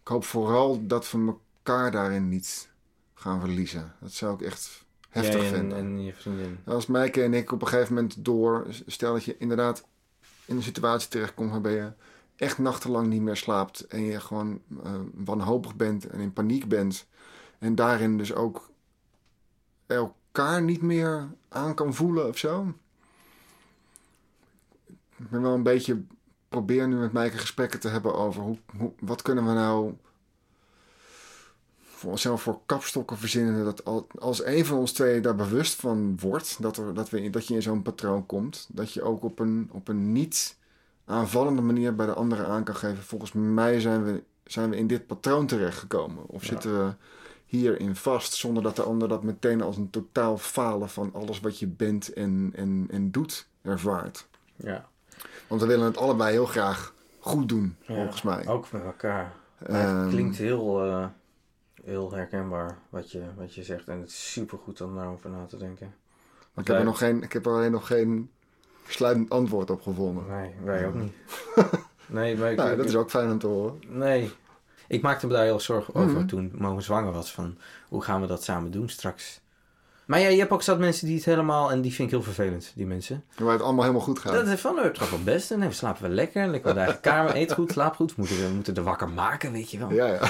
ik 0.00 0.08
hoop 0.08 0.24
vooral 0.24 0.86
dat 0.86 1.10
we 1.10 1.36
elkaar 1.62 1.90
daarin 1.90 2.28
niet 2.28 2.70
gaan 3.14 3.40
verliezen. 3.40 3.94
Dat 4.00 4.12
zou 4.12 4.34
ik 4.34 4.40
echt 4.40 4.84
heftig 5.08 5.40
Jij 5.40 5.44
en, 5.52 5.54
vinden. 5.54 5.78
en 5.78 6.04
je 6.04 6.14
vriendin. 6.14 6.58
Als 6.64 6.86
Mijke 6.86 7.22
en 7.22 7.34
ik 7.34 7.52
op 7.52 7.62
een 7.62 7.68
gegeven 7.68 7.94
moment 7.94 8.24
door... 8.24 8.66
Stel 8.86 9.12
dat 9.12 9.24
je 9.24 9.36
inderdaad 9.38 9.84
in 10.44 10.56
een 10.56 10.62
situatie 10.62 11.08
terechtkomt 11.08 11.50
waarbij 11.50 11.74
je 11.74 11.92
echt 12.42 12.58
nachtenlang 12.58 13.06
niet 13.06 13.22
meer 13.22 13.36
slaapt. 13.36 13.80
En 13.80 14.02
je 14.02 14.20
gewoon 14.20 14.60
eh, 14.84 14.92
wanhopig 15.14 15.76
bent 15.76 16.06
en 16.06 16.20
in 16.20 16.32
paniek 16.32 16.68
bent. 16.68 17.06
En 17.58 17.74
daarin 17.74 18.18
dus 18.18 18.34
ook 18.34 18.70
elkaar 19.86 20.62
niet 20.62 20.82
meer 20.82 21.34
aan 21.48 21.74
kan 21.74 21.94
voelen 21.94 22.28
of 22.28 22.38
zo. 22.38 22.74
Ik 25.16 25.30
ben 25.30 25.42
wel 25.42 25.54
een 25.54 25.62
beetje... 25.62 26.02
Probeer 26.48 26.88
nu 26.88 26.96
met 26.96 27.12
Mijke 27.12 27.38
gesprekken 27.38 27.80
te 27.80 27.88
hebben 27.88 28.14
over 28.14 28.42
hoe, 28.42 28.58
hoe, 28.76 28.92
wat 29.00 29.22
kunnen 29.22 29.46
we 29.46 29.52
nou 29.52 29.94
voor 31.82 32.10
onszelf 32.10 32.42
voor 32.42 32.60
kapstokken 32.66 33.18
verzinnen. 33.18 33.64
Dat 33.64 33.84
al- 33.84 34.06
als 34.18 34.44
een 34.44 34.66
van 34.66 34.78
ons 34.78 34.92
twee 34.92 35.20
daar 35.20 35.34
bewust 35.34 35.80
van 35.80 36.18
wordt, 36.20 36.62
dat, 36.62 36.76
er, 36.76 36.94
dat, 36.94 37.10
we, 37.10 37.30
dat 37.30 37.46
je 37.46 37.54
in 37.54 37.62
zo'n 37.62 37.82
patroon 37.82 38.26
komt, 38.26 38.68
dat 38.72 38.92
je 38.92 39.02
ook 39.02 39.22
op 39.22 39.38
een, 39.38 39.68
op 39.72 39.88
een 39.88 40.12
niet 40.12 40.56
aanvallende 41.12 41.62
manier 41.62 41.94
bij 41.94 42.06
de 42.06 42.14
andere 42.14 42.44
aan 42.44 42.64
kan 42.64 42.74
geven. 42.76 43.02
Volgens 43.02 43.32
mij 43.32 43.80
zijn 43.80 44.04
we, 44.04 44.22
zijn 44.44 44.70
we 44.70 44.76
in 44.76 44.86
dit 44.86 45.06
patroon 45.06 45.46
terechtgekomen. 45.46 46.24
Of 46.26 46.40
Ja. 46.42 46.48
zitten 46.48 46.86
we 46.86 46.94
hierin 47.46 47.96
vast, 47.96 48.32
zonder 48.34 48.62
dat 48.62 48.76
de 48.76 48.82
ander 48.82 49.08
dat 49.08 49.22
meteen 49.22 49.62
als 49.62 49.76
een 49.76 49.90
totaal 49.90 50.38
falen 50.38 50.88
van 50.88 51.10
alles 51.14 51.40
wat 51.40 51.58
je 51.58 51.66
bent 51.66 52.12
en, 52.12 52.52
en, 52.54 52.86
en 52.90 53.10
doet 53.10 53.48
ervaart. 53.62 54.26
Ja. 54.56 54.88
Want 55.46 55.60
we 55.60 55.66
willen 55.66 55.84
het 55.86 55.96
allebei 55.96 56.32
heel 56.32 56.46
graag 56.46 56.94
goed 57.18 57.48
doen, 57.48 57.76
Ja. 57.80 57.94
volgens 57.94 58.22
mij. 58.22 58.46
Ook 58.48 58.72
met 58.72 58.82
elkaar. 58.84 59.32
Het 59.58 59.68
Ehm, 59.68 60.08
klinkt 60.08 60.36
heel, 60.36 60.84
eh, 60.86 61.06
heel 61.84 62.12
herkenbaar 62.12 62.78
wat 62.88 63.10
je, 63.10 63.22
wat 63.36 63.54
je 63.54 63.62
zegt. 63.62 63.88
En 63.88 64.00
het 64.00 64.08
is 64.08 64.32
super 64.32 64.58
goed 64.58 64.80
om 64.80 64.94
daarover 64.94 65.30
na 65.30 65.44
te 65.46 65.56
denken. 65.56 65.94
Maar 66.54 66.64
ik 66.64 66.70
heb, 66.70 66.78
er 66.78 66.84
nog 66.84 66.98
geen, 66.98 67.22
ik 67.22 67.32
heb 67.32 67.46
er 67.46 67.52
alleen 67.52 67.72
nog 67.72 67.86
geen 67.86 68.30
sluitend 68.86 69.30
antwoord 69.30 69.70
op 69.70 69.82
gevonden. 69.82 70.24
Nee, 70.28 70.50
wij 70.64 70.86
ook 70.86 70.94
niet. 70.94 71.12
Nee, 72.06 72.36
maar 72.36 72.50
ik, 72.50 72.56
Nou, 72.56 72.76
dat 72.76 72.86
is 72.86 72.94
ook 72.94 73.10
fijn 73.10 73.30
om 73.30 73.38
te 73.38 73.46
horen. 73.46 73.78
Nee. 73.88 74.30
Ik 74.88 75.02
maakte 75.02 75.26
me 75.26 75.32
daar 75.32 75.44
heel 75.44 75.60
zorgen 75.60 75.94
over 75.94 76.16
Mhm. 76.16 76.26
toen 76.26 76.52
Mogen 76.54 76.82
zwanger 76.82 77.12
was. 77.12 77.32
Van, 77.32 77.56
hoe 77.88 78.02
gaan 78.02 78.20
we 78.20 78.26
dat 78.26 78.44
samen 78.44 78.70
doen 78.70 78.88
straks? 78.88 79.40
Maar 80.04 80.20
ja, 80.20 80.28
je 80.28 80.38
hebt 80.38 80.50
ook 80.50 80.62
zat 80.62 80.78
mensen 80.78 81.06
die 81.06 81.16
het 81.16 81.24
helemaal... 81.24 81.70
En 81.70 81.80
die 81.80 81.92
vind 81.92 82.08
ik 82.08 82.14
heel 82.14 82.24
vervelend, 82.24 82.72
die 82.74 82.86
mensen. 82.86 83.24
Waar 83.36 83.52
het 83.52 83.62
allemaal 83.62 83.82
helemaal 83.82 84.04
goed 84.04 84.18
gaat. 84.18 84.32
Dat 84.32 84.46
is 84.46 84.60
van, 84.60 84.78
het 84.78 84.98
gaat 84.98 85.10
wel 85.10 85.22
best. 85.22 85.50
Nee, 85.56 85.68
we 85.68 85.74
slapen 85.74 86.02
wel 86.02 86.10
lekker. 86.10 86.46
Lekker 86.48 86.70
op 86.70 86.76
de 86.76 86.82
eigen 86.82 87.00
kamer. 87.00 87.36
Eet 87.36 87.52
goed, 87.52 87.72
slaap 87.72 87.94
goed. 87.94 88.08
We 88.14 88.14
moeten, 88.18 88.46
we 88.48 88.54
moeten 88.54 88.74
de 88.74 88.82
wakker 88.82 89.08
maken, 89.08 89.52
weet 89.52 89.70
je 89.70 89.78
wel. 89.78 89.92
Ja, 89.92 90.06
ja. 90.06 90.20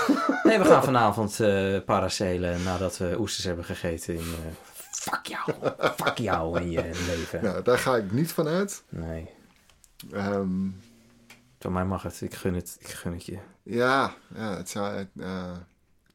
Nee, 0.42 0.58
we 0.58 0.64
gaan 0.64 0.84
vanavond 0.92 1.40
eh 1.40 1.76
paracelen 1.84 2.62
nadat 2.62 2.98
we 2.98 3.16
oesters 3.18 3.44
hebben 3.44 3.64
gegeten. 3.64 4.14
In, 4.14 4.20
eh, 4.20 4.71
fuck 5.02 5.26
jou. 5.26 5.52
Fuck 5.96 6.18
jou 6.18 6.58
en 6.58 6.70
je 6.70 6.82
leven. 7.16 7.42
Nou, 7.42 7.62
daar 7.62 7.78
ga 7.78 7.96
ik 7.96 8.12
niet 8.12 8.32
van 8.32 8.46
uit. 8.46 8.82
Nee, 8.88 9.30
Ehm, 10.10 10.68
van 11.58 11.72
mij 11.72 11.84
mag 11.84 12.02
het. 12.02 12.20
Ik 12.20 12.34
gun 12.34 12.54
het, 12.54 12.76
ik 12.78 12.88
gun 12.88 13.12
het 13.12 13.24
je. 13.26 13.38
ja, 13.62 14.14
ja 14.34 14.56
het, 14.56 14.68
zou, 14.68 14.94
het, 14.94 15.08
eh, 15.18 15.56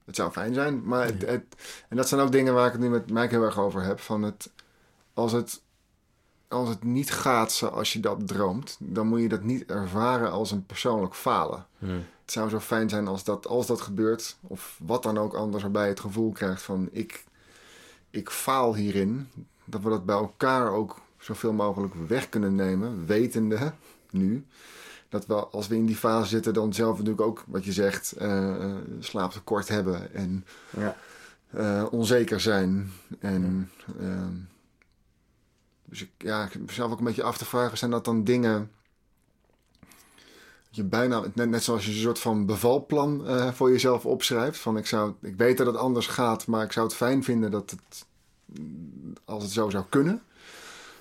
het 0.06 0.16
zou 0.16 0.32
fijn 0.32 0.54
zijn. 0.54 0.84
Maar 0.84 1.06
het, 1.06 1.26
het, 1.26 1.44
en 1.90 1.98
dat 1.98 2.08
zijn 2.08 2.22
ook 2.22 2.32
dingen 2.32 2.54
waar 2.54 2.66
ik 2.66 2.72
het 2.72 2.82
nu 2.82 2.90
met 2.90 3.10
Mike 3.10 3.28
heel 3.36 3.44
erg 3.44 3.60
over 3.60 3.82
heb. 3.84 4.00
Van 4.00 4.24
het, 4.24 4.50
als, 5.14 5.32
het, 5.32 5.62
als 6.48 6.70
het 6.70 6.84
niet 6.84 7.12
gaat 7.12 7.52
zoals 7.52 7.94
je 7.94 8.00
dat 8.00 8.28
droomt, 8.28 8.78
dan 8.80 9.08
moet 9.08 9.22
je 9.22 9.30
dat 9.30 9.44
niet 9.44 9.66
ervaren 9.66 10.32
als 10.32 10.52
een 10.52 10.66
persoonlijk 10.66 11.16
falen. 11.16 11.66
Hm. 11.78 11.86
Het 12.22 12.36
zou 12.36 12.50
zo 12.50 12.60
fijn 12.60 12.90
zijn 12.90 13.08
als 13.08 13.24
dat, 13.24 13.48
als 13.48 13.68
dat 13.68 13.82
gebeurt, 13.82 14.38
of 14.42 14.80
wat 14.84 15.04
dan 15.04 15.18
ook 15.18 15.34
anders, 15.34 15.64
waarbij 15.64 15.84
je 15.84 15.90
het 15.90 16.00
gevoel 16.00 16.32
krijgt 16.32 16.62
van 16.62 16.90
ik, 16.92 17.26
ik 18.10 18.30
faal 18.30 18.76
hierin. 18.76 19.28
Dat 19.66 19.82
we 19.82 19.90
dat 19.90 20.06
bij 20.06 20.16
elkaar 20.16 20.72
ook 20.72 21.00
zoveel 21.18 21.54
mogelijk 21.54 21.94
weg 22.08 22.30
kunnen 22.30 22.56
nemen, 22.56 23.06
wetende 23.06 23.74
nu. 24.12 24.46
Dat 25.10 25.26
we 25.26 25.34
als 25.34 25.68
we 25.68 25.76
in 25.76 25.86
die 25.86 25.96
fase 25.96 26.28
zitten, 26.30 26.54
dan 26.54 26.74
zelf 26.74 26.92
natuurlijk 26.98 27.22
ook, 27.28 27.44
wat 27.48 27.66
je 27.66 27.72
zegt, 27.72 28.12
eh, 28.12 28.64
eh, 28.64 28.76
slaaptekort 29.00 29.68
hebben 29.68 30.14
en 30.14 30.46
Ja. 30.78 30.96
eh, 31.52 31.86
onzeker 31.92 32.40
zijn. 32.40 32.92
En 33.20 33.72
ehm, 34.00 34.34
dus 35.86 36.02
ik, 36.02 36.10
ja, 36.18 36.44
ik 36.46 36.60
mezelf 36.60 36.92
ook 36.92 36.98
een 37.00 37.04
beetje 37.06 37.24
af 37.24 37.38
te 37.38 37.46
vragen, 37.46 37.78
zijn 37.78 37.92
dat 37.92 38.06
dan 38.06 38.24
dingen 38.24 38.72
je 40.78 40.84
bijna, 40.84 41.24
net, 41.34 41.50
net 41.50 41.64
zoals 41.64 41.86
je 41.86 41.92
een 41.92 41.98
soort 41.98 42.20
van 42.20 42.46
bevalplan 42.46 43.28
eh, 43.28 43.52
voor 43.52 43.72
jezelf 43.72 44.06
opschrijft. 44.06 44.60
Van 44.60 44.78
ik, 44.78 44.86
zou, 44.86 45.14
ik 45.22 45.36
weet 45.36 45.58
dat 45.58 45.68
het 45.68 45.76
anders 45.76 46.08
gaat, 46.08 46.48
maar 46.48 46.64
ik 46.64 46.72
zou 46.72 46.86
het 46.86 46.96
fijn 46.96 47.24
vinden 47.24 47.52
dat 47.52 47.70
het, 47.72 48.06
mm, 48.46 49.14
als 49.26 49.44
het 49.44 49.52
zo 49.52 49.70
zou 49.70 49.84
kunnen. 49.90 50.22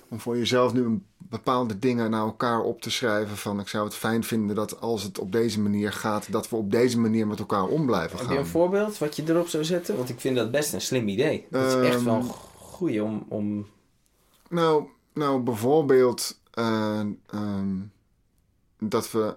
Om 0.09 0.19
voor 0.19 0.37
jezelf 0.37 0.73
nu 0.73 1.01
bepaalde 1.17 1.79
dingen 1.79 2.09
naar 2.09 2.21
elkaar 2.25 2.61
op 2.61 2.81
te 2.81 2.89
schrijven. 2.91 3.37
Van 3.37 3.59
ik 3.59 3.67
zou 3.67 3.85
het 3.85 3.95
fijn 3.95 4.23
vinden 4.23 4.55
dat 4.55 4.81
als 4.81 5.03
het 5.03 5.19
op 5.19 5.31
deze 5.31 5.59
manier 5.61 5.91
gaat, 5.93 6.31
dat 6.31 6.49
we 6.49 6.55
op 6.55 6.71
deze 6.71 6.99
manier 6.99 7.27
met 7.27 7.39
elkaar 7.39 7.65
om 7.65 7.85
blijven 7.85 8.17
Heb 8.17 8.27
je 8.27 8.31
een 8.33 8.39
gaan. 8.41 8.51
voorbeeld 8.51 8.97
wat 8.97 9.15
je 9.15 9.23
erop 9.27 9.47
zou 9.47 9.63
zetten? 9.63 9.97
Want 9.97 10.09
ik 10.09 10.19
vind 10.19 10.35
dat 10.35 10.51
best 10.51 10.73
een 10.73 10.81
slim 10.81 11.07
idee. 11.07 11.45
Dat 11.49 11.65
is 11.65 11.89
echt 11.89 12.03
wel 12.03 12.13
een 12.13 12.21
Ehm, 12.21 12.31
goeie 12.55 13.03
om... 13.03 13.25
om... 13.27 13.67
Nou, 14.49 14.83
nou 15.13 15.39
bijvoorbeeld 15.41 16.39
eh, 16.53 16.99
ehm, 17.29 17.75
dat 18.79 19.11
we 19.11 19.35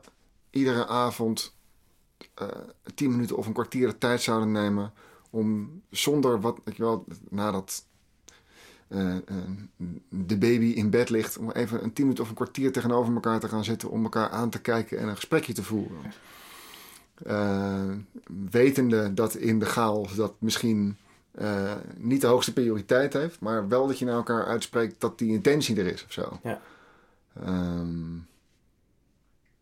iedere 0.51 0.87
avond 0.87 1.55
eh, 2.35 2.49
tien 2.95 3.11
minuten 3.11 3.37
of 3.37 3.47
een 3.47 3.53
kwartier 3.53 3.87
de 3.87 3.99
tijd 3.99 4.23
zouden 4.23 4.53
nemen 4.53 4.93
om 5.31 5.81
zonder 5.91 6.41
wat, 6.41 6.59
weet 6.65 6.77
je 6.77 6.83
wel, 6.83 7.05
nadat 7.29 7.85
eh, 8.89 9.17
de 10.09 10.39
baby 10.39 10.65
in 10.65 10.91
bed 10.91 11.11
ligt, 11.11 11.39
om 11.39 11.51
even 11.51 11.83
een 11.83 11.93
tien 11.93 12.05
minuten 12.05 12.25
of 12.25 12.31
een 12.31 12.37
kwartier 12.37 12.73
tegenover 12.73 13.15
elkaar 13.15 13.41
te 13.41 13.49
gaan 13.49 13.65
zitten, 13.65 13.91
om 13.91 14.03
elkaar 14.03 14.29
aan 14.29 14.51
te 14.51 14.61
kijken 14.61 14.99
en 14.99 15.09
een 15.09 15.17
gesprekje 15.17 15.53
te 15.53 15.63
voeren. 15.63 16.13
Wetende 18.51 19.15
dat 19.15 19.35
in 19.35 19.59
de 19.59 19.67
chaos 19.67 20.15
dat 20.15 20.35
misschien 20.39 20.97
niet 21.97 22.21
de 22.21 22.27
hoogste 22.27 22.53
prioriteit 22.53 23.13
heeft, 23.13 23.41
maar 23.41 23.69
wel 23.69 23.87
dat 23.87 23.99
je 23.99 24.05
naar 24.05 24.15
elkaar 24.15 24.47
uitspreekt 24.47 25.01
dat 25.01 25.19
die 25.19 25.33
intentie 25.33 25.77
er 25.77 25.87
is 25.87 26.05
of 26.05 26.13
zo. 26.13 26.39
Ja. 26.43 26.61
Ehm, 27.35 28.17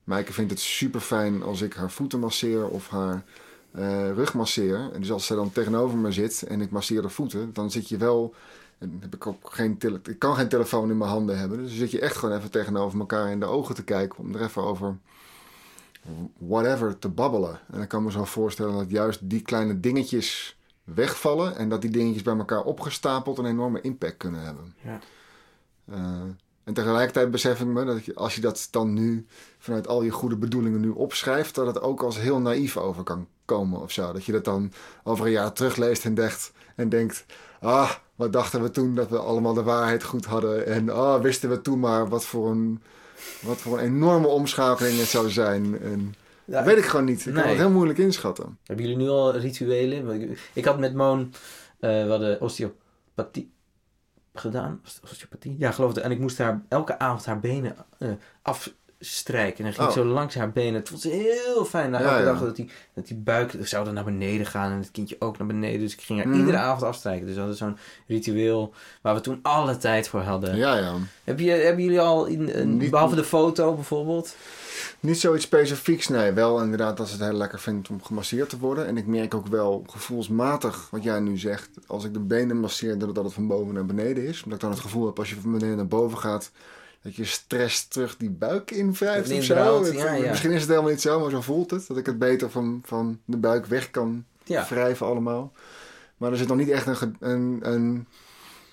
Maaike 0.09 0.33
vindt 0.33 0.51
het 0.51 0.61
super 0.61 1.01
fijn 1.01 1.43
als 1.43 1.61
ik 1.61 1.75
haar 1.75 1.91
voeten 1.91 2.19
masseer 2.19 2.69
of 2.69 2.89
haar 2.89 3.25
eh, 3.71 4.13
rug 4.13 4.35
masseer. 4.35 4.91
En 4.93 5.01
dus 5.01 5.11
als 5.11 5.27
zij 5.27 5.37
dan 5.37 5.53
tegenover 5.53 5.99
me 5.99 6.13
zit 6.13 6.43
en 6.43 6.61
ik 6.61 6.71
masseer 6.71 7.03
de 7.03 7.09
voeten, 7.09 7.53
dan 7.53 7.71
zit 7.71 7.89
je 7.89 7.97
wel. 7.97 8.35
En 8.79 8.91
dan 8.91 9.01
heb 9.01 9.15
ik 9.15 9.27
ook 9.27 9.53
geen 9.53 9.79
tele 9.79 10.01
ik 10.05 10.19
kan 10.19 10.35
geen 10.35 10.49
telefoon 10.49 10.91
in 10.91 10.99
mijn 10.99 11.11
handen 11.11 11.39
hebben. 11.39 11.59
Dus 11.59 11.69
dan 11.69 11.79
zit 11.79 11.91
je 11.91 12.01
echt 12.01 12.17
gewoon 12.17 12.37
even 12.37 12.51
tegenover 12.51 12.99
elkaar 12.99 13.31
in 13.31 13.41
de 13.41 13.47
ogen 13.47 13.75
te 13.75 13.85
kijken 13.85 14.19
om 14.19 14.35
er 14.35 14.43
even 14.43 14.63
over 14.63 14.99
whatever 16.39 16.99
te 16.99 17.09
babbelen. 17.09 17.61
En 17.73 17.83
ik 17.83 17.89
kan 17.89 18.05
me 18.05 18.11
zo 18.11 18.25
voorstellen 18.25 18.75
dat 18.75 18.91
juist 18.91 19.31
die 19.31 19.43
kleine 19.43 19.81
dingetjes 19.81 20.59
wegvallen 20.85 21.57
en 21.57 21.69
dat 21.69 21.83
die 21.83 21.91
dingetjes 21.91 22.23
bij 22.23 22.37
elkaar 22.37 22.63
opgestapeld 22.63 23.39
een 23.39 23.47
enorme 23.47 23.81
impact 23.81 24.17
kunnen 24.17 24.41
hebben. 24.41 24.75
Ja. 24.85 25.01
Eh, 25.85 26.23
en 26.69 26.75
tegelijkertijd 26.75 27.31
besef 27.31 27.61
ik 27.61 27.67
me 27.67 27.85
dat 27.85 28.05
je, 28.05 28.15
als 28.15 28.35
je 28.35 28.41
dat 28.41 28.69
dan 28.71 28.93
nu 28.93 29.27
vanuit 29.59 29.87
al 29.89 30.03
je 30.03 30.11
goede 30.11 30.37
bedoelingen 30.37 30.81
nu 30.81 30.89
opschrijft, 30.89 31.55
dat 31.55 31.67
het 31.67 31.81
ook 31.81 32.03
als 32.03 32.19
heel 32.19 32.41
naïef 32.41 32.77
over 32.77 33.03
kan 33.03 33.27
komen 33.45 33.81
of 33.81 33.93
zo. 33.93 34.13
Dat 34.13 34.25
je 34.25 34.33
dat 34.33 34.45
dan 34.45 34.73
over 35.05 35.25
een 35.27 35.31
jaar 35.33 35.53
terugleest 35.53 36.05
en 36.05 36.15
denkt, 36.15 36.53
en 36.77 36.89
denkt 36.89 37.25
ah, 37.61 37.91
wat 38.15 38.33
dachten 38.33 38.63
we 38.63 38.71
toen 38.71 38.95
dat 38.95 39.09
we 39.09 39.19
allemaal 39.19 39.55
de 39.55 39.63
waarheid 39.63 40.03
goed 40.05 40.25
hadden. 40.25 40.67
En 40.67 40.89
ah, 40.91 41.21
wisten 41.23 41.51
we 41.51 41.61
toen 41.61 41.79
maar 41.81 42.09
wat 42.09 42.25
voor 42.25 42.51
een, 42.51 42.83
wat 43.41 43.57
voor 43.57 43.79
een 43.79 43.85
enorme 43.85 44.27
omschakeling 44.27 44.99
het 44.99 45.09
zou 45.09 45.31
zijn. 45.31 45.81
En, 45.81 46.15
Ja, 46.45 46.55
dat 46.57 46.65
weet 46.65 46.77
ik 46.79 46.85
gewoon 46.85 47.05
niet. 47.05 47.19
Ik 47.19 47.25
kan 47.25 47.43
Nee. 47.43 47.45
het 47.53 47.59
heel 47.59 47.71
moeilijk 47.71 47.99
inschatten. 47.99 48.59
Hebben 48.65 48.87
jullie 48.87 49.01
nu 49.03 49.09
al 49.11 49.37
rituelen? 49.37 50.21
Ik- 50.53 50.65
had 50.65 50.79
met 50.79 50.95
Moon, 50.95 51.33
we 51.79 52.07
hadden 52.09 52.41
osteopathie 52.41 53.51
gedaan. 54.39 54.81
Was 54.83 55.01
Osteopathie? 55.11 55.57
Ja, 55.59 55.71
geloof 55.71 55.95
het. 55.95 56.05
En 56.05 56.11
ik 56.11 56.19
moest 56.19 56.39
haar 56.39 56.63
elke 56.69 56.99
avond 56.99 57.27
haar 57.27 57.41
benen 57.41 57.77
eh, 57.99 58.09
afstrijken. 58.43 59.59
En 59.59 59.65
dan 59.65 59.73
ging 59.73 59.89
ik 59.91 59.97
Oh. 59.97 60.03
zo 60.03 60.05
langs 60.13 60.35
haar 60.35 60.53
benen. 60.53 60.75
Het 60.75 60.89
vond 60.89 61.01
ze 61.01 61.09
heel 61.09 61.65
fijn. 61.65 61.91
Na 61.91 61.99
Ja, 62.01 62.05
elke 62.05 62.19
ja. 62.19 62.25
dag 62.25 62.41
dat 62.41 62.57
die, 62.57 62.71
dat 62.95 63.07
die 63.07 63.17
buik 63.17 63.55
zou 63.63 63.85
dan 63.85 63.95
naar 63.95 64.05
beneden 64.05 64.47
gaan. 64.47 64.73
En 64.73 64.79
het 64.79 64.91
kindje 64.91 65.17
ook 65.19 65.39
naar 65.39 65.47
beneden. 65.47 65.81
Dus 65.81 65.93
ik 65.93 66.01
ging 66.01 66.19
haar 66.19 66.29
Mhm. 66.29 66.39
iedere 66.39 66.57
avond 66.59 66.83
afstrijken. 66.83 67.25
Dus 67.27 67.35
we 67.35 67.41
hadden 67.41 67.59
zo'n 67.59 67.77
ritueel 68.07 68.75
waar 69.03 69.15
we 69.15 69.21
toen 69.21 69.39
alle 69.43 69.77
tijd 69.77 70.09
voor 70.09 70.21
hadden. 70.21 70.57
Ja, 70.57 70.77
ja. 70.77 70.95
Heb 71.25 71.39
je, 71.41 71.51
hebben 71.51 71.85
jullie 71.85 72.01
al, 72.01 72.27
in, 72.27 72.49
in- 72.55 72.91
behalve 72.91 73.15
de 73.15 73.25
foto 73.25 73.75
bijvoorbeeld? 73.75 74.37
Niet 75.01 75.19
zoiets 75.21 75.45
specifieks, 75.45 76.09
nee. 76.09 76.33
Wel 76.33 76.63
inderdaad 76.63 76.97
dat 76.97 77.09
ze 77.09 77.13
het 77.17 77.23
heel 77.23 77.33
lekker 77.39 77.59
vindt 77.61 77.89
om 77.89 78.03
gemasseerd 78.03 78.49
te 78.49 78.59
worden. 78.59 78.87
En 78.87 78.97
ik 78.97 79.07
merk 79.07 79.35
ook 79.35 79.47
wel 79.47 79.85
gevoelsmatig, 79.91 80.89
wat 80.91 81.03
jij 81.03 81.21
nu 81.21 81.39
zegt, 81.39 81.69
als 81.87 82.05
ik 82.05 82.13
de 82.13 82.19
benen 82.21 82.57
masseer, 82.61 82.99
dat 82.99 83.09
het 83.09 83.17
altijd 83.17 83.35
van 83.35 83.47
boven 83.47 83.75
naar 83.75 83.87
beneden 83.87 84.27
is. 84.27 84.37
Omdat 84.43 84.55
ik 84.55 84.61
dan 84.65 84.71
het 84.71 84.81
gevoel 84.81 85.07
heb, 85.07 85.19
als 85.19 85.31
je 85.31 85.41
van 85.41 85.53
beneden 85.53 85.77
naar 85.77 85.87
boven 85.87 86.19
gaat, 86.19 86.51
dat 87.03 87.15
je 87.17 87.25
stress 87.25 87.87
terug 87.89 88.17
die 88.17 88.31
buik 88.31 88.71
invrijft 88.71 89.33
of 89.33 89.43
zo. 89.45 89.53
Inderdaad, 89.55 89.87
Het- 89.87 89.95
ja, 89.95 90.13
ja. 90.13 90.29
Misschien 90.29 90.51
is 90.53 90.61
het 90.61 90.69
helemaal 90.71 90.91
niet 90.91 91.01
zo, 91.01 91.21
maar 91.21 91.31
zo 91.31 91.41
voelt 91.41 91.71
het. 91.71 91.87
Dat 91.87 91.97
ik 91.97 92.07
het 92.07 92.19
beter 92.19 92.51
van, 92.51 92.81
van 92.85 93.21
de 93.25 93.37
buik 93.37 93.67
weg 93.67 93.91
kan 93.91 94.25
Ja. 94.45 94.67
wrijven 94.69 95.07
allemaal. 95.07 95.53
Maar 96.17 96.31
er 96.31 96.37
zit 96.37 96.49
nog 96.49 96.57
niet 96.57 96.69
echt 96.71 96.87
een, 96.87 97.17
een, 97.21 97.59
een, 97.63 98.07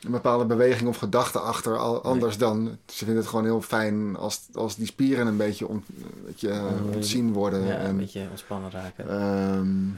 een 0.02 0.12
bepaalde 0.12 0.46
beweging 0.46 0.90
of 0.90 0.98
gedachte 0.98 1.40
achter. 1.40 1.78
Al, 1.78 2.04
anders 2.04 2.38
dan, 2.38 2.78
ze 2.86 2.98
vinden 2.98 3.18
het 3.18 3.28
gewoon 3.28 3.46
heel 3.46 3.62
fijn 3.62 4.16
als, 4.16 4.42
als 4.54 4.76
die 4.76 4.86
spieren 4.86 5.28
een 5.28 5.38
beetje 5.38 5.68
ont, 5.68 5.86
weet 6.26 6.40
je, 6.40 6.50
Mm. 6.84 6.94
ontzien 6.94 7.34
worden. 7.34 7.66
Ja, 7.66 7.80
een 7.80 7.86
en, 7.86 7.98
beetje 7.98 8.28
ontspannen 8.30 8.72
raken. 8.72 9.10
ehm, 9.10 9.90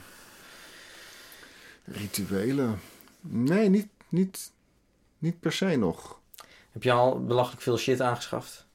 rituelen? 1.86 2.80
Nee, 3.22 3.70
niet, 3.70 3.88
niet, 4.10 4.52
niet 5.18 5.40
per 5.40 5.52
se 5.52 5.76
nog. 5.76 6.20
Heb 6.72 6.84
je 6.84 6.92
al 6.92 7.26
belachelijk 7.26 7.62
veel 7.62 7.78
shit 7.78 8.02
aangeschaft? 8.02 8.66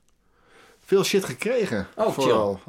Veel 0.84 1.04
shit 1.04 1.24
gekregen. 1.24 1.86
Oh, 1.96 2.04
chill. 2.04 2.12
vooral. 2.12 2.60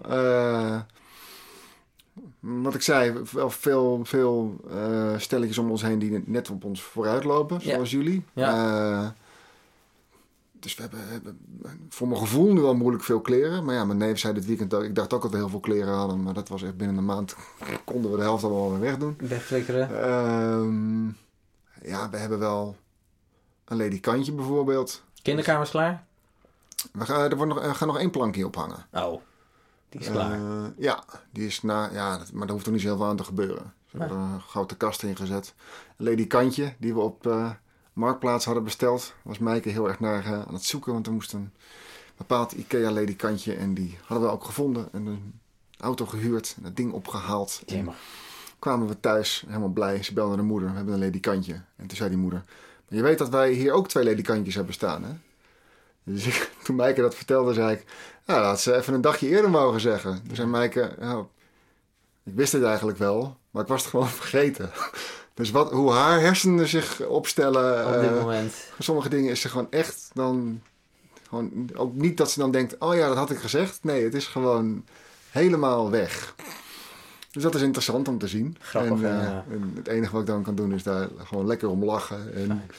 Wat 2.45 2.75
ik 2.75 2.81
zei, 2.81 3.13
wel 3.31 3.49
veel, 3.49 3.99
veel 4.03 4.55
eh, 4.69 5.17
stelletjes 5.17 5.57
om 5.57 5.69
ons 5.71 5.81
heen 5.81 5.99
die 5.99 6.23
net 6.25 6.49
op 6.49 6.63
ons 6.63 6.81
vooruit 6.81 7.23
lopen, 7.23 7.57
Ja. 7.61 7.73
zoals 7.73 7.91
jullie. 7.91 8.25
Ja. 8.33 8.49
Eh, 9.03 9.09
dus 10.51 10.75
we 10.75 10.81
hebben, 10.81 10.99
hebben 11.07 11.39
voor 11.89 12.07
mijn 12.07 12.19
gevoel 12.19 12.53
nu 12.53 12.63
al 12.63 12.75
moeilijk 12.75 13.03
veel 13.03 13.21
kleren. 13.21 13.65
Maar 13.65 13.75
ja, 13.75 13.85
mijn 13.85 13.97
neef 13.97 14.19
zei 14.19 14.33
dit 14.33 14.45
weekend 14.45 14.73
ook. 14.73 14.83
Ik 14.83 14.95
dacht 14.95 15.13
ook 15.13 15.21
dat 15.21 15.31
we 15.31 15.37
heel 15.37 15.49
veel 15.49 15.59
kleren 15.59 15.93
hadden. 15.93 16.23
Maar 16.23 16.33
dat 16.33 16.49
was 16.49 16.63
echt 16.63 16.77
binnen 16.77 16.97
een 16.97 17.05
maand. 17.05 17.35
Konden 17.85 18.11
we 18.11 18.17
de 18.17 18.23
helft 18.23 18.43
allemaal 18.43 18.71
weer 18.71 18.79
wegdoen. 18.79 19.15
Wegflikkeren? 19.17 20.01
Ehm, 20.03 21.05
ja, 21.89 22.09
we 22.09 22.17
hebben 22.17 22.39
wel 22.39 22.75
een 23.65 23.77
ledikantje 23.77 24.31
bijvoorbeeld. 24.31 25.03
Kinderkamers 25.21 25.69
klaar? 25.69 26.03
We 26.91 27.05
gaan, 27.05 27.31
er, 27.31 27.37
wordt 27.37 27.53
nog, 27.53 27.77
gaat 27.77 27.87
nog 27.87 27.99
één 27.99 28.11
plankje 28.11 28.45
ophangen. 28.45 28.85
Oh, 28.93 29.21
die 29.93 30.01
is 30.01 30.11
klaar. 30.11 30.31
Eh, 30.31 30.63
ja, 30.77 31.03
die 31.31 31.45
is 31.47 31.61
na, 31.61 31.89
ja, 31.93 32.17
dat- 32.17 32.31
maar 32.31 32.45
daar 32.45 32.55
hoeft 32.55 32.65
er 32.65 32.71
niet 32.71 32.81
zo 32.81 32.87
heel 32.87 32.97
veel 32.97 33.05
aan 33.05 33.15
te 33.17 33.23
gebeuren. 33.23 33.73
Nee. 33.91 34.01
hebben 34.07 34.17
een 34.27 34.41
grote 34.41 34.77
kast 34.77 35.03
ingezet. 35.03 35.53
Een 35.97 36.05
ledikantje 36.05 36.73
die 36.79 36.93
we 36.93 36.99
op 36.99 37.27
eh, 37.27 37.49
Marktplaats 37.93 38.45
hadden 38.45 38.63
besteld. 38.63 39.13
Was 39.23 39.37
Meike 39.39 39.69
heel 39.69 39.87
erg 39.87 39.99
naar 39.99 40.25
eh, 40.25 40.31
aan 40.31 40.53
het 40.53 40.63
zoeken, 40.63 40.93
want 40.93 41.07
er 41.07 41.13
moest 41.13 41.33
een 41.33 41.51
bepaald 42.17 42.51
IKEA 42.51 42.91
ledikantje. 42.91 43.53
En 43.53 43.73
die 43.73 43.97
hadden 44.05 44.27
we 44.27 44.33
ook 44.33 44.43
gevonden. 44.43 44.87
En 44.91 45.05
een 45.05 45.39
auto 45.79 46.05
gehuurd 46.05 46.53
en 46.57 46.63
het 46.63 46.75
ding 46.75 46.91
opgehaald. 46.93 47.61
En 47.65 47.75
Jemig. 47.75 47.95
kwamen 48.59 48.87
we 48.87 48.99
thuis, 48.99 49.43
helemaal 49.47 49.69
blij. 49.69 50.03
Ze 50.03 50.13
belde 50.13 50.35
de 50.35 50.41
moeder, 50.41 50.69
we 50.69 50.75
hebben 50.75 50.93
een 50.93 50.99
ledikantje. 50.99 51.53
En 51.75 51.87
toen 51.87 51.97
zei 51.97 52.09
die 52.09 52.17
moeder, 52.17 52.43
maar 52.89 52.97
je 52.97 53.01
weet 53.03 53.17
dat 53.17 53.29
wij 53.29 53.51
hier 53.51 53.73
ook 53.73 53.87
twee 53.87 54.03
ledikantjes 54.03 54.55
hebben 54.55 54.73
staan, 54.73 55.03
hè? 55.03 55.11
Dus 56.03 56.25
ik, 56.25 56.51
toen 56.63 56.75
Maaike 56.75 57.01
dat 57.01 57.15
vertelde, 57.15 57.53
zei 57.53 57.71
ik, 57.75 57.85
ja, 58.25 58.35
dat 58.35 58.45
had 58.45 58.61
ze 58.61 58.75
even 58.75 58.93
een 58.93 59.01
dagje 59.01 59.27
eerder 59.27 59.49
mogen 59.49 59.79
zeggen. 59.79 60.21
Toen 60.27 60.35
zei 60.35 60.47
Maaike, 60.47 60.95
nou, 60.99 61.25
ik 62.23 62.33
wist 62.35 62.53
het 62.53 62.63
eigenlijk 62.63 62.97
wel, 62.97 63.37
maar 63.51 63.61
ik 63.61 63.67
was 63.67 63.81
het 63.81 63.89
gewoon 63.89 64.09
vergeten. 64.23 64.71
Dus 65.33 65.51
wat, 65.51 65.71
hoe 65.71 65.91
haar 65.91 66.19
hersenen 66.19 66.67
zich 66.67 67.05
opstellen, 67.05 67.87
Op 67.87 67.93
dit 68.01 68.09
eh, 68.09 68.21
moment. 68.21 68.53
sommige 68.79 69.09
dingen 69.09 69.31
is 69.31 69.41
ze 69.41 69.49
gewoon 69.49 69.67
echt 69.69 70.09
dan, 70.13 70.61
gewoon, 71.27 71.69
ook 71.75 71.93
niet 71.93 72.17
dat 72.17 72.31
ze 72.31 72.39
dan 72.39 72.51
denkt, 72.51 72.75
oh 72.79 72.95
ja, 72.95 73.07
dat 73.07 73.17
had 73.17 73.29
ik 73.29 73.37
gezegd. 73.37 73.83
Nee, 73.83 74.03
het 74.03 74.13
is 74.13 74.27
gewoon 74.27 74.85
helemaal 75.29 75.89
weg. 75.89 76.35
Dus 77.31 77.43
dat 77.43 77.55
is 77.55 77.61
interessant 77.61 78.07
om 78.07 78.17
te 78.17 78.27
zien. 78.27 78.57
Grappig, 78.59 79.01
en, 79.01 79.19
eh, 79.19 79.23
ja. 79.23 79.45
en 79.49 79.73
het 79.75 79.87
enige 79.87 80.11
wat 80.11 80.21
ik 80.21 80.27
dan 80.27 80.43
kan 80.43 80.55
doen 80.55 80.73
is 80.73 80.83
daar 80.83 81.07
gewoon 81.17 81.45
lekker 81.45 81.69
om 81.69 81.83
lachen. 81.83 82.33
En 82.33 82.45
Fijn. 82.45 82.69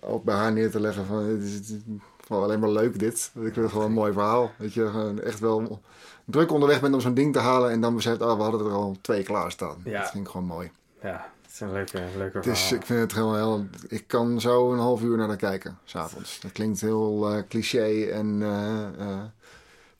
ook 0.00 0.24
bij 0.24 0.34
haar 0.34 0.52
neer 0.52 0.70
te 0.70 0.80
leggen 0.80 1.06
van, 1.06 1.24
het 1.24 1.42
is, 1.42 1.54
het 1.54 1.82
gewoon 2.28 2.42
alleen 2.42 2.60
maar 2.60 2.70
leuk 2.70 2.98
dit. 2.98 3.30
Ik 3.34 3.40
vind 3.42 3.56
het 3.56 3.70
gewoon 3.70 3.86
een 3.86 3.92
mooi 3.92 4.12
verhaal. 4.12 4.50
Dat 4.58 4.74
je 4.74 5.14
echt 5.24 5.40
wel 5.40 5.80
druk 6.24 6.52
onderweg 6.52 6.80
bent 6.80 6.94
om 6.94 7.00
zo'n 7.00 7.14
ding 7.14 7.32
te 7.32 7.38
halen. 7.38 7.70
En 7.70 7.80
dan 7.80 7.94
beseft, 7.94 8.20
oh, 8.22 8.36
we 8.36 8.42
hadden 8.42 8.66
er 8.66 8.72
al 8.72 8.96
twee 9.00 9.22
klaarstaan. 9.22 9.76
Ja. 9.84 10.00
Dat 10.00 10.10
vind 10.10 10.24
ik 10.24 10.30
gewoon 10.30 10.46
mooi. 10.46 10.70
Ja, 11.02 11.30
het 11.42 11.52
is 11.52 11.60
een 11.60 11.72
leuke, 11.72 12.02
leuke 12.16 12.38
is, 12.38 12.44
verhaal. 12.60 12.78
ik 12.78 12.86
vind 12.86 13.00
het 13.00 13.12
gewoon 13.12 13.34
heel... 13.36 13.66
Ik 13.88 14.04
kan 14.06 14.40
zo 14.40 14.72
een 14.72 14.78
half 14.78 15.02
uur 15.02 15.16
naar 15.16 15.28
haar 15.28 15.36
kijken, 15.36 15.78
s'avonds. 15.84 16.40
Dat 16.40 16.52
klinkt 16.52 16.80
heel 16.80 17.30
eh, 17.32 17.42
cliché 17.48 18.04
en 18.04 18.38
eh, 18.42 18.84
eh, 18.98 19.18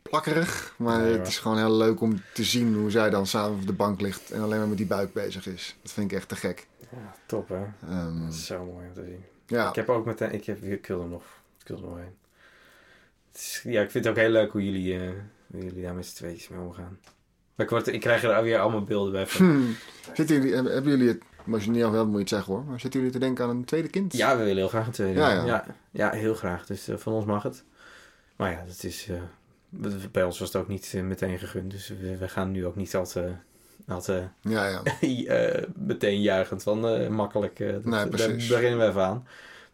plakkerig. 0.03 0.74
Maar 0.76 1.01
Nee, 1.01 1.12
het 1.18 1.26
is 1.29 1.39
gewoon 1.39 1.57
heel 1.59 1.72
leuk 1.76 2.01
om 2.01 2.20
te 2.35 2.45
zien 2.45 2.74
hoe 2.74 2.91
zij 2.91 3.11
dan 3.11 3.26
s'avonds 3.26 3.61
op 3.61 3.66
de 3.66 3.72
bank 3.72 4.01
ligt... 4.01 4.31
en 4.31 4.41
alleen 4.43 4.59
maar 4.59 4.68
met 4.68 4.76
die 4.76 4.87
buik 4.87 5.12
bezig 5.12 5.47
is. 5.47 5.76
Dat 5.83 5.93
vind 5.93 6.11
ik 6.11 6.16
echt 6.16 6.29
te 6.29 6.37
gek. 6.37 6.66
Ja, 6.91 7.14
top 7.26 7.49
hè. 7.49 7.64
Ehm, 7.89 8.20
Dat 8.24 8.33
is 8.33 8.47
zo 8.47 8.64
mooi 8.64 8.87
om 8.87 8.95
te 8.95 9.05
zien. 9.05 9.24
ja, 9.47 9.68
Ik 9.68 9.74
heb 9.74 9.89
ook 9.89 10.05
meteen, 10.05 10.33
ik, 10.33 10.45
heb, 10.45 10.62
ik 10.62 10.87
wil 10.87 11.01
er 11.01 11.09
nog, 11.09 11.22
er 11.69 12.12
is- 13.35 13.61
ja, 13.64 13.83
ik 13.83 13.91
vind 13.91 14.05
het 14.05 14.12
ook 14.14 14.21
heel 14.21 14.31
leuk 14.31 14.53
hoe 14.53 14.64
jullie, 14.64 14.99
hoe 15.47 15.64
jullie 15.64 15.83
daar 15.83 15.95
met 15.95 16.07
z'n 16.07 16.14
tweetjes 16.16 16.49
mee 16.49 16.61
omgaan. 16.61 16.99
Maar 17.55 17.66
ik, 17.66 17.73
word, 17.73 17.87
ik 17.87 18.01
krijg 18.01 18.23
er 18.23 18.43
weer 18.43 18.59
allemaal 18.59 18.85
beelden 18.85 19.12
bij 19.12 19.27
van. 19.27 19.47
Hmm. 19.47 19.77
Zitten 20.14 20.37
jullie, 20.37 20.55
hebben 20.55 20.91
jullie 20.91 21.09
het... 21.09 21.23
Als 21.53 21.64
je 21.64 21.71
niet 21.71 21.85
al 21.85 21.91
wel 21.91 22.05
moet 22.05 22.12
je 22.14 22.19
het 22.21 22.29
zeggen 22.29 22.53
hoor. 22.55 22.64
Maar 22.64 22.81
zitten 22.81 23.01
jullie 23.01 23.14
te 23.14 23.21
denken 23.21 23.45
aan 23.45 23.51
een 23.51 23.64
tweede 23.64 23.89
kind? 23.89 24.12
Ja, 24.16 24.33
we 24.37 24.39
willen 24.43 24.57
heel 24.57 24.69
graag 24.69 24.87
een 24.87 24.93
tweede. 24.93 25.19
Ja, 25.21 25.31
ja. 25.33 25.45
ja. 25.45 25.64
ja, 25.91 26.11
heel 26.11 26.35
graag. 26.35 26.66
Dus 26.66 26.89
eh, 26.89 26.97
van 26.97 27.12
ons 27.12 27.25
mag 27.25 27.43
het. 27.43 27.64
Maar 28.37 28.51
ja, 28.53 28.64
dat 28.66 28.83
is, 28.83 29.09
eh, 29.09 29.23
bij 30.12 30.25
ons 30.25 30.39
was 30.39 30.53
het 30.53 30.62
ook 30.62 30.69
niet 30.69 30.93
meteen 31.03 31.39
gegund. 31.39 31.71
Dus 31.71 31.89
we, 31.89 32.16
we 32.16 32.29
gaan 32.29 32.51
nu 32.51 32.66
ook 32.66 32.77
niet 32.77 32.95
al 32.97 33.07
te, 33.07 33.33
al 33.89 34.01
te 34.01 34.23
Ja, 34.41 34.66
ja. 34.69 34.83
meteen 35.77 36.21
juichend 36.23 36.62
van 36.62 37.12
makkelijk. 37.14 37.59
dat, 37.59 37.85
Nee, 37.85 38.09
daar 38.09 38.29
beginnen 38.29 38.79
we 38.79 38.87
even 38.87 39.03
aan. 39.03 39.27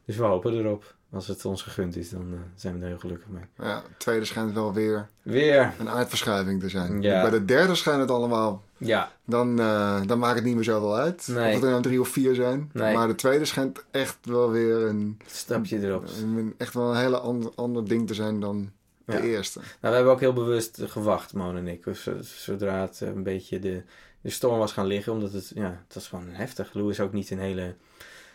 Dus 0.05 0.17
we 0.17 0.23
hopen 0.25 0.53
erop. 0.59 0.94
Als 1.15 1.27
het 1.27 1.45
ons 1.45 1.63
gegund 1.63 1.97
is, 1.97 2.11
dan 2.11 2.27
eh, 2.33 2.39
zijn 2.55 2.75
we 2.75 2.81
er 2.83 2.89
heel 2.89 2.99
gelukkig 2.99 3.29
mee. 3.29 3.43
ja. 3.59 3.75
Het 3.89 3.99
tweede 3.99 4.25
schijnt 4.25 4.53
wel 4.53 4.73
weer 4.73 5.09
Weer. 5.23 5.73
een 5.79 5.89
aardverschuiving 5.89 6.61
te 6.61 6.69
zijn. 6.69 7.03
Ja. 7.03 7.21
Bij 7.21 7.31
de 7.31 7.45
derde 7.45 7.75
schijnt 7.75 8.01
het 8.01 8.11
allemaal 8.11 8.63
Ja, 8.77 9.13
Dan, 9.25 9.61
eh, 9.61 10.01
dan 10.07 10.19
maakt 10.19 10.35
het 10.35 10.45
niet 10.45 10.55
meer 10.55 10.65
zoveel 10.65 10.97
uit. 10.97 11.29
Nee. 11.29 11.49
Of 11.49 11.55
het 11.55 11.63
er 11.63 11.71
nou 11.71 11.83
drie 11.83 12.01
of 12.01 12.09
vier 12.09 12.35
zijn. 12.35 12.71
Nee. 12.73 12.95
Maar 12.95 13.07
de 13.07 13.15
tweede 13.15 13.45
schijnt 13.45 13.85
echt 13.91 14.19
wel 14.23 14.51
weer 14.51 14.77
een, 14.87 15.19
stapje 15.27 15.79
erop. 15.81 16.05
een- 16.23 16.55
echt 16.59 16.75
wel 16.75 16.91
een 16.91 16.97
hele 17.01 17.19
ander, 17.19 17.53
ander 17.55 17.89
ding 17.89 18.07
te 18.07 18.15
zijn 18.15 18.41
dan 18.41 18.71
de 19.05 19.13
Ja. 19.13 19.21
eerste. 19.21 19.59
Nou, 19.59 19.71
we 19.81 19.89
hebben 19.89 20.13
ook 20.13 20.21
heel 20.21 20.33
bewust 20.33 20.81
gewacht, 20.85 21.35
Mon 21.35 21.57
en 21.57 21.69
ik. 21.69 21.85
Zodra 22.21 22.81
het 22.81 23.01
een 23.01 23.23
beetje 23.23 23.59
de, 23.59 23.83
de 24.21 24.31
storm 24.31 24.59
was 24.59 24.73
gaan 24.73 24.87
liggen. 24.87 25.13
Omdat 25.13 25.33
het, 25.33 25.53
ja, 25.55 25.83
het 25.87 25.95
was 25.95 26.09
gewoon 26.09 26.29
heftig. 26.31 26.75
Lou 26.75 26.91
is 26.91 27.01
ook 27.01 27.13
niet 27.13 27.31
een 27.31 27.39
hele... 27.39 27.75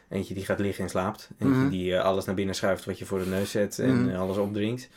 Eentje 0.09 0.33
die 0.33 0.45
gaat 0.45 0.59
liggen 0.59 0.83
en 0.83 0.89
slaapt. 0.89 1.29
Eentje 1.39 1.55
Mhm. 1.59 1.69
die 1.69 1.95
eh, 1.95 2.03
alles 2.03 2.25
naar 2.25 2.35
binnen 2.35 2.55
schuift 2.55 2.85
wat 2.85 2.99
je 2.99 3.05
voor 3.05 3.19
de 3.19 3.25
neus 3.25 3.51
zet. 3.51 3.79
En 3.79 4.01
Mhm. 4.01 4.09
eh, 4.09 4.19
alles 4.19 4.37
opdringt. 4.37 4.89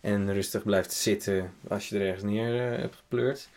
En 0.00 0.32
rustig 0.32 0.62
blijft 0.62 0.92
zitten 0.92 1.52
als 1.68 1.88
je 1.88 1.98
er 1.98 2.06
ergens 2.06 2.22
neer 2.24 2.72
eh, 2.72 2.78
hebt 2.80 2.96
gepleurd. 2.96 3.48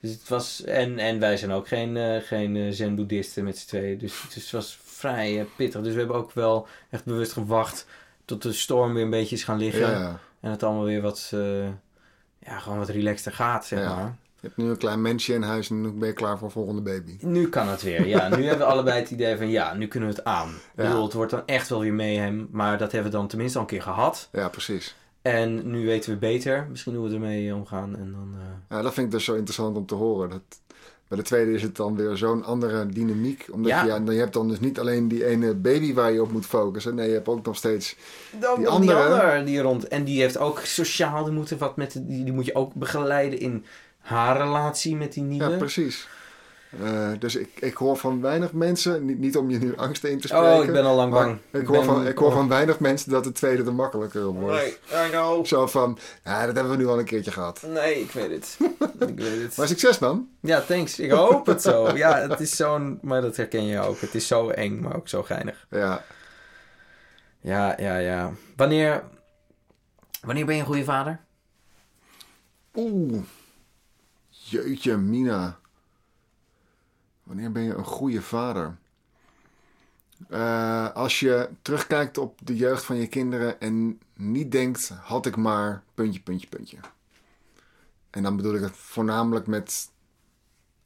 Dus 0.00 0.10
het 0.12 0.28
was... 0.28 0.64
En, 0.64 0.98
en 0.98 1.18
wij 1.18 1.36
zijn 1.36 1.50
ook 1.52 1.68
geen, 1.68 2.22
geen 2.22 2.72
zen-boeddhisten 2.74 3.44
met 3.44 3.58
z'n 3.58 3.66
tweeën. 3.66 3.98
Dus, 3.98 4.20
dus 4.34 4.42
het 4.42 4.50
was 4.50 4.78
vrij 4.84 5.46
pittig. 5.56 5.82
Dus 5.82 5.92
we 5.92 5.98
hebben 5.98 6.16
ook 6.16 6.32
wel 6.32 6.66
echt 6.90 7.04
bewust 7.04 7.32
gewacht... 7.32 7.86
tot 8.24 8.42
de 8.42 8.52
storm 8.52 8.94
weer 8.94 9.02
een 9.04 9.10
beetje 9.10 9.34
is 9.36 9.44
gaan 9.44 9.58
liggen. 9.58 9.90
Ja. 9.90 10.18
En 10.40 10.50
het 10.50 10.62
allemaal 10.62 10.84
weer 10.84 11.00
wat, 11.00 11.28
ja, 12.38 12.58
gewoon 12.58 12.78
wat 12.78 12.88
relaxter 12.88 13.32
gaat, 13.32 13.66
zeg 13.66 13.78
Ja. 13.78 13.94
maar. 13.94 14.16
Je 14.44 14.50
hebt 14.50 14.62
nu 14.62 14.70
een 14.70 14.76
klein 14.78 15.02
mensje 15.02 15.34
in 15.34 15.42
huis 15.42 15.70
en 15.70 15.80
nu 15.80 15.90
ben 15.92 16.08
je 16.08 16.14
klaar 16.14 16.38
voor 16.38 16.46
een 16.46 16.52
volgende 16.52 16.82
baby. 16.82 17.16
Nu 17.20 17.48
kan 17.48 17.68
het 17.68 17.82
weer, 17.82 18.06
ja. 18.06 18.28
Nu 18.36 18.42
hebben 18.46 18.66
we 18.66 18.72
allebei 18.72 19.00
het 19.00 19.10
idee 19.10 19.36
van, 19.36 19.48
ja, 19.50 19.74
nu 19.74 19.86
kunnen 19.88 20.08
we 20.08 20.14
het 20.14 20.24
aan. 20.24 20.48
Ik 20.48 20.82
Ja. 20.82 20.88
bedoel, 20.88 21.04
het 21.04 21.12
wordt 21.12 21.30
dan 21.30 21.42
echt 21.46 21.68
wel 21.68 21.80
weer 21.80 21.92
mayhem, 21.94 22.48
maar 22.50 22.78
dat 22.78 22.92
hebben 22.92 23.10
we 23.10 23.16
dan 23.16 23.26
tenminste 23.28 23.58
al 23.58 23.64
een 23.64 23.70
keer 23.70 23.82
gehad. 23.82 24.28
Ja, 24.32 24.48
precies. 24.48 24.96
En 25.22 25.70
nu 25.70 25.86
weten 25.86 26.10
we 26.12 26.18
beter, 26.18 26.66
misschien 26.70 26.94
hoe 26.94 27.08
we 27.08 27.14
ermee 27.14 27.54
omgaan. 27.54 27.96
En 27.96 28.12
dan, 28.12 28.34
eh, 28.38 28.76
Ja, 28.76 28.82
dat 28.82 28.94
vind 28.94 29.06
ik 29.06 29.12
dus 29.12 29.24
zo 29.24 29.32
interessant 29.34 29.76
om 29.76 29.86
te 29.86 29.94
horen. 29.94 30.30
Dat, 30.30 30.42
bij 31.08 31.18
de 31.18 31.24
tweede 31.24 31.52
is 31.52 31.62
het 31.62 31.76
dan 31.76 31.96
weer 31.96 32.16
zo'n 32.16 32.44
andere 32.44 32.86
dynamiek. 32.86 33.48
Omdat 33.52 33.70
Ja. 33.70 33.82
je, 33.82 33.88
ja, 33.88 34.00
je 34.12 34.18
hebt 34.18 34.32
dan 34.32 34.48
dus 34.48 34.60
niet 34.60 34.78
alleen 34.80 35.08
die 35.08 35.26
ene 35.26 35.54
baby 35.54 35.94
waar 35.94 36.12
je 36.12 36.22
op 36.22 36.32
moet 36.32 36.46
focussen. 36.46 36.94
Nee, 36.94 37.08
je 37.08 37.14
hebt 37.14 37.28
ook 37.28 37.46
nog 37.46 37.56
steeds... 37.56 37.96
Dan 38.40 38.54
Die 38.54 38.58
die 38.64 38.68
andere- 38.68 39.02
ander 39.04 39.44
die 39.44 39.60
rond. 39.60 39.88
En 39.88 40.04
die 40.04 40.20
heeft 40.20 40.38
ook 40.38 40.58
sociaal, 40.60 41.24
die, 41.24 41.32
moeten 41.32 41.58
wat 41.58 41.76
met, 41.76 41.92
die, 42.06 42.24
die 42.24 42.32
moet 42.32 42.44
je 42.46 42.54
ook 42.54 42.74
begeleiden 42.74 43.38
in 43.38 43.64
haar 44.04 44.36
relatie 44.36 44.96
met 44.96 45.12
die 45.12 45.22
nieuwe. 45.22 45.50
Ja, 45.50 45.56
precies. 45.56 46.08
Eh, 46.82 47.10
dus 47.18 47.36
ik, 47.36 47.48
ik 47.60 47.74
hoor 47.74 47.96
van 47.96 48.20
weinig 48.20 48.52
mensen, 48.52 49.04
niet, 49.04 49.18
niet 49.18 49.36
om 49.36 49.50
je 49.50 49.58
nu 49.58 49.76
angst 49.76 50.04
in 50.04 50.20
te 50.20 50.26
spreken. 50.26 50.56
oh, 50.56 50.64
ik 50.64 50.72
ben 50.72 50.84
al 50.84 50.96
lang 50.96 51.12
bang. 51.12 51.38
Ik 51.50 51.66
hoor, 51.66 51.76
ben- 51.76 51.84
van, 51.84 52.06
ik 52.06 52.18
hoor 52.18 52.28
oh. 52.28 52.34
van 52.34 52.48
weinig 52.48 52.78
mensen 52.80 53.10
dat 53.10 53.24
de 53.24 53.32
tweede 53.32 53.64
er 53.64 53.74
makkelijker 53.74 54.28
op 54.28 54.40
wordt. 54.40 54.56
Nee, 54.56 55.06
I 55.06 55.10
know. 55.10 55.46
Zo 55.46 55.66
van, 55.66 55.98
ja, 56.24 56.46
dat 56.46 56.54
hebben 56.54 56.72
we 56.72 56.78
nu 56.78 56.86
al 56.86 56.98
een 56.98 57.04
keertje 57.04 57.30
gehad. 57.30 57.62
Nee, 57.66 58.00
ik 58.00 58.10
weet 58.10 58.30
het. 58.30 58.58
ik 59.10 59.18
weet 59.18 59.42
het. 59.42 59.56
Maar 59.56 59.68
succes 59.68 59.98
man. 59.98 60.28
Ja, 60.40 60.60
thanks. 60.60 60.98
Ik 60.98 61.10
hoop 61.10 61.46
het 61.46 61.62
zo. 61.62 61.96
Ja, 61.96 62.28
het 62.28 62.40
is 62.40 62.56
zo'n... 62.56 62.98
Maar 63.02 63.20
dat 63.22 63.36
herken 63.36 63.64
je 63.64 63.80
ook. 63.80 64.00
Het 64.00 64.14
is 64.14 64.26
zo 64.26 64.48
eng, 64.48 64.80
maar 64.80 64.96
ook 64.96 65.08
zo 65.08 65.22
geinig. 65.22 65.66
Ja, 65.70 66.04
Ja, 67.40 67.74
ja, 67.78 67.96
ja. 67.96 68.32
Wanneer... 68.56 69.02
Wanneer 70.22 70.44
ben 70.44 70.54
je 70.54 70.60
een 70.60 70.66
goede 70.66 70.84
vader? 70.84 71.20
oeh. 72.74 73.22
Jeetje, 74.46 74.96
Mina. 74.96 75.58
Wanneer 77.22 77.52
ben 77.52 77.62
je 77.62 77.74
een 77.74 77.84
goede 77.84 78.22
vader? 78.22 78.76
Eh, 80.28 80.90
als 80.90 81.20
je 81.20 81.50
terugkijkt 81.62 82.18
op 82.18 82.38
de 82.42 82.56
jeugd 82.56 82.84
van 82.84 82.96
je 82.96 83.06
kinderen 83.06 83.60
en 83.60 84.00
niet 84.14 84.52
denkt, 84.52 84.88
had 84.88 85.26
ik 85.26 85.36
maar 85.36 85.82
puntje, 85.94 86.20
puntje, 86.20 86.48
puntje. 86.48 86.76
En 88.10 88.22
dan 88.22 88.36
bedoel 88.36 88.54
ik 88.54 88.60
het 88.60 88.76
voornamelijk 88.76 89.46
met 89.46 89.90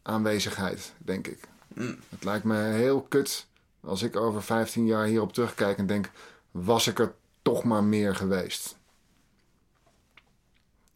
aanwezigheid, 0.03 0.95
denk 0.99 1.27
ik. 1.27 1.49
Mm. 1.75 1.99
Het 2.09 2.25
lijkt 2.25 2.45
me 2.45 2.57
heel 2.57 3.03
kut 3.03 3.47
Als 3.81 4.03
ik 4.03 4.17
over 4.17 4.43
15 4.43 4.87
jaar 4.87 5.07
hierop 5.07 5.33
terugkijk 5.33 5.79
en 5.79 5.87
denk, 5.87 6.11
was 6.51 6.87
ik 6.87 6.99
er 6.99 7.15
toch 7.43 7.65
maar 7.65 7.85
meer 7.85 8.15
geweest. 8.15 8.77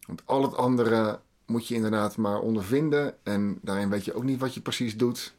Want 0.05 0.21
al 0.25 0.41
het 0.41 0.55
andere 0.55 1.19
moet 1.53 1.67
je 1.67 1.75
inderdaad 1.75 2.17
maar 2.17 2.39
ondervinden. 2.39 3.15
En 3.23 3.59
daarin 3.61 3.89
weet 3.89 4.05
je 4.05 4.13
ook 4.13 4.23
niet 4.23 4.39
wat 4.39 4.53
je 4.53 4.61
precies 4.61 4.97
doet. 4.97 5.33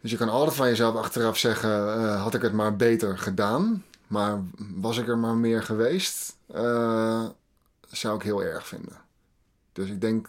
Dus 0.00 0.10
je 0.10 0.16
kan 0.16 0.28
altijd 0.28 0.56
van 0.56 0.68
jezelf 0.68 0.94
achteraf 0.94 1.36
zeggen: 1.36 1.70
uh, 1.70 2.22
had 2.22 2.34
ik 2.34 2.42
het 2.42 2.52
maar 2.52 2.76
beter 2.76 3.18
gedaan. 3.18 3.84
Maar 4.06 4.42
was 4.74 4.98
ik 4.98 5.08
er 5.08 5.18
maar 5.18 5.36
meer 5.36 5.62
geweest, 5.62 6.36
uh, 6.54 7.24
zou 7.88 8.16
ik 8.16 8.22
heel 8.22 8.42
erg 8.42 8.66
vinden. 8.66 9.00
Dus 9.72 9.88
ik 9.88 10.00
denk 10.00 10.28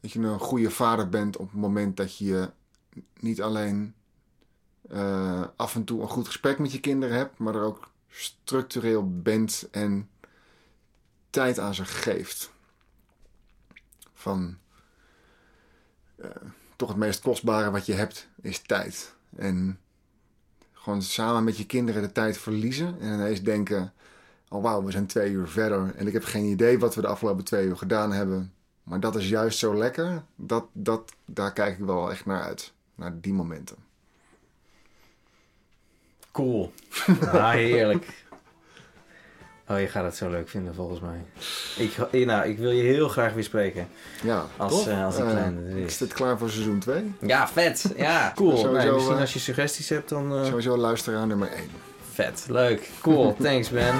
dat 0.00 0.12
je 0.12 0.18
een 0.18 0.38
goede 0.38 0.70
vader 0.70 1.08
bent 1.08 1.36
op 1.36 1.50
het 1.50 1.60
moment 1.60 1.96
dat 1.96 2.18
je 2.18 2.50
niet 3.20 3.42
alleen 3.42 3.94
uh, 4.90 5.44
af 5.56 5.74
en 5.74 5.84
toe 5.84 6.00
een 6.00 6.08
goed 6.08 6.26
gesprek 6.26 6.58
met 6.58 6.72
je 6.72 6.80
kinderen 6.80 7.16
hebt, 7.16 7.38
maar 7.38 7.54
er 7.54 7.62
ook 7.62 7.90
structureel 8.08 9.20
bent 9.22 9.68
en 9.70 10.08
tijd 11.30 11.58
aan 11.58 11.74
ze 11.74 11.84
geeft. 11.84 12.52
Van 14.22 14.56
uh, 16.16 16.26
toch 16.76 16.88
het 16.88 16.98
meest 16.98 17.20
kostbare 17.20 17.70
wat 17.70 17.86
je 17.86 17.92
hebt 17.92 18.28
is 18.40 18.58
tijd. 18.58 19.14
En 19.36 19.78
gewoon 20.72 21.02
samen 21.02 21.44
met 21.44 21.56
je 21.56 21.66
kinderen 21.66 22.02
de 22.02 22.12
tijd 22.12 22.38
verliezen 22.38 23.00
en 23.00 23.12
ineens 23.12 23.42
denken: 23.42 23.92
oh 24.48 24.62
wauw, 24.62 24.82
we 24.84 24.90
zijn 24.90 25.06
twee 25.06 25.30
uur 25.30 25.48
verder 25.48 25.94
en 25.94 26.06
ik 26.06 26.12
heb 26.12 26.24
geen 26.24 26.44
idee 26.44 26.78
wat 26.78 26.94
we 26.94 27.00
de 27.00 27.06
afgelopen 27.06 27.44
twee 27.44 27.66
uur 27.66 27.76
gedaan 27.76 28.12
hebben. 28.12 28.52
Maar 28.82 29.00
dat 29.00 29.16
is 29.16 29.28
juist 29.28 29.58
zo 29.58 29.74
lekker. 29.74 30.22
Dat, 30.36 30.64
dat, 30.72 31.12
daar 31.24 31.52
kijk 31.52 31.78
ik 31.78 31.84
wel 31.84 32.10
echt 32.10 32.26
naar 32.26 32.42
uit. 32.42 32.72
Naar 32.94 33.20
die 33.20 33.32
momenten. 33.32 33.76
Cool. 36.32 36.72
Ah, 37.20 37.50
heerlijk. 37.50 38.24
Oh, 39.72 39.80
je 39.80 39.86
gaat 39.86 40.04
het 40.04 40.16
zo 40.16 40.30
leuk 40.30 40.48
vinden 40.48 40.74
volgens 40.74 41.00
mij. 41.00 41.24
Ik, 41.76 42.26
nou, 42.26 42.48
ik 42.48 42.58
wil 42.58 42.70
je 42.70 42.82
heel 42.82 43.08
graag 43.08 43.32
weer 43.32 43.44
spreken. 43.44 43.88
Ja, 44.22 44.46
als, 44.56 44.86
uh, 44.86 45.04
als 45.04 45.18
een 45.18 45.28
kleine 45.28 45.60
uh, 45.60 45.84
is. 45.84 46.00
het 46.00 46.12
klaar 46.12 46.38
voor 46.38 46.50
seizoen 46.50 46.78
2? 46.78 47.14
Ja, 47.20 47.48
vet. 47.48 47.92
Ja, 47.96 48.32
cool. 48.36 48.56
Sowieso, 48.56 48.86
nee, 48.86 48.92
misschien 48.92 49.18
als 49.18 49.32
je 49.32 49.38
suggesties 49.38 49.88
hebt, 49.88 50.08
dan... 50.08 50.38
Uh... 50.38 50.44
Sowieso 50.44 50.76
luisteren 50.76 51.20
aan 51.20 51.28
nummer 51.28 51.48
1. 51.48 51.70
Vet, 52.12 52.44
leuk. 52.48 52.88
Cool, 53.00 53.36
thanks 53.42 53.70
man. 53.70 53.94